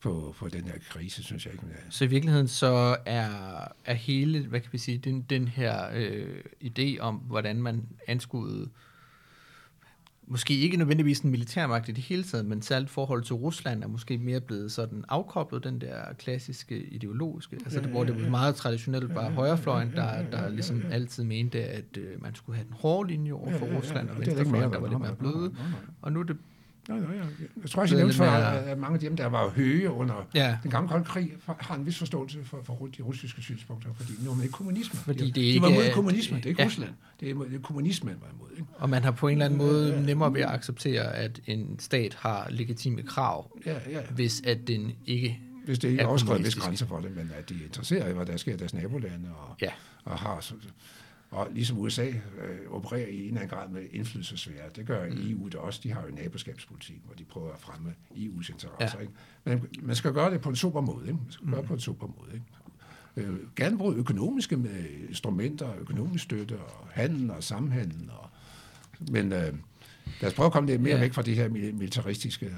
på, 0.00 0.34
på 0.38 0.48
den 0.48 0.64
her 0.64 0.78
krise, 0.90 1.22
synes 1.22 1.46
jeg 1.46 1.52
ikke. 1.52 1.66
Så 1.90 2.04
i 2.04 2.06
virkeligheden 2.06 2.48
så 2.48 2.96
er, 3.06 3.28
er 3.84 3.94
hele, 3.94 4.46
hvad 4.46 4.60
kan 4.60 4.72
vi 4.72 4.78
sige, 4.78 4.98
den, 4.98 5.22
den 5.22 5.48
her 5.48 5.88
øh, 5.94 6.40
idé 6.64 6.98
om, 7.00 7.14
hvordan 7.14 7.62
man 7.62 7.88
anskuede 8.08 8.70
måske 10.26 10.54
ikke 10.54 10.76
nødvendigvis 10.76 11.20
en 11.20 11.30
militærmagt 11.30 11.88
i 11.88 11.92
det 11.92 12.04
hele 12.04 12.22
taget, 12.24 12.46
men 12.46 12.62
særligt 12.62 12.90
forhold 12.90 13.22
til 13.22 13.34
Rusland 13.34 13.82
er 13.82 13.86
måske 13.86 14.18
mere 14.18 14.40
blevet 14.40 14.72
sådan 14.72 15.04
afkoblet 15.08 15.64
den 15.64 15.80
der 15.80 16.12
klassiske 16.18 16.82
ideologiske, 16.84 17.56
altså 17.64 17.80
det, 17.80 17.90
hvor 17.90 18.04
det 18.04 18.22
var 18.22 18.30
meget 18.30 18.54
traditionelt 18.54 19.14
bare 19.14 19.30
højrefløjen, 19.30 19.92
der, 19.92 20.22
der 20.30 20.48
ligesom 20.48 20.82
altid 20.90 21.24
mente, 21.24 21.64
at 21.64 21.96
øh, 21.98 22.22
man 22.22 22.34
skulle 22.34 22.56
have 22.56 22.66
den 22.66 22.74
hårde 22.74 23.08
linje 23.08 23.32
over 23.32 23.52
for 23.58 23.66
Rusland, 23.66 24.08
og 24.08 24.18
venstrefløjen, 24.18 24.72
der 24.72 24.78
var 24.78 24.88
lidt 24.88 25.00
mere 25.00 25.14
bløde, 25.14 25.54
og 26.02 26.12
nu 26.12 26.20
er 26.20 26.24
det 26.24 26.36
Nej, 26.88 26.98
nej, 26.98 27.16
nej. 27.16 27.26
Jeg 27.62 27.70
tror 27.70 27.82
også, 27.82 27.94
jeg 27.94 28.00
nævnte 28.00 28.16
for, 28.16 28.24
at 28.24 28.78
mange 28.78 28.94
af 28.94 29.00
dem, 29.00 29.16
der 29.16 29.26
var 29.26 29.48
høje 29.48 29.90
under 29.90 30.28
ja. 30.34 30.58
den 30.62 30.70
gamle 30.70 30.88
kolde 30.88 31.04
krig, 31.04 31.32
har 31.46 31.74
en 31.74 31.86
vis 31.86 31.98
forståelse 31.98 32.44
for, 32.44 32.62
for 32.62 32.88
de 32.96 33.02
russiske 33.02 33.42
synspunkter, 33.42 33.90
fordi 33.94 34.12
nu 34.24 34.30
er 34.30 34.34
man 34.34 34.42
ikke 34.42 34.52
kommunisme. 34.52 34.98
Fordi 34.98 35.30
de, 35.30 35.40
det 35.40 35.54
de 35.54 35.62
var 35.62 35.68
mod 35.68 35.92
kommunisme, 35.94 36.36
det 36.36 36.44
er 36.44 36.48
ikke 36.48 36.62
ja. 36.62 36.66
Rusland. 36.66 36.90
Det 37.20 37.30
er, 37.30 37.34
det 37.34 37.54
er 37.54 37.60
kommunisme, 37.60 38.10
man 38.10 38.18
var 38.20 38.28
imod. 38.34 38.50
Ikke? 38.50 38.66
Og 38.74 38.90
man 38.90 39.02
har 39.02 39.10
på 39.10 39.28
en 39.28 39.32
eller 39.32 39.44
anden 39.44 39.58
måde 39.58 40.02
nemmere 40.06 40.34
ved 40.34 40.40
at 40.40 40.50
acceptere, 40.50 41.14
at 41.14 41.40
en 41.46 41.78
stat 41.78 42.14
har 42.14 42.46
legitime 42.50 43.02
krav, 43.02 43.58
ja, 43.66 43.76
ja. 43.90 44.00
hvis 44.10 44.42
at 44.46 44.68
den 44.68 44.92
ikke 45.06 45.40
hvis 45.66 45.78
det 45.78 45.88
ikke 45.88 46.02
er 46.02 46.06
overskrevet 46.06 46.44
vis 46.44 46.54
grænser 46.54 46.86
for 46.86 47.00
det, 47.00 47.16
men 47.16 47.30
at 47.38 47.48
de 47.48 47.54
er 47.54 47.64
interesseret 47.64 48.10
i, 48.10 48.14
hvad 48.14 48.26
der 48.26 48.36
sker 48.36 48.54
i 48.54 48.56
deres 48.56 48.74
nabolande, 48.74 49.28
og, 49.28 49.56
ja. 49.62 49.70
og 50.04 50.18
har 50.18 50.40
så, 50.40 50.54
og 51.30 51.48
ligesom 51.52 51.78
USA 51.78 52.06
øh, 52.06 52.70
opererer 52.70 53.06
i 53.06 53.20
en 53.20 53.26
eller 53.26 53.40
anden 53.40 53.58
grad 53.58 53.68
med 53.68 53.82
indflydelsesvære. 53.92 54.68
Det 54.76 54.86
gør 54.86 55.06
mm. 55.10 55.30
EU 55.30 55.48
det 55.48 55.54
også. 55.54 55.80
De 55.82 55.92
har 55.92 56.02
jo 56.02 56.14
naboskabspolitik, 56.14 57.00
hvor 57.04 57.14
de 57.14 57.24
prøver 57.24 57.52
at 57.52 57.60
fremme 57.60 57.94
EU's 58.10 58.52
interesser. 58.52 58.98
Ja. 58.98 59.02
Ikke? 59.02 59.12
Men 59.44 59.66
man 59.82 59.96
skal 59.96 60.12
gøre 60.12 60.30
det 60.30 60.40
på 60.40 60.48
en 60.48 60.56
super 60.56 60.80
måde. 60.80 61.06
Ikke? 61.06 61.18
Man 61.22 61.30
skal 61.30 61.46
mm. 61.46 61.52
gøre 61.52 61.60
det 61.60 61.68
på 61.68 61.74
en 61.74 61.80
super 61.80 62.06
måde. 62.06 62.34
Ikke? 62.34 62.46
Øh, 63.16 63.38
gerne 63.56 63.78
bruge 63.78 63.94
økonomiske 63.94 64.58
instrumenter, 65.08 65.74
økonomisk 65.80 66.24
støtte 66.24 66.58
og 66.58 66.88
handel 66.90 67.30
og 67.30 67.42
samhandel. 67.42 68.10
Og, 68.10 68.30
men 69.10 69.32
øh, 69.32 69.54
lad 70.20 70.30
os 70.30 70.34
prøve 70.34 70.46
at 70.46 70.52
komme 70.52 70.68
lidt 70.68 70.80
mere 70.80 70.94
ja. 70.94 71.00
væk 71.00 71.12
fra 71.12 71.22
det 71.22 71.34
her 71.34 71.48
militaristiske, 71.48 72.46
øh, 72.46 72.52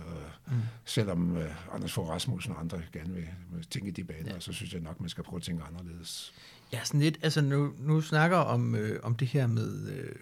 mm. 0.47 0.53
selvom 0.85 1.37
øh, 1.37 1.75
Anders 1.75 1.93
Fogh 1.93 2.09
Rasmussen 2.09 2.53
og 2.53 2.61
andre 2.61 2.83
gerne 2.93 3.15
vil, 3.15 3.29
vil 3.53 3.65
tænke 3.65 3.89
i 3.89 3.91
de 3.91 4.05
baner, 4.05 4.35
ja. 4.35 4.41
så 4.41 4.53
synes 4.53 4.73
jeg 4.73 4.81
nok, 4.81 5.01
man 5.01 5.09
skal 5.09 5.25
prøve 5.25 5.37
at 5.39 5.43
tænke 5.43 5.65
anderledes. 5.65 6.35
Ja, 6.73 6.85
sådan 6.85 7.01
lidt, 7.01 7.19
altså 7.23 7.41
nu, 7.41 7.73
nu 7.79 8.01
snakker 8.01 8.37
om, 8.37 8.75
øh, 8.75 9.01
om 9.03 9.15
det 9.15 9.29
her 9.29 9.47
med, 9.47 9.89
øh, 9.89 10.15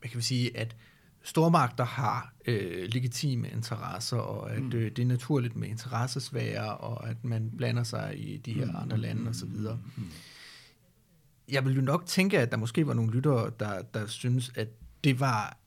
hvad 0.00 0.10
kan 0.10 0.18
vi 0.18 0.22
sige, 0.24 0.56
at 0.56 0.76
stormagter 1.22 1.84
har 1.84 2.32
øh, 2.46 2.88
legitime 2.88 3.48
interesser, 3.48 4.16
og 4.16 4.52
at 4.52 4.62
mm. 4.62 4.72
øh, 4.74 4.90
det 4.90 4.98
er 4.98 5.06
naturligt 5.06 5.56
med 5.56 5.68
interessesvære, 5.68 6.76
og 6.76 7.08
at 7.08 7.24
man 7.24 7.50
blander 7.56 7.82
sig 7.82 8.14
i 8.16 8.36
de 8.36 8.52
her 8.52 8.66
mm. 8.66 8.76
andre 8.76 8.96
lande 8.96 9.30
osv. 9.30 9.48
Mm. 9.48 10.10
Jeg 11.48 11.64
vil 11.64 11.74
jo 11.74 11.80
nok 11.80 12.06
tænke, 12.06 12.38
at 12.38 12.50
der 12.50 12.56
måske 12.56 12.86
var 12.86 12.94
nogle 12.94 13.12
lyttere, 13.12 13.50
der, 13.60 13.82
der 13.82 14.06
synes, 14.06 14.52
at 14.54 14.68
det 15.04 15.20
var, 15.20 15.58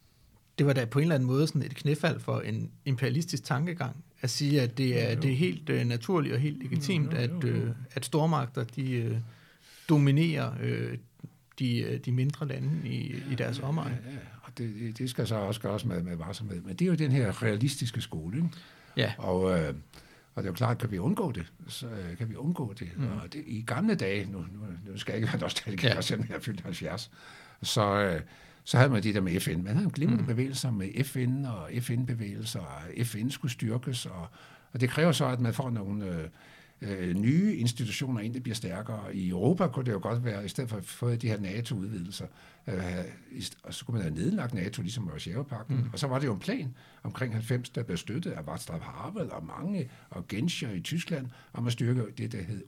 det 0.57 0.65
var 0.65 0.73
da 0.73 0.85
på 0.85 0.99
en 0.99 1.03
eller 1.03 1.15
anden 1.15 1.27
måde 1.27 1.47
sådan 1.47 1.61
et 1.61 1.75
knæfald 1.75 2.19
for 2.19 2.39
en 2.39 2.71
imperialistisk 2.85 3.43
tankegang, 3.43 4.03
at 4.21 4.29
sige, 4.29 4.61
at 4.61 4.77
det 4.77 5.11
er, 5.11 5.15
det 5.15 5.31
er 5.31 5.35
helt 5.35 5.69
øh, 5.69 5.85
naturligt 5.85 6.35
og 6.35 6.41
helt 6.41 6.63
legitimt, 6.63 7.13
at, 7.13 7.43
øh, 7.43 7.71
at 7.91 8.05
stormagter, 8.05 8.63
de... 8.63 8.91
Øh, 8.91 9.17
dominerer 9.89 10.51
øh, 10.61 10.97
de, 11.59 11.79
øh, 11.79 11.99
de 11.99 12.11
mindre 12.11 12.47
lande 12.47 12.89
i, 12.89 13.23
i 13.31 13.35
deres 13.35 13.59
omegn. 13.59 13.93
Ja, 14.05 14.11
ja, 14.11 14.17
og 14.41 14.57
det, 14.57 14.97
det 14.97 15.09
skal 15.09 15.27
så 15.27 15.35
også 15.35 15.61
gøres 15.61 15.85
med, 15.85 16.03
med 16.03 16.15
varsomhed. 16.15 16.61
Men 16.61 16.75
det 16.75 16.85
er 16.85 16.89
jo 16.89 16.95
den 16.95 17.11
her 17.11 17.43
realistiske 17.43 18.01
skole. 18.01 18.37
Ikke? 18.37 18.49
Ja. 18.97 19.13
Og, 19.17 19.59
øh, 19.59 19.73
og 20.35 20.43
det 20.43 20.49
er 20.49 20.51
jo 20.51 20.55
klart, 20.55 20.77
kan 20.77 20.91
vi 20.91 20.97
undgå 20.97 21.31
det, 21.31 21.45
så 21.67 21.87
øh, 21.87 22.17
kan 22.17 22.29
vi 22.29 22.35
undgå 22.35 22.73
det. 22.73 22.89
Mm. 22.97 23.03
Og 23.03 23.33
det, 23.33 23.43
i 23.47 23.63
gamle 23.67 23.95
dage, 23.95 24.31
nu, 24.31 24.37
nu, 24.37 24.91
nu 24.91 24.97
skal 24.97 25.11
jeg 25.11 25.17
ikke 25.17 25.33
være 25.33 25.41
nostalgiker, 25.41 25.95
ja. 25.95 26.01
selvom 26.01 26.27
jeg 26.29 26.35
er 26.35 26.39
fyldt 26.39 26.61
70, 26.61 27.11
så, 27.61 28.01
øh, 28.01 28.21
så 28.63 28.77
havde 28.77 28.89
man 28.89 29.03
det 29.03 29.15
der 29.15 29.21
med 29.21 29.39
FN. 29.39 29.63
Man 29.63 29.73
havde 29.73 29.85
en 29.85 29.91
glimrende 29.91 30.21
mm. 30.21 30.27
bevægelser 30.27 30.71
med 30.71 31.03
FN 31.03 31.45
og 31.45 31.69
FN-bevægelser, 31.81 32.59
og 32.59 33.05
FN 33.05 33.29
skulle 33.29 33.51
styrkes, 33.51 34.05
og, 34.05 34.27
og 34.73 34.81
det 34.81 34.89
kræver 34.89 35.11
så, 35.11 35.25
at 35.25 35.39
man 35.39 35.53
får 35.53 35.69
nogle... 35.69 36.05
Øh, 36.05 36.29
øh, 36.81 37.15
nye 37.15 37.55
institutioner 37.55 38.19
ind, 38.19 38.33
det 38.33 38.43
bliver 38.43 38.55
stærkere. 38.55 39.15
I 39.15 39.29
Europa 39.29 39.67
kunne 39.67 39.85
det 39.85 39.91
jo 39.91 39.99
godt 40.01 40.25
være, 40.25 40.45
i 40.45 40.47
stedet 40.47 40.69
for 40.69 40.77
at 40.77 40.85
få 40.85 41.15
de 41.15 41.27
her 41.27 41.39
NATO-udvidelser, 41.39 42.25
øh, 42.67 42.75
og 43.63 43.73
så 43.73 43.85
kunne 43.85 43.93
man 43.93 44.01
have 44.01 44.15
nedlagt 44.15 44.53
NATO, 44.53 44.81
ligesom 44.81 45.07
Warszawapakten. 45.07 45.77
Mm. 45.77 45.89
Og 45.93 45.99
så 45.99 46.07
var 46.07 46.19
det 46.19 46.27
jo 46.27 46.33
en 46.33 46.39
plan 46.39 46.75
omkring 47.03 47.33
90, 47.33 47.69
der 47.69 47.83
blev 47.83 47.97
støttet 47.97 48.31
af 48.31 48.41
Václav 48.41 48.79
Havel 48.79 49.31
og 49.31 49.45
mange, 49.45 49.89
og 50.09 50.27
Genscher 50.27 50.71
i 50.71 50.81
Tyskland, 50.81 51.27
om 51.53 51.67
at 51.67 51.73
styrke 51.73 52.03
det, 52.17 52.31
der 52.31 52.41
hed 52.41 52.63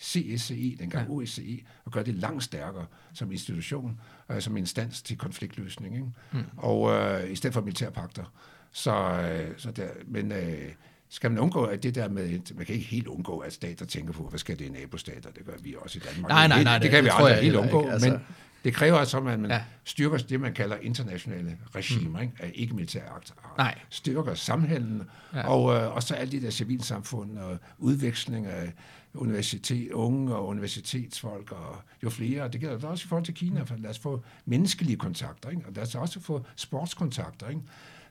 CSCE, 0.00 0.76
dengang 0.78 1.08
ja. 1.08 1.14
OSCE, 1.14 1.64
og 1.84 1.92
gøre 1.92 2.04
det 2.04 2.14
langt 2.14 2.44
stærkere 2.44 2.86
som 3.12 3.32
institution, 3.32 4.00
øh, 4.30 4.40
som 4.40 4.56
instans 4.56 5.02
til 5.02 5.18
konfliktløsning. 5.18 5.94
Ikke? 5.94 6.06
Mm. 6.32 6.40
Og 6.56 6.90
øh, 6.90 7.30
i 7.30 7.34
stedet 7.34 7.54
for 7.54 7.60
militærpakter. 7.60 8.24
Så, 8.72 8.92
øh, 8.92 9.54
så 9.56 9.70
der, 9.70 9.88
men 10.06 10.32
øh, 10.32 10.72
skal 11.10 11.30
man 11.30 11.40
undgå, 11.40 11.64
at 11.64 11.82
det 11.82 11.94
der 11.94 12.08
med, 12.08 12.54
man 12.54 12.66
kan 12.66 12.74
ikke 12.74 12.86
helt 12.86 13.06
undgå, 13.06 13.38
at 13.38 13.52
stater 13.52 13.86
tænker 13.86 14.12
på, 14.12 14.22
hvad 14.22 14.38
skal 14.38 14.58
det 14.58 14.64
i 14.64 14.68
nabostater, 14.68 15.30
det 15.30 15.46
gør 15.46 15.52
vi 15.62 15.74
også 15.78 15.98
i 15.98 16.02
Danmark. 16.14 16.30
Nej, 16.30 16.48
nej, 16.48 16.62
nej, 16.62 16.74
det, 16.74 16.82
det, 16.82 16.90
kan 16.90 16.96
det, 16.96 17.04
vi 17.04 17.10
aldrig 17.12 17.42
helt 17.42 17.56
undgå, 17.56 17.80
ikke, 17.80 17.92
altså. 17.92 18.10
men 18.10 18.20
det 18.64 18.74
kræver 18.74 18.98
altså, 18.98 19.16
at 19.16 19.40
man 19.40 19.50
ja. 19.50 19.62
styrker 19.84 20.18
det, 20.18 20.40
man 20.40 20.54
kalder 20.54 20.76
internationale 20.76 21.56
regimer, 21.74 22.18
mm. 22.18 22.22
ikke? 22.22 22.34
af 22.38 22.52
ikke-militære. 22.54 23.20
Nej. 23.58 23.78
Styrker 23.90 24.34
samhandlen, 24.34 25.02
ja. 25.34 25.48
og, 25.48 25.76
øh, 25.76 25.94
og 25.94 26.02
så 26.02 26.14
alle 26.14 26.32
de 26.32 26.42
der 26.42 26.50
civilsamfund, 26.50 27.38
og 27.38 27.58
udveksling 27.78 28.46
af 28.46 28.72
universitet, 29.14 29.92
unge 29.92 30.34
og 30.34 30.46
universitetsfolk, 30.46 31.52
og 31.52 31.76
jo 32.02 32.10
flere, 32.10 32.42
og 32.42 32.52
det 32.52 32.60
gælder 32.60 32.88
også 32.88 33.04
i 33.04 33.08
forhold 33.08 33.24
til 33.24 33.34
Kina, 33.34 33.62
for 33.62 33.76
lad 33.78 33.90
os 33.90 33.98
få 33.98 34.24
menneskelige 34.44 34.96
kontakter, 34.96 35.50
ikke? 35.50 35.62
og 35.66 35.72
lad 35.72 35.82
os 35.82 35.94
også 35.94 36.20
få 36.20 36.44
sportskontakter. 36.56 37.48
Ikke? 37.48 37.60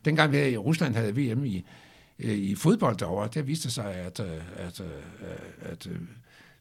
Dengang 0.06 0.32
vi 0.32 0.50
i 0.50 0.58
Rusland 0.58 0.96
havde 0.96 1.16
VM 1.16 1.46
i 1.46 1.66
i 2.20 2.56
fodbold 2.56 2.98
derovre, 2.98 3.30
der 3.34 3.42
viste 3.42 3.72
sig, 3.72 3.96
at, 3.96 4.20
øh, 4.20 4.28
at, 4.56 4.80
øh, 4.82 4.88
at, 5.62 5.88
at 5.88 5.88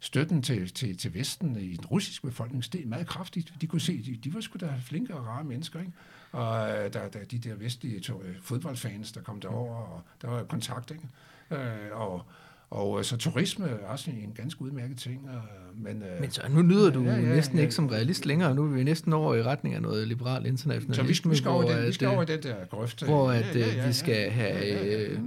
støtten 0.00 0.42
til, 0.42 0.72
til, 0.72 0.96
til 0.96 1.14
Vesten 1.14 1.56
i 1.56 1.76
den 1.76 1.86
russiske 1.86 2.26
befolkning 2.26 2.64
steg 2.64 2.86
meget 2.86 3.06
kraftigt. 3.06 3.52
De 3.60 3.66
kunne 3.66 3.80
se, 3.80 4.02
de, 4.02 4.18
de 4.24 4.34
var 4.34 4.40
sgu 4.40 4.58
da 4.60 4.72
flinke 4.84 5.14
og 5.14 5.26
rare 5.26 5.44
mennesker, 5.44 5.80
ikke? 5.80 5.92
Og 6.32 6.68
der, 6.68 7.08
der, 7.08 7.24
de 7.30 7.38
der 7.38 7.54
vestlige 7.54 8.00
to, 8.00 8.22
fodboldfans, 8.42 9.12
der 9.12 9.20
kom 9.20 9.40
derover, 9.40 9.76
og 9.76 10.02
der 10.22 10.28
var 10.28 10.44
kontakt, 10.44 10.90
ikke? 10.90 11.92
og, 11.92 12.22
og 12.70 13.04
så 13.04 13.16
turisme 13.16 13.66
er 13.66 13.86
også 13.86 14.10
en 14.10 14.32
ganske 14.34 14.62
udmærket 14.62 14.98
ting. 14.98 15.28
Og, 15.30 15.42
men, 15.76 16.02
men 16.20 16.30
så 16.30 16.42
nu 16.50 16.62
nyder 16.62 16.90
du 16.90 17.02
ja, 17.02 17.14
ja, 17.14 17.20
næsten 17.20 17.56
ja, 17.56 17.62
ikke 17.62 17.74
som 17.74 17.86
realist 17.86 18.26
længere, 18.26 18.54
nu 18.54 18.64
er 18.64 18.68
vi 18.68 18.84
næsten 18.84 19.12
over 19.12 19.34
i 19.34 19.42
retning 19.42 19.74
af 19.74 19.82
noget 19.82 20.08
liberalt 20.08 20.46
internationalisme. 20.46 20.94
Så 20.94 21.02
vi 21.02 21.14
skal, 21.14 21.30
vi 21.30 21.36
skal, 21.36 21.50
over, 21.50 21.74
den, 21.74 21.86
vi 21.86 21.92
skal 21.92 22.08
over 22.08 22.22
i 22.22 22.26
den 22.26 22.42
der 22.42 22.64
grøft. 22.70 23.04
Hvor 23.04 23.30
at, 23.30 23.56
ja, 23.56 23.60
ja, 23.60 23.74
ja, 23.74 23.86
vi 23.86 23.92
skal 23.92 24.30
have... 24.30 24.58
Ja, 24.58 24.84
ja, 24.84 25.12
ja 25.12 25.18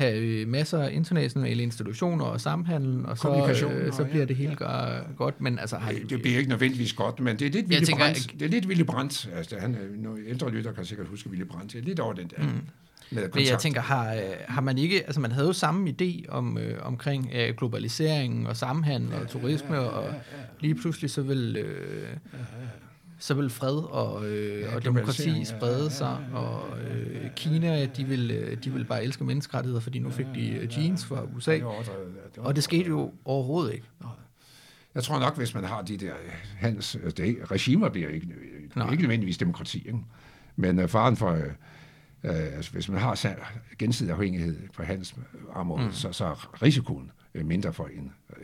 have 0.00 0.16
øh, 0.16 0.48
masser 0.48 0.82
af 0.82 0.92
internationale 0.92 1.62
institutioner 1.62 2.24
og 2.24 2.40
samhandel, 2.40 3.06
og 3.06 3.18
så, 3.18 3.48
øh, 3.70 3.92
så 3.92 4.04
bliver 4.04 4.24
det 4.24 4.36
helt 4.36 4.60
ja. 4.60 4.98
godt. 5.16 5.40
Men 5.40 5.58
altså, 5.58 5.76
har, 5.76 5.92
det 6.08 6.22
bliver 6.22 6.38
ikke 6.38 6.50
nødvendigvis 6.50 6.92
godt, 6.92 7.20
men 7.20 7.38
det 7.38 7.46
er 7.46 7.50
lidt 7.50 7.66
Willy 7.66 7.84
tænker, 7.84 8.04
Brandt. 8.04 8.32
Det 8.40 8.42
er 8.42 8.48
lidt 8.48 8.66
Willy 8.66 8.82
Brandt. 8.82 9.30
Altså, 9.36 9.56
han, 9.58 9.76
nogle 9.98 10.18
ældre 10.26 10.50
lytter 10.50 10.72
kan 10.72 10.84
sikkert 10.84 11.08
huske 11.08 11.30
Willy 11.30 11.44
Brandt. 11.44 11.72
Det 11.72 11.78
er 11.78 11.82
lidt 11.82 12.00
over 12.00 12.12
den 12.12 12.30
der. 12.36 12.42
Mm. 12.42 12.60
Men 13.10 13.46
jeg 13.50 13.58
tænker, 13.58 13.80
har, 13.80 14.14
øh, 14.14 14.20
har 14.48 14.60
man 14.60 14.78
ikke, 14.78 15.02
altså 15.04 15.20
man 15.20 15.32
havde 15.32 15.46
jo 15.46 15.52
samme 15.52 15.94
idé 16.00 16.28
om, 16.28 16.58
øh, 16.58 16.78
omkring 16.82 17.30
øh, 17.34 17.54
globalisering 17.56 18.48
og 18.48 18.56
samhandel 18.56 19.14
og 19.14 19.28
turisme, 19.28 19.76
ja, 19.76 19.82
ja, 19.82 19.88
ja, 19.88 19.98
ja, 19.98 20.04
ja. 20.04 20.08
og 20.08 20.14
lige 20.60 20.74
pludselig 20.74 21.10
så 21.10 21.22
vil, 21.22 21.56
øh, 21.56 22.02
ja, 22.32 22.38
ja 22.38 22.66
så 23.20 23.34
vil 23.34 23.50
fred 23.50 23.76
og, 23.76 24.26
øh, 24.26 24.60
ja, 24.60 24.74
og 24.74 24.84
demokrati 24.84 25.44
sprede 25.44 25.90
sig, 25.90 26.18
ja, 26.32 26.38
ja, 26.38 26.42
ja, 26.42 26.46
og 26.46 26.78
øh, 26.80 27.30
Kina, 27.36 27.86
de 27.86 28.04
vil, 28.04 28.30
øh, 28.30 28.56
de 28.64 28.72
vil 28.72 28.84
bare 28.84 29.04
elske 29.04 29.24
menneskerettigheder, 29.24 29.80
fordi 29.80 29.98
nu 29.98 30.10
fik 30.10 30.26
de 30.34 30.50
øh, 30.50 30.78
jeans 30.78 31.04
fra 31.04 31.24
USA, 31.36 31.60
og 32.38 32.56
det 32.56 32.64
skete 32.64 32.88
jo 32.88 33.12
overhovedet 33.24 33.74
ikke. 33.74 33.86
Jeg 34.94 35.02
tror 35.02 35.18
nok, 35.18 35.36
hvis 35.36 35.54
man 35.54 35.64
har 35.64 35.82
de 35.82 35.96
der 35.96 36.12
hans, 36.56 36.96
det, 37.16 37.36
regimer 37.50 37.88
bliver 37.88 38.08
ikke, 38.08 38.26
Nej. 38.76 38.90
ikke 38.90 39.02
nødvendigvis 39.02 39.38
demokrati, 39.38 39.78
ikke? 39.78 39.98
men 40.56 40.78
uh, 40.78 40.88
faren 40.88 41.16
for, 41.16 41.30
uh, 41.32 41.40
altså, 42.22 42.72
hvis 42.72 42.88
man 42.88 43.00
har 43.00 43.36
gensidig 43.78 44.12
afhængighed 44.12 44.58
på 44.76 44.82
hans 44.82 45.14
område, 45.52 45.84
mm. 45.84 45.92
så, 45.92 46.12
så 46.12 46.24
er 46.24 46.62
risikoen 46.62 47.10
mindre 47.34 47.72
for 47.72 47.86
en 47.86 48.12
uh, 48.30 48.36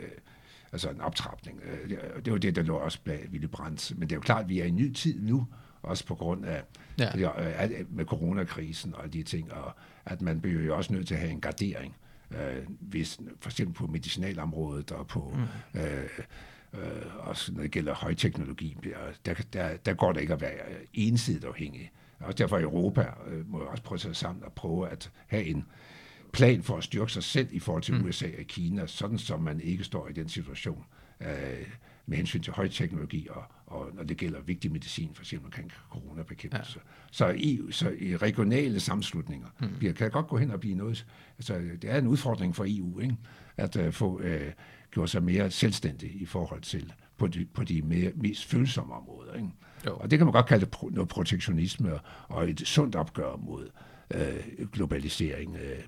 altså 0.73 0.91
en 0.91 1.01
optrapning. 1.01 1.61
Øh, 1.65 1.91
det 2.25 2.33
var 2.33 2.39
det, 2.39 2.57
der 2.57 2.63
lå 2.63 2.77
også 2.77 2.99
bag 3.05 3.27
Ville 3.31 3.49
Brandt. 3.49 3.93
Men 3.99 4.09
det 4.09 4.15
er 4.15 4.17
jo 4.17 4.21
klart, 4.21 4.43
at 4.43 4.49
vi 4.49 4.61
er 4.61 4.65
i 4.65 4.69
en 4.69 4.77
ny 4.77 4.93
tid 4.93 5.21
nu, 5.21 5.47
også 5.83 6.07
på 6.07 6.15
grund 6.15 6.45
af 6.45 6.63
ja. 6.99 7.65
Øh, 7.65 7.71
med 7.91 8.05
coronakrisen 8.05 8.95
og 8.95 9.13
de 9.13 9.23
ting, 9.23 9.53
og 9.53 9.73
at 10.05 10.23
man 10.23 10.41
bliver 10.41 10.63
jo 10.63 10.77
også 10.77 10.93
nødt 10.93 11.07
til 11.07 11.15
at 11.15 11.21
have 11.21 11.33
en 11.33 11.41
gardering, 11.41 11.97
øh, 12.31 12.63
hvis, 12.81 13.21
for 13.41 13.51
eksempel 13.51 13.75
på 13.75 13.87
medicinalområdet 13.87 14.93
og 14.93 15.07
på 15.07 15.35
mm. 15.75 15.81
øh, 15.81 16.09
øh, 16.75 17.29
også 17.29 17.53
når 17.53 17.63
det 17.63 17.71
gælder 17.71 17.95
højteknologi, 17.95 18.77
der, 19.27 19.35
der, 19.53 19.77
der 19.77 19.95
går 19.95 20.13
det 20.13 20.21
ikke 20.21 20.33
at 20.33 20.41
være 20.41 20.61
ensidigt 20.95 21.45
afhængig. 21.45 21.91
Også 22.21 22.37
derfor 22.37 22.61
Europa 22.61 23.07
øh, 23.27 23.51
må 23.51 23.59
også 23.59 23.83
prøve 23.83 23.99
sig 23.99 24.17
sammen 24.17 24.45
og 24.45 24.53
prøve 24.53 24.89
at 24.89 25.11
have 25.27 25.45
en, 25.45 25.65
plan 26.33 26.63
for 26.63 26.77
at 26.77 26.85
styrke 26.85 27.13
sig 27.13 27.23
selv 27.23 27.49
i 27.51 27.59
forhold 27.59 27.83
til 27.83 27.95
mm. 27.95 28.05
USA 28.05 28.27
og 28.39 28.45
Kina, 28.45 28.87
sådan 28.87 29.19
som 29.19 29.43
man 29.43 29.61
ikke 29.61 29.85
står 29.85 30.09
i 30.09 30.13
den 30.13 30.29
situation, 30.29 30.85
øh, 31.21 31.29
med 32.07 32.17
hensyn 32.17 32.43
til 32.43 32.53
højteknologi 32.53 33.29
og, 33.31 33.45
og 33.67 33.91
når 33.95 34.03
det 34.03 34.17
gælder 34.17 34.41
vigtig 34.41 34.73
medicin, 34.73 35.11
for 35.15 35.23
eksempel 35.23 35.47
omkring 35.47 35.73
coronabekæmpelse. 35.91 36.81
Ja. 36.85 36.91
Så, 37.11 37.29
i, 37.29 37.61
så 37.71 37.93
i 37.99 38.17
regionale 38.17 38.81
sammenslutninger 38.81 39.49
mm. 39.61 39.69
bliver, 39.79 39.93
kan 39.93 40.11
godt 40.11 40.27
gå 40.27 40.37
hen 40.37 40.51
og 40.51 40.61
blive 40.61 40.75
noget. 40.75 41.07
Altså, 41.39 41.55
det 41.83 41.91
er 41.91 41.99
en 41.99 42.07
udfordring 42.07 42.57
for 42.57 42.65
EU, 42.69 43.01
ikke? 43.01 43.17
at 43.57 43.77
uh, 43.77 43.93
få 43.93 44.21
uh, 44.21 44.53
gjort 44.91 45.11
sig 45.11 45.23
mere 45.23 45.51
selvstændig 45.51 46.23
i 46.23 46.25
forhold 46.25 46.61
til 46.61 46.93
på 47.17 47.27
de, 47.27 47.45
på 47.55 47.65
de 47.65 47.83
mere, 47.83 48.13
mest 48.15 48.45
følsomme 48.45 48.95
områder. 48.95 49.35
Ikke? 49.35 49.49
Jo. 49.87 49.97
Og 49.97 50.11
det 50.11 50.19
kan 50.19 50.27
man 50.27 50.33
godt 50.33 50.47
kalde 50.47 50.67
pro, 50.67 50.89
noget 50.89 51.09
protektionisme 51.09 51.95
og, 51.95 52.01
og 52.29 52.51
et 52.51 52.61
sundt 52.61 52.97
opgør 52.97 53.37
mod 53.37 53.69
øh, 54.15 54.69
globalisering 54.73 55.57
øh, 55.57 55.79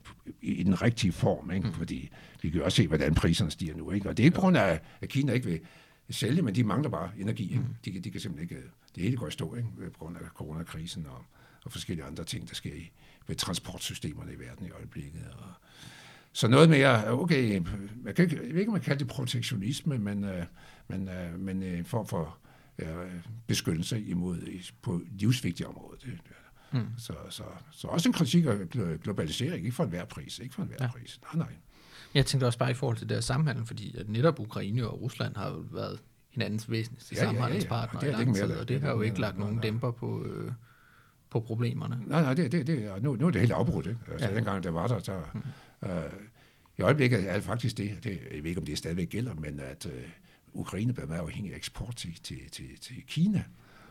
i, 0.40 0.62
den 0.62 0.82
rigtige 0.82 1.12
form, 1.12 1.50
ikke? 1.50 1.66
Mm. 1.66 1.72
fordi 1.72 2.10
vi 2.42 2.50
kan 2.50 2.58
jo 2.58 2.64
også 2.64 2.76
se, 2.76 2.86
hvordan 2.88 3.14
priserne 3.14 3.50
stiger 3.50 3.76
nu. 3.76 3.90
Ikke? 3.90 4.08
Og 4.08 4.16
det 4.16 4.22
er 4.22 4.24
ikke 4.24 4.34
på 4.34 4.40
grund 4.40 4.56
af, 4.56 4.80
at 5.00 5.08
Kina 5.08 5.32
ikke 5.32 5.46
vil 5.46 5.60
sælge, 6.10 6.42
men 6.42 6.54
de 6.54 6.64
mangler 6.64 6.90
bare 6.90 7.10
energi. 7.18 7.42
Ikke? 7.42 7.58
Mm. 7.58 7.74
De, 7.84 8.00
de 8.00 8.10
kan 8.10 8.20
simpelthen 8.20 8.56
ikke, 8.56 8.68
det 8.94 9.02
hele 9.02 9.16
går 9.16 9.28
i 9.28 9.30
stå 9.30 9.54
ikke? 9.54 9.68
på 9.90 9.98
grund 9.98 10.16
af 10.16 10.22
coronakrisen 10.34 11.06
og, 11.06 11.24
og 11.64 11.72
forskellige 11.72 12.06
andre 12.06 12.24
ting, 12.24 12.48
der 12.48 12.54
sker 12.54 12.74
i, 12.74 12.90
ved 13.26 13.36
transportsystemerne 13.36 14.32
i 14.32 14.38
verden 14.38 14.66
i 14.66 14.70
øjeblikket. 14.70 15.22
Og, 15.38 15.52
så 16.32 16.48
noget 16.48 16.68
mere, 16.68 17.10
okay, 17.12 17.62
man 18.02 18.14
kan, 18.14 18.30
jeg 18.30 18.38
ved 18.40 18.60
ikke, 18.60 18.68
om 18.68 18.72
man 18.72 18.82
kalder 18.82 18.98
det 18.98 19.08
protektionisme, 19.08 19.98
men, 19.98 20.24
øh, 20.24 20.44
men, 20.88 21.08
øh, 21.08 21.40
men 21.40 21.62
en 21.62 21.84
form 21.84 22.06
for 22.06 22.38
øh, 22.78 22.88
beskyttelse 23.46 24.00
imod 24.00 24.38
på 24.82 25.02
livsvigtige 25.18 25.66
områder. 25.66 25.96
Det, 25.98 26.18
Mm. 26.72 26.86
Så, 26.98 27.14
så, 27.30 27.42
så 27.70 27.88
også 27.88 28.08
en 28.08 28.12
kritik 28.12 28.46
af 28.46 28.68
globalisering, 29.02 29.64
ikke 29.64 29.76
for 29.76 29.84
enhver 29.84 30.04
pris, 30.04 30.38
ikke 30.38 30.54
for 30.54 30.62
enhver 30.62 30.76
ja. 30.80 30.90
pris. 30.90 31.20
Nej, 31.22 31.46
nej. 31.46 31.54
Jeg 32.14 32.26
tænkte 32.26 32.46
også 32.46 32.58
bare 32.58 32.70
i 32.70 32.74
forhold 32.74 32.96
til 32.96 33.08
det 33.08 33.24
samhandel, 33.24 33.66
fordi 33.66 33.96
at 33.96 34.08
netop 34.08 34.40
Ukraine 34.40 34.88
og 34.88 35.00
Rusland 35.00 35.36
har 35.36 35.48
jo 35.48 35.64
været 35.70 36.00
hinandens 36.30 36.70
væsentligste 36.70 37.14
ja, 37.14 37.20
samhandelspartnere 37.20 38.04
ja, 38.04 38.10
ja, 38.10 38.16
ja. 38.16 38.22
i 38.22 38.24
lang 38.24 38.36
tid, 38.36 38.44
og 38.44 38.58
det, 38.58 38.68
det 38.68 38.80
har 38.80 38.90
jo 38.90 39.00
ikke 39.00 39.20
lagt 39.20 39.38
nogen 39.38 39.58
dæmper 39.58 39.90
på, 39.90 40.24
øh, 40.24 40.52
på 41.30 41.40
problemerne. 41.40 42.00
Nej, 42.06 42.22
nej, 42.22 42.34
det, 42.34 42.52
det, 42.52 42.66
det, 42.66 43.02
nu, 43.02 43.16
nu 43.16 43.26
er 43.26 43.30
det 43.30 43.40
helt 43.40 43.52
afbrudt. 43.52 43.86
Ikke? 43.86 44.00
Altså, 44.12 44.28
ja. 44.28 44.34
dengang 44.34 44.62
der 44.62 44.70
var 44.70 44.86
der, 44.86 44.98
så... 44.98 45.22
Mm. 45.34 45.88
Øh, 45.88 46.12
I 46.78 46.82
øjeblikket 46.82 47.30
er 47.30 47.34
det 47.34 47.42
faktisk 47.42 47.76
det, 47.76 48.04
det, 48.04 48.10
jeg 48.10 48.42
ved 48.42 48.48
ikke, 48.50 48.60
om 48.60 48.66
det 48.66 48.78
stadigvæk 48.78 49.08
gælder, 49.08 49.34
men 49.34 49.60
at 49.60 49.86
øh, 49.86 50.02
Ukraine 50.52 50.92
bliver 50.92 51.06
meget 51.06 51.20
afhængig 51.20 51.52
af 51.52 51.56
eksport 51.56 51.96
til, 51.96 52.20
til, 52.22 52.50
til, 52.52 52.78
til 52.80 52.96
Kina 53.06 53.44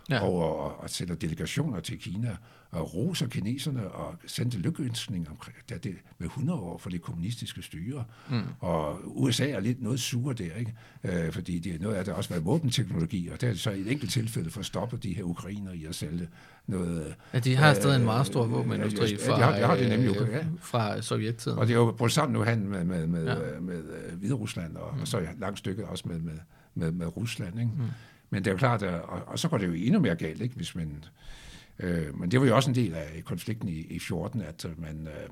ja. 0.10 0.20
og, 0.20 0.62
og, 0.62 0.80
og 0.80 0.90
sender 0.90 1.16
delegationer 1.16 1.80
til 1.80 2.00
Kina 2.00 2.38
og 2.72 2.94
roser 2.94 3.28
kineserne 3.28 3.88
og 3.88 4.16
sendte 4.26 4.58
lykkeønskninger 4.58 5.32
omkring 5.32 5.58
det, 5.70 5.84
det 5.84 5.96
med 6.18 6.28
100 6.28 6.60
år 6.60 6.78
for 6.78 6.90
det 6.90 7.02
kommunistiske 7.02 7.62
styre. 7.62 8.04
Mm. 8.30 8.42
Og 8.60 9.00
USA 9.06 9.50
er 9.50 9.60
lidt 9.60 9.82
noget 9.82 10.00
sure 10.00 10.34
der, 10.34 10.56
ikke? 10.56 10.74
Øh, 11.04 11.32
fordi 11.32 11.60
det, 11.60 11.82
noget 11.82 11.96
af 11.96 12.06
det 12.06 12.14
også 12.14 12.30
været 12.30 12.46
våbenteknologi, 12.46 13.30
og 13.30 13.42
det 13.42 13.50
er 13.50 13.54
så 13.54 13.72
i 13.72 13.82
et 13.82 13.92
enkelt 13.92 14.12
tilfælde 14.12 14.50
for 14.50 14.60
at 14.60 14.66
stoppe 14.66 14.98
de 14.98 15.14
her 15.14 15.24
ukrainer 15.24 15.72
i 15.72 15.86
at 15.86 15.96
sælge 15.96 16.28
noget... 16.68 17.16
Ja, 17.34 17.40
de 17.40 17.56
har 17.56 17.74
stadig 17.74 17.94
øh, 17.94 18.00
en 18.00 18.06
meget 18.06 18.26
stor 18.26 18.46
våbenindustri 18.46 19.10
ja, 19.12 19.32
fra, 19.32 19.32
ja, 19.32 19.38
de 19.38 19.44
har, 19.44 19.60
de 19.60 19.66
har 19.66 19.76
det 19.76 19.90
nemlig, 19.90 20.22
øh, 20.22 20.30
ja. 20.32 20.46
fra 20.60 21.02
Sovjettiden. 21.02 21.58
Og 21.58 21.68
det 21.68 21.74
er 21.74 21.78
jo 21.78 21.92
brugt 21.92 22.12
sammen 22.12 22.34
nu 22.34 22.44
han 22.44 22.60
med, 22.60 22.84
med, 22.84 23.08
med, 23.08 23.26
ja. 23.26 23.36
med, 23.36 23.60
med 23.62 23.84
uh, 24.12 24.20
Hvide 24.20 24.34
Rusland, 24.34 24.76
og, 24.76 24.96
mm. 24.96 25.02
og 25.02 25.08
så 25.08 25.28
langt 25.40 25.60
stykke 25.60 25.88
også 25.88 26.08
med, 26.08 26.20
med, 26.20 26.38
med, 26.76 26.92
med 26.92 27.18
Rusland. 27.18 27.60
Ikke? 27.60 27.72
Mm. 27.78 27.84
Men 28.30 28.44
det 28.44 28.48
er 28.48 28.52
jo 28.52 28.58
klart, 28.58 28.84
at, 28.84 29.02
og, 29.02 29.28
og 29.28 29.40
så 29.40 29.50
går 29.50 29.58
det 29.58 29.68
jo 29.68 29.74
endnu 29.74 30.00
mere 30.00 30.16
galt, 30.16 30.42
ikke, 30.42 30.56
hvis 30.56 30.76
man... 30.76 31.04
Øh, 31.80 32.20
men 32.20 32.32
det 32.32 32.40
var 32.40 32.48
jo 32.48 32.56
også 32.56 32.70
en 32.70 32.76
del 32.76 32.94
af 32.94 33.22
konflikten 33.26 33.70
i, 33.70 33.80
i 33.80 34.00
14, 34.00 34.42
at 34.42 34.66
man 34.78 35.08
øh, 35.08 35.30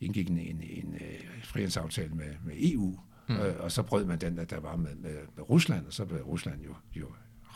indgik 0.00 0.30
en, 0.30 0.38
en, 0.38 0.62
en 0.62 0.94
øh, 0.94 1.44
frihandelsaftale 1.44 2.14
med, 2.14 2.34
med 2.44 2.54
EU, 2.58 2.98
mm. 3.28 3.36
øh, 3.36 3.54
og 3.60 3.72
så 3.72 3.82
brød 3.82 4.04
man 4.04 4.18
den, 4.18 4.38
at 4.38 4.50
der 4.50 4.60
var 4.60 4.76
med, 4.76 4.94
med, 4.94 5.16
med 5.36 5.50
Rusland, 5.50 5.86
og 5.86 5.92
så 5.92 6.04
blev 6.04 6.22
Rusland 6.22 6.62
jo, 6.62 6.74
jo 6.94 7.06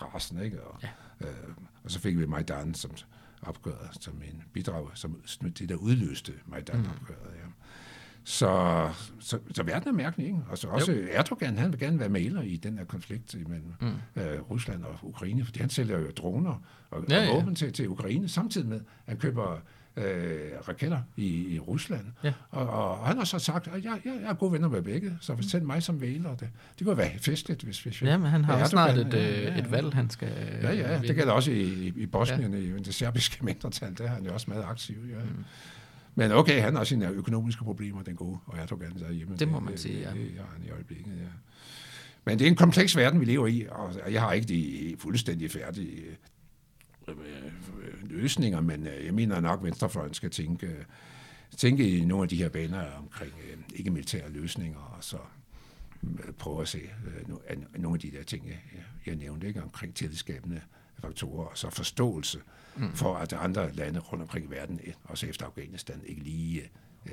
rasende, 0.02 0.44
ikke? 0.44 0.62
Og, 0.62 0.78
ja. 0.82 0.88
øh, 1.28 1.48
og 1.84 1.90
så 1.90 2.00
fik 2.00 2.18
vi 2.18 2.26
Majdan 2.26 2.74
som 2.74 2.90
opgøret, 3.42 3.90
som 4.00 4.14
en 4.14 4.42
bidrag, 4.52 4.88
som 4.94 5.22
det 5.58 5.68
der 5.68 5.74
udløste 5.74 6.32
Majdan-opgøret, 6.46 7.30
mm. 7.30 7.40
ja. 7.42 7.47
Så, 8.28 8.90
så, 9.20 9.38
så 9.54 9.62
verden 9.62 9.88
er 9.88 9.92
mærkelig, 9.92 10.26
ikke? 10.26 10.38
Og 10.50 10.58
så 10.58 10.68
også 10.68 10.92
jo. 10.92 11.06
Erdogan, 11.10 11.58
han 11.58 11.72
vil 11.72 11.80
gerne 11.80 12.00
være 12.00 12.08
maler 12.08 12.42
i 12.42 12.56
den 12.56 12.78
her 12.78 12.84
konflikt 12.84 13.34
imellem 13.34 13.72
mm. 13.80 14.22
øh, 14.22 14.40
Rusland 14.50 14.84
og 14.84 14.94
Ukraine, 15.02 15.44
fordi 15.44 15.60
han 15.60 15.70
sælger 15.70 15.98
jo 15.98 16.10
droner 16.16 16.62
og, 16.90 17.04
ja, 17.10 17.28
og 17.28 17.36
våben 17.36 17.54
til, 17.54 17.72
til 17.72 17.88
Ukraine, 17.88 18.28
samtidig 18.28 18.68
med, 18.68 18.76
at 18.76 18.82
han 19.06 19.16
køber 19.16 19.60
øh, 19.96 20.04
raketter 20.68 21.02
i, 21.16 21.54
i 21.54 21.58
Rusland. 21.58 22.04
Ja. 22.24 22.32
Og, 22.50 22.68
og, 22.68 22.98
og 22.98 23.06
han 23.06 23.16
har 23.16 23.24
så 23.24 23.38
sagt, 23.38 23.68
at 23.68 23.84
jeg, 23.84 24.00
jeg, 24.04 24.12
jeg 24.22 24.30
er 24.30 24.34
gode 24.34 24.52
venner 24.52 24.68
med 24.68 24.82
begge, 24.82 25.18
så 25.20 25.32
mm. 25.34 25.42
send 25.42 25.64
mig 25.64 25.82
som 25.82 25.94
maler. 25.94 26.36
Det, 26.36 26.48
det 26.78 26.86
kunne 26.86 26.96
være 26.96 27.18
festligt, 27.18 27.62
hvis 27.62 27.86
vi... 27.86 28.06
Ja, 28.06 28.16
men 28.16 28.30
han 28.30 28.44
har 28.44 28.60
også 28.60 28.70
snart 28.70 28.98
et, 28.98 29.14
ja, 29.14 29.42
ja, 29.42 29.58
et 29.58 29.70
valg, 29.70 29.94
han 29.94 30.10
skal... 30.10 30.28
Ja, 30.62 30.72
ja, 30.72 30.98
det 30.98 31.16
gælder 31.16 31.32
også 31.32 31.50
i, 31.50 31.92
i 31.96 32.06
Bosnien, 32.06 32.54
ja. 32.54 32.58
i 32.58 32.78
det 32.78 32.94
serbiske 32.94 33.44
mindretal, 33.44 33.98
der 33.98 34.04
er 34.04 34.08
han 34.08 34.24
jo 34.24 34.32
også 34.32 34.50
meget 34.50 34.64
aktiv. 34.64 34.96
Ja. 35.10 35.24
Mm. 35.24 35.44
Men 36.18 36.32
okay, 36.32 36.60
han 36.60 36.76
har 36.76 36.84
sine 36.84 37.08
økonomiske 37.08 37.64
problemer, 37.64 38.02
den 38.02 38.16
gode, 38.16 38.38
og 38.46 38.58
Erdogan 38.58 38.98
der 38.98 39.12
hjemme. 39.12 39.36
Det 39.36 39.48
må 39.48 39.60
man 39.60 39.78
sige, 39.78 39.98
ja. 39.98 40.10
Det, 40.10 40.32
har 40.38 40.48
han 40.52 40.66
i 40.66 40.70
øjeblikket, 40.70 41.12
ja. 41.12 41.28
Men 42.24 42.38
det 42.38 42.44
er 42.44 42.50
en 42.50 42.56
kompleks 42.56 42.96
verden, 42.96 43.20
vi 43.20 43.24
lever 43.24 43.46
i, 43.46 43.66
og 43.70 44.12
jeg 44.12 44.20
har 44.20 44.32
ikke 44.32 44.48
de 44.48 44.96
fuldstændig 44.98 45.50
færdige 45.50 46.02
øh, 47.08 47.14
løsninger, 48.02 48.60
men 48.60 48.86
øh, 48.86 49.04
jeg 49.06 49.14
mener 49.14 49.40
nok, 49.40 49.60
at 49.60 49.64
Venstrefløjen 49.64 50.14
skal 50.14 50.30
tænke, 50.30 50.86
tænke 51.56 51.98
i 51.98 52.04
nogle 52.04 52.22
af 52.22 52.28
de 52.28 52.36
her 52.36 52.48
baner 52.48 52.92
omkring 52.92 53.32
øh, 53.50 53.58
ikke-militære 53.74 54.30
løsninger, 54.30 54.78
og 54.78 55.04
så 55.04 55.18
prøve 56.38 56.62
at 56.62 56.68
se 56.68 56.80
nogle 57.76 57.94
af 57.94 58.00
de 58.00 58.10
der 58.10 58.22
ting, 58.22 58.52
jeg 59.06 59.16
nævnte, 59.16 59.46
ikke, 59.46 59.62
omkring 59.62 59.94
tilskabende 59.94 60.60
faktorer, 61.00 61.46
og 61.46 61.58
så 61.58 61.70
forståelse 61.70 62.40
mm. 62.76 62.92
for, 62.92 63.16
at 63.16 63.32
andre 63.32 63.72
lande 63.72 64.00
rundt 64.00 64.22
omkring 64.22 64.46
i 64.46 64.50
verden, 64.50 64.80
også 65.04 65.26
efter 65.26 65.46
Afghanistan, 65.46 66.02
ikke 66.04 66.22
lige 66.22 66.62
øh, 67.06 67.12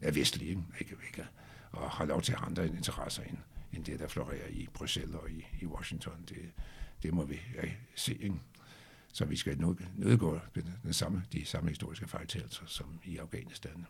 er 0.00 0.12
vestlige, 0.12 0.64
ikke, 0.80 0.96
ikke, 1.06 1.26
og 1.72 1.90
har 1.90 2.04
lov 2.04 2.22
til 2.22 2.32
at 2.32 2.38
have 2.38 2.46
andre 2.46 2.66
interesser 2.66 3.22
end, 3.22 3.36
end 3.72 3.84
det, 3.84 4.00
der 4.00 4.08
florerer 4.08 4.48
i 4.50 4.68
Bruxelles 4.74 5.14
og 5.14 5.30
i, 5.30 5.46
i 5.60 5.66
Washington. 5.66 6.24
Det, 6.28 6.52
det 7.02 7.14
må 7.14 7.24
vi 7.24 7.40
ja, 7.54 7.68
se. 7.94 8.14
Ikke? 8.14 8.34
Så 9.12 9.24
vi 9.24 9.36
skal 9.36 9.58
nødgå 9.94 10.38
den 10.84 10.92
samme, 10.92 11.24
de 11.32 11.44
samme 11.44 11.68
historiske 11.68 12.08
fejltagelser 12.08 12.62
som 12.66 12.86
i 13.04 13.16
Afghanistan. 13.18 13.86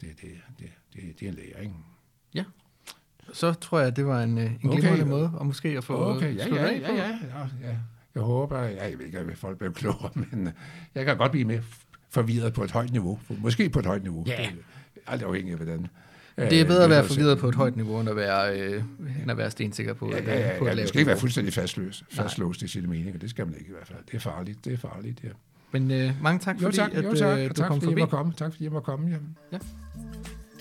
Det, 0.00 0.20
det, 0.20 0.40
det, 0.58 0.72
det, 0.92 1.20
det 1.20 1.26
er 1.26 1.32
en 1.32 1.34
læring. 1.34 1.86
Ja. 2.34 2.44
Så 3.32 3.52
tror 3.52 3.80
jeg, 3.80 3.96
det 3.96 4.06
var 4.06 4.22
en, 4.22 4.38
øh, 4.38 4.44
en 4.44 4.70
okay. 4.70 4.80
glimrende 4.80 5.04
måde, 5.04 5.30
og 5.34 5.46
måske 5.46 5.68
at 5.68 5.84
få 5.84 6.16
okay. 6.16 6.36
ja, 6.36 6.48
ja, 6.48 6.64
ja, 6.64 6.94
ja, 6.94 7.18
ja, 7.22 7.48
ja. 7.62 7.78
Jeg 8.14 8.22
håber, 8.22 8.58
jeg, 8.58 8.94
ved 8.98 9.06
ikke, 9.06 9.18
at 9.18 9.38
folk 9.38 9.58
bliver 9.58 9.72
klogere, 9.72 10.10
men 10.30 10.46
øh, 10.46 10.52
jeg 10.94 11.04
kan 11.04 11.16
godt 11.16 11.32
blive 11.32 11.44
med 11.44 11.60
forvirret 12.10 12.52
på 12.52 12.64
et 12.64 12.70
højt 12.70 12.92
niveau. 12.92 13.18
Måske 13.38 13.68
på 13.68 13.78
et 13.78 13.86
højt 13.86 14.02
niveau. 14.02 14.24
Ja. 14.26 14.50
Alt 15.06 15.22
afhængig 15.22 15.52
af, 15.52 15.58
hvordan... 15.58 15.86
Det 16.36 16.60
er 16.60 16.64
bedre 16.64 16.84
at 16.84 16.90
være 16.90 17.04
forvirret 17.04 17.38
på 17.38 17.48
et 17.48 17.54
højt 17.54 17.76
niveau, 17.76 18.00
end 18.00 18.08
at 18.08 18.16
være, 18.16 18.60
øh, 18.60 18.82
end 19.22 19.30
at 19.30 19.36
være 19.36 19.50
stensikker 19.50 19.94
på, 19.94 20.10
ja, 20.10 20.22
ja, 20.22 20.52
ja, 20.52 20.58
på 20.58 20.66
ja, 20.66 20.74
det 20.74 20.88
skal 20.88 20.98
ikke 20.98 21.08
være 21.08 21.18
fuldstændig 21.18 21.54
fastløs, 21.54 22.04
fastlåst 22.10 22.62
i 22.62 22.68
sine 22.68 22.86
meninger. 22.86 23.18
Det 23.18 23.30
skal 23.30 23.46
man 23.46 23.54
ikke 23.54 23.68
i 23.68 23.72
hvert 23.72 23.86
fald. 23.86 23.98
Det 24.06 24.14
er 24.14 24.18
farligt. 24.18 24.64
Det 24.64 24.72
er 24.72 24.76
farligt, 24.76 25.20
ja. 25.24 25.28
Men 25.72 25.90
øh, 25.90 26.22
mange 26.22 26.38
tak, 26.38 26.60
fordi 26.60 26.64
jo, 26.64 26.82
tak, 26.84 26.94
at, 26.94 27.04
jo, 27.04 27.14
tak. 27.14 27.38
Øh, 27.38 27.48
du 27.48 27.54
tak, 27.54 27.68
kom 27.68 27.80
fordi 27.80 27.86
forbi. 27.92 28.00
Jeg 28.00 28.08
komme. 28.08 28.32
Tak 28.32 28.52
fordi 28.52 28.64
jeg 28.64 28.72
må 28.72 28.80
komme. 28.80 29.10
Ja. 29.10 29.16
ja. 29.52 29.58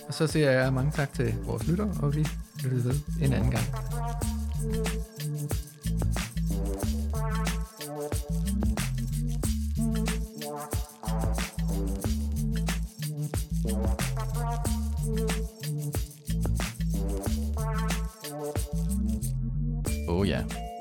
Og 0.08 0.14
så 0.14 0.28
siger 0.28 0.52
jeg 0.52 0.74
mange 0.74 0.92
tak 0.92 1.14
til 1.14 1.36
vores 1.46 1.68
lytter, 1.68 2.00
og 2.02 2.16
vi 2.16 2.28
lytter 2.64 2.78
ved 2.84 2.96
en 3.22 3.34
anden 3.34 3.52
gang. 3.52 3.64